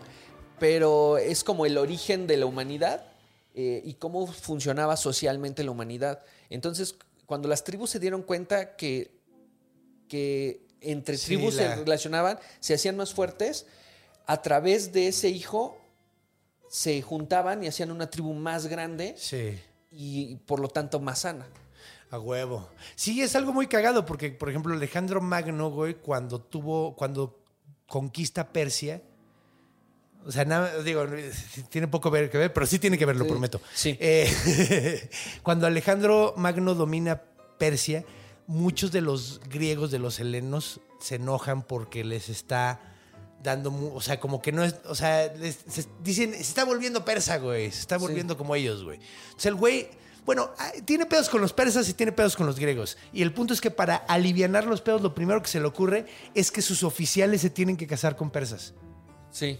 pero 0.59 1.17
es 1.17 1.43
como 1.43 1.65
el 1.65 1.77
origen 1.77 2.27
de 2.27 2.37
la 2.37 2.45
humanidad 2.45 3.03
eh, 3.55 3.81
y 3.83 3.95
cómo 3.95 4.27
funcionaba 4.27 4.95
socialmente 4.97 5.63
la 5.63 5.71
humanidad. 5.71 6.23
Entonces, 6.49 6.95
cuando 7.25 7.47
las 7.47 7.63
tribus 7.63 7.89
se 7.89 7.99
dieron 7.99 8.21
cuenta 8.21 8.75
que, 8.75 9.11
que 10.07 10.61
entre 10.81 11.17
Sí, 11.17 11.25
tribus 11.27 11.55
la- 11.55 11.63
se 11.63 11.75
relacionaban, 11.77 12.39
se 12.59 12.73
hacían 12.75 12.95
más 12.97 13.13
fuertes, 13.13 13.65
a 14.27 14.41
través 14.41 14.93
de 14.93 15.07
ese 15.07 15.29
hijo 15.29 15.77
se 16.69 17.01
juntaban 17.01 17.63
y 17.63 17.67
hacían 17.67 17.91
una 17.91 18.09
tribu 18.09 18.33
más 18.33 18.67
grande 18.67 19.15
Sí. 19.17 19.57
Y 19.91 20.35
por 20.45 20.59
lo 20.59 20.67
tanto 20.67 20.99
más 20.99 21.19
sana. 21.19 21.45
A 22.09 22.19
huevo. 22.19 22.69
Sí, 22.95 23.21
es 23.21 23.35
algo 23.35 23.51
muy 23.53 23.67
cagado 23.67 24.05
porque, 24.05 24.31
por 24.31 24.49
ejemplo, 24.49 24.73
Alejandro 24.73 25.19
Magno, 25.21 25.69
güey, 25.69 25.95
cuando 25.95 26.39
tuvo, 26.39 26.95
cuando 26.95 27.43
conquista 27.85 28.47
Persia, 28.47 29.01
o 30.25 30.31
sea, 30.31 30.45
nada, 30.45 30.81
digo, 30.83 31.05
tiene 31.69 31.87
poco 31.87 32.09
ver 32.11 32.29
que 32.29 32.37
ver, 32.37 32.53
pero 32.53 32.65
sí 32.65 32.79
tiene 32.79 32.97
que 32.97 33.05
ver, 33.05 33.15
lo 33.15 33.25
Sí. 33.25 33.29
prometo. 33.29 33.61
Sí. 33.73 33.97
Eh, 33.99 35.09
cuando 35.43 35.67
Alejandro 35.67 36.33
Magno 36.37 36.75
domina 36.75 37.21
Persia, 37.57 38.03
muchos 38.45 38.91
de 38.91 39.01
los 39.01 39.41
griegos, 39.49 39.91
de 39.91 39.99
los 39.99 40.19
helenos, 40.19 40.79
se 40.99 41.15
enojan 41.15 41.61
porque 41.63 42.03
les 42.03 42.29
está 42.29 42.79
dando, 43.47 43.73
o 43.93 44.01
sea, 44.01 44.19
como 44.19 44.41
que 44.41 44.51
no 44.51 44.63
es, 44.63 44.75
o 44.85 44.93
sea, 44.93 45.33
les, 45.35 45.57
se- 45.67 45.85
dicen, 46.03 46.33
se 46.33 46.41
está 46.41 46.65
volviendo 46.65 47.03
persa, 47.05 47.37
güey, 47.37 47.71
se 47.71 47.79
está 47.79 47.97
volviendo 47.97 48.37
como 48.37 48.53
ellos, 48.55 48.83
güey. 48.83 48.99
Sea, 49.37 49.49
el 49.49 49.55
güey, 49.55 49.87
bueno, 50.25 50.51
ah, 50.59 50.71
tiene 50.83 51.05
pedos 51.05 51.29
con 51.29 51.39
los 51.39 51.53
persas 51.53 51.87
y 51.87 51.93
tiene 51.93 52.11
pedos 52.11 52.35
con 52.35 52.45
los 52.45 52.59
griegos. 52.59 52.97
Y 53.13 53.21
el 53.21 53.33
punto 53.33 53.53
es 53.53 53.61
que 53.61 53.71
para 53.71 53.95
alivianar 53.95 54.65
los 54.65 54.81
pedos, 54.81 55.01
lo 55.01 55.15
primero 55.15 55.41
que 55.41 55.47
se 55.47 55.59
le 55.61 55.65
ocurre 55.65 56.05
es 56.35 56.51
que 56.51 56.61
sus 56.61 56.83
oficiales 56.83 57.39
se 57.41 57.49
tienen 57.49 57.77
que 57.77 57.87
casar 57.87 58.15
con 58.17 58.29
persas. 58.29 58.73
Sí. 59.31 59.59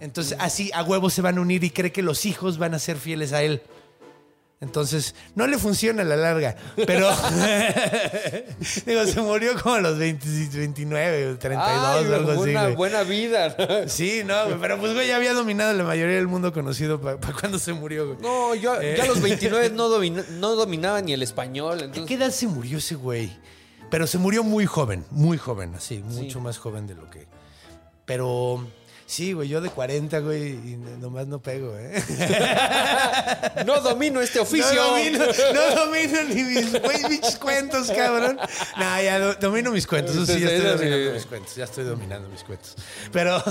Entonces, 0.00 0.36
así 0.40 0.70
a 0.74 0.82
huevos 0.82 1.12
se 1.14 1.22
van 1.22 1.38
a 1.38 1.40
unir 1.40 1.62
y 1.62 1.70
cree 1.70 1.92
que 1.92 2.02
los 2.02 2.26
hijos 2.26 2.58
van 2.58 2.74
a 2.74 2.78
ser 2.78 2.96
fieles 2.96 3.32
a 3.32 3.42
él. 3.42 3.62
Entonces, 4.60 5.14
no 5.34 5.46
le 5.46 5.56
funciona 5.56 6.02
a 6.02 6.04
la 6.04 6.16
larga, 6.16 6.54
pero 6.86 7.08
digo, 8.86 9.06
se 9.06 9.20
murió 9.22 9.60
como 9.62 9.76
a 9.76 9.80
los 9.80 9.98
20, 9.98 10.26
29 10.52 11.28
o 11.28 11.38
32 11.38 11.66
Ay, 11.66 12.06
o 12.06 12.14
algo 12.14 12.30
así. 12.32 12.38
buena, 12.38 12.62
güey. 12.64 12.74
buena 12.76 13.02
vida. 13.02 13.88
Sí, 13.88 14.22
no, 14.24 14.34
pero 14.60 14.78
pues 14.78 14.92
güey 14.92 15.08
ya 15.08 15.16
había 15.16 15.32
dominado 15.32 15.72
la 15.72 15.84
mayoría 15.84 16.16
del 16.16 16.26
mundo 16.28 16.52
conocido 16.52 17.00
para 17.00 17.16
cuando 17.18 17.58
se 17.58 17.72
murió, 17.72 18.06
güey. 18.08 18.18
No, 18.20 18.54
yo 18.54 18.78
Eh. 18.80 18.96
ya 18.98 19.04
a 19.04 19.06
los 19.06 19.22
29 19.22 19.70
no, 19.74 19.88
domina- 19.88 20.26
no 20.32 20.54
dominaba 20.54 21.00
ni 21.00 21.14
el 21.14 21.22
español. 21.22 21.78
¿A 21.80 21.84
Entonces, 21.84 22.04
qué 22.06 22.14
edad 22.14 22.30
se 22.30 22.46
murió 22.46 22.78
ese 22.78 22.96
güey? 22.96 23.30
Pero 23.90 24.06
se 24.06 24.18
murió 24.18 24.44
muy 24.44 24.66
joven, 24.66 25.04
muy 25.10 25.38
joven, 25.38 25.74
así, 25.74 25.98
mucho 25.98 26.38
más 26.40 26.58
joven 26.58 26.86
de 26.86 26.94
lo 26.96 27.08
que. 27.10 27.26
Pero 28.04 28.66
sí, 29.10 29.32
güey, 29.32 29.48
yo 29.48 29.60
de 29.60 29.70
40, 29.70 30.20
güey, 30.20 30.50
y 30.52 30.76
nomás 31.00 31.26
no 31.26 31.42
pego, 31.42 31.76
¿eh? 31.76 32.00
no 33.66 33.80
domino 33.80 34.20
este 34.20 34.38
oficio. 34.38 34.72
No 34.74 34.86
domino, 34.90 35.24
no 35.54 35.74
domino 35.84 36.22
ni 36.28 36.42
mis, 36.44 36.80
güey, 36.80 37.04
mis 37.08 37.36
cuentos, 37.36 37.90
cabrón. 37.90 38.38
No, 38.78 39.02
ya 39.02 39.18
do- 39.18 39.34
domino 39.34 39.72
mis 39.72 39.86
cuentos. 39.86 40.14
Sí, 40.28 40.38
ya 40.40 40.48
estoy 40.48 40.70
dominando 40.70 41.12
mis 41.12 41.26
cuentos. 41.26 41.56
Ya 41.56 41.64
estoy 41.64 41.84
dominando 41.84 42.28
mis 42.28 42.44
cuentos. 42.44 42.76
Pero, 43.12 43.42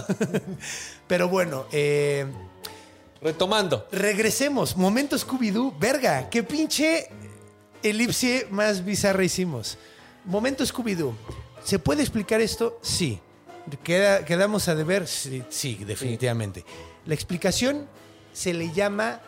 pero 1.07 1.27
bueno, 1.27 1.65
eh, 1.73 2.25
Retomando. 3.21 3.85
regresemos. 3.91 4.77
Momento 4.77 5.17
Scooby-Doo. 5.17 5.75
Verga, 5.77 6.29
qué 6.29 6.41
pinche 6.43 7.09
elipse 7.83 8.47
más 8.49 8.85
bizarra 8.85 9.23
hicimos. 9.25 9.77
Momento 10.23 10.63
Scooby-Doo. 10.63 11.13
¿Se 11.63 11.79
puede 11.79 12.01
explicar 12.01 12.39
esto? 12.39 12.79
Sí. 12.81 13.19
Queda- 13.77 14.25
¿Quedamos 14.25 14.67
a 14.67 14.75
deber? 14.75 15.07
Sí, 15.07 15.43
sí, 15.49 15.75
definitivamente. 15.85 16.63
La 17.05 17.13
explicación 17.13 17.87
se 18.33 18.53
le 18.53 18.71
llama... 18.71 19.21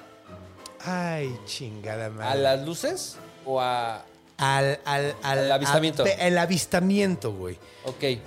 Ay, 0.83 1.37
chingada 1.45 2.09
madre. 2.09 2.29
¿A 2.31 2.35
las 2.35 2.65
luces 2.65 3.17
o 3.45 3.61
a.? 3.61 4.05
Al, 4.37 4.79
al, 4.85 5.15
al, 5.21 5.39
Al 5.39 5.51
avistamiento. 5.51 6.03
a- 6.03 6.09
el 6.09 6.37
avistamiento, 6.39 7.31
güey. 7.33 7.57
Ok. 7.85 8.03
Ay, 8.03 8.19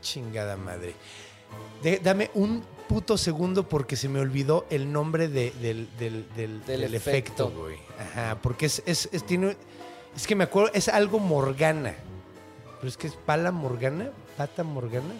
chingada 0.00 0.56
madre. 0.56 0.94
De- 1.82 1.98
dame 1.98 2.30
un 2.34 2.64
puto 2.88 3.16
segundo 3.18 3.68
porque 3.68 3.96
se 3.96 4.08
me 4.08 4.20
olvidó 4.20 4.66
el 4.70 4.90
nombre 4.90 5.28
de- 5.28 5.50
del, 5.60 5.88
del- 5.98 6.26
del- 6.64 6.94
efecto, 6.94 7.50
güey. 7.50 7.76
Ajá, 7.98 8.38
porque 8.42 8.66
es, 8.66 8.82
es, 8.86 9.08
es- 9.12 9.24
tiene, 9.26 9.56
es 10.16 10.26
que 10.26 10.34
me 10.34 10.44
acuerdo, 10.44 10.70
es 10.74 10.88
algo 10.88 11.18
Morgana. 11.18 11.94
Pero 12.80 12.88
es 12.88 12.96
que 12.96 13.08
es 13.08 13.14
Pala 13.14 13.52
Morgana, 13.52 14.10
Pata 14.38 14.64
Morgana. 14.64 15.14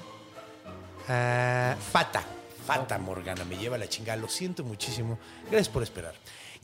Ah, 1.08 1.76
Fata, 1.92 2.24
Fata 2.66 2.96
Morgana, 2.98 3.44
me 3.44 3.58
lleva 3.58 3.76
la 3.76 3.86
chingada, 3.86 4.16
lo 4.16 4.28
siento 4.28 4.64
muchísimo. 4.64 5.18
Gracias 5.50 5.68
por 5.68 5.82
esperar. 5.82 6.14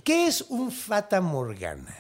¿Qué 0.03 0.27
es 0.27 0.41
un 0.49 0.73
Fata 0.73 1.21
Morgana? 1.21 1.95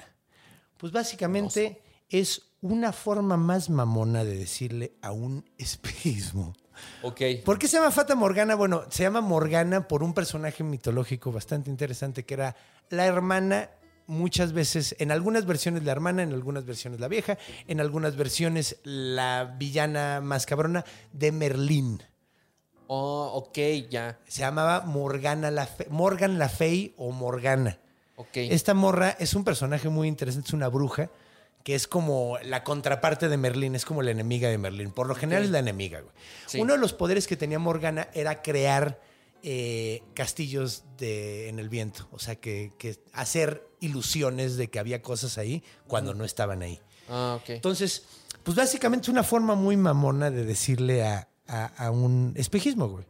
Pues 0.79 0.93
básicamente 0.93 1.83
es 2.09 2.41
una 2.63 2.93
forma 2.93 3.37
más 3.37 3.69
mamona 3.69 4.25
de 4.25 4.37
decirle 4.37 4.95
a 5.03 5.13
un 5.13 5.45
espejismo. 5.59 6.55
Ok. 7.03 7.21
¿Por 7.45 7.59
qué 7.59 7.69
se 7.69 7.77
llama 7.77 7.91
Fata 7.91 8.15
Morgana? 8.15 8.55
Bueno, 8.55 8.85
se 8.91 9.03
llama 9.03 9.21
Morgana 9.21 9.89
por 9.89 10.03
un 10.03 10.15
personaje 10.15 10.65
mitológico 10.65 11.33
bastante 11.33 11.71
interesante 11.71 12.25
que 12.25 12.35
era 12.35 12.57
la 12.91 13.07
hermana, 13.07 13.71
muchas 14.07 14.53
veces, 14.53 14.95
en 14.99 15.11
algunas 15.11 15.47
versiones 15.47 15.83
la 15.85 15.93
hermana, 15.93 16.23
en 16.23 16.33
algunas 16.33 16.65
versiones 16.65 17.01
la 17.01 17.09
vieja, 17.09 17.39
en 17.67 17.81
algunas 17.81 18.17
versiones 18.17 18.77
la 18.85 19.55
villana 19.59 20.21
más 20.21 20.47
cabrona 20.47 20.85
de 21.13 21.33
Merlín. 21.33 22.03
Oh, 22.89 23.31
ok, 23.35 23.59
ya. 23.91 24.19
Se 24.29 24.41
llamaba 24.41 24.83
Morgana 24.83 25.51
la 25.51 25.67
Fe- 25.67 25.89
Morgan 25.91 26.39
la 26.39 26.49
Fey 26.49 26.95
o 26.97 27.11
Morgana. 27.11 27.79
Ok. 28.17 28.29
Esta 28.37 28.75
morra 28.75 29.17
es 29.19 29.35
un 29.35 29.45
personaje 29.45 29.89
muy 29.89 30.09
interesante, 30.09 30.49
es 30.49 30.55
una 30.55 30.69
bruja 30.69 31.11
que 31.65 31.75
es 31.75 31.89
como 31.89 32.39
la 32.45 32.63
contraparte 32.63 33.29
de 33.29 33.37
Merlín, 33.37 33.75
es 33.75 33.85
como 33.85 34.01
la 34.03 34.13
enemiga 34.13 34.49
de 34.49 34.57
Merlín. 34.57 34.93
Por 34.93 35.09
lo 35.09 35.17
general 35.17 35.43
es 35.43 35.51
la 35.51 35.59
enemiga, 35.59 36.01
güey. 36.01 36.13
Sí. 36.47 36.61
Uno 36.61 36.75
de 36.75 36.79
los 36.79 36.93
poderes 36.93 37.27
que 37.27 37.37
tenía 37.37 37.59
Morgana 37.59 38.07
era 38.15 38.41
crear 38.41 39.01
eh, 39.43 40.03
castillos 40.14 40.84
de, 40.99 41.49
en 41.49 41.59
el 41.59 41.68
viento, 41.68 42.09
o 42.12 42.18
sea, 42.18 42.37
que, 42.37 42.72
que 42.78 42.99
hacer 43.12 43.68
ilusiones 43.80 44.57
de 44.57 44.68
que 44.68 44.78
había 44.78 45.03
cosas 45.03 45.39
ahí 45.39 45.62
cuando 45.87 46.14
no 46.14 46.24
estaban 46.24 46.62
ahí. 46.62 46.80
Ah, 47.09 47.39
ok. 47.41 47.51
Entonces, 47.51 48.05
pues 48.43 48.57
básicamente 48.57 49.05
es 49.05 49.09
una 49.09 49.22
forma 49.22 49.55
muy 49.55 49.76
mamona 49.76 50.30
de 50.30 50.45
decirle 50.45 51.05
a, 51.05 51.28
a- 51.47 51.66
a 51.87 51.91
un 51.91 52.32
espejismo, 52.37 52.89
güey. 52.89 53.05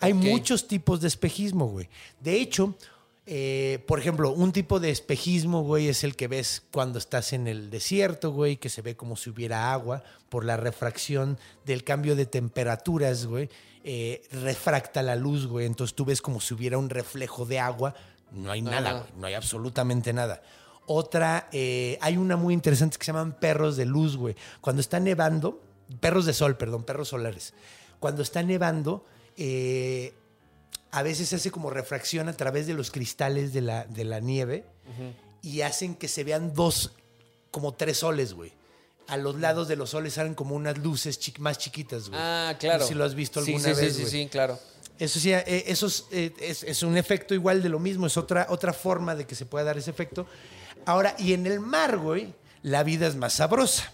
Hay 0.00 0.12
muchos 0.14 0.66
tipos 0.68 1.00
de 1.00 1.08
espejismo, 1.08 1.66
güey. 1.68 1.88
De 2.20 2.40
hecho, 2.40 2.76
eh, 3.26 3.84
por 3.86 4.00
ejemplo, 4.00 4.32
un 4.32 4.50
tipo 4.50 4.80
de 4.80 4.90
espejismo, 4.90 5.62
güey, 5.62 5.86
es 5.88 6.02
el 6.02 6.16
que 6.16 6.26
ves 6.26 6.64
cuando 6.72 6.98
estás 6.98 7.32
en 7.32 7.46
el 7.46 7.70
desierto, 7.70 8.32
güey, 8.32 8.56
que 8.56 8.68
se 8.68 8.82
ve 8.82 8.96
como 8.96 9.14
si 9.16 9.30
hubiera 9.30 9.72
agua 9.72 10.02
por 10.28 10.44
la 10.44 10.56
refracción 10.56 11.38
del 11.64 11.84
cambio 11.84 12.16
de 12.16 12.26
temperaturas, 12.26 13.26
güey. 13.26 13.48
Eh, 13.84 14.22
refracta 14.32 15.02
la 15.02 15.16
luz, 15.16 15.46
güey. 15.46 15.66
Entonces 15.66 15.94
tú 15.94 16.04
ves 16.04 16.22
como 16.22 16.40
si 16.40 16.54
hubiera 16.54 16.78
un 16.78 16.90
reflejo 16.90 17.44
de 17.44 17.58
agua. 17.58 17.94
No 18.30 18.50
hay 18.50 18.62
nada, 18.62 18.92
güey. 18.92 19.12
No 19.16 19.26
hay 19.26 19.34
absolutamente 19.34 20.12
nada. 20.12 20.42
Otra, 20.86 21.48
eh, 21.52 21.98
hay 22.00 22.16
una 22.16 22.36
muy 22.36 22.54
interesante 22.54 22.98
que 22.98 23.04
se 23.04 23.12
llaman 23.12 23.32
perros 23.38 23.76
de 23.76 23.84
luz, 23.84 24.16
güey. 24.16 24.36
Cuando 24.60 24.80
está 24.80 25.00
nevando, 25.00 25.62
perros 26.00 26.26
de 26.26 26.32
sol, 26.32 26.56
perdón, 26.56 26.84
perros 26.84 27.08
solares. 27.08 27.54
Cuando 28.00 28.22
está 28.22 28.42
nevando, 28.42 29.04
eh, 29.36 30.12
a 30.90 31.02
veces 31.02 31.28
se 31.28 31.36
hace 31.36 31.50
como 31.50 31.70
refracción 31.70 32.28
a 32.28 32.32
través 32.32 32.66
de 32.66 32.74
los 32.74 32.90
cristales 32.90 33.52
de 33.52 33.62
la, 33.62 33.84
de 33.84 34.04
la 34.04 34.20
nieve 34.20 34.64
y 35.40 35.62
hacen 35.62 35.94
que 35.94 36.08
se 36.08 36.24
vean 36.24 36.52
dos, 36.54 36.92
como 37.50 37.74
tres 37.74 37.98
soles, 37.98 38.34
güey. 38.34 38.52
A 39.08 39.16
los 39.16 39.36
lados 39.40 39.68
de 39.68 39.76
los 39.76 39.90
soles 39.90 40.14
salen 40.14 40.34
como 40.34 40.54
unas 40.54 40.78
luces 40.78 41.18
chi- 41.18 41.34
más 41.38 41.58
chiquitas, 41.58 42.08
güey. 42.08 42.20
Ah, 42.22 42.54
claro. 42.58 42.78
No 42.80 42.84
sé 42.84 42.88
si 42.92 42.94
lo 42.94 43.04
has 43.04 43.14
visto 43.14 43.44
Sí, 43.44 43.52
alguna 43.54 43.74
sí, 43.74 43.80
vez, 43.80 43.92
Sí, 43.92 43.94
sí, 43.94 44.00
güey. 44.10 44.24
sí, 44.24 44.28
claro. 44.30 44.58
Eso 44.98 45.18
sí, 45.18 45.32
eh, 45.32 45.64
eso 45.66 45.86
es, 45.86 46.04
eh, 46.12 46.32
es- 46.38 46.62
es 46.62 46.82
un 46.82 46.96
efecto 46.96 47.34
igual 47.34 47.62
de 47.62 47.68
lo 47.68 47.78
mismo, 47.80 48.06
es 48.06 48.16
otra, 48.16 48.46
otra 48.50 48.72
forma 48.72 49.14
de 49.14 49.26
que 49.26 49.34
se 49.34 49.44
pueda 49.46 49.64
dar 49.64 49.76
ese 49.78 49.90
efecto. 49.90 50.26
Ahora, 50.86 51.14
y 51.18 51.32
en 51.32 51.46
el 51.46 51.60
mar, 51.60 51.98
güey, 51.98 52.32
la 52.62 52.82
vida 52.84 53.06
es 53.08 53.16
más 53.16 53.32
sabrosa. 53.34 53.90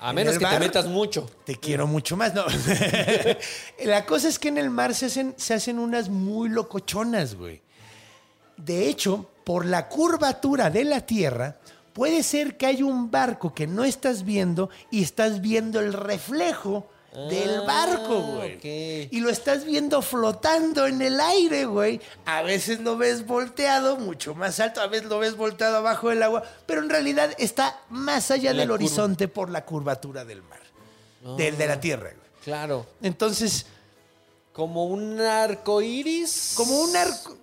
A 0.00 0.10
En 0.10 0.16
menos 0.16 0.38
que 0.38 0.44
te 0.44 0.58
metas 0.58 0.86
mucho. 0.86 1.30
Te 1.44 1.56
quiero 1.56 1.86
mucho 1.86 2.16
más, 2.16 2.34
no. 2.34 2.44
la 3.84 4.04
cosa 4.04 4.28
es 4.28 4.38
que 4.38 4.48
en 4.48 4.58
el 4.58 4.70
mar 4.70 4.94
se 4.94 5.06
hacen, 5.06 5.34
se 5.38 5.54
hacen 5.54 5.78
unas 5.78 6.08
muy 6.08 6.48
locochonas, 6.48 7.34
güey. 7.34 7.62
De 8.56 8.88
hecho, 8.88 9.30
por 9.44 9.64
la 9.64 9.88
curvatura 9.88 10.70
de 10.70 10.84
la 10.84 11.00
Tierra, 11.06 11.56
puede 11.96 12.22
ser 12.22 12.58
que 12.58 12.66
hay 12.66 12.82
un 12.82 13.10
barco 13.10 13.54
que 13.54 13.66
no 13.66 13.82
estás 13.82 14.22
viendo 14.22 14.68
y 14.90 15.02
estás 15.02 15.40
viendo 15.40 15.80
el 15.80 15.94
reflejo 15.94 16.86
del 17.30 17.60
Ah, 17.60 17.64
barco, 17.66 18.20
güey. 18.20 18.58
Y 19.10 19.20
lo 19.20 19.30
estás 19.30 19.64
viendo 19.64 20.02
flotando 20.02 20.86
en 20.86 21.00
el 21.00 21.18
aire, 21.18 21.64
güey. 21.64 21.98
A 22.26 22.42
veces 22.42 22.80
lo 22.80 22.98
ves 22.98 23.26
volteado, 23.26 23.96
mucho 23.96 24.34
más 24.34 24.60
alto, 24.60 24.82
a 24.82 24.86
veces 24.88 25.08
lo 25.08 25.18
ves 25.18 25.34
volteado 25.38 25.78
abajo 25.78 26.10
del 26.10 26.22
agua, 26.22 26.42
pero 26.66 26.82
en 26.82 26.90
realidad 26.90 27.30
está 27.38 27.80
más 27.88 28.30
allá 28.30 28.52
La 28.52 28.58
del 28.60 28.68
curva. 28.68 28.74
horizonte 28.84 29.28
por 29.28 29.48
la 29.48 29.64
curvatura 29.64 30.26
del 30.26 30.42
mar, 30.42 30.60
del 31.38 31.56
de 31.56 31.66
la 31.66 31.80
Tierra, 31.80 32.10
güey. 32.14 32.26
Claro. 32.44 32.86
Entonces, 33.00 33.64
Como 34.52 34.84
un 34.84 35.18
arco 35.20 35.80
iris. 35.80 36.52
como 36.54 36.78
un 36.80 36.94
arco... 36.96 37.36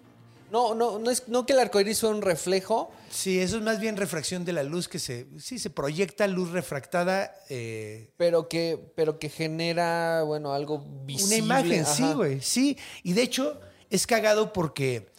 No, 0.53 0.75
no, 0.75 0.99
no 0.99 1.09
es 1.09 1.27
no 1.27 1.47
que 1.47 1.53
el 1.53 1.59
arco 1.59 1.79
iris 1.81 1.99
fue 2.01 2.09
un 2.09 2.21
reflejo. 2.21 2.91
Sí, 3.09 3.39
eso 3.39 3.57
es 3.57 3.63
más 3.63 3.79
bien 3.79 3.97
refracción 3.97 4.45
de 4.45 4.53
la 4.53 4.61
luz 4.61 4.87
que 4.87 4.99
se... 4.99 5.25
Sí, 5.39 5.57
se 5.57 5.71
proyecta 5.71 6.27
luz 6.27 6.51
refractada. 6.51 7.33
eh, 7.49 8.11
Pero 8.17 8.47
que, 8.47 8.79
pero 8.95 9.17
que 9.17 9.29
genera, 9.29 10.21
bueno, 10.21 10.53
algo 10.53 10.85
visible. 11.05 11.41
una 11.41 11.45
imagen, 11.45 11.85
sí, 11.87 12.13
güey. 12.13 12.39
Sí, 12.39 12.77
y 13.01 13.13
de 13.13 13.23
hecho 13.23 13.59
es 13.89 14.05
cagado 14.05 14.53
porque 14.53 15.11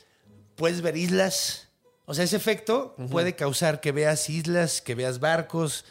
puedes 0.55 0.81
ver 0.83 0.97
islas. 0.97 1.69
O 2.07 2.15
sea, 2.15 2.23
ese 2.23 2.37
efecto 2.37 2.95
puede 3.11 3.35
causar 3.35 3.81
que 3.81 3.91
veas 3.91 4.31
islas, 4.31 4.81
que 4.81 4.95
veas 4.95 5.19
barcos, 5.19 5.85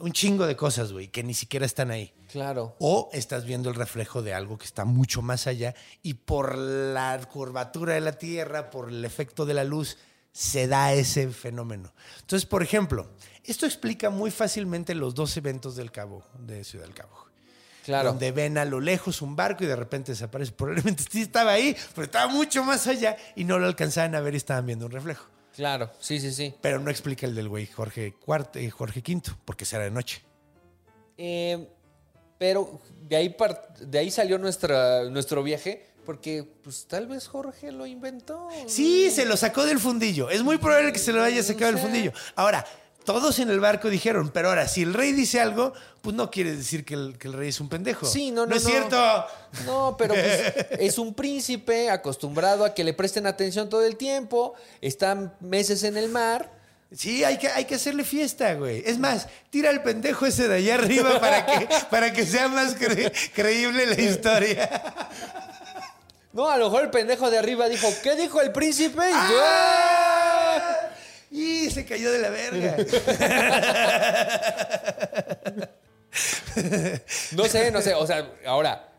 un 0.00 0.12
chingo 0.12 0.46
de 0.46 0.56
cosas, 0.56 0.92
güey, 0.92 1.08
que 1.08 1.22
ni 1.22 1.34
siquiera 1.34 1.66
están 1.66 1.90
ahí. 1.90 2.12
Claro. 2.30 2.76
O 2.80 3.10
estás 3.12 3.44
viendo 3.44 3.68
el 3.68 3.76
reflejo 3.76 4.22
de 4.22 4.34
algo 4.34 4.58
que 4.58 4.66
está 4.66 4.84
mucho 4.84 5.22
más 5.22 5.46
allá 5.46 5.74
y 6.02 6.14
por 6.14 6.56
la 6.58 7.18
curvatura 7.30 7.94
de 7.94 8.00
la 8.00 8.12
Tierra, 8.12 8.70
por 8.70 8.88
el 8.88 9.04
efecto 9.04 9.46
de 9.46 9.54
la 9.54 9.64
luz, 9.64 9.98
se 10.32 10.66
da 10.66 10.92
ese 10.92 11.30
fenómeno. 11.30 11.92
Entonces, 12.20 12.44
por 12.44 12.62
ejemplo, 12.62 13.08
esto 13.44 13.66
explica 13.66 14.10
muy 14.10 14.30
fácilmente 14.30 14.94
los 14.94 15.14
dos 15.14 15.36
eventos 15.36 15.76
del 15.76 15.92
Cabo, 15.92 16.24
de 16.38 16.64
Ciudad 16.64 16.86
del 16.86 16.94
Cabo. 16.94 17.24
Claro. 17.84 18.08
Donde 18.10 18.32
ven 18.32 18.56
a 18.58 18.64
lo 18.64 18.80
lejos 18.80 19.20
un 19.20 19.36
barco 19.36 19.62
y 19.62 19.66
de 19.66 19.76
repente 19.76 20.12
desaparece. 20.12 20.52
Probablemente 20.56 21.04
sí 21.08 21.22
estaba 21.22 21.52
ahí, 21.52 21.76
pero 21.94 22.06
estaba 22.06 22.32
mucho 22.32 22.64
más 22.64 22.86
allá 22.86 23.16
y 23.36 23.44
no 23.44 23.58
lo 23.58 23.66
alcanzaban 23.66 24.14
a 24.14 24.20
ver 24.20 24.34
y 24.34 24.38
estaban 24.38 24.66
viendo 24.66 24.86
un 24.86 24.92
reflejo. 24.92 25.26
Claro. 25.54 25.90
Sí, 26.00 26.18
sí, 26.20 26.32
sí. 26.32 26.54
Pero 26.60 26.78
no 26.80 26.90
explica 26.90 27.26
el 27.26 27.34
del 27.34 27.48
güey 27.48 27.66
Jorge 27.66 28.14
Cuarto, 28.14 28.58
eh, 28.58 28.70
Jorge 28.70 29.00
V, 29.06 29.22
porque 29.44 29.64
será 29.64 29.84
de 29.84 29.90
noche. 29.90 30.22
Eh, 31.16 31.68
pero 32.38 32.80
de 33.02 33.16
ahí, 33.16 33.28
par- 33.30 33.74
de 33.78 33.98
ahí 33.98 34.10
salió 34.10 34.38
nuestra, 34.38 35.04
nuestro 35.04 35.42
viaje. 35.42 35.86
Porque, 36.04 36.44
pues, 36.62 36.84
tal 36.86 37.06
vez 37.06 37.26
Jorge 37.26 37.72
lo 37.72 37.86
inventó. 37.86 38.48
Sí, 38.66 39.10
se 39.10 39.24
lo 39.24 39.38
sacó 39.38 39.64
del 39.64 39.78
fundillo. 39.78 40.28
Es 40.28 40.42
muy 40.42 40.58
probable 40.58 40.92
que 40.92 40.98
se 40.98 41.12
lo 41.12 41.22
haya 41.22 41.42
sacado 41.42 41.72
del 41.72 41.80
fundillo. 41.80 42.12
Ahora, 42.34 42.62
todos 43.04 43.38
en 43.38 43.50
el 43.50 43.60
barco 43.60 43.88
dijeron, 43.90 44.30
pero 44.32 44.48
ahora, 44.48 44.66
si 44.68 44.82
el 44.82 44.94
rey 44.94 45.12
dice 45.12 45.40
algo, 45.40 45.72
pues 46.00 46.16
no 46.16 46.30
quiere 46.30 46.56
decir 46.56 46.84
que 46.84 46.94
el, 46.94 47.16
que 47.18 47.28
el 47.28 47.34
rey 47.34 47.48
es 47.50 47.60
un 47.60 47.68
pendejo. 47.68 48.06
Sí, 48.06 48.30
no, 48.30 48.46
no, 48.46 48.54
es 48.56 48.64
no. 48.64 48.70
cierto. 48.70 49.26
No, 49.66 49.96
pero 49.98 50.14
pues, 50.14 50.54
es 50.78 50.98
un 50.98 51.14
príncipe 51.14 51.90
acostumbrado 51.90 52.64
a 52.64 52.74
que 52.74 52.82
le 52.84 52.94
presten 52.94 53.26
atención 53.26 53.68
todo 53.68 53.84
el 53.84 53.96
tiempo. 53.96 54.54
Está 54.80 55.34
meses 55.40 55.82
en 55.84 55.96
el 55.96 56.08
mar. 56.08 56.50
Sí, 56.92 57.24
hay 57.24 57.38
que, 57.38 57.48
hay 57.48 57.64
que 57.64 57.74
hacerle 57.74 58.04
fiesta, 58.04 58.54
güey. 58.54 58.82
Es 58.86 58.98
más, 58.98 59.26
tira 59.50 59.70
el 59.70 59.82
pendejo 59.82 60.26
ese 60.26 60.46
de 60.46 60.56
allá 60.56 60.74
arriba 60.76 61.18
para 61.20 61.44
que, 61.44 61.68
para 61.90 62.12
que 62.12 62.24
sea 62.24 62.46
más 62.48 62.78
cre- 62.78 63.12
creíble 63.34 63.86
la 63.86 64.00
historia. 64.00 64.82
No, 66.32 66.48
a 66.48 66.56
lo 66.56 66.64
mejor 66.66 66.84
el 66.84 66.90
pendejo 66.90 67.30
de 67.30 67.38
arriba 67.38 67.68
dijo, 67.68 67.88
¿qué 68.02 68.14
dijo 68.16 68.40
el 68.40 68.52
príncipe? 68.52 69.08
Y 69.08 69.12
yo, 69.12 69.40
¡Ah! 69.42 70.90
Y 71.36 71.68
se 71.70 71.84
cayó 71.84 72.12
de 72.12 72.18
la 72.20 72.28
verga. 72.30 72.76
No 77.32 77.44
sé, 77.46 77.70
no 77.72 77.82
sé. 77.82 77.94
O 77.94 78.06
sea, 78.06 78.30
ahora, 78.46 78.92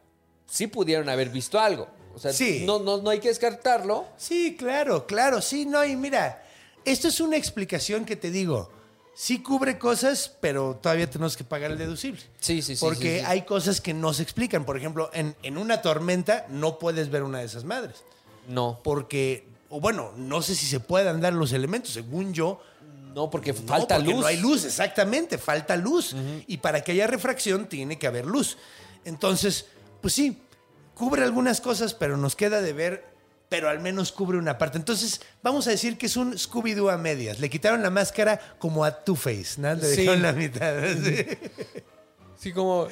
sí 0.45 0.67
pudieron 0.67 1.07
haber 1.07 1.29
visto 1.29 1.57
algo. 1.59 1.87
O 2.13 2.19
sea, 2.19 2.33
Sí. 2.33 2.63
no, 2.65 2.79
no, 2.79 2.97
no 2.97 3.09
hay 3.09 3.19
que 3.19 3.29
descartarlo. 3.29 4.05
Sí, 4.17 4.55
claro, 4.57 5.07
claro, 5.07 5.41
sí, 5.41 5.65
no, 5.65 5.83
y 5.85 5.95
mira, 5.95 6.43
esto 6.83 7.07
es 7.07 7.19
una 7.21 7.37
explicación 7.37 8.03
que 8.05 8.15
te 8.17 8.31
digo, 8.31 8.69
sí 9.15 9.41
cubre 9.41 9.77
cosas, 9.77 10.31
pero 10.41 10.75
todavía 10.81 11.09
tenemos 11.09 11.35
que 11.37 11.43
pagar 11.45 11.71
el 11.71 11.77
deducible. 11.77 12.21
Sí, 12.39 12.61
sí, 12.61 12.75
sí. 12.75 12.81
Porque 12.81 13.15
sí, 13.15 13.19
sí. 13.19 13.25
hay 13.25 13.41
cosas 13.43 13.79
que 13.81 13.93
no 13.93 14.13
se 14.13 14.23
explican. 14.23 14.65
Por 14.65 14.75
ejemplo, 14.77 15.09
en, 15.13 15.35
en 15.43 15.57
una 15.57 15.81
tormenta 15.81 16.45
no 16.49 16.79
puedes 16.79 17.09
ver 17.09 17.23
una 17.23 17.39
de 17.39 17.45
esas 17.45 17.63
madres. 17.63 18.03
No, 18.47 18.79
Porque, 18.83 19.47
o 19.75 19.81
bueno, 19.81 20.13
no 20.15 20.41
sé 20.41 20.55
si 20.55 20.65
se 20.65 20.79
puedan 20.79 21.19
dar 21.19 21.33
los 21.33 21.51
elementos. 21.51 21.91
Según 21.91 22.33
yo, 22.33 22.61
no, 23.13 23.29
porque 23.29 23.51
no, 23.51 23.59
falta 23.67 23.95
porque 23.97 24.11
luz. 24.11 24.21
No 24.21 24.25
hay 24.27 24.37
luz, 24.37 24.63
exactamente, 24.63 25.37
falta 25.37 25.75
luz. 25.75 26.15
Y 26.47 26.57
para 26.57 26.81
que 26.81 26.93
haya 26.93 27.07
refracción 27.07 27.67
tiene 27.67 27.99
que 27.99 28.07
haber 28.07 28.25
luz. 28.25 28.57
Entonces, 29.03 29.65
pues 30.01 30.13
sí, 30.13 30.41
cubre 30.93 31.23
algunas 31.23 31.59
cosas, 31.59 31.93
pero 31.93 32.15
nos 32.15 32.37
queda 32.37 32.61
de 32.61 32.71
ver, 32.71 33.05
pero 33.49 33.67
al 33.69 33.81
menos 33.81 34.13
cubre 34.13 34.37
una 34.37 34.57
parte. 34.57 34.77
Entonces, 34.77 35.19
vamos 35.43 35.67
a 35.67 35.71
decir 35.71 35.97
que 35.97 36.05
es 36.05 36.15
un 36.15 36.35
Scooby-Doo 36.37 36.89
a 36.89 36.97
medias. 36.97 37.39
Le 37.41 37.49
quitaron 37.49 37.83
la 37.83 37.89
máscara 37.89 38.39
como 38.59 38.85
a 38.85 39.03
Two-Face, 39.03 39.59
¿no? 39.59 39.73
Le 39.75 39.81
Sí. 39.93 40.01
dejaron 40.03 40.21
la 40.21 40.31
mitad. 40.31 40.73
¿sí? 41.03 41.25
Sí, 42.39 42.53
como. 42.53 42.87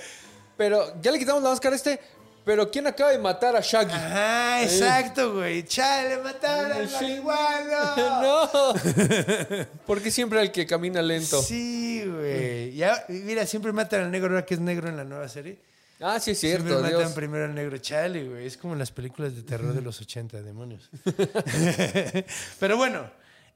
Pero 0.58 1.00
ya 1.02 1.12
le 1.12 1.20
quitamos 1.20 1.42
la 1.44 1.50
máscara 1.50 1.76
a 1.76 1.78
este. 1.78 2.00
Pero 2.46 2.70
¿quién 2.70 2.88
acaba 2.88 3.12
de 3.12 3.20
matar 3.20 3.56
a 3.56 3.62
Shaggy? 3.62 3.94
Ajá, 3.94 4.64
exacto, 4.64 5.34
güey. 5.36 5.64
Chale, 5.64 6.18
mataron 6.18 6.72
al 6.74 6.90
marihuano. 6.92 8.22
no. 8.22 8.74
Porque 9.88 10.12
siempre 10.12 10.42
el 10.42 10.52
que 10.52 10.66
camina 10.66 11.02
lento. 11.02 11.42
Sí, 11.42 12.04
güey. 12.06 12.74
Ya, 12.76 13.06
mira, 13.08 13.46
siempre 13.46 13.72
matan 13.72 14.02
al 14.02 14.12
negro 14.12 14.30
ahora 14.30 14.46
que 14.46 14.56
es 14.56 14.60
negro 14.60 14.90
en 14.90 14.98
la 14.98 15.06
nueva 15.06 15.30
serie. 15.30 15.58
Ah, 16.02 16.20
sí 16.20 16.32
es 16.32 16.40
Siempre 16.40 16.64
cierto, 16.68 16.84
matan 16.84 17.00
Dios. 17.00 17.12
primero 17.14 17.46
al 17.46 17.56
negro. 17.56 17.78
Chale, 17.78 18.28
güey. 18.28 18.46
Es 18.46 18.58
como 18.58 18.74
en 18.74 18.80
las 18.80 18.92
películas 18.92 19.34
de 19.36 19.44
terror 19.44 19.74
de 19.74 19.82
los 19.82 20.02
80, 20.02 20.42
demonios. 20.42 20.90
Pero 22.60 22.76
bueno, 22.76 23.10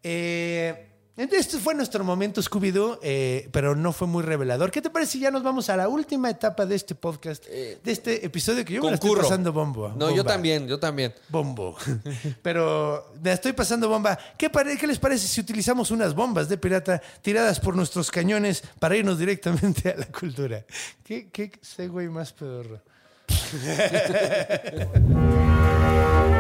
eh, 0.04 0.88
este 1.18 1.58
fue 1.58 1.74
nuestro 1.74 2.04
momento 2.04 2.40
Scooby-Doo, 2.42 3.00
eh, 3.02 3.50
pero 3.52 3.76
no 3.76 3.92
fue 3.92 4.08
muy 4.08 4.22
revelador. 4.24 4.70
¿Qué 4.72 4.82
te 4.82 4.90
parece 4.92 5.14
si 5.14 5.20
ya 5.20 5.32
nos 5.32 5.42
vamos 5.44 5.68
a 5.70 5.76
la 5.76 5.90
última 5.90 6.30
etapa 6.30 6.66
de 6.68 6.76
este 6.76 6.94
podcast, 6.96 7.44
de 7.48 7.80
este 7.86 8.24
episodio 8.26 8.64
que 8.64 8.74
yo 8.74 8.82
me 8.84 8.90
la 8.90 8.94
estoy 8.96 9.10
Eh, 9.10 9.14
Concurro. 9.14 9.28
pasando 9.28 9.52
bombo? 9.52 9.90
No, 9.90 10.16
yo 10.16 10.24
también, 10.24 10.68
yo 10.68 10.80
también. 10.80 11.14
Bombo. 11.30 11.76
Pero 12.44 13.12
me 13.22 13.32
estoy 13.32 13.54
pasando 13.54 13.90
bomba. 13.90 14.18
¿Qué, 14.38 14.50
pare- 14.52 14.78
¿Qué 14.78 14.86
les 14.86 15.00
parece 15.00 15.28
si 15.28 15.42
utilizamos 15.42 15.90
unas 15.92 16.14
bombas 16.14 16.48
de 16.50 16.58
pirata 16.58 17.02
tiradas 17.22 17.60
por 17.60 17.76
nuestros 17.76 18.12
cañones 18.12 18.64
para 18.80 18.96
irnos 18.96 19.18
directamente 19.18 19.90
a 19.90 19.98
la 19.98 20.06
cultura? 20.06 20.64
¿Qué, 21.04 21.30
qué 21.32 21.52
güey 21.88 22.10
más 22.10 22.32
pedorro? 22.34 22.80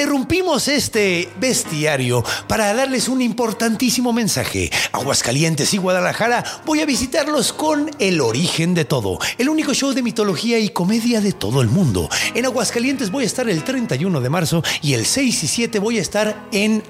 interrumpimos 0.00 0.66
este 0.68 1.28
bestiario 1.38 2.24
para 2.48 2.72
darles 2.72 3.06
un 3.06 3.20
importantísimo 3.20 4.14
mensaje. 4.14 4.70
Aguascalientes 4.92 5.74
y 5.74 5.76
Guadalajara 5.76 6.42
voy 6.64 6.80
a 6.80 6.86
visitarlos 6.86 7.52
con 7.52 7.90
El 7.98 8.22
origen 8.22 8.72
de 8.72 8.86
todo, 8.86 9.18
el 9.36 9.50
único 9.50 9.74
show 9.74 9.92
de 9.92 10.02
mitología 10.02 10.58
y 10.58 10.70
comedia 10.70 11.20
de 11.20 11.32
todo 11.32 11.60
el 11.60 11.68
mundo. 11.68 12.08
En 12.34 12.46
Aguascalientes 12.46 13.10
voy 13.10 13.24
a 13.24 13.26
estar 13.26 13.46
el 13.50 13.62
31 13.62 14.22
de 14.22 14.30
marzo 14.30 14.62
y 14.80 14.94
el 14.94 15.04
6 15.04 15.44
y 15.44 15.46
7 15.46 15.78
voy 15.80 15.98
a 15.98 16.02
estar 16.02 16.48
en 16.50 16.82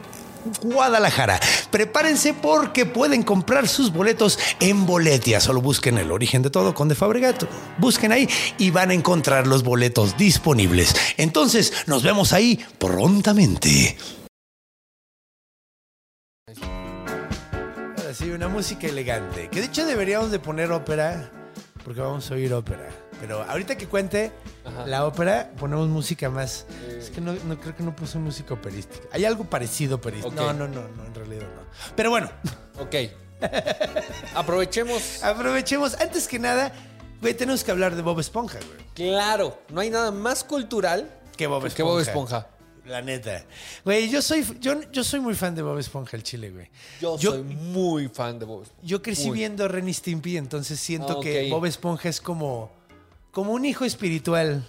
Guadalajara. 0.62 1.40
Prepárense 1.70 2.34
porque 2.34 2.86
pueden 2.86 3.22
comprar 3.22 3.68
sus 3.68 3.92
boletos 3.92 4.38
en 4.60 4.86
Boletia. 4.86 5.40
Solo 5.40 5.60
busquen 5.60 5.98
el 5.98 6.10
origen 6.10 6.42
de 6.42 6.50
todo 6.50 6.74
con 6.74 6.88
De 6.88 6.94
Fabregat. 6.94 7.44
Busquen 7.78 8.12
ahí 8.12 8.28
y 8.58 8.70
van 8.70 8.90
a 8.90 8.94
encontrar 8.94 9.46
los 9.46 9.62
boletos 9.62 10.16
disponibles. 10.16 10.94
Entonces, 11.16 11.72
nos 11.86 12.02
vemos 12.02 12.32
ahí 12.32 12.58
prontamente. 12.78 13.96
Ahora 17.96 18.14
sí, 18.14 18.30
una 18.30 18.48
música 18.48 18.86
elegante. 18.86 19.48
Que 19.48 19.60
de 19.60 19.66
hecho 19.66 19.86
deberíamos 19.86 20.30
de 20.30 20.38
poner 20.38 20.72
ópera 20.72 21.30
porque 21.84 22.00
vamos 22.00 22.30
a 22.30 22.34
oír 22.34 22.52
ópera. 22.52 23.09
Pero 23.20 23.42
ahorita 23.42 23.76
que 23.76 23.86
cuente 23.86 24.32
Ajá. 24.64 24.86
la 24.86 25.04
ópera, 25.06 25.50
ponemos 25.58 25.88
música 25.88 26.30
más. 26.30 26.66
Es 26.88 27.10
que 27.10 27.20
no, 27.20 27.34
no 27.44 27.60
creo 27.60 27.76
que 27.76 27.82
no 27.82 27.94
puse 27.94 28.18
música 28.18 28.54
operística. 28.54 29.06
Hay 29.12 29.24
algo 29.24 29.44
parecido 29.44 29.96
operístico. 29.96 30.34
No, 30.34 30.52
no, 30.52 30.66
no, 30.66 30.88
no, 30.88 31.04
en 31.06 31.14
realidad 31.14 31.42
no. 31.54 31.62
Pero 31.94 32.10
bueno, 32.10 32.30
Ok. 32.78 32.94
Aprovechemos. 34.34 35.22
aprovechemos. 35.22 35.94
Antes 36.00 36.28
que 36.28 36.38
nada, 36.38 36.72
güey, 37.20 37.34
tenemos 37.34 37.64
que 37.64 37.70
hablar 37.70 37.94
de 37.94 38.02
Bob 38.02 38.20
Esponja, 38.20 38.58
güey. 38.58 38.80
Claro, 38.94 39.58
no 39.70 39.80
hay 39.80 39.90
nada 39.90 40.10
más 40.10 40.44
cultural 40.44 41.10
Que 41.36 41.46
Bob 41.46 41.72
que 41.72 41.82
Bob 41.82 42.00
Esponja. 42.00 42.48
La 42.86 43.02
neta. 43.02 43.44
Güey, 43.84 44.08
yo 44.10 44.20
soy, 44.20 44.44
yo, 44.60 44.80
yo 44.90 45.04
soy 45.04 45.20
muy 45.20 45.34
fan 45.34 45.54
de 45.54 45.62
Bob 45.62 45.78
Esponja, 45.78 46.16
el 46.16 46.22
chile, 46.22 46.50
güey. 46.50 46.68
Yo, 47.00 47.16
soy 47.18 47.42
muy 47.42 48.08
fan 48.08 48.38
de 48.38 48.44
Bob 48.46 48.62
Esponja. 48.62 48.82
Yo 48.86 49.00
crecí 49.02 49.28
Muy. 49.28 49.38
viendo 49.38 49.68
Ren 49.68 49.88
y 49.88 49.94
Stimpy, 49.94 50.36
entonces 50.36 50.80
siento 50.80 51.18
Ah, 51.18 51.22
que. 51.22 51.48
Bob 51.50 51.66
Esponja 51.66 52.08
es 52.08 52.20
como, 52.20 52.72
como 53.32 53.52
un 53.52 53.64
hijo 53.64 53.84
espiritual 53.84 54.64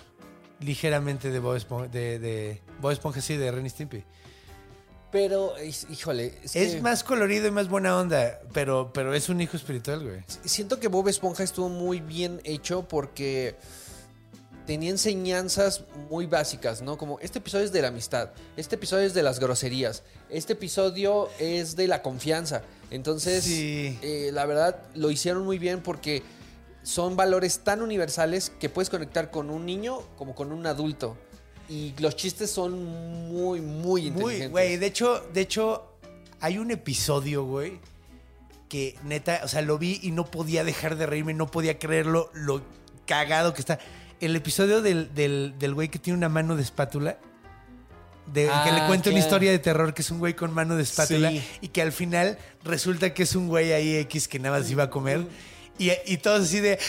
ligeramente 0.59 1.31
de 1.31 1.39
Bob 1.39 1.55
Esponja, 1.55 1.87
de, 1.87 2.19
de 2.19 2.61
Bob 2.79 2.91
Esponja, 2.91 3.21
sí, 3.21 3.35
de 3.37 3.51
Ren 3.51 3.65
y 3.65 3.69
Stimpy. 3.69 4.03
Pero, 5.11 5.53
híjole, 5.89 6.33
es, 6.43 6.55
Es 6.55 6.75
que 6.75 6.81
más 6.81 7.03
colorido 7.03 7.45
y 7.47 7.51
más 7.51 7.67
buena 7.67 7.97
onda, 7.97 8.39
pero, 8.53 8.91
pero 8.93 9.13
es 9.13 9.27
un 9.27 9.41
hijo 9.41 9.57
espiritual, 9.57 10.03
güey. 10.03 10.23
siento 10.45 10.79
que 10.79 10.87
Bob 10.87 11.07
Esponja 11.09 11.43
estuvo 11.43 11.67
muy 11.67 11.99
bien 11.99 12.39
hecho 12.45 12.87
porque 12.87 13.55
tenía 14.65 14.89
enseñanzas 14.91 15.83
muy 16.09 16.27
básicas, 16.27 16.81
¿no? 16.81 16.97
Como 16.97 17.19
este 17.19 17.39
episodio 17.39 17.65
es 17.65 17.73
de 17.73 17.81
la 17.81 17.89
amistad, 17.89 18.29
este 18.55 18.75
episodio 18.75 19.05
es 19.05 19.13
de 19.13 19.23
las 19.23 19.39
groserías, 19.39 20.03
este 20.29 20.53
episodio 20.53 21.29
es 21.39 21.75
de 21.75 21.87
la 21.87 22.01
confianza. 22.01 22.61
Entonces, 22.89 23.43
Sí. 23.43 23.97
eh, 24.01 24.29
la 24.31 24.45
verdad, 24.45 24.77
lo 24.95 25.11
hicieron 25.11 25.43
muy 25.43 25.57
bien 25.59 25.81
porque 25.81 26.23
son 26.83 27.15
valores 27.15 27.59
tan 27.63 27.81
universales 27.81 28.51
que 28.59 28.69
puedes 28.69 28.89
conectar 28.89 29.29
con 29.31 29.49
un 29.49 29.65
niño 29.65 29.99
como 30.17 30.33
con 30.35 30.51
un 30.51 30.65
adulto. 30.65 31.17
Y 31.69 31.93
los 31.99 32.15
chistes 32.15 32.51
son 32.51 32.83
muy, 33.29 33.61
muy 33.61 33.61
Muy, 33.61 34.07
inteligentes. 34.07 34.51
güey, 34.51 34.77
de 34.77 34.85
hecho, 34.87 35.23
de 35.33 35.41
hecho, 35.41 35.87
hay 36.39 36.57
un 36.57 36.71
episodio, 36.71 37.45
güey, 37.45 37.79
que 38.67 38.97
neta, 39.03 39.41
o 39.43 39.47
sea, 39.47 39.61
lo 39.61 39.77
vi 39.77 39.99
y 40.01 40.11
no 40.11 40.25
podía 40.25 40.63
dejar 40.63 40.95
de 40.97 41.05
reírme, 41.05 41.33
no 41.33 41.47
podía 41.47 41.77
creerlo, 41.79 42.29
lo 42.33 42.61
cagado 43.05 43.53
que 43.53 43.61
está. 43.61 43.79
El 44.19 44.35
episodio 44.35 44.81
del, 44.81 45.13
del, 45.15 45.55
del 45.59 45.73
güey 45.73 45.89
que 45.89 45.99
tiene 45.99 46.17
una 46.17 46.29
mano 46.29 46.55
de 46.55 46.61
espátula. 46.63 47.17
De, 48.31 48.43
que 48.45 48.49
Ah, 48.51 48.79
le 48.81 48.87
cuenta 48.87 49.09
una 49.09 49.19
historia 49.19 49.51
de 49.51 49.59
terror 49.59 49.93
que 49.93 50.03
es 50.03 50.11
un 50.11 50.19
güey 50.19 50.35
con 50.35 50.53
mano 50.53 50.75
de 50.77 50.83
espátula 50.83 51.31
Sí. 51.31 51.43
y 51.61 51.67
que 51.69 51.81
al 51.81 51.91
final 51.91 52.37
resulta 52.63 53.13
que 53.13 53.23
es 53.23 53.35
un 53.35 53.47
güey 53.47 53.73
ahí 53.73 53.95
X 53.97 54.27
que 54.27 54.39
nada 54.39 54.59
más 54.59 54.69
iba 54.69 54.83
a 54.83 54.89
comer 54.89 55.25
y, 55.77 55.91
y 56.05 56.17
todos 56.17 56.43
así 56.43 56.59
de 56.59 56.79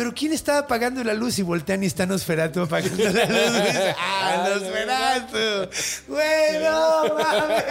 pero 0.00 0.14
¿quién 0.14 0.32
estaba 0.32 0.60
apagando 0.60 1.04
la 1.04 1.12
luz? 1.12 1.38
Y 1.38 1.42
voltean 1.42 1.82
y 1.82 1.86
está 1.86 2.06
Nosferatu 2.06 2.62
apagando 2.62 3.04
la 3.10 3.26
luz. 3.26 3.50
güey. 3.50 3.94
¡Ah, 3.98 4.48
Nosferatu! 4.48 5.70
¡Güey, 6.08 6.62
no 6.62 7.14
mames! 7.18 7.64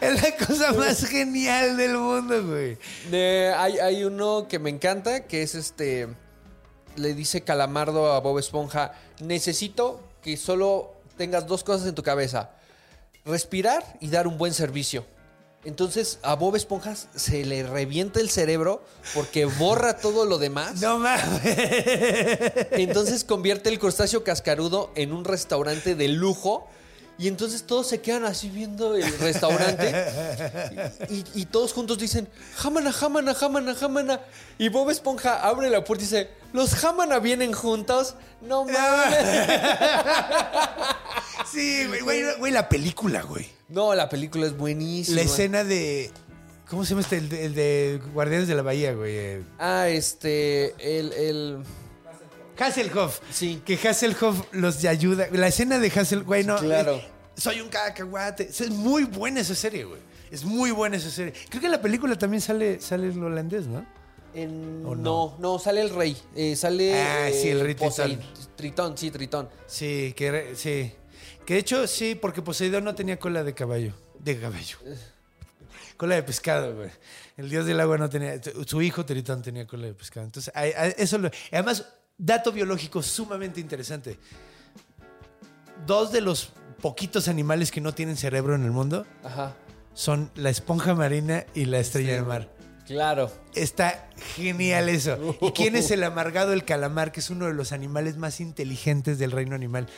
Es 0.00 0.22
la 0.22 0.46
cosa 0.46 0.72
más 0.72 1.04
genial 1.04 1.76
del 1.76 1.98
mundo, 1.98 2.42
güey. 2.46 2.78
Hay, 3.12 3.78
hay 3.80 4.04
uno 4.04 4.46
que 4.48 4.58
me 4.58 4.70
encanta, 4.70 5.26
que 5.26 5.42
es 5.42 5.54
este. 5.54 6.08
Le 6.96 7.12
dice 7.12 7.42
Calamardo 7.42 8.14
a 8.14 8.20
Bob 8.20 8.38
Esponja: 8.38 8.92
Necesito 9.20 10.02
que 10.22 10.38
solo 10.38 10.94
tengas 11.18 11.46
dos 11.46 11.64
cosas 11.64 11.86
en 11.86 11.94
tu 11.94 12.02
cabeza: 12.02 12.52
respirar 13.26 13.84
y 14.00 14.08
dar 14.08 14.26
un 14.26 14.38
buen 14.38 14.54
servicio. 14.54 15.04
Entonces 15.64 16.18
a 16.22 16.34
Bob 16.34 16.56
Esponja 16.56 16.94
se 17.14 17.44
le 17.44 17.62
revienta 17.62 18.20
el 18.20 18.30
cerebro 18.30 18.82
porque 19.14 19.44
borra 19.44 19.98
todo 19.98 20.24
lo 20.24 20.38
demás. 20.38 20.80
No 20.80 20.98
mames. 20.98 21.42
Entonces 22.72 23.24
convierte 23.24 23.68
el 23.68 23.78
crustáceo 23.78 24.24
cascarudo 24.24 24.90
en 24.94 25.12
un 25.12 25.24
restaurante 25.24 25.94
de 25.94 26.08
lujo. 26.08 26.66
Y 27.18 27.28
entonces 27.28 27.64
todos 27.64 27.86
se 27.86 28.00
quedan 28.00 28.24
así 28.24 28.48
viendo 28.48 28.96
el 28.96 29.18
restaurante. 29.18 29.94
Y, 31.10 31.22
y 31.34 31.44
todos 31.44 31.74
juntos 31.74 31.98
dicen, 31.98 32.26
jamana, 32.56 32.92
jamana, 32.92 33.34
jamana, 33.34 33.74
jamana. 33.74 34.20
Y 34.56 34.70
Bob 34.70 34.88
Esponja 34.88 35.46
abre 35.46 35.68
la 35.68 35.84
puerta 35.84 36.02
y 36.02 36.06
dice, 36.06 36.30
¿los 36.54 36.74
jamana 36.74 37.18
vienen 37.18 37.52
juntos? 37.52 38.14
No 38.40 38.64
mames. 38.64 39.18
Sí, 41.50 41.86
güey, 41.86 42.00
güey, 42.00 42.22
güey, 42.38 42.52
la 42.52 42.68
película, 42.68 43.22
güey. 43.22 43.48
No, 43.70 43.94
la 43.94 44.08
película 44.08 44.46
es 44.46 44.56
buenísima. 44.56 45.16
La 45.16 45.22
escena 45.22 45.64
de... 45.64 46.10
¿Cómo 46.68 46.84
se 46.84 46.90
llama 46.90 47.00
este? 47.02 47.16
El 47.18 47.28
de, 47.28 47.44
el 47.46 47.54
de 47.54 48.00
Guardianes 48.12 48.46
de 48.48 48.54
la 48.54 48.62
Bahía, 48.62 48.92
güey. 48.94 49.42
Ah, 49.58 49.88
este, 49.88 50.74
el, 50.78 51.12
el... 51.12 51.58
Hasselhoff. 52.58 53.20
Sí. 53.32 53.62
Que 53.64 53.74
Hasselhoff 53.76 54.44
los 54.52 54.84
ayuda. 54.84 55.28
La 55.32 55.48
escena 55.48 55.78
de 55.78 55.88
Hasselhoff, 55.88 56.26
güey, 56.26 56.44
no. 56.44 56.56
Claro. 56.58 56.96
eh, 56.96 57.08
soy 57.36 57.60
un 57.60 57.68
cacahuate. 57.68 58.44
Es 58.50 58.70
muy 58.70 59.04
buena 59.04 59.40
esa 59.40 59.54
serie, 59.54 59.84
güey. 59.84 60.00
Es 60.30 60.44
muy 60.44 60.70
buena 60.70 60.96
esa 60.96 61.10
serie. 61.10 61.32
Creo 61.48 61.60
que 61.60 61.66
en 61.66 61.72
la 61.72 61.80
película 61.82 62.16
también 62.16 62.40
sale, 62.40 62.80
sale 62.80 63.08
el 63.08 63.22
holandés, 63.22 63.66
¿no? 63.66 63.84
en- 64.32 64.84
¿O 64.86 64.94
no? 64.94 65.34
no, 65.40 65.58
sale 65.58 65.80
el 65.80 65.90
rey. 65.90 66.16
Eh, 66.36 66.54
sale... 66.54 67.00
Ah, 67.02 67.28
sí, 67.32 67.48
el 67.48 67.60
rey 67.60 67.74
Tritón. 67.74 68.20
Tritón, 68.54 68.96
sí, 68.98 69.10
Tritón. 69.10 69.48
Sí, 69.66 70.12
que 70.16 70.30
re- 70.30 70.54
sí. 70.56 70.92
Que 71.50 71.54
de 71.54 71.60
hecho, 71.62 71.84
sí, 71.88 72.14
porque 72.14 72.42
Poseidón 72.42 72.84
no 72.84 72.94
tenía 72.94 73.18
cola 73.18 73.42
de 73.42 73.54
caballo. 73.54 73.92
De 74.20 74.38
caballo. 74.38 74.78
Cola 75.96 76.14
de 76.14 76.22
pescado, 76.22 76.76
güey. 76.76 76.90
El 77.36 77.50
dios 77.50 77.66
del 77.66 77.80
agua 77.80 77.98
no 77.98 78.08
tenía. 78.08 78.40
Su 78.64 78.80
hijo 78.80 79.04
Tritón 79.04 79.42
tenía 79.42 79.66
cola 79.66 79.88
de 79.88 79.94
pescado. 79.94 80.26
Entonces, 80.26 80.54
eso 80.96 81.18
lo. 81.18 81.28
Además, 81.50 81.86
dato 82.16 82.52
biológico 82.52 83.02
sumamente 83.02 83.58
interesante. 83.58 84.16
Dos 85.88 86.12
de 86.12 86.20
los 86.20 86.52
poquitos 86.80 87.26
animales 87.26 87.72
que 87.72 87.80
no 87.80 87.92
tienen 87.94 88.16
cerebro 88.16 88.54
en 88.54 88.62
el 88.62 88.70
mundo 88.70 89.04
Ajá. 89.24 89.56
son 89.92 90.30
la 90.36 90.50
esponja 90.50 90.94
marina 90.94 91.46
y 91.52 91.64
la 91.64 91.80
estrella 91.80 92.14
del 92.14 92.26
mar. 92.26 92.48
Claro. 92.86 93.28
Está 93.56 94.08
genial 94.36 94.88
eso. 94.88 95.36
¿Y 95.42 95.50
quién 95.50 95.74
es 95.74 95.90
el 95.90 96.04
amargado? 96.04 96.52
El 96.52 96.64
calamar, 96.64 97.10
que 97.10 97.18
es 97.18 97.28
uno 97.28 97.46
de 97.46 97.54
los 97.54 97.72
animales 97.72 98.16
más 98.18 98.38
inteligentes 98.38 99.18
del 99.18 99.32
reino 99.32 99.56
animal. 99.56 99.88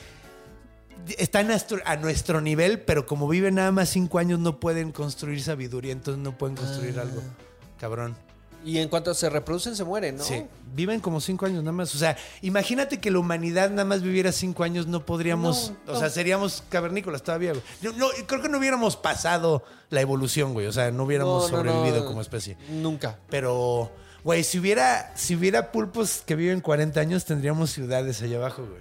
Están 1.18 1.50
a 1.84 1.96
nuestro, 1.96 2.40
nivel, 2.40 2.80
pero 2.80 3.06
como 3.06 3.28
viven 3.28 3.56
nada 3.56 3.72
más 3.72 3.88
cinco 3.88 4.18
años 4.18 4.38
no 4.38 4.60
pueden 4.60 4.92
construir 4.92 5.42
sabiduría, 5.42 5.92
entonces 5.92 6.22
no 6.22 6.36
pueden 6.38 6.56
construir 6.56 6.98
Ah. 6.98 7.02
algo. 7.02 7.22
Cabrón. 7.78 8.16
Y 8.64 8.78
en 8.78 8.88
cuanto 8.88 9.12
se 9.12 9.28
reproducen, 9.28 9.74
se 9.74 9.82
mueren, 9.82 10.18
¿no? 10.18 10.22
Sí, 10.22 10.46
viven 10.72 11.00
como 11.00 11.20
cinco 11.20 11.46
años 11.46 11.64
nada 11.64 11.72
más. 11.72 11.92
O 11.96 11.98
sea, 11.98 12.16
imagínate 12.42 13.00
que 13.00 13.10
la 13.10 13.18
humanidad 13.18 13.70
nada 13.70 13.84
más 13.84 14.02
viviera 14.02 14.30
cinco 14.30 14.62
años, 14.62 14.86
no 14.86 15.04
podríamos. 15.04 15.72
No, 15.84 15.94
O 15.94 15.98
sea, 15.98 16.08
seríamos 16.10 16.62
cavernícolas 16.68 17.24
todavía, 17.24 17.50
güey. 17.54 17.64
No, 17.82 17.90
no, 17.94 18.06
creo 18.28 18.40
que 18.40 18.48
no 18.48 18.58
hubiéramos 18.58 18.96
pasado 18.96 19.64
la 19.90 20.00
evolución, 20.00 20.52
güey. 20.52 20.68
O 20.68 20.72
sea, 20.72 20.92
no 20.92 21.02
hubiéramos 21.02 21.48
sobrevivido 21.48 22.06
como 22.06 22.20
especie. 22.20 22.56
Nunca. 22.70 23.18
Pero, 23.28 23.90
güey, 24.22 24.44
si 24.44 24.60
hubiera, 24.60 25.10
si 25.16 25.34
hubiera 25.34 25.72
pulpos 25.72 26.22
que 26.24 26.36
viven 26.36 26.60
40 26.60 27.00
años, 27.00 27.24
tendríamos 27.24 27.70
ciudades 27.72 28.22
allá 28.22 28.36
abajo, 28.36 28.64
güey. 28.64 28.80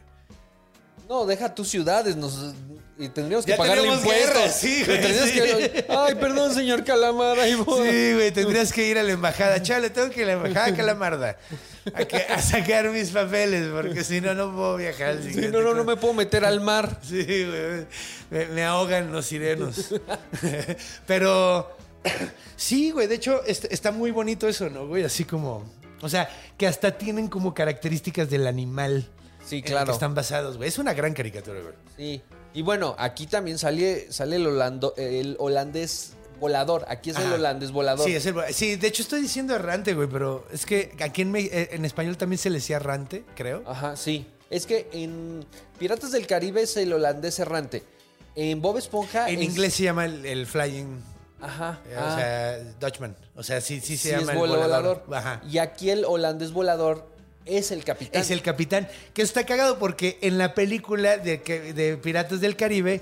No, 1.11 1.25
deja 1.25 1.53
tus 1.53 1.67
ciudades, 1.67 2.15
nos 2.15 2.53
y 2.97 3.09
tendríamos 3.09 3.45
que 3.45 3.51
Ya 3.51 3.57
tenemos 3.61 3.97
impuestos. 3.97 4.33
guerra, 4.33 4.49
sí, 4.49 4.83
güey, 4.85 5.01
Tendríamos 5.01 5.29
sí. 5.29 5.39
que- 5.41 5.85
ay, 5.89 6.15
perdón, 6.15 6.53
señor 6.53 6.85
Calamar, 6.85 7.38
ahí 7.38 7.55
voy. 7.55 7.89
Sí, 7.89 8.13
güey, 8.13 8.31
tendrías 8.31 8.71
que 8.71 8.88
ir 8.88 8.97
a 8.97 9.03
la 9.03 9.11
embajada. 9.11 9.61
Chale, 9.61 9.89
tengo 9.89 10.09
que 10.09 10.21
ir 10.21 10.29
a 10.29 10.35
la 10.38 10.45
embajada 10.47 10.73
Calamarda 10.77 11.38
a, 11.93 12.05
que- 12.05 12.15
a 12.15 12.41
sacar 12.41 12.89
mis 12.91 13.09
papeles, 13.09 13.67
porque 13.73 14.05
si 14.05 14.21
no, 14.21 14.33
no 14.35 14.55
puedo 14.55 14.77
viajar. 14.77 15.17
Sí, 15.21 15.35
no, 15.51 15.61
no, 15.61 15.73
no 15.73 15.83
me 15.83 15.97
puedo 15.97 16.13
meter 16.13 16.45
al 16.45 16.61
mar. 16.61 16.97
Sí, 17.03 17.23
güey. 17.25 17.88
Me, 18.29 18.45
me 18.53 18.63
ahogan 18.63 19.11
los 19.11 19.25
sirenos. 19.25 19.93
Pero 21.07 21.75
sí, 22.55 22.91
güey. 22.91 23.07
De 23.07 23.15
hecho, 23.15 23.43
est- 23.45 23.65
está 23.69 23.91
muy 23.91 24.11
bonito 24.11 24.47
eso, 24.47 24.69
¿no, 24.69 24.88
güey? 24.88 25.03
Así 25.03 25.25
como. 25.25 25.65
O 26.01 26.07
sea, 26.07 26.29
que 26.57 26.67
hasta 26.67 26.97
tienen 26.97 27.27
como 27.27 27.53
características 27.53 28.29
del 28.29 28.47
animal. 28.47 29.07
Sí, 29.52 29.57
en 29.57 29.64
el 29.65 29.69
claro. 29.72 29.86
que 29.88 29.91
están 29.91 30.15
basados, 30.15 30.57
güey. 30.57 30.69
Es 30.69 30.78
una 30.80 30.94
gran 30.94 31.14
caricatura, 31.14 31.60
güey. 31.61 31.73
Sí. 31.98 32.22
Y 32.53 32.61
bueno, 32.64 32.95
aquí 32.98 33.28
también 33.28 33.57
sale, 33.57 34.11
sale 34.11 34.38
el, 34.38 34.48
holando- 34.48 34.94
el 34.98 35.36
holandés 35.40 36.14
volador. 36.40 36.86
Aquí 36.88 37.11
es 37.11 37.18
el 37.18 37.32
holandés 37.34 37.72
volador. 37.72 38.06
Sí, 38.06 38.15
es 38.15 38.26
el- 38.26 38.36
sí, 38.53 38.76
de 38.76 38.88
hecho 38.88 39.03
estoy 39.03 39.22
diciendo 39.22 39.53
errante, 39.56 39.94
güey, 39.94 40.07
pero 40.10 40.45
es 40.52 40.65
que 40.65 40.91
aquí 41.02 41.22
en, 41.22 41.36
eh, 41.36 41.69
en 41.72 41.86
español 41.86 42.18
también 42.18 42.40
se 42.40 42.49
le 42.49 42.56
decía 42.57 42.78
errante, 42.78 43.23
creo. 43.36 43.64
Ajá, 43.68 43.95
sí. 43.95 44.26
Es 44.49 44.65
que 44.65 44.90
en 44.91 45.45
Piratas 45.80 46.11
del 46.11 46.28
Caribe 46.28 46.64
es 46.64 46.76
el 46.78 46.91
holandés 46.91 47.40
errante. 47.40 47.84
En 48.36 48.61
Bob 48.61 48.78
Esponja. 48.78 49.30
en 49.30 49.40
es- 49.40 49.45
inglés 49.45 49.73
se 49.76 49.84
llama 49.84 50.06
el, 50.06 50.26
el 50.26 50.45
flying, 50.48 51.02
Ajá. 51.41 51.80
eh, 51.86 51.95
ah, 51.98 52.06
o 52.11 52.15
sea, 52.18 52.57
Dutchman. 52.80 53.15
O 53.36 53.44
sea, 53.44 53.61
sí, 53.61 53.80
sí 53.80 53.95
se 53.98 54.10
sí, 54.10 54.15
llama 54.15 54.23
es 54.23 54.30
el 54.30 54.36
vol- 54.38 54.48
volador. 54.49 55.03
volador. 55.06 55.15
Ajá. 55.15 55.41
Y 55.49 55.57
aquí 55.60 55.90
el 55.90 56.03
holandés 56.06 56.52
volador 56.52 57.07
es 57.57 57.72
el 57.72 57.84
capitán. 57.84 58.22
Es 58.22 58.32
el 58.32 58.41
capitán. 58.41 58.88
Que 59.14 59.22
está 59.22 59.45
cagado 59.45 59.78
porque 59.80 60.18
en 60.22 60.38
la 60.38 60.53
película 60.53 61.18
de, 61.18 61.99
Piratas 62.02 62.41
del 62.41 62.56
Caribe, 62.56 63.02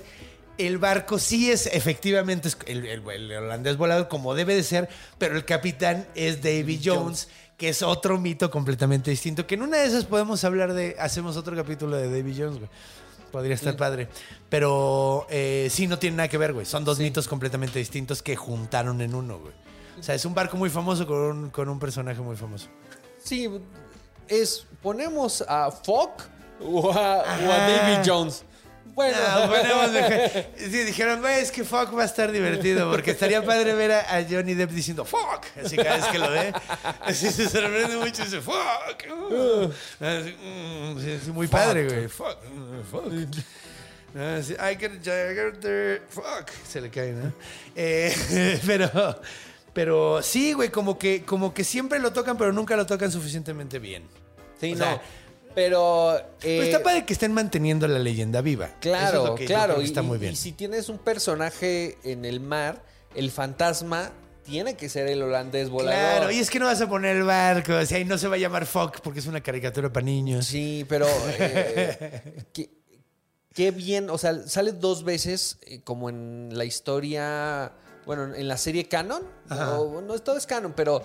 el 0.58 0.78
barco 0.78 1.18
sí 1.18 1.50
es 1.50 1.66
efectivamente 1.66 2.48
es 2.48 2.58
el, 2.66 2.84
el- 2.86 3.08
el 3.08 3.32
holandés 3.32 3.76
volador 3.76 4.08
como 4.08 4.34
debe 4.34 4.54
de 4.54 4.62
ser, 4.62 4.88
pero 5.18 5.36
el 5.36 5.44
capitán 5.44 6.06
es 6.14 6.42
Davy 6.42 6.80
Jones, 6.84 7.28
que 7.56 7.68
es 7.70 7.82
otro 7.82 8.18
mito 8.18 8.50
completamente 8.50 9.10
distinto. 9.10 9.46
Que 9.46 9.54
en 9.54 9.62
una 9.62 9.78
de 9.78 9.86
esas 9.86 10.04
podemos 10.04 10.42
hablar 10.44 10.72
de. 10.74 10.96
Hacemos 10.98 11.36
otro 11.36 11.54
capítulo 11.56 11.96
de 11.96 12.10
Davy 12.10 12.34
Jones, 12.38 12.58
güey. 12.58 12.70
Podría 13.32 13.54
estar 13.54 13.76
padre. 13.76 14.08
Pero 14.48 15.26
eh, 15.30 15.68
sí, 15.70 15.86
no 15.86 15.98
tiene 15.98 16.16
nada 16.16 16.28
que 16.28 16.36
ver, 16.36 16.52
güey. 16.52 16.66
Son 16.66 16.84
dos 16.84 16.98
mitos 16.98 17.28
completamente 17.28 17.78
distintos 17.78 18.22
que 18.22 18.34
juntaron 18.34 19.00
en 19.00 19.14
uno, 19.14 19.38
güey. 19.38 19.52
O 19.98 20.02
sea, 20.02 20.14
es 20.14 20.24
un 20.24 20.34
barco 20.34 20.56
muy 20.56 20.68
famoso 20.70 21.06
con 21.06 21.16
un, 21.18 21.50
con 21.50 21.68
un 21.68 21.78
personaje 21.78 22.20
muy 22.20 22.34
famoso. 22.36 22.68
Sí, 23.22 23.48
es. 24.30 24.66
Ponemos 24.82 25.44
a 25.46 25.70
Fogg 25.70 26.12
o 26.60 26.90
a, 26.90 26.96
o 26.96 27.20
a 27.22 27.32
Ajá. 27.34 27.68
Davy 27.68 28.08
Jones. 28.08 28.44
Bueno, 28.94 29.16
No, 29.40 29.48
ponemos 29.48 29.92
de- 29.92 30.46
sí, 30.58 30.68
dijeron, 30.84 31.24
es 31.26 31.52
que 31.52 31.64
fuck 31.64 31.96
va 31.96 32.02
a 32.02 32.06
estar 32.06 32.32
divertido, 32.32 32.90
porque 32.90 33.12
estaría 33.12 33.42
padre 33.44 33.74
ver 33.74 33.92
a, 33.92 34.16
a 34.16 34.24
Johnny 34.28 34.54
Depp 34.54 34.70
diciendo 34.70 35.04
fuck, 35.04 35.46
así 35.64 35.76
cada 35.76 35.96
vez 35.96 36.06
que 36.06 36.18
lo 36.18 36.30
ve. 36.30 36.52
Así 37.02 37.30
se 37.30 37.48
sorprende 37.48 37.96
mucho 37.96 38.22
y 38.22 38.24
dice 38.24 38.40
fuck. 38.40 39.06
uh". 39.30 39.70
Así, 40.00 40.34
mm, 40.42 40.98
es 41.08 41.28
muy 41.28 41.46
padre, 41.46 41.84
güey. 41.84 42.08
Fuck. 42.08 42.36
mm, 42.52 42.82
fuck. 42.90 43.04
Así, 44.38 44.54
I 44.54 44.76
get 44.76 45.00
there, 45.60 46.02
fuck. 46.08 46.50
Se 46.68 46.80
le 46.80 46.90
cae, 46.90 47.12
¿no? 47.12 47.32
Eh, 47.76 48.60
pero, 48.66 49.20
pero 49.72 50.20
sí, 50.20 50.52
güey, 50.52 50.68
como 50.70 50.98
que, 50.98 51.24
como 51.24 51.54
que 51.54 51.62
siempre 51.64 52.00
lo 52.00 52.12
tocan, 52.12 52.36
pero 52.36 52.52
nunca 52.52 52.76
lo 52.76 52.84
tocan 52.86 53.10
suficientemente 53.12 53.78
bien. 53.78 54.02
Sí, 54.60 54.72
o 54.72 54.76
no. 54.76 54.84
sea, 54.84 55.02
pero. 55.54 56.16
eh, 56.18 56.22
Pero 56.42 56.62
está 56.62 56.82
padre 56.82 57.04
que 57.04 57.12
estén 57.12 57.32
manteniendo 57.32 57.88
la 57.88 57.98
leyenda 57.98 58.40
viva. 58.40 58.66
Es 58.66 58.72
Claro, 58.80 59.26
lo 59.28 59.34
que 59.34 59.46
claro. 59.46 59.76
que 59.76 59.82
Y, 59.82 59.84
está 59.84 60.02
muy 60.02 60.18
bien. 60.18 60.32
y 60.32 60.36
si 60.36 60.52
tienes 60.52 60.88
un 60.88 60.98
personaje 60.98 61.98
en 62.04 62.24
el 62.24 62.40
mar, 62.40 62.82
el 63.14 63.30
fantasma 63.30 64.12
tiene 64.44 64.74
que 64.76 64.88
ser 64.88 65.06
el 65.08 65.22
holandés 65.22 65.68
volador. 65.68 65.92
Claro, 66.18 66.30
y 66.30 66.38
es 66.38 66.50
que 66.50 66.58
no 66.58 66.66
vas 66.66 66.80
a 66.80 66.88
poner 66.88 67.16
el 67.16 67.24
barco, 67.24 67.74
o 67.74 67.86
sea, 67.86 67.98
y 67.98 68.04
no 68.04 68.16
se 68.18 68.26
va 68.28 68.36
a 68.36 68.38
llamar 68.38 68.66
Fuck 68.66 69.00
porque 69.00 69.20
es 69.20 69.26
una 69.26 69.40
caricatura 69.42 69.92
para 69.92 70.04
niños. 70.04 70.46
Sí, 70.46 70.84
pero 70.88 71.06
eh, 71.38 72.44
qué, 72.52 72.70
qué 73.52 73.70
bien, 73.70 74.08
o 74.10 74.18
sea, 74.18 74.46
sale 74.48 74.72
dos 74.72 75.04
veces 75.04 75.58
eh, 75.62 75.80
como 75.82 76.08
en 76.08 76.48
la 76.52 76.64
historia, 76.64 77.72
bueno, 78.06 78.34
en 78.34 78.48
la 78.48 78.56
serie 78.56 78.88
canon, 78.88 79.22
no, 79.48 80.00
no 80.00 80.18
todo 80.20 80.36
es 80.36 80.46
canon, 80.46 80.72
pero 80.74 81.02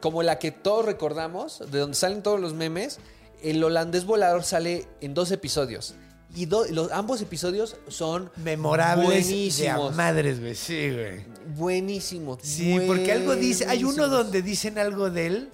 como 0.00 0.22
la 0.22 0.38
que 0.38 0.50
todos 0.52 0.84
recordamos, 0.84 1.62
de 1.70 1.78
donde 1.78 1.96
salen 1.96 2.22
todos 2.22 2.38
los 2.40 2.54
memes, 2.54 2.98
el 3.42 3.62
holandés 3.64 4.04
volador 4.04 4.44
sale 4.44 4.86
en 5.00 5.14
dos 5.14 5.30
episodios. 5.30 5.94
Y 6.34 6.46
do- 6.46 6.64
los, 6.70 6.92
ambos 6.92 7.20
episodios 7.22 7.76
son 7.88 8.30
Memorables 8.36 9.26
de 9.26 9.32
buenísimos. 9.32 9.96
madres, 9.96 10.38
güey. 10.40 10.54
Sí, 10.54 10.90
güey. 10.90 11.24
Buenísimos. 11.56 12.38
Sí, 12.42 12.78
porque 12.86 13.10
algo 13.12 13.34
dice. 13.34 13.66
Hay 13.66 13.82
uno 13.82 14.06
donde 14.08 14.40
dicen 14.42 14.78
algo 14.78 15.10
de 15.10 15.26
él. 15.26 15.48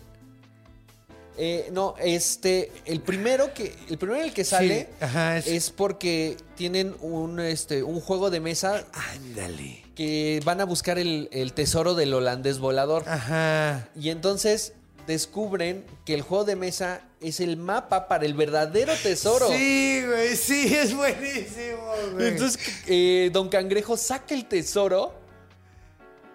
Eh, 1.39 1.69
no, 1.73 1.95
este, 1.99 2.73
el 2.87 3.01
primero 3.03 3.53
que, 3.55 3.75
el 3.91 3.99
primero 3.99 4.21
en 4.21 4.29
el 4.29 4.35
que 4.35 4.45
sale 4.45 4.89
Sí, 4.99 5.05
ajá, 5.05 5.37
es... 5.37 5.47
es- 5.47 5.71
porque 5.71 6.37
tienen 6.57 6.95
un, 7.01 7.41
este, 7.41 7.83
un 7.83 8.01
juego 8.01 8.31
de 8.31 8.41
mesa 8.41 8.85
Ándale. 9.15 9.83
Que 9.97 10.41
van 10.45 10.61
a 10.61 10.65
buscar 10.65 10.99
el, 10.99 11.29
el 11.33 11.55
tesoro 11.55 11.95
del 11.95 12.15
holandés 12.15 12.61
volador. 12.61 13.03
Ajá. 13.09 13.89
Y 13.97 14.11
entonces 14.11 14.75
descubren 15.07 15.85
que 16.05 16.15
el 16.15 16.23
juego 16.23 16.45
de 16.45 16.55
mesa 16.55 17.01
es 17.21 17.41
el 17.41 17.57
mapa 17.57 18.07
para 18.07 18.27
el 18.27 18.35
verdadero 18.35 18.93
tesoro. 19.03 19.49
Sí, 19.49 20.03
güey, 20.07 20.37
sí, 20.37 20.75
es 20.75 20.95
buenísimo, 20.95 21.95
güey. 22.13 22.29
Entonces, 22.29 22.61
eh, 22.87 23.31
Don 23.33 23.49
Cangrejo 23.49 23.97
saca 23.97 24.35
el 24.35 24.45
tesoro 24.45 25.15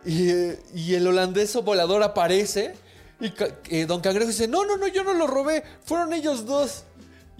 y, 0.03 0.29
eh, 0.31 0.59
y 0.73 0.95
el 0.95 1.05
holandés 1.05 1.53
volador 1.55 2.01
aparece. 2.03 2.73
Y 3.19 3.31
eh, 3.69 3.85
Don 3.85 4.01
Cangrejo 4.01 4.29
dice: 4.31 4.47
No, 4.47 4.65
no, 4.65 4.77
no, 4.77 4.87
yo 4.87 5.03
no 5.03 5.13
lo 5.13 5.27
robé, 5.27 5.63
fueron 5.85 6.13
ellos 6.13 6.45
dos. 6.47 6.85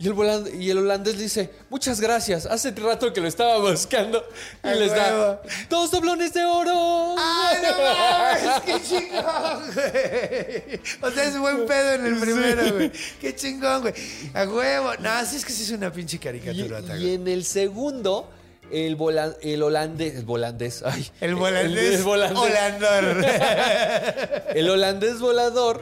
Y 0.01 0.07
el, 0.07 0.15
volan- 0.15 0.49
y 0.59 0.71
el 0.71 0.79
holandés 0.79 1.15
le 1.15 1.23
dice: 1.23 1.51
Muchas 1.69 2.01
gracias, 2.01 2.47
hace 2.47 2.71
rato 2.71 3.13
que 3.13 3.21
lo 3.21 3.27
estaba 3.27 3.59
buscando. 3.59 4.25
Y 4.63 4.69
les 4.79 4.89
da 4.95 5.39
dos 5.69 5.91
doblones 5.91 6.33
de 6.33 6.43
oro. 6.43 7.15
¡Ay, 7.19 7.57
no! 7.61 8.61
¡Qué 8.65 8.81
chingón, 8.81 9.63
güey! 9.75 10.79
O 11.03 11.11
sea, 11.11 11.23
es 11.25 11.37
buen 11.37 11.67
pedo 11.67 11.93
en 11.93 12.05
el 12.07 12.15
primero, 12.19 12.73
güey. 12.73 12.91
¡Qué 13.21 13.35
chingón, 13.35 13.81
güey! 13.81 13.93
A 14.33 14.45
huevo. 14.45 14.91
No, 14.99 15.23
sí 15.25 15.35
es 15.35 15.45
que 15.45 15.53
sí 15.53 15.63
es 15.63 15.69
una 15.71 15.91
pinche 15.93 16.15
Y, 16.15 16.19
caricatura. 16.19 16.81
y 16.97 17.13
en 17.13 17.27
el 17.27 17.45
segundo, 17.45 18.27
el, 18.71 18.95
vola- 18.95 19.35
el 19.43 19.61
holandés. 19.61 20.15
El 20.15 20.25
holandés. 20.27 20.81
Ay, 20.83 21.07
El 21.21 21.35
volandés. 21.35 21.95
el 21.99 22.03
volandés. 22.03 22.39
Holandor. 22.39 23.25
El 24.55 24.67
holandés 24.69 25.19
volador 25.19 25.81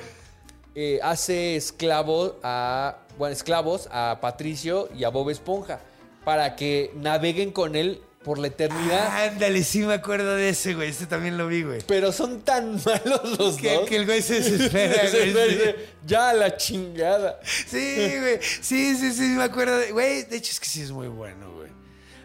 eh, 0.76 1.00
hace 1.04 1.56
esclavo 1.56 2.38
a, 2.44 2.98
bueno, 3.20 3.34
esclavos 3.34 3.88
a 3.92 4.18
Patricio 4.22 4.90
y 4.98 5.04
a 5.04 5.10
Bob 5.10 5.30
Esponja 5.30 5.80
para 6.26 6.56
que 6.56 6.92
naveguen 6.96 7.52
con 7.52 7.76
él 7.76 8.02
por 8.24 8.38
la 8.40 8.48
eternidad. 8.48 9.26
Ándale, 9.28 9.64
sí 9.64 9.80
me 9.80 9.94
acuerdo 9.94 10.36
de 10.36 10.50
ese, 10.50 10.74
güey. 10.74 10.90
Ese 10.90 11.06
también 11.06 11.38
lo 11.38 11.48
vi, 11.48 11.64
güey. 11.64 11.82
Pero 11.88 12.12
son 12.12 12.42
tan 12.42 12.76
malos 12.86 13.38
los 13.40 13.58
Que, 13.58 13.76
dos. 13.76 13.88
que 13.90 13.96
el 13.98 14.06
güey 14.06 14.22
se 14.22 14.36
desespera, 14.42 15.08
Se 15.08 15.32
güey. 15.32 15.50
dice, 15.50 15.76
ya 16.06 16.34
la 16.34 16.58
chingada. 16.58 17.40
Sí, 17.44 17.96
güey. 18.20 18.40
Sí, 18.42 18.96
sí, 18.96 19.14
sí, 19.14 19.22
me 19.36 19.44
acuerdo. 19.44 19.78
De, 19.78 19.92
güey, 19.92 20.24
de 20.24 20.36
hecho 20.38 20.52
es 20.52 20.60
que 20.60 20.66
sí 20.68 20.82
es 20.82 20.92
muy 20.92 21.08
bueno, 21.08 21.54
güey. 21.56 21.70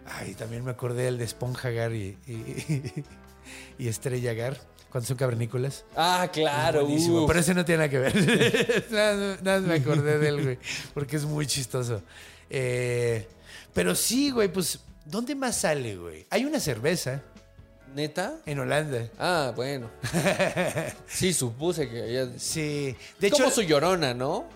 Ay, 0.06 0.34
también 0.34 0.64
me 0.64 0.70
acordé 0.72 1.04
del 1.04 1.18
de 1.18 1.24
Esponja 1.24 1.70
Gar 1.70 1.92
y, 1.92 2.16
y, 3.78 3.88
Estrella 3.88 4.32
Gar, 4.34 4.58
cuando 4.90 5.06
son 5.06 5.16
cavernícolas. 5.16 5.84
Ah, 5.96 6.28
claro. 6.32 6.86
Pero 7.26 7.40
ese 7.40 7.54
no 7.54 7.64
tiene 7.64 7.78
nada 7.78 7.90
que 7.90 7.98
ver. 7.98 8.86
nada, 8.90 9.38
nada 9.42 9.60
más 9.60 9.68
me 9.68 9.74
acordé 9.74 10.18
de 10.18 10.28
él, 10.28 10.42
güey, 10.42 10.58
porque 10.94 11.16
es 11.16 11.24
muy 11.24 11.46
chistoso. 11.46 12.02
Eh, 12.50 13.26
pero 13.72 13.94
sí, 13.94 14.30
güey, 14.30 14.52
pues, 14.52 14.80
¿dónde 15.04 15.34
más 15.34 15.56
sale, 15.56 15.96
güey? 15.96 16.26
Hay 16.30 16.44
una 16.44 16.60
cerveza 16.60 17.22
¿Neta? 17.94 18.36
en 18.46 18.58
Holanda. 18.58 19.08
Ah, 19.18 19.52
bueno. 19.54 19.90
Sí, 21.06 21.32
supuse 21.32 21.88
que 21.88 22.10
ella... 22.10 22.32
Sí, 22.38 22.96
de 23.18 23.30
Como 23.30 23.46
hecho, 23.46 23.54
su 23.54 23.62
llorona, 23.62 24.14
¿no? 24.14 24.48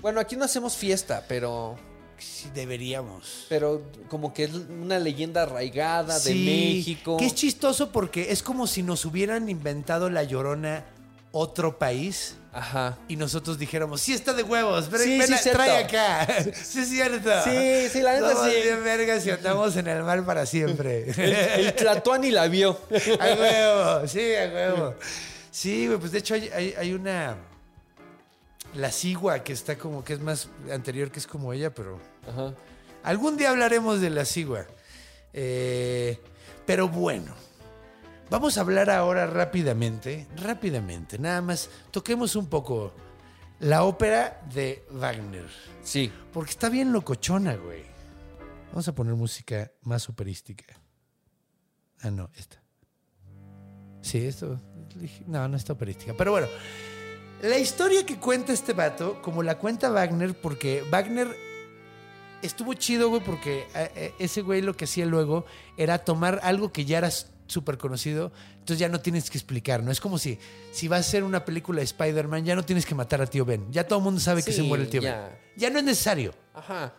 Bueno, 0.00 0.20
aquí 0.20 0.36
no 0.36 0.44
hacemos 0.44 0.76
fiesta, 0.76 1.24
pero... 1.28 1.76
Sí, 2.20 2.48
deberíamos. 2.54 3.46
Pero 3.48 3.82
como 4.08 4.32
que 4.34 4.44
es 4.44 4.50
una 4.52 4.98
leyenda 4.98 5.42
arraigada 5.42 6.18
de 6.18 6.32
Sí, 6.32 6.44
México. 6.76 7.16
Que 7.16 7.26
es 7.26 7.34
chistoso 7.34 7.90
porque 7.92 8.30
es 8.32 8.42
como 8.42 8.66
si 8.66 8.82
nos 8.82 9.04
hubieran 9.04 9.48
inventado 9.48 10.10
la 10.10 10.22
llorona 10.22 10.84
otro 11.32 11.78
país 11.78 12.34
Ajá. 12.52 12.98
y 13.06 13.14
nosotros 13.14 13.56
dijéramos, 13.58 14.00
sí 14.00 14.12
está 14.12 14.32
de 14.32 14.42
huevos, 14.42 14.90
ven, 14.90 15.00
Sí, 15.02 15.18
ven 15.18 15.28
sí, 15.28 15.48
a- 15.48 15.52
trae 15.52 15.84
acá. 15.84 16.26
sí, 16.64 16.80
es 16.80 16.88
cierto. 16.88 17.30
Sí, 17.44 17.88
sí, 17.92 18.00
la 18.02 18.14
neta 18.14 18.44
sí. 18.44 18.50
bien 18.62 18.82
vergas 18.82 19.24
y 19.26 19.30
andamos 19.30 19.76
en 19.76 19.86
el 19.86 20.02
mar 20.02 20.24
para 20.26 20.44
siempre. 20.46 21.10
El 21.60 21.74
Tlatuani 21.74 22.30
la 22.32 22.48
vio. 22.48 22.80
a 23.20 23.24
huevo, 23.34 24.08
sí, 24.08 24.34
a 24.34 24.52
huevo. 24.52 24.94
Sí, 25.52 25.86
güey, 25.86 25.98
pues 25.98 26.12
de 26.12 26.18
hecho 26.18 26.34
hay, 26.34 26.48
hay- 26.52 26.74
hay 26.76 26.92
una... 26.92 27.36
La 28.74 28.90
cigua 28.90 29.42
que 29.42 29.52
está 29.52 29.76
como 29.76 30.04
que 30.04 30.12
es 30.12 30.20
más 30.20 30.48
anterior 30.72 31.10
que 31.10 31.18
es 31.18 31.26
como 31.26 31.52
ella, 31.52 31.74
pero... 31.74 31.98
Ajá. 32.28 32.54
Algún 33.02 33.36
día 33.36 33.50
hablaremos 33.50 34.00
de 34.00 34.10
la 34.10 34.24
cigua. 34.24 34.66
Eh, 35.32 36.20
pero 36.66 36.88
bueno, 36.88 37.34
vamos 38.28 38.58
a 38.58 38.60
hablar 38.60 38.90
ahora 38.90 39.26
rápidamente, 39.26 40.26
rápidamente, 40.36 41.18
nada 41.18 41.40
más 41.40 41.70
toquemos 41.90 42.36
un 42.36 42.46
poco 42.48 42.92
la 43.60 43.84
ópera 43.84 44.40
de 44.52 44.84
Wagner. 44.90 45.48
Sí. 45.82 46.12
Porque 46.32 46.50
está 46.50 46.68
bien 46.68 46.92
locochona, 46.92 47.56
güey. 47.56 47.84
Vamos 48.70 48.88
a 48.88 48.94
poner 48.94 49.14
música 49.14 49.70
más 49.82 50.08
operística. 50.08 50.64
Ah, 52.00 52.10
no, 52.10 52.30
esta. 52.36 52.62
Sí, 54.00 54.26
esto. 54.26 54.60
No, 55.26 55.46
no 55.48 55.56
está 55.56 55.72
operística. 55.74 56.14
Pero 56.16 56.32
bueno, 56.32 56.46
la 57.42 57.58
historia 57.58 58.04
que 58.04 58.18
cuenta 58.18 58.52
este 58.52 58.72
vato, 58.72 59.20
como 59.22 59.42
la 59.42 59.58
cuenta 59.58 59.90
Wagner, 59.90 60.34
porque 60.40 60.82
Wagner 60.90 61.28
estuvo 62.42 62.74
chido, 62.74 63.08
güey, 63.08 63.22
porque 63.22 63.66
eh, 63.74 63.90
eh, 63.94 64.14
ese 64.18 64.42
güey 64.42 64.62
lo 64.62 64.76
que 64.76 64.84
hacía 64.84 65.06
luego 65.06 65.44
era 65.76 65.98
tomar 65.98 66.40
algo 66.42 66.72
que 66.72 66.84
ya 66.84 66.98
era 66.98 67.10
súper 67.46 67.78
conocido, 67.78 68.30
entonces 68.52 68.78
ya 68.78 68.88
no 68.88 69.00
tienes 69.00 69.28
que 69.30 69.36
explicar, 69.38 69.82
¿no? 69.82 69.90
Es 69.90 70.00
como 70.00 70.18
si, 70.18 70.38
si 70.70 70.86
vas 70.88 70.98
a 70.98 71.00
hacer 71.00 71.24
una 71.24 71.44
película 71.44 71.78
de 71.78 71.84
Spider-Man, 71.84 72.44
ya 72.44 72.54
no 72.54 72.64
tienes 72.64 72.86
que 72.86 72.94
matar 72.94 73.20
a 73.20 73.26
tío 73.26 73.44
Ben. 73.44 73.66
Ya 73.72 73.86
todo 73.86 73.98
el 73.98 74.04
mundo 74.04 74.20
sabe 74.20 74.42
que 74.42 74.52
se 74.52 74.62
muere 74.62 74.84
el 74.84 74.90
tío 74.90 75.02
ya. 75.02 75.22
Ben. 75.28 75.38
Ya 75.56 75.70
no 75.70 75.78
es 75.78 75.84
necesario. 75.84 76.32
Ajá. 76.54 76.94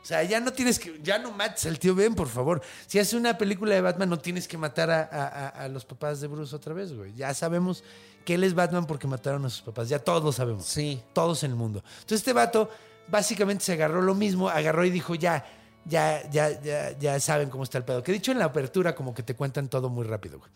O 0.00 0.06
sea, 0.06 0.22
ya 0.22 0.38
no 0.38 0.52
tienes 0.52 0.78
que, 0.78 1.00
ya 1.02 1.18
no 1.18 1.32
mates 1.32 1.66
al 1.66 1.80
tío 1.80 1.92
Ben, 1.96 2.14
por 2.14 2.28
favor. 2.28 2.62
Si 2.86 3.00
haces 3.00 3.14
una 3.14 3.36
película 3.36 3.74
de 3.74 3.80
Batman, 3.80 4.08
no 4.08 4.20
tienes 4.20 4.46
que 4.46 4.56
matar 4.56 4.88
a- 4.90 5.02
a- 5.10 5.48
a 5.48 5.68
los 5.68 5.84
papás 5.84 6.20
de 6.20 6.28
Bruce 6.28 6.54
otra 6.54 6.72
vez, 6.72 6.92
güey. 6.92 7.12
Ya 7.14 7.34
sabemos 7.34 7.82
que 8.26 8.34
él 8.34 8.44
es 8.44 8.52
Batman 8.54 8.86
porque 8.86 9.06
mataron 9.06 9.46
a 9.46 9.50
sus 9.50 9.62
papás. 9.62 9.88
Ya 9.88 9.98
todos 10.00 10.22
lo 10.22 10.32
sabemos. 10.32 10.66
Sí. 10.66 11.00
Todos 11.14 11.42
en 11.44 11.52
el 11.52 11.56
mundo. 11.56 11.82
Entonces 11.94 12.18
este 12.18 12.34
vato 12.34 12.68
básicamente 13.08 13.64
se 13.64 13.72
agarró 13.72 14.02
lo 14.02 14.14
mismo, 14.14 14.50
agarró 14.50 14.84
y 14.84 14.90
dijo, 14.90 15.14
ya, 15.14 15.46
ya, 15.86 16.28
ya, 16.30 16.60
ya, 16.60 16.98
ya 16.98 17.20
saben 17.20 17.48
cómo 17.48 17.62
está 17.64 17.78
el 17.78 17.84
pedo. 17.84 18.02
Que 18.02 18.12
dicho 18.12 18.32
en 18.32 18.38
la 18.38 18.46
apertura 18.46 18.94
como 18.94 19.14
que 19.14 19.22
te 19.22 19.34
cuentan 19.34 19.68
todo 19.68 19.88
muy 19.88 20.04
rápido, 20.04 20.38
güey. 20.40 20.50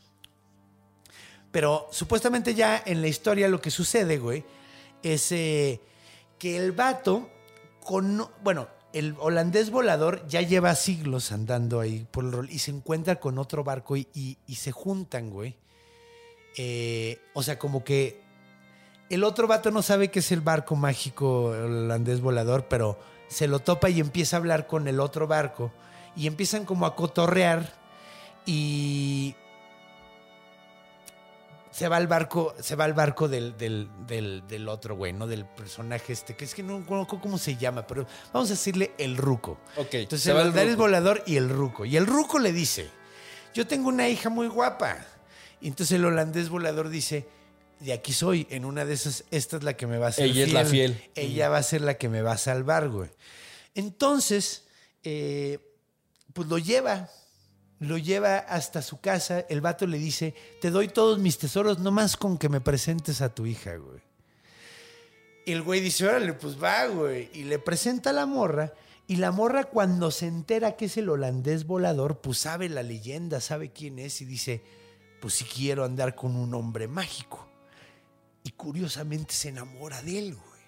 Pero 1.52 1.88
supuestamente 1.90 2.54
ya 2.54 2.82
en 2.84 3.00
la 3.00 3.08
historia 3.08 3.48
lo 3.48 3.60
que 3.60 3.70
sucede, 3.70 4.18
güey, 4.18 4.44
es 5.02 5.32
eh, 5.32 5.80
que 6.38 6.56
el 6.56 6.72
vato, 6.72 7.28
con, 7.84 8.28
bueno, 8.42 8.68
el 8.92 9.16
holandés 9.18 9.70
volador 9.70 10.26
ya 10.28 10.42
lleva 10.42 10.74
siglos 10.74 11.32
andando 11.32 11.80
ahí 11.80 12.06
por 12.10 12.24
el 12.24 12.32
rol 12.32 12.50
y 12.50 12.58
se 12.60 12.70
encuentra 12.70 13.16
con 13.16 13.38
otro 13.38 13.64
barco 13.64 13.96
y, 13.96 14.08
y- 14.14 14.38
y 14.46 14.56
se 14.56 14.72
juntan, 14.72 15.30
güey. 15.30 15.56
Eh, 16.56 17.20
o 17.34 17.42
sea, 17.42 17.58
como 17.58 17.84
que 17.84 18.20
el 19.08 19.24
otro 19.24 19.46
vato 19.46 19.70
no 19.70 19.82
sabe 19.82 20.10
que 20.10 20.20
es 20.20 20.32
el 20.32 20.40
barco 20.40 20.76
mágico 20.76 21.44
holandés 21.46 22.20
volador, 22.20 22.66
pero 22.68 22.98
se 23.28 23.46
lo 23.48 23.60
topa 23.60 23.90
y 23.90 24.00
empieza 24.00 24.36
a 24.36 24.38
hablar 24.38 24.66
con 24.66 24.88
el 24.88 25.00
otro 25.00 25.26
barco 25.26 25.72
y 26.16 26.26
empiezan 26.26 26.64
como 26.64 26.86
a 26.86 26.96
cotorrear 26.96 27.72
y 28.46 29.34
se 31.70 31.88
va 31.88 31.96
al 31.96 32.08
barco, 32.08 32.54
se 32.60 32.74
va 32.74 32.84
al 32.84 32.94
barco 32.94 33.28
del, 33.28 33.56
del, 33.56 33.88
del, 34.06 34.42
del 34.48 34.68
otro 34.68 34.96
güey, 34.96 35.12
¿no? 35.12 35.26
Del 35.26 35.44
personaje 35.44 36.12
este, 36.12 36.34
que 36.34 36.44
es 36.44 36.54
que 36.54 36.62
no 36.62 36.84
conozco 36.84 37.20
cómo 37.20 37.38
se 37.38 37.56
llama, 37.56 37.86
pero 37.86 38.06
vamos 38.32 38.50
a 38.50 38.54
decirle 38.54 38.92
el 38.98 39.16
ruco. 39.16 39.58
Ok, 39.76 39.94
Entonces 39.94 40.22
se 40.22 40.30
el 40.32 40.56
va 40.56 40.62
el 40.62 40.76
volador 40.76 41.22
y 41.26 41.36
el 41.36 41.48
ruco. 41.48 41.84
Y 41.84 41.96
el 41.96 42.06
ruco 42.06 42.38
le 42.38 42.52
dice, 42.52 42.90
yo 43.54 43.66
tengo 43.66 43.88
una 43.88 44.08
hija 44.08 44.28
muy 44.28 44.48
guapa. 44.48 44.98
Y 45.60 45.68
entonces 45.68 45.96
el 45.96 46.04
holandés 46.04 46.48
volador 46.48 46.88
dice, 46.88 47.26
de 47.80 47.92
aquí 47.92 48.12
soy, 48.12 48.46
en 48.50 48.64
una 48.64 48.84
de 48.84 48.94
esas, 48.94 49.24
esta 49.30 49.56
es 49.56 49.62
la 49.62 49.76
que 49.76 49.86
me 49.86 49.98
va 49.98 50.06
a 50.06 50.08
hacer 50.10 50.26
Ella 50.26 50.44
es 50.44 50.52
la 50.52 50.64
fiel. 50.64 51.02
Ella 51.14 51.48
va 51.48 51.58
a 51.58 51.62
ser 51.62 51.80
la 51.80 51.94
que 51.94 52.08
me 52.08 52.22
va 52.22 52.32
a 52.32 52.38
salvar, 52.38 52.88
güey. 52.88 53.10
Entonces, 53.74 54.64
eh, 55.02 55.58
pues 56.32 56.48
lo 56.48 56.58
lleva, 56.58 57.08
lo 57.78 57.96
lleva 57.98 58.38
hasta 58.38 58.82
su 58.82 59.00
casa. 59.00 59.40
El 59.48 59.60
vato 59.60 59.86
le 59.86 59.98
dice, 59.98 60.34
te 60.60 60.70
doy 60.70 60.88
todos 60.88 61.18
mis 61.18 61.38
tesoros, 61.38 61.78
nomás 61.78 62.16
con 62.16 62.38
que 62.38 62.48
me 62.48 62.60
presentes 62.60 63.22
a 63.22 63.34
tu 63.34 63.46
hija, 63.46 63.76
güey. 63.76 64.00
Y 65.46 65.52
el 65.52 65.62
güey 65.62 65.80
dice, 65.80 66.06
órale, 66.06 66.34
pues 66.34 66.62
va, 66.62 66.86
güey. 66.86 67.30
Y 67.32 67.44
le 67.44 67.58
presenta 67.58 68.10
a 68.10 68.12
la 68.12 68.26
morra. 68.26 68.74
Y 69.06 69.16
la 69.16 69.32
morra 69.32 69.64
cuando 69.64 70.10
se 70.10 70.26
entera 70.26 70.76
que 70.76 70.84
es 70.84 70.96
el 70.96 71.08
holandés 71.08 71.66
volador, 71.66 72.20
pues 72.20 72.38
sabe 72.38 72.68
la 72.68 72.82
leyenda, 72.82 73.40
sabe 73.40 73.72
quién 73.72 73.98
es 73.98 74.20
y 74.20 74.24
dice, 74.24 74.62
pues 75.20 75.34
sí 75.34 75.44
quiero 75.44 75.84
andar 75.84 76.14
con 76.14 76.36
un 76.36 76.52
hombre 76.54 76.88
mágico. 76.88 77.46
Y 78.42 78.52
curiosamente 78.52 79.34
se 79.34 79.50
enamora 79.50 80.00
de 80.02 80.18
él, 80.18 80.34
güey. 80.34 80.60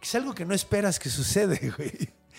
Que 0.00 0.06
es 0.06 0.14
algo 0.14 0.34
que 0.34 0.44
no 0.44 0.54
esperas 0.54 0.98
que 0.98 1.10
sucede, 1.10 1.70
güey. 1.76 1.92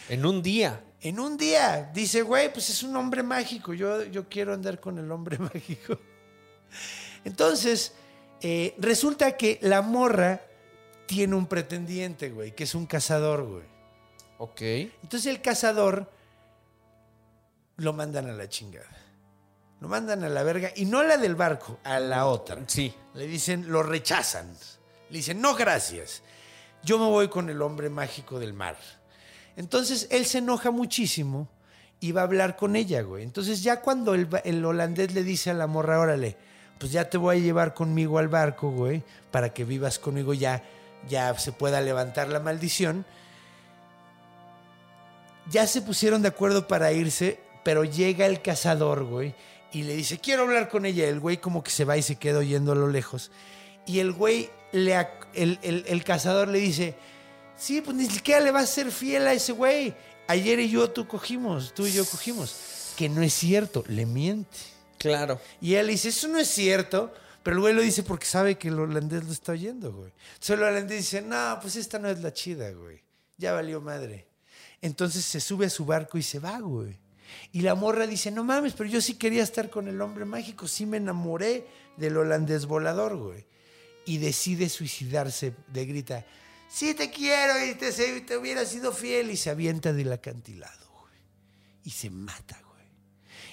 En 0.10 0.26
un 0.26 0.42
día. 0.42 0.84
En 1.02 1.20
un 1.20 1.38
día 1.38 1.92
dice, 1.94 2.22
güey, 2.22 2.52
pues 2.52 2.70
es 2.70 2.84
un 2.84 2.96
hombre 2.96 3.24
mágico. 3.24 3.74
Yo, 3.74 4.04
yo 4.06 4.30
quiero 4.30 4.54
andar 4.54 4.80
con 4.80 4.98
el 4.98 5.12
hombre 5.12 5.38
mágico. 5.54 6.00
Entonces, 7.24 7.94
eh, 8.42 8.74
resulta 8.78 9.38
que 9.38 9.60
la 9.62 9.82
morra 9.82 10.42
tiene 11.06 11.36
un 11.36 11.46
pretendiente, 11.46 12.30
güey, 12.30 12.56
que 12.56 12.64
es 12.64 12.74
un 12.74 12.86
cazador, 12.86 13.44
güey. 13.46 13.64
Ok. 14.38 14.62
Entonces 15.04 15.28
el 15.28 15.42
cazador 15.42 16.10
lo 17.78 17.94
mandan 17.94 18.28
a 18.28 18.32
la 18.34 18.48
chingada. 18.48 19.01
Lo 19.82 19.88
mandan 19.88 20.24
a 20.24 20.30
la 20.30 20.44
verga. 20.44 20.72
Y 20.76 20.86
no 20.86 21.00
a 21.00 21.04
la 21.04 21.18
del 21.18 21.36
barco, 21.36 21.80
a 21.84 22.00
la 22.00 22.28
otra. 22.28 22.58
Sí. 22.68 22.94
Le 23.16 23.28
dicen, 23.28 23.70
lo 23.70 23.84
rechazan. 23.84 24.56
Le 25.10 25.18
dicen, 25.18 25.42
no, 25.42 25.56
gracias. 25.56 26.22
Yo 26.84 26.98
me 26.98 27.06
voy 27.06 27.28
con 27.28 27.50
el 27.50 27.62
hombre 27.62 27.90
mágico 27.90 28.40
del 28.40 28.54
mar. 28.54 28.78
Entonces 29.58 30.08
él 30.12 30.26
se 30.26 30.38
enoja 30.38 30.72
muchísimo 30.72 31.50
y 32.00 32.12
va 32.12 32.22
a 32.22 32.24
hablar 32.26 32.56
con 32.56 32.76
ella, 32.76 33.02
güey. 33.02 33.24
Entonces 33.24 33.64
ya 33.64 33.82
cuando 33.82 34.14
el, 34.14 34.66
holandés 34.66 35.14
le 35.14 35.24
dice 35.24 35.50
a 35.50 35.54
la 35.54 35.68
morra, 35.68 36.00
órale, 36.00 36.38
pues 36.80 36.92
ya 36.92 37.10
te 37.10 37.18
voy 37.18 37.38
a 37.38 37.40
llevar 37.40 37.74
conmigo 37.74 38.18
al 38.18 38.28
barco, 38.28 38.72
güey, 38.72 39.04
para 39.30 39.54
que 39.54 39.66
vivas 39.66 40.00
conmigo 40.00 40.34
ya, 40.34 40.64
ya 41.08 41.38
se 41.38 41.52
pueda 41.52 41.82
levantar 41.82 42.30
la 42.30 42.40
maldición. 42.40 43.06
Ya 45.50 45.68
se 45.68 45.82
pusieron 45.82 46.22
de 46.22 46.30
acuerdo 46.30 46.68
para 46.68 46.92
irse, 46.92 47.40
pero 47.64 47.84
llega 47.84 48.26
el 48.26 48.42
cazador, 48.42 49.04
güey, 49.04 49.36
y 49.72 49.84
le 49.84 49.96
dice, 49.96 50.20
quiero 50.20 50.44
hablar 50.44 50.70
con 50.70 50.86
ella. 50.86 51.08
El 51.08 51.20
güey 51.20 51.38
como 51.38 51.64
que 51.64 51.72
se 51.72 51.86
va 51.86 51.98
y 51.98 52.02
se 52.02 52.16
queda 52.18 52.40
oyendo 52.40 52.72
a 52.72 52.76
lo 52.76 52.88
lejos. 52.88 53.32
Y 53.86 54.00
el 54.00 54.12
güey, 54.12 54.50
le, 54.72 54.96
el- 55.34 55.60
el 55.88 56.04
cazador 56.04 56.48
le 56.48 56.60
dice, 56.60 56.96
sí, 57.58 57.82
pues 57.82 57.96
ni 57.96 58.06
siquiera 58.08 58.42
le 58.42 58.52
vas 58.52 58.64
a 58.64 58.68
ser 58.74 58.92
fiel 58.92 59.28
a 59.28 59.34
ese 59.34 59.52
güey. 59.54 59.94
Ayer 60.28 60.60
y 60.60 60.70
yo 60.70 60.90
tú 60.92 61.08
cogimos, 61.08 61.74
tú 61.74 61.88
y 61.88 61.92
yo 61.94 62.06
cogimos. 62.06 62.94
Que 62.96 63.10
no 63.10 63.22
es 63.22 63.34
cierto, 63.34 63.84
le 63.88 64.06
miente. 64.06 64.58
Claro. 64.98 65.42
Y 65.60 65.74
él 65.76 65.88
dice, 65.88 66.10
eso 66.10 66.28
no 66.28 66.38
es 66.40 66.48
cierto. 66.48 67.14
Pero 67.44 67.56
el 67.56 67.62
güey 67.62 67.74
lo 67.74 67.82
dice 67.82 68.04
porque 68.04 68.28
sabe 68.28 68.56
que 68.58 68.68
el 68.68 68.80
holandés 68.80 69.24
lo 69.24 69.32
está 69.32 69.54
oyendo, 69.54 69.92
güey. 69.92 70.12
Entonces 70.34 70.50
el 70.52 70.62
holandés 70.64 70.98
dice, 71.00 71.22
no, 71.24 71.58
pues 71.60 71.76
esta 71.76 71.98
no 71.98 72.08
es 72.08 72.22
la 72.22 72.32
chida, 72.32 72.70
güey. 72.72 73.02
Ya 73.38 73.54
valió 73.54 73.82
madre. 73.82 74.28
Entonces 74.80 75.26
se 75.26 75.40
sube 75.40 75.66
a 75.66 75.70
su 75.72 75.84
barco 75.86 76.20
y 76.20 76.24
se 76.24 76.38
va, 76.38 76.60
güey. 76.60 77.00
Y 77.52 77.62
la 77.62 77.76
morra 77.76 78.08
dice, 78.08 78.32
no 78.32 78.44
mames, 78.44 78.74
pero 78.74 78.90
yo 78.90 79.02
sí 79.02 79.16
quería 79.16 79.44
estar 79.44 79.70
con 79.70 79.88
el 79.88 80.02
hombre 80.02 80.26
mágico, 80.26 80.68
sí 80.68 80.86
me 80.86 80.98
enamoré 80.98 81.68
del 81.98 82.18
holandés 82.18 82.66
volador, 82.66 83.18
güey. 83.18 83.46
Y 84.06 84.18
decide 84.18 84.70
suicidarse, 84.70 85.54
de 85.68 85.86
grita, 85.86 86.26
sí 86.70 86.94
te 86.94 87.12
quiero 87.12 87.54
y 87.66 87.76
te, 87.76 88.38
hubiera 88.38 88.66
sido 88.66 88.92
fiel. 88.92 89.32
Y 89.32 89.38
se 89.38 89.50
avienta 89.50 89.94
del 89.94 90.12
acantilado, 90.12 90.90
güey. 91.02 91.20
Y 91.84 91.92
se 91.92 92.10
mata, 92.10 92.60
güey. 92.68 92.88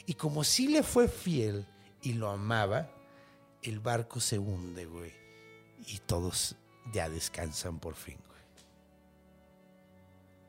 Y 0.07 0.15
como 0.15 0.45
sí 0.45 0.69
le 0.69 0.83
fue 0.83 1.09
fiel 1.09 1.67
y 2.03 2.15
lo 2.15 2.31
amaba, 2.31 2.91
el 3.63 3.81
barco 3.81 4.21
se 4.21 4.39
hunde, 4.39 4.87
güey. 4.87 5.13
Y 5.87 5.99
todos 5.99 6.57
ya 6.93 7.09
descansan 7.09 7.79
por 7.79 7.95
fin, 7.95 8.19
güey. 8.27 8.39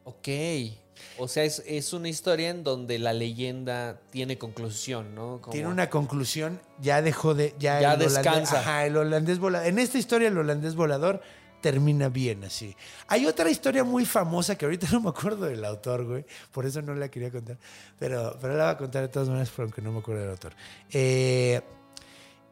Ok. 0.05 0.88
O 1.17 1.27
sea, 1.27 1.43
es, 1.43 1.63
es 1.65 1.93
una 1.93 2.09
historia 2.09 2.49
en 2.49 2.63
donde 2.63 2.97
la 2.99 3.13
leyenda 3.13 3.99
tiene 4.11 4.37
conclusión, 4.37 5.15
¿no? 5.15 5.39
Como- 5.41 5.51
Tiene 5.51 5.67
una 5.67 5.89
conclusión, 5.89 6.59
ya 6.81 7.01
dejó 7.01 7.33
de... 7.33 7.53
Ya, 7.59 7.81
Ya 7.81 7.93
el 7.93 7.99
holandés- 8.01 8.13
descansa. 8.15 8.59
ajá, 8.59 8.85
el 8.85 8.95
holandés 8.97 9.39
volador. 9.39 9.67
En 9.67 9.79
esta 9.79 9.97
historia 9.97 10.27
el 10.29 10.37
holandés 10.37 10.75
volador 10.75 11.21
termina 11.61 12.07
bien 12.07 12.45
así. 12.45 12.73
Hay 13.07 13.25
otra 13.25 13.49
historia 13.49 13.83
muy 13.83 14.05
famosa 14.05 14.57
que 14.57 14.63
ahorita 14.65 14.87
no 14.93 15.01
me 15.01 15.09
acuerdo 15.09 15.45
del 15.45 15.65
autor, 15.65 16.05
güey. 16.05 16.25
Por 16.53 16.65
eso 16.65 16.81
no 16.81 16.95
la 16.95 17.09
quería 17.09 17.31
contar. 17.31 17.57
Pero, 17.99 18.37
pero 18.41 18.55
la 18.55 18.63
voy 18.65 18.73
a 18.73 18.77
contar 18.77 19.01
de 19.01 19.09
todas 19.09 19.27
maneras, 19.27 19.51
aunque 19.57 19.81
no 19.81 19.91
me 19.91 19.99
acuerdo 19.99 20.21
del 20.21 20.31
autor. 20.31 20.53
Eh, 20.91 21.61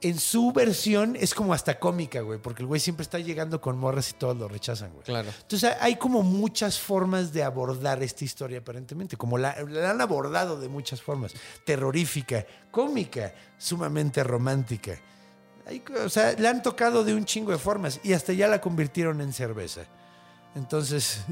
en 0.01 0.19
su 0.19 0.51
versión 0.51 1.15
es 1.15 1.33
como 1.33 1.53
hasta 1.53 1.79
cómica, 1.79 2.21
güey, 2.21 2.39
porque 2.39 2.61
el 2.61 2.67
güey 2.67 2.79
siempre 2.79 3.03
está 3.03 3.19
llegando 3.19 3.59
con 3.59 3.77
morras 3.77 4.11
y 4.11 4.13
todos 4.13 4.37
lo 4.37 4.47
rechazan, 4.47 4.91
güey. 4.91 5.03
Claro. 5.03 5.29
Entonces 5.41 5.75
hay 5.79 5.95
como 5.95 6.21
muchas 6.23 6.79
formas 6.79 7.33
de 7.33 7.43
abordar 7.43 8.03
esta 8.03 8.23
historia 8.23 8.59
aparentemente, 8.59 9.17
como 9.17 9.37
la, 9.37 9.55
la 9.67 9.91
han 9.91 10.01
abordado 10.01 10.59
de 10.59 10.69
muchas 10.69 11.01
formas. 11.01 11.33
Terrorífica, 11.65 12.45
cómica, 12.69 13.33
sumamente 13.57 14.23
romántica. 14.23 14.99
Hay 15.65 15.83
o 16.03 16.09
sea, 16.09 16.33
la 16.37 16.51
han 16.51 16.61
tocado 16.61 17.03
de 17.03 17.13
un 17.13 17.25
chingo 17.25 17.51
de 17.51 17.57
formas 17.57 17.99
y 18.03 18.13
hasta 18.13 18.33
ya 18.33 18.47
la 18.47 18.61
convirtieron 18.61 19.19
en 19.21 19.33
cerveza. 19.33 19.81
Entonces, 20.55 21.21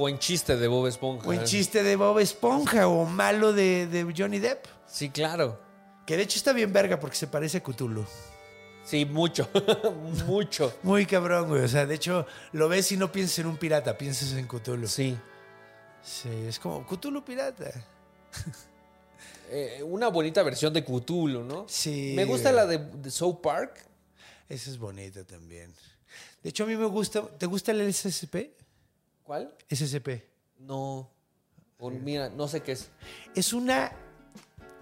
O 0.00 0.08
en 0.08 0.18
chiste 0.20 0.56
de 0.56 0.68
Bob 0.68 0.86
Esponja. 0.86 1.26
o 1.26 1.32
en 1.32 1.42
chiste 1.42 1.82
de 1.82 1.96
Bob 1.96 2.20
Esponja 2.20 2.86
o 2.86 3.04
malo 3.04 3.52
de, 3.52 3.88
de 3.88 4.14
Johnny 4.16 4.38
Depp. 4.38 4.66
Sí, 4.86 5.10
claro. 5.10 5.58
Que 6.08 6.16
de 6.16 6.22
hecho 6.22 6.38
está 6.38 6.54
bien 6.54 6.72
verga 6.72 6.98
porque 6.98 7.16
se 7.16 7.26
parece 7.26 7.58
a 7.58 7.62
Cthulhu. 7.62 8.02
Sí, 8.82 9.04
mucho. 9.04 9.46
mucho. 10.26 10.74
Muy 10.82 11.04
cabrón, 11.04 11.48
güey. 11.50 11.64
O 11.64 11.68
sea, 11.68 11.84
de 11.84 11.96
hecho, 11.96 12.26
lo 12.52 12.66
ves 12.66 12.90
y 12.92 12.96
no 12.96 13.12
piensas 13.12 13.40
en 13.40 13.46
un 13.48 13.58
pirata, 13.58 13.98
piensas 13.98 14.32
en 14.32 14.46
Cthulhu. 14.46 14.86
Sí. 14.86 15.18
Sí, 16.00 16.30
es 16.48 16.58
como 16.58 16.86
Cthulhu 16.86 17.22
pirata. 17.22 17.70
Eh, 19.50 19.82
una 19.82 20.08
bonita 20.08 20.42
versión 20.42 20.72
de 20.72 20.82
Cthulhu, 20.82 21.42
¿no? 21.42 21.66
Sí. 21.68 22.14
Me 22.16 22.24
gusta 22.24 22.52
la 22.52 22.64
de, 22.64 22.78
de 22.78 23.10
South 23.10 23.40
Park. 23.42 23.86
Esa 24.48 24.70
es 24.70 24.78
bonita 24.78 25.24
también. 25.24 25.74
De 26.42 26.48
hecho, 26.48 26.64
a 26.64 26.66
mí 26.66 26.74
me 26.74 26.86
gusta. 26.86 27.20
¿Te 27.36 27.44
gusta 27.44 27.72
el 27.72 27.92
SCP? 27.92 28.36
¿Cuál? 29.24 29.54
SCP. 29.70 30.24
No. 30.60 31.10
Mira, 32.02 32.30
no 32.30 32.48
sé 32.48 32.62
qué 32.62 32.72
es. 32.72 32.88
Es 33.34 33.52
una. 33.52 33.92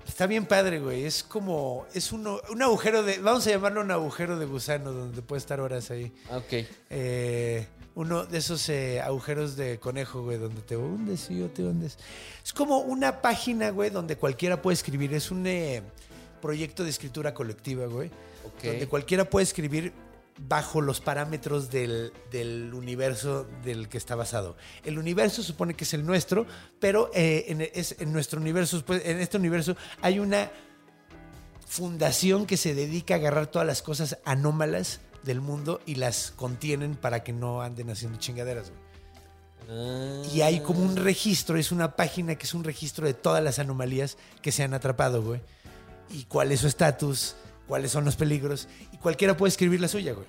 Está 0.07 0.27
bien 0.27 0.47
padre, 0.47 0.79
güey. 0.81 1.05
Es 1.05 1.23
como. 1.23 1.87
Es 1.93 2.13
uno- 2.13 2.41
un 2.51 2.63
agujero 2.63 3.03
de. 3.03 3.19
Vamos 3.19 3.47
a 3.47 3.51
llamarlo 3.51 3.81
un 3.81 3.91
agujero 3.91 4.39
de 4.39 4.47
gusano 4.47 4.93
donde 4.93 5.21
puede 5.23 5.39
estar 5.41 5.61
horas 5.61 5.91
ahí. 5.91 6.13
Ah, 6.31 6.39
Ok. 6.39 6.65
Eh, 6.91 7.67
uno 7.95 8.27
de 8.27 8.39
esos 8.39 8.69
eh, 8.69 9.01
agujeros 9.01 9.57
de 9.57 9.79
conejo, 9.79 10.23
güey, 10.23 10.37
donde 10.39 10.61
te 10.63 10.77
hundes 10.77 11.31
y 11.31 11.39
yo 11.39 11.49
te 11.49 11.63
hundes. 11.65 11.99
Es 12.45 12.53
como 12.53 12.79
una 12.81 13.23
página, 13.23 13.71
güey, 13.71 13.89
donde 13.91 14.17
cualquiera 14.17 14.61
puede 14.61 14.75
escribir. 14.75 15.15
Es 15.15 15.31
un 15.31 15.47
eh, 15.47 15.83
proyecto 16.43 16.85
de 16.85 16.91
escritura 16.91 17.33
colectiva, 17.35 17.87
güey. 17.87 18.09
Ok. 18.45 18.65
Donde 18.65 18.87
cualquiera 18.87 19.25
puede 19.29 19.45
escribir 19.45 19.93
bajo 20.39 20.81
los 20.81 21.01
parámetros 21.01 21.71
del, 21.71 22.13
del 22.31 22.75
universo 22.75 23.47
del 23.65 23.89
que 23.89 23.99
está 23.99 24.15
basado. 24.15 24.57
El 24.85 24.99
universo 24.99 25.43
supone 25.43 25.75
que 25.75 25.85
es 25.85 25.95
el 25.95 26.05
nuestro, 26.05 26.47
pero 26.79 27.11
eh, 27.15 27.47
en, 27.49 27.61
es, 27.61 27.97
en 27.99 28.13
nuestro 28.13 28.41
universo, 28.41 28.85
pues, 28.85 29.03
en 29.05 29.19
este 29.21 29.37
universo 29.39 29.77
hay 30.03 30.19
una 30.19 30.51
fundación 31.67 32.47
que 32.47 32.57
se 32.57 32.75
dedica 32.75 33.15
a 33.15 33.17
agarrar 33.19 33.49
todas 33.49 33.67
las 33.67 33.83
cosas 33.83 34.19
anómalas 34.25 35.01
del 35.25 35.41
mundo 35.41 35.81
y 35.87 35.97
las 35.97 36.31
contienen 36.31 36.95
para 36.95 37.25
que 37.25 37.33
no 37.33 37.61
anden 37.63 37.91
haciendo 37.91 38.19
chingaderas. 38.19 38.71
güey. 38.71 38.87
Y 40.33 40.43
hay 40.43 40.61
como 40.61 40.81
un 40.81 40.97
registro, 40.97 41.59
es 41.59 41.73
una 41.73 41.97
página 41.97 42.37
que 42.37 42.45
es 42.45 42.55
un 42.55 42.63
registro 42.63 43.07
de 43.07 43.15
todas 43.15 43.43
las 43.43 43.59
anomalías 43.59 44.17
que 44.41 44.53
se 44.53 44.63
han 44.63 44.75
atrapado, 44.75 45.23
güey. 45.23 45.41
Y 46.11 46.25
cuál 46.25 46.53
es 46.53 46.61
su 46.61 46.69
estatus, 46.69 47.35
cuáles 47.67 47.91
son 47.91 48.05
los 48.05 48.15
peligros. 48.15 48.69
Cualquiera 49.07 49.37
puede 49.37 49.51
escribir 49.51 49.81
la 49.81 49.87
suya, 49.87 50.15
güey. 50.15 50.27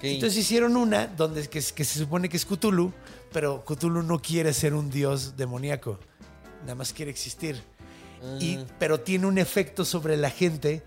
Entonces 0.00 0.38
hicieron 0.38 0.78
una 0.78 1.08
donde 1.08 1.46
que, 1.46 1.60
que 1.60 1.84
se 1.84 1.98
supone 1.98 2.30
que 2.30 2.38
es 2.38 2.46
Cthulhu, 2.46 2.90
pero 3.34 3.66
Cthulhu 3.66 4.02
no 4.02 4.18
quiere 4.22 4.54
ser 4.54 4.72
un 4.72 4.88
dios 4.88 5.36
demoníaco. 5.36 5.98
Nada 6.62 6.74
más 6.74 6.94
quiere 6.94 7.10
existir. 7.10 7.62
Y, 8.40 8.60
pero 8.78 9.00
tiene 9.00 9.26
un 9.26 9.36
efecto 9.36 9.84
sobre 9.84 10.16
la 10.16 10.30
gente 10.30 10.82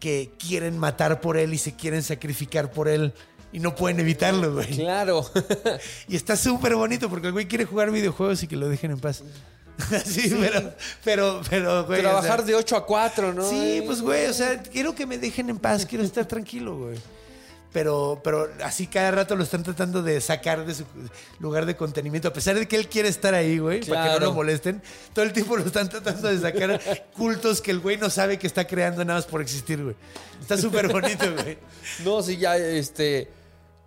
que 0.00 0.32
quieren 0.36 0.78
matar 0.78 1.20
por 1.20 1.36
él 1.36 1.54
y 1.54 1.58
se 1.58 1.76
quieren 1.76 2.02
sacrificar 2.02 2.72
por 2.72 2.88
él 2.88 3.14
y 3.52 3.60
no 3.60 3.76
pueden 3.76 4.00
evitarlo, 4.00 4.52
güey. 4.52 4.66
Claro. 4.66 5.24
Y 6.08 6.16
está 6.16 6.34
súper 6.34 6.74
bonito 6.74 7.08
porque 7.08 7.28
el 7.28 7.34
güey 7.34 7.46
quiere 7.46 7.66
jugar 7.66 7.92
videojuegos 7.92 8.42
y 8.42 8.48
que 8.48 8.56
lo 8.56 8.68
dejen 8.68 8.90
en 8.90 8.98
paz. 8.98 9.22
sí, 10.04 10.34
pero, 10.38 10.72
pero, 11.04 11.40
pero, 11.48 11.84
güey. 11.84 12.00
o 12.00 12.02
Trabajar 12.02 12.38
sea, 12.38 12.46
de 12.46 12.54
8 12.54 12.76
a 12.76 12.86
4, 12.86 13.32
¿no? 13.32 13.48
Sí, 13.48 13.82
pues, 13.86 14.00
güey, 14.00 14.26
o 14.26 14.32
sea, 14.32 14.62
quiero 14.62 14.94
que 14.94 15.06
me 15.06 15.18
dejen 15.18 15.50
en 15.50 15.58
paz, 15.58 15.86
quiero 15.86 16.04
estar 16.04 16.26
tranquilo, 16.26 16.76
güey. 16.76 16.98
Pero, 17.72 18.20
pero 18.22 18.50
así 18.62 18.86
cada 18.86 19.10
rato 19.12 19.34
lo 19.34 19.44
están 19.44 19.62
tratando 19.62 20.02
de 20.02 20.20
sacar 20.20 20.66
de 20.66 20.74
su 20.74 20.84
lugar 21.38 21.64
de 21.64 21.74
contenimiento. 21.74 22.28
A 22.28 22.32
pesar 22.32 22.58
de 22.58 22.68
que 22.68 22.76
él 22.76 22.86
quiere 22.86 23.08
estar 23.08 23.32
ahí, 23.32 23.58
güey, 23.58 23.80
para 23.80 24.04
que 24.04 24.20
no 24.20 24.26
lo 24.26 24.32
molesten, 24.34 24.82
todo 25.14 25.24
el 25.24 25.32
tiempo 25.32 25.56
lo 25.56 25.64
están 25.64 25.88
tratando 25.88 26.28
de 26.28 26.38
sacar 26.38 26.78
cultos 27.16 27.62
que 27.62 27.70
el 27.70 27.80
güey 27.80 27.96
no 27.96 28.10
sabe 28.10 28.38
que 28.38 28.46
está 28.46 28.66
creando 28.66 29.02
nada 29.04 29.20
más 29.20 29.26
por 29.26 29.40
existir, 29.40 29.82
güey. 29.82 29.96
Está 30.40 30.58
súper 30.58 30.88
bonito, 30.88 31.24
güey. 31.32 31.56
No, 32.04 32.22
sí, 32.22 32.36
ya, 32.36 32.58
este. 32.58 33.30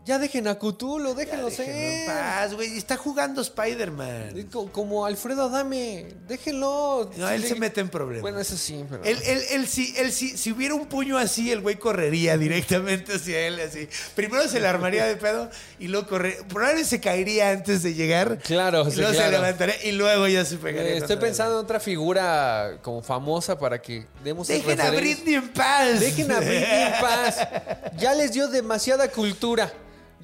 Ya 0.05 0.19
dejen 0.19 0.47
a 0.47 0.53
Cthulhu, 0.59 1.15
déjenlo 1.15 1.49
Déjenlo 1.49 1.71
en 1.73 2.05
ser. 2.05 2.05
paz, 2.05 2.53
güey. 2.53 2.77
Está 2.77 2.95
jugando 2.95 3.41
Spider-Man. 3.41 4.47
Co- 4.51 4.71
Como 4.71 5.03
Alfredo 5.05 5.45
Adame, 5.45 6.05
déjenlo. 6.27 7.09
No, 7.17 7.27
él 7.29 7.41
Sí, 7.41 7.47
se 7.49 7.55
mete 7.55 7.81
en 7.81 7.89
problemas. 7.89 8.21
Bueno, 8.21 8.39
eso 8.39 8.55
sí, 8.55 8.85
pero. 8.87 9.03
Él, 9.03 9.17
él, 9.25 9.41
él 9.49 9.67
sí, 9.67 9.95
él 9.97 10.11
sí, 10.11 10.37
si 10.37 10.51
hubiera 10.51 10.75
un 10.75 10.85
puño 10.85 11.17
así, 11.17 11.51
el 11.51 11.61
güey 11.61 11.77
correría 11.77 12.37
directamente 12.37 13.13
hacia 13.15 13.47
él, 13.47 13.59
así. 13.59 13.89
Primero 14.15 14.47
se 14.47 14.59
le 14.59 14.67
armaría 14.67 15.05
de 15.07 15.15
pedo 15.15 15.49
y 15.79 15.87
luego 15.87 16.07
correría. 16.07 16.37
Probablemente 16.49 16.87
se 16.87 16.99
caería 17.01 17.49
antes 17.49 17.81
de 17.81 17.95
llegar. 17.95 18.37
Claro, 18.43 18.87
y 18.87 18.91
sí, 18.91 18.97
luego 18.97 19.11
se 19.13 19.17
claro. 19.17 19.31
levantaría 19.31 19.83
y 19.85 19.91
luego 19.93 20.27
ya 20.27 20.45
se 20.45 20.57
pegaría. 20.57 20.91
Eh, 20.91 20.97
estoy 20.97 21.15
contra 21.15 21.27
pensando 21.27 21.53
en 21.59 21.65
otra 21.65 21.79
figura 21.79 22.77
como 22.83 23.01
famosa 23.01 23.57
para 23.57 23.81
que 23.81 24.05
demos 24.23 24.47
el 24.51 24.61
Dejen 24.61 24.81
a. 24.81 24.91
Britney 24.91 25.33
en 25.33 25.49
paz. 25.49 25.99
Dejen 25.99 26.31
a 26.31 26.39
Britney 26.41 26.81
en 26.83 27.01
paz. 27.01 27.37
Ya 27.97 28.13
les 28.13 28.33
dio 28.33 28.47
demasiada 28.49 29.07
cultura. 29.09 29.71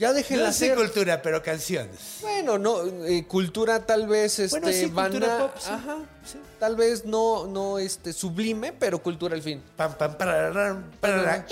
Ya 0.02 0.14
déjenla 0.14 0.48
No 0.48 0.52
sé 0.54 0.66
hacer. 0.72 0.78
cultura, 0.78 1.22
pero 1.22 1.44
canciones. 1.44 1.96
Bueno, 2.22 2.58
no, 2.58 2.84
eh, 3.06 3.24
cultura 3.28 3.86
tal 3.86 4.08
vez 4.08 4.40
este 4.40 4.60
Bueno, 4.60 4.76
sí, 4.76 4.90
cultura 4.90 5.38
pop, 5.38 5.52
sí. 5.60 5.70
ajá, 5.72 5.98
sí. 6.26 6.38
Tal 6.60 6.76
vez 6.76 7.06
no 7.06 7.46
no 7.46 7.78
este 7.78 8.12
sublime, 8.12 8.74
pero 8.74 9.02
cultura 9.02 9.36
al 9.36 9.44
fin. 9.44 9.62
Pam, 9.78 9.94
pam, 9.98 10.18
pararán, 10.18 10.90
pararán. 11.00 11.46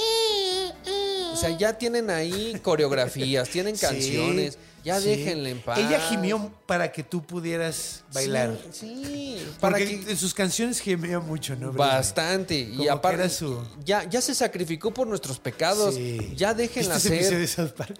O 1.31 1.35
sea, 1.35 1.55
ya 1.57 1.77
tienen 1.77 2.09
ahí 2.09 2.59
coreografías, 2.63 3.47
tienen 3.51 3.77
Sí, 3.77 3.85
canciones, 3.85 4.57
ya 4.83 4.99
sí. 4.99 5.09
déjenle 5.09 5.51
en 5.51 5.61
paz. 5.61 5.77
Ella 5.77 5.99
gimió 6.09 6.51
para 6.65 6.91
que 6.91 7.03
tú 7.03 7.23
pudieras 7.23 8.03
bailar. 8.13 8.57
Sí, 8.71 9.03
sí, 9.05 9.47
para 9.59 9.77
Porque 9.77 10.01
que 10.01 10.11
en 10.11 10.17
sus 10.17 10.33
canciones 10.33 10.79
gemía 10.79 11.19
mucho, 11.19 11.55
¿no? 11.55 11.71
Bastante 11.71 12.55
y 12.57 12.69
Como 12.71 12.83
que 12.83 12.89
aparte 12.89 13.21
era 13.21 13.29
su- 13.29 13.63
ya 13.85 14.03
ya 14.09 14.21
se 14.21 14.33
sacrificó 14.33 14.91
por 14.91 15.05
nuestros 15.07 15.37
pecados. 15.39 15.93
Sí. 15.95 16.33
Ya 16.35 16.55
déjenla 16.55 16.95
¿Viste 16.95 17.07
ese 17.09 17.15
episodio 17.17 17.39
de 17.39 17.47
South 17.47 17.71
Park? 17.77 17.99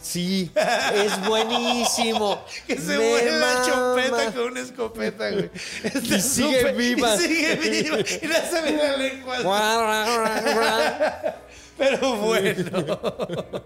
Sí, 0.00 0.50
es 0.94 1.26
buenísimo. 1.26 2.42
Que 2.66 2.76
se 2.76 2.96
Me 2.96 2.98
muere 2.98 3.38
la 3.38 3.62
chopeta 3.66 4.32
con 4.32 4.42
una 4.52 4.60
escopeta, 4.60 5.30
güey. 5.30 5.50
Está 5.84 6.16
Y 6.16 6.22
sigue 6.22 6.60
súper- 6.62 6.76
viva. 6.76 7.14
Y 7.16 7.18
sigue 7.18 7.54
viva. 7.56 7.98
Y 8.00 8.26
ve 8.26 8.72
la 8.76 8.96
lengua. 8.96 9.38
Pero 11.78 12.16
bueno. 12.16 13.64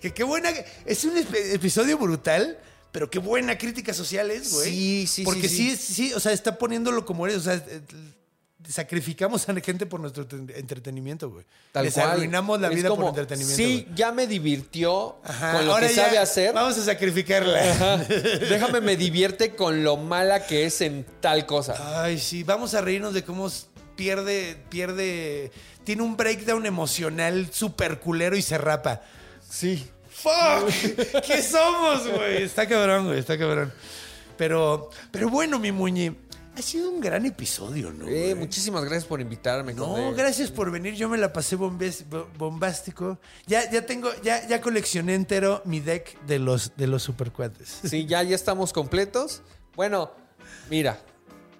que 0.00 0.14
qué 0.14 0.24
buena. 0.24 0.50
Es 0.86 1.04
un 1.04 1.16
episodio 1.16 1.98
brutal. 1.98 2.58
Pero 2.90 3.10
qué 3.10 3.18
buena 3.18 3.58
crítica 3.58 3.92
social 3.92 4.30
es, 4.30 4.50
güey. 4.52 4.70
Sí, 4.70 5.06
sí, 5.06 5.22
Porque 5.22 5.48
sí, 5.48 5.70
sí, 5.70 5.76
sí. 5.76 5.94
sí, 6.08 6.14
o 6.14 6.20
sea, 6.20 6.32
está 6.32 6.56
poniéndolo 6.56 7.04
como 7.04 7.26
eres. 7.26 7.38
O 7.38 7.42
sea, 7.42 7.62
sacrificamos 8.68 9.48
a 9.48 9.52
la 9.52 9.60
gente 9.60 9.86
por 9.86 9.98
nuestro 10.00 10.26
ten- 10.26 10.52
entretenimiento, 10.54 11.30
güey. 11.30 11.44
Tal 11.72 11.84
Les 11.86 11.94
cual. 11.94 12.10
arruinamos 12.10 12.60
la 12.60 12.68
Es 12.68 12.74
vida 12.76 12.88
como, 12.90 13.00
por 13.02 13.08
entretenimiento. 13.10 13.56
Sí, 13.56 13.88
ya 13.94 14.12
me 14.12 14.26
divirtió 14.26 15.16
Ajá, 15.24 15.52
con 15.54 15.66
lo 15.66 15.72
ahora 15.72 15.88
que 15.88 15.94
ya 15.94 16.04
sabe 16.04 16.18
hacer. 16.18 16.54
Vamos 16.54 16.76
a 16.78 16.84
sacrificarla. 16.84 17.70
Ajá. 17.72 17.96
Déjame 18.50 18.80
me 18.80 18.96
divierte 18.96 19.54
con 19.56 19.82
lo 19.82 19.96
mala 19.96 20.46
que 20.46 20.66
es 20.66 20.80
en 20.82 21.06
tal 21.20 21.46
cosa. 21.46 22.02
Ay, 22.02 22.18
sí, 22.18 22.42
vamos 22.44 22.74
a 22.74 22.80
reírnos 22.80 23.14
de 23.14 23.24
cómo 23.24 23.50
pierde, 23.96 24.56
pierde, 24.68 25.50
tiene 25.84 26.02
un 26.02 26.16
breakdown 26.16 26.66
emocional 26.66 27.48
súper 27.52 27.98
culero 28.00 28.36
y 28.36 28.42
se 28.42 28.58
rapa. 28.58 29.00
Sí. 29.48 29.88
¡Fuck! 30.10 30.68
¿Qué 31.26 31.42
somos, 31.42 32.06
güey? 32.08 32.42
Está 32.42 32.66
cabrón, 32.68 33.06
güey, 33.06 33.18
está 33.20 33.38
cabrón. 33.38 33.72
Pero, 34.36 34.90
pero 35.10 35.28
bueno, 35.30 35.58
mi 35.58 35.72
muñe, 35.72 36.14
ha 36.58 36.62
sido 36.62 36.90
un 36.90 37.00
gran 37.00 37.24
episodio, 37.24 37.92
¿no? 37.92 38.06
Eh, 38.08 38.34
muchísimas 38.34 38.82
gracias 38.84 39.04
por 39.04 39.20
invitarme. 39.20 39.72
No, 39.74 39.86
Conde. 39.86 40.12
gracias 40.16 40.50
por 40.50 40.70
venir. 40.70 40.94
Yo 40.94 41.08
me 41.08 41.16
la 41.18 41.32
pasé 41.32 41.56
bombes- 41.56 42.04
bo- 42.08 42.28
bombástico. 42.36 43.18
Ya, 43.46 43.70
ya 43.70 43.86
tengo, 43.86 44.10
ya, 44.22 44.46
ya 44.46 44.60
coleccioné 44.60 45.14
entero 45.14 45.62
mi 45.64 45.80
deck 45.80 46.20
de 46.26 46.38
los, 46.38 46.72
de 46.76 46.86
los 46.86 47.02
supercuates. 47.02 47.80
Sí, 47.84 48.06
ya, 48.06 48.22
ya 48.22 48.34
estamos 48.34 48.72
completos. 48.72 49.42
Bueno, 49.76 50.10
mira, 50.68 51.00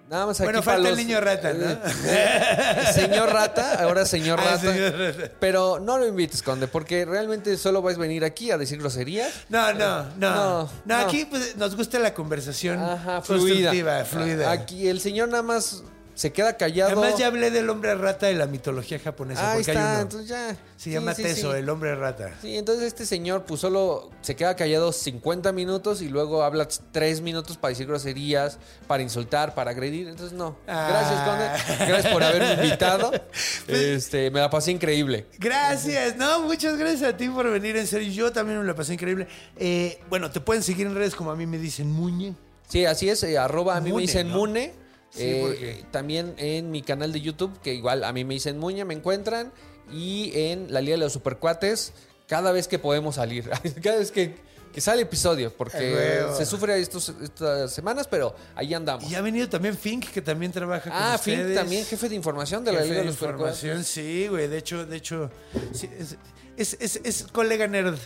Nada 0.09 0.25
más 0.25 0.39
aquí 0.39 0.45
Bueno, 0.45 0.63
falta 0.63 0.89
el 0.89 0.97
niño 0.97 1.19
rata, 1.21 1.53
¿no? 1.53 1.69
Eh, 2.05 2.83
señor 2.93 3.31
rata, 3.31 3.83
ahora 3.83 4.05
señor 4.05 4.39
Ah, 4.43 4.45
rata. 4.55 4.59
señor 4.73 4.93
rata. 4.97 5.31
Pero 5.39 5.79
no 5.79 5.97
lo 5.99 6.07
invites, 6.07 6.41
Conde, 6.41 6.67
porque 6.67 7.05
realmente 7.05 7.55
solo 7.57 7.81
vais 7.83 7.97
a 7.97 8.01
venir 8.01 8.25
aquí 8.25 8.49
a 8.49 8.57
decir 8.57 8.79
groserías. 8.79 9.31
No, 9.49 9.71
no, 9.73 10.03
no. 10.03 10.05
No, 10.17 10.35
No, 10.63 10.69
no. 10.85 10.95
aquí 10.97 11.25
pues, 11.25 11.55
nos 11.57 11.75
gusta 11.75 11.99
la 11.99 12.13
conversación 12.15 12.79
Ajá, 12.79 13.21
fluida. 13.21 13.69
constructiva, 13.71 14.05
fluida. 14.05 14.51
Aquí 14.51 14.87
el 14.87 14.99
señor 14.99 15.29
nada 15.29 15.43
más 15.43 15.83
se 16.19 16.33
queda 16.33 16.57
callado. 16.57 16.99
Además 17.01 17.17
ya 17.17 17.27
hablé 17.27 17.49
del 17.49 17.69
hombre 17.69 17.95
rata 17.95 18.25
de 18.27 18.33
la 18.33 18.45
mitología 18.45 18.99
japonesa. 18.99 19.51
Ahí 19.53 19.59
porque 19.59 19.71
está, 19.71 19.87
hay 19.89 19.93
uno. 19.93 20.01
entonces 20.01 20.27
ya. 20.29 20.49
Se 20.75 20.83
Sí, 20.83 20.91
llama 20.91 21.13
sí, 21.15 21.23
Teso, 21.23 21.53
sí. 21.53 21.59
el 21.59 21.69
hombre 21.69 21.95
rata. 21.95 22.33
Sí, 22.41 22.57
entonces 22.57 22.87
este 22.87 23.05
señor 23.05 23.45
pues 23.45 23.61
solo 23.61 24.09
se 24.21 24.35
queda 24.35 24.55
callado 24.57 24.91
50 24.91 25.53
minutos 25.53 26.01
y 26.01 26.09
luego 26.09 26.43
habla 26.43 26.67
3 26.91 27.21
minutos 27.21 27.55
para 27.57 27.69
decir 27.69 27.87
groserías, 27.87 28.57
para 28.87 29.01
insultar, 29.01 29.55
para 29.55 29.71
agredir. 29.71 30.09
Entonces 30.09 30.37
no. 30.37 30.57
Gracias, 30.67 31.19
Ah. 31.21 31.57
Conde. 31.67 31.85
Gracias 31.87 32.13
por 32.13 32.21
haberme 32.23 32.63
invitado. 32.65 33.11
Este, 33.69 34.29
me 34.31 34.39
la 34.41 34.49
pasé 34.49 34.71
increíble. 34.71 35.25
Gracias, 35.37 36.15
no, 36.17 36.41
muchas 36.41 36.77
gracias 36.77 37.13
a 37.13 37.15
ti 37.15 37.29
por 37.29 37.49
venir, 37.49 37.77
en 37.77 37.87
serio, 37.87 38.11
yo 38.11 38.31
también 38.31 38.59
me 38.59 38.65
la 38.65 38.75
pasé 38.75 38.93
increíble. 38.95 39.27
Eh, 39.57 39.99
bueno, 40.09 40.29
te 40.31 40.39
pueden 40.41 40.63
seguir 40.63 40.87
en 40.87 40.95
redes 40.95 41.15
como 41.15 41.31
a 41.31 41.35
mí 41.35 41.45
me 41.45 41.57
dicen 41.57 41.89
Muñe. 41.91 42.35
Sí, 42.67 42.85
así 42.85 43.09
es. 43.09 43.23
eh, 43.23 43.37
arroba 43.37 43.77
a 43.77 43.81
mí 43.81 43.89
Mune, 43.91 44.01
me 44.01 44.07
dicen 44.07 44.29
¿no? 44.29 44.35
Mune. 44.37 44.73
Sí, 45.11 45.23
Eh, 45.23 45.39
porque- 45.41 45.85
También 45.91 46.33
en 46.37 46.71
mi 46.71 46.81
canal 46.81 47.11
de 47.11 47.21
YouTube, 47.21 47.59
que 47.61 47.73
igual 47.73 48.03
a 48.03 48.13
mí 48.13 48.23
me 48.25 48.35
dicen 48.35 48.57
Muñe, 48.59 48.85
me 48.85 48.93
encuentran. 48.93 49.51
Y 49.91 50.31
en 50.35 50.71
la 50.71 50.81
Liga 50.81 50.93
de 50.97 50.99
los 51.03 51.13
Supercuates, 51.13 51.93
cada 52.27 52.51
vez 52.51 52.67
que 52.67 52.77
podemos 52.77 53.15
salir. 53.15 53.49
cada 53.83 53.97
vez 53.97 54.11
que, 54.11 54.35
que 54.71 54.81
sale 54.81 55.01
episodio, 55.01 55.51
porque 55.51 56.23
se 56.37 56.45
sufre 56.45 56.79
estos, 56.79 57.09
estas 57.23 57.73
semanas, 57.73 58.07
pero 58.07 58.35
ahí 58.53 58.71
andamos. 58.75 59.09
Y 59.11 59.15
ha 59.15 59.21
venido 59.21 59.49
también 59.49 59.75
Fink, 59.75 60.05
que 60.11 60.21
también 60.21 60.51
trabaja 60.51 60.83
con 60.83 60.93
Ah, 60.93 61.15
ustedes. 61.15 61.45
Fink 61.47 61.55
también, 61.55 61.85
jefe 61.85 62.07
de 62.07 62.13
información 62.15 62.63
de 62.63 62.71
la 62.73 62.81
Liga 62.81 62.93
de 62.93 62.99
de 63.01 63.05
los 63.07 63.15
Supercuates. 63.15 63.63
información, 63.63 63.83
sí, 63.83 64.27
güey. 64.27 64.47
De 64.47 64.59
hecho, 64.59 64.85
de 64.85 64.95
hecho, 64.97 65.31
sí, 65.73 65.89
es, 65.97 66.17
es, 66.55 66.77
es- 66.79 67.01
es 67.03 67.23
colega 67.31 67.65
nerd. 67.65 67.97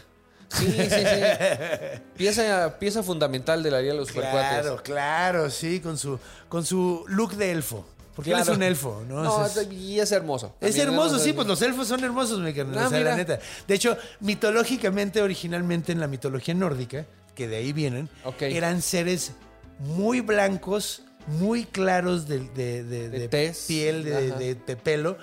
Sí, 0.53 0.65
sí, 0.71 0.89
sí. 0.89 1.99
Pieza, 2.17 2.77
pieza 2.79 3.03
fundamental 3.03 3.63
de 3.63 3.71
la 3.71 3.79
Liga 3.81 3.93
de 3.93 3.99
los 3.99 4.07
Supercuates. 4.09 4.61
Claro, 4.61 4.83
claro, 4.83 5.49
sí, 5.49 5.79
con 5.79 5.97
su, 5.97 6.19
con 6.49 6.65
su 6.65 7.03
look 7.07 7.35
de 7.35 7.51
elfo. 7.51 7.85
Porque 8.15 8.31
él 8.31 8.39
es 8.39 8.47
un 8.47 8.61
elfo, 8.61 9.03
¿no? 9.09 9.23
No, 9.23 9.33
O 9.37 9.47
sea, 9.49 9.63
es- 9.63 9.71
y 9.71 9.99
es 9.99 10.11
hermoso. 10.11 10.55
Es 10.61 10.77
hermoso, 10.77 11.13
¿no? 11.13 11.19
sí, 11.19 11.33
pues 11.33 11.47
los 11.47 11.59
elfos 11.63 11.87
son 11.87 12.03
hermosos, 12.03 12.39
mi 12.39 12.53
carnal. 12.53 12.77
Ah, 12.83 12.87
o 12.87 12.89
sea, 12.91 12.99
la 12.99 13.15
neta. 13.15 13.39
De 13.67 13.73
hecho, 13.73 13.97
mitológicamente, 14.19 15.21
originalmente 15.21 15.91
en 15.91 15.99
la 15.99 16.05
mitología 16.07 16.53
nórdica, 16.53 17.05
que 17.33 17.47
de 17.47 17.55
ahí 17.55 17.73
vienen, 17.73 18.09
eran 18.39 18.83
seres 18.83 19.31
muy 19.79 20.21
blancos, 20.21 21.01
muy 21.25 21.63
claros 21.65 22.27
de, 22.27 22.39
de- 22.49 22.83
de- 22.83 23.09
De 23.09 23.19
de 23.19 23.27
tez. 23.29 23.65
piel, 23.67 24.03
de 24.03 24.75
pelo, 24.83 25.17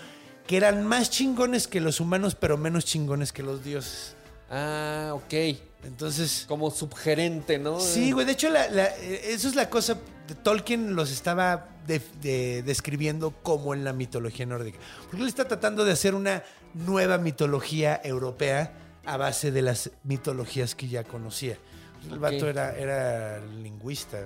que 0.49 0.57
eran 0.57 0.85
más 0.85 1.11
chingones 1.11 1.69
que 1.69 1.81
los 1.81 2.01
humanos, 2.01 2.35
pero 2.35 2.57
menos 2.59 2.85
chingones 2.85 3.33
que 3.33 3.45
los 3.45 3.63
dioses. 3.63 4.17
Ah, 4.51 5.13
ok. 5.15 5.33
Entonces, 5.85 6.45
Como 6.49 6.71
subgerente, 6.71 7.59
¿no? 7.59 7.81
Sí, 7.81 8.13
güey. 8.13 8.27
De 8.27 8.33
hecho, 8.33 8.51
la- 8.51 8.69
la- 8.69 8.95
eso 8.97 9.49
es 9.49 9.55
la 9.55 9.71
cosa. 9.71 9.97
Tolkien 10.43 10.95
los 10.95 11.11
estaba 11.11 11.69
de- 11.87 12.03
de- 12.21 12.63
describiendo 12.63 13.31
como 13.43 13.73
en 13.75 13.85
la 13.85 13.93
mitología 13.93 14.45
nórdica. 14.47 14.79
Porque 15.05 15.23
él 15.23 15.29
está 15.29 15.47
tratando 15.49 15.85
de 15.85 15.93
hacer 15.93 16.15
una 16.15 16.43
nueva 16.75 17.19
mitología 17.19 18.01
europea 18.05 18.73
a 19.07 19.17
base 19.17 19.51
de 19.51 19.63
las 19.63 19.91
mitologías 20.05 20.75
que 20.75 20.87
ya 20.89 21.03
conocía. 21.05 21.57
El 22.07 22.15
Ok. 22.15 22.21
vato 22.21 22.49
era, 22.49 22.77
era 22.77 23.39
lingüista. 23.63 24.19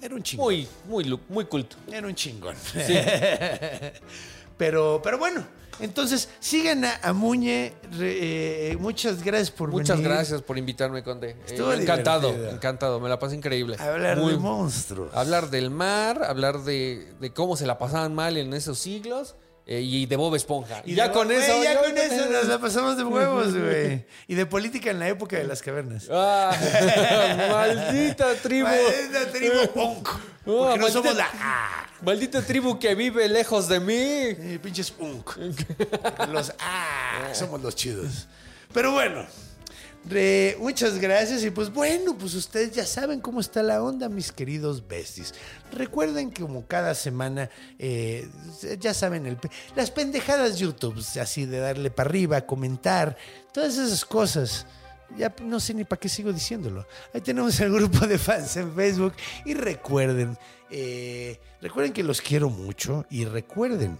Era 0.00 0.14
un 0.14 0.22
chingón. 0.22 0.44
Muy, 0.46 0.68
muy, 0.88 1.20
muy 1.28 1.44
culto. 1.46 1.76
Era 1.90 2.06
un 2.06 2.14
chingón. 2.14 2.54
pero, 4.62 5.00
pero 5.02 5.18
bueno, 5.18 5.44
entonces 5.80 6.28
sigan 6.38 6.84
a, 6.84 7.00
a 7.02 7.12
Muñe. 7.12 7.72
re- 7.98 8.70
eh, 8.70 8.76
muchas 8.78 9.24
gracias 9.24 9.50
por 9.50 9.70
Muchas 9.70 9.96
venir. 9.96 10.12
gracias 10.12 10.40
por 10.40 10.56
invitarme, 10.56 11.02
Conde. 11.02 11.30
Eh, 11.48 11.56
encantado, 11.80 12.28
divertido. 12.28 12.50
encantado. 12.54 13.00
Me 13.00 13.08
la 13.08 13.18
pasé 13.18 13.34
increíble. 13.34 13.76
Hablar 13.80 14.18
Muy- 14.18 14.34
de 14.34 14.38
monstruos. 14.38 15.12
Hablar 15.16 15.50
del 15.50 15.70
mar, 15.70 16.22
hablar 16.22 16.60
de, 16.60 17.12
de 17.18 17.32
cómo 17.32 17.56
se 17.56 17.66
la 17.66 17.76
pasaban 17.76 18.14
mal 18.14 18.36
en 18.36 18.54
esos 18.54 18.78
siglos 18.78 19.34
eh, 19.66 19.80
y 19.80 20.06
de 20.06 20.14
Bob 20.14 20.36
Esponja. 20.36 20.82
Y 20.84 20.94
ya 20.94 21.08
de- 21.08 21.14
con 21.14 21.26
güey, 21.26 21.38
eso. 21.38 21.60
ya 21.60 21.74
yo- 21.74 21.80
con 21.82 21.98
eso 21.98 22.30
nos 22.30 22.46
la 22.46 22.58
pasamos 22.60 22.96
de 22.96 23.02
huevos, 23.02 23.52
güey. 23.58 24.06
Y 24.28 24.36
de 24.36 24.46
política 24.46 24.92
en 24.92 25.00
la 25.00 25.08
época 25.08 25.38
de 25.38 25.44
las 25.44 25.60
cavernas. 25.60 26.06
Ah, 26.08 26.52
maldita 27.50 28.34
tribu. 28.36 28.68
Maldita 28.68 29.32
tribu 29.32 29.66
punk. 29.74 30.08
Porque 30.44 30.78
no 30.78 30.86
maldita- 30.88 30.92
somos 30.92 31.16
la 31.16 31.88
Maldita 32.02 32.42
tribu 32.42 32.78
que 32.78 32.94
vive 32.94 33.28
lejos 33.28 33.68
de 33.68 33.78
mí. 33.80 33.94
eh, 33.94 34.58
pinches 34.62 34.90
punk. 34.90 35.36
Los 36.28 36.52
ah, 36.58 37.30
somos 37.32 37.62
los 37.62 37.76
chidos. 37.76 38.26
Pero 38.74 38.90
bueno, 38.92 39.24
re- 40.08 40.56
muchas 40.58 40.98
gracias. 40.98 41.44
Y 41.44 41.50
pues 41.50 41.72
bueno, 41.72 42.16
pues 42.18 42.34
ustedes 42.34 42.72
ya 42.72 42.84
saben 42.84 43.20
cómo 43.20 43.38
está 43.40 43.62
la 43.62 43.82
onda, 43.82 44.08
mis 44.08 44.32
queridos 44.32 44.86
besties. 44.88 45.32
Recuerden 45.72 46.30
que 46.32 46.42
como 46.42 46.66
cada 46.66 46.94
semana, 46.96 47.48
eh, 47.78 48.28
ya 48.80 48.94
saben, 48.94 49.26
el 49.26 49.38
las 49.76 49.90
pendejadas 49.92 50.58
YouTube, 50.58 50.98
así 51.20 51.46
de 51.46 51.58
darle 51.60 51.90
para 51.92 52.08
arriba, 52.10 52.40
comentar, 52.40 53.16
todas 53.52 53.76
esas 53.78 54.04
cosas. 54.04 54.66
Ya 55.16 55.34
no 55.42 55.60
sé 55.60 55.74
ni 55.74 55.84
para 55.84 56.00
qué 56.00 56.08
sigo 56.08 56.32
diciéndolo. 56.32 56.86
Ahí 57.12 57.20
tenemos 57.20 57.58
el 57.60 57.72
grupo 57.72 58.06
de 58.06 58.18
fans 58.18 58.56
en 58.56 58.74
Facebook. 58.74 59.14
Y 59.44 59.54
recuerden, 59.54 60.36
eh, 60.70 61.38
recuerden 61.60 61.92
que 61.92 62.02
los 62.02 62.20
quiero 62.20 62.48
mucho. 62.50 63.04
Y 63.10 63.24
recuerden, 63.24 63.98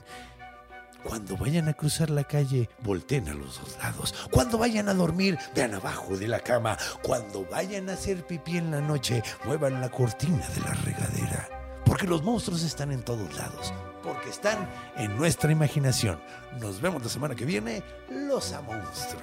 cuando 1.02 1.36
vayan 1.36 1.68
a 1.68 1.74
cruzar 1.74 2.10
la 2.10 2.24
calle, 2.24 2.68
volteen 2.80 3.28
a 3.28 3.34
los 3.34 3.60
dos 3.60 3.76
lados. 3.78 4.14
Cuando 4.30 4.58
vayan 4.58 4.88
a 4.88 4.94
dormir, 4.94 5.38
vean 5.54 5.74
abajo 5.74 6.16
de 6.16 6.28
la 6.28 6.40
cama. 6.40 6.78
Cuando 7.02 7.44
vayan 7.46 7.90
a 7.90 7.94
hacer 7.94 8.26
pipí 8.26 8.56
en 8.56 8.70
la 8.70 8.80
noche, 8.80 9.22
muevan 9.44 9.80
la 9.80 9.90
cortina 9.90 10.46
de 10.48 10.60
la 10.60 10.74
regadera. 10.74 11.48
Porque 11.84 12.06
los 12.06 12.22
monstruos 12.22 12.62
están 12.62 12.92
en 12.92 13.02
todos 13.02 13.34
lados. 13.34 13.72
Porque 14.02 14.30
están 14.30 14.70
en 14.96 15.16
nuestra 15.16 15.50
imaginación. 15.50 16.20
Nos 16.60 16.80
vemos 16.80 17.02
la 17.02 17.08
semana 17.08 17.34
que 17.34 17.44
viene. 17.44 17.82
Los 18.08 18.52
a 18.52 18.62
monstruo. 18.62 19.22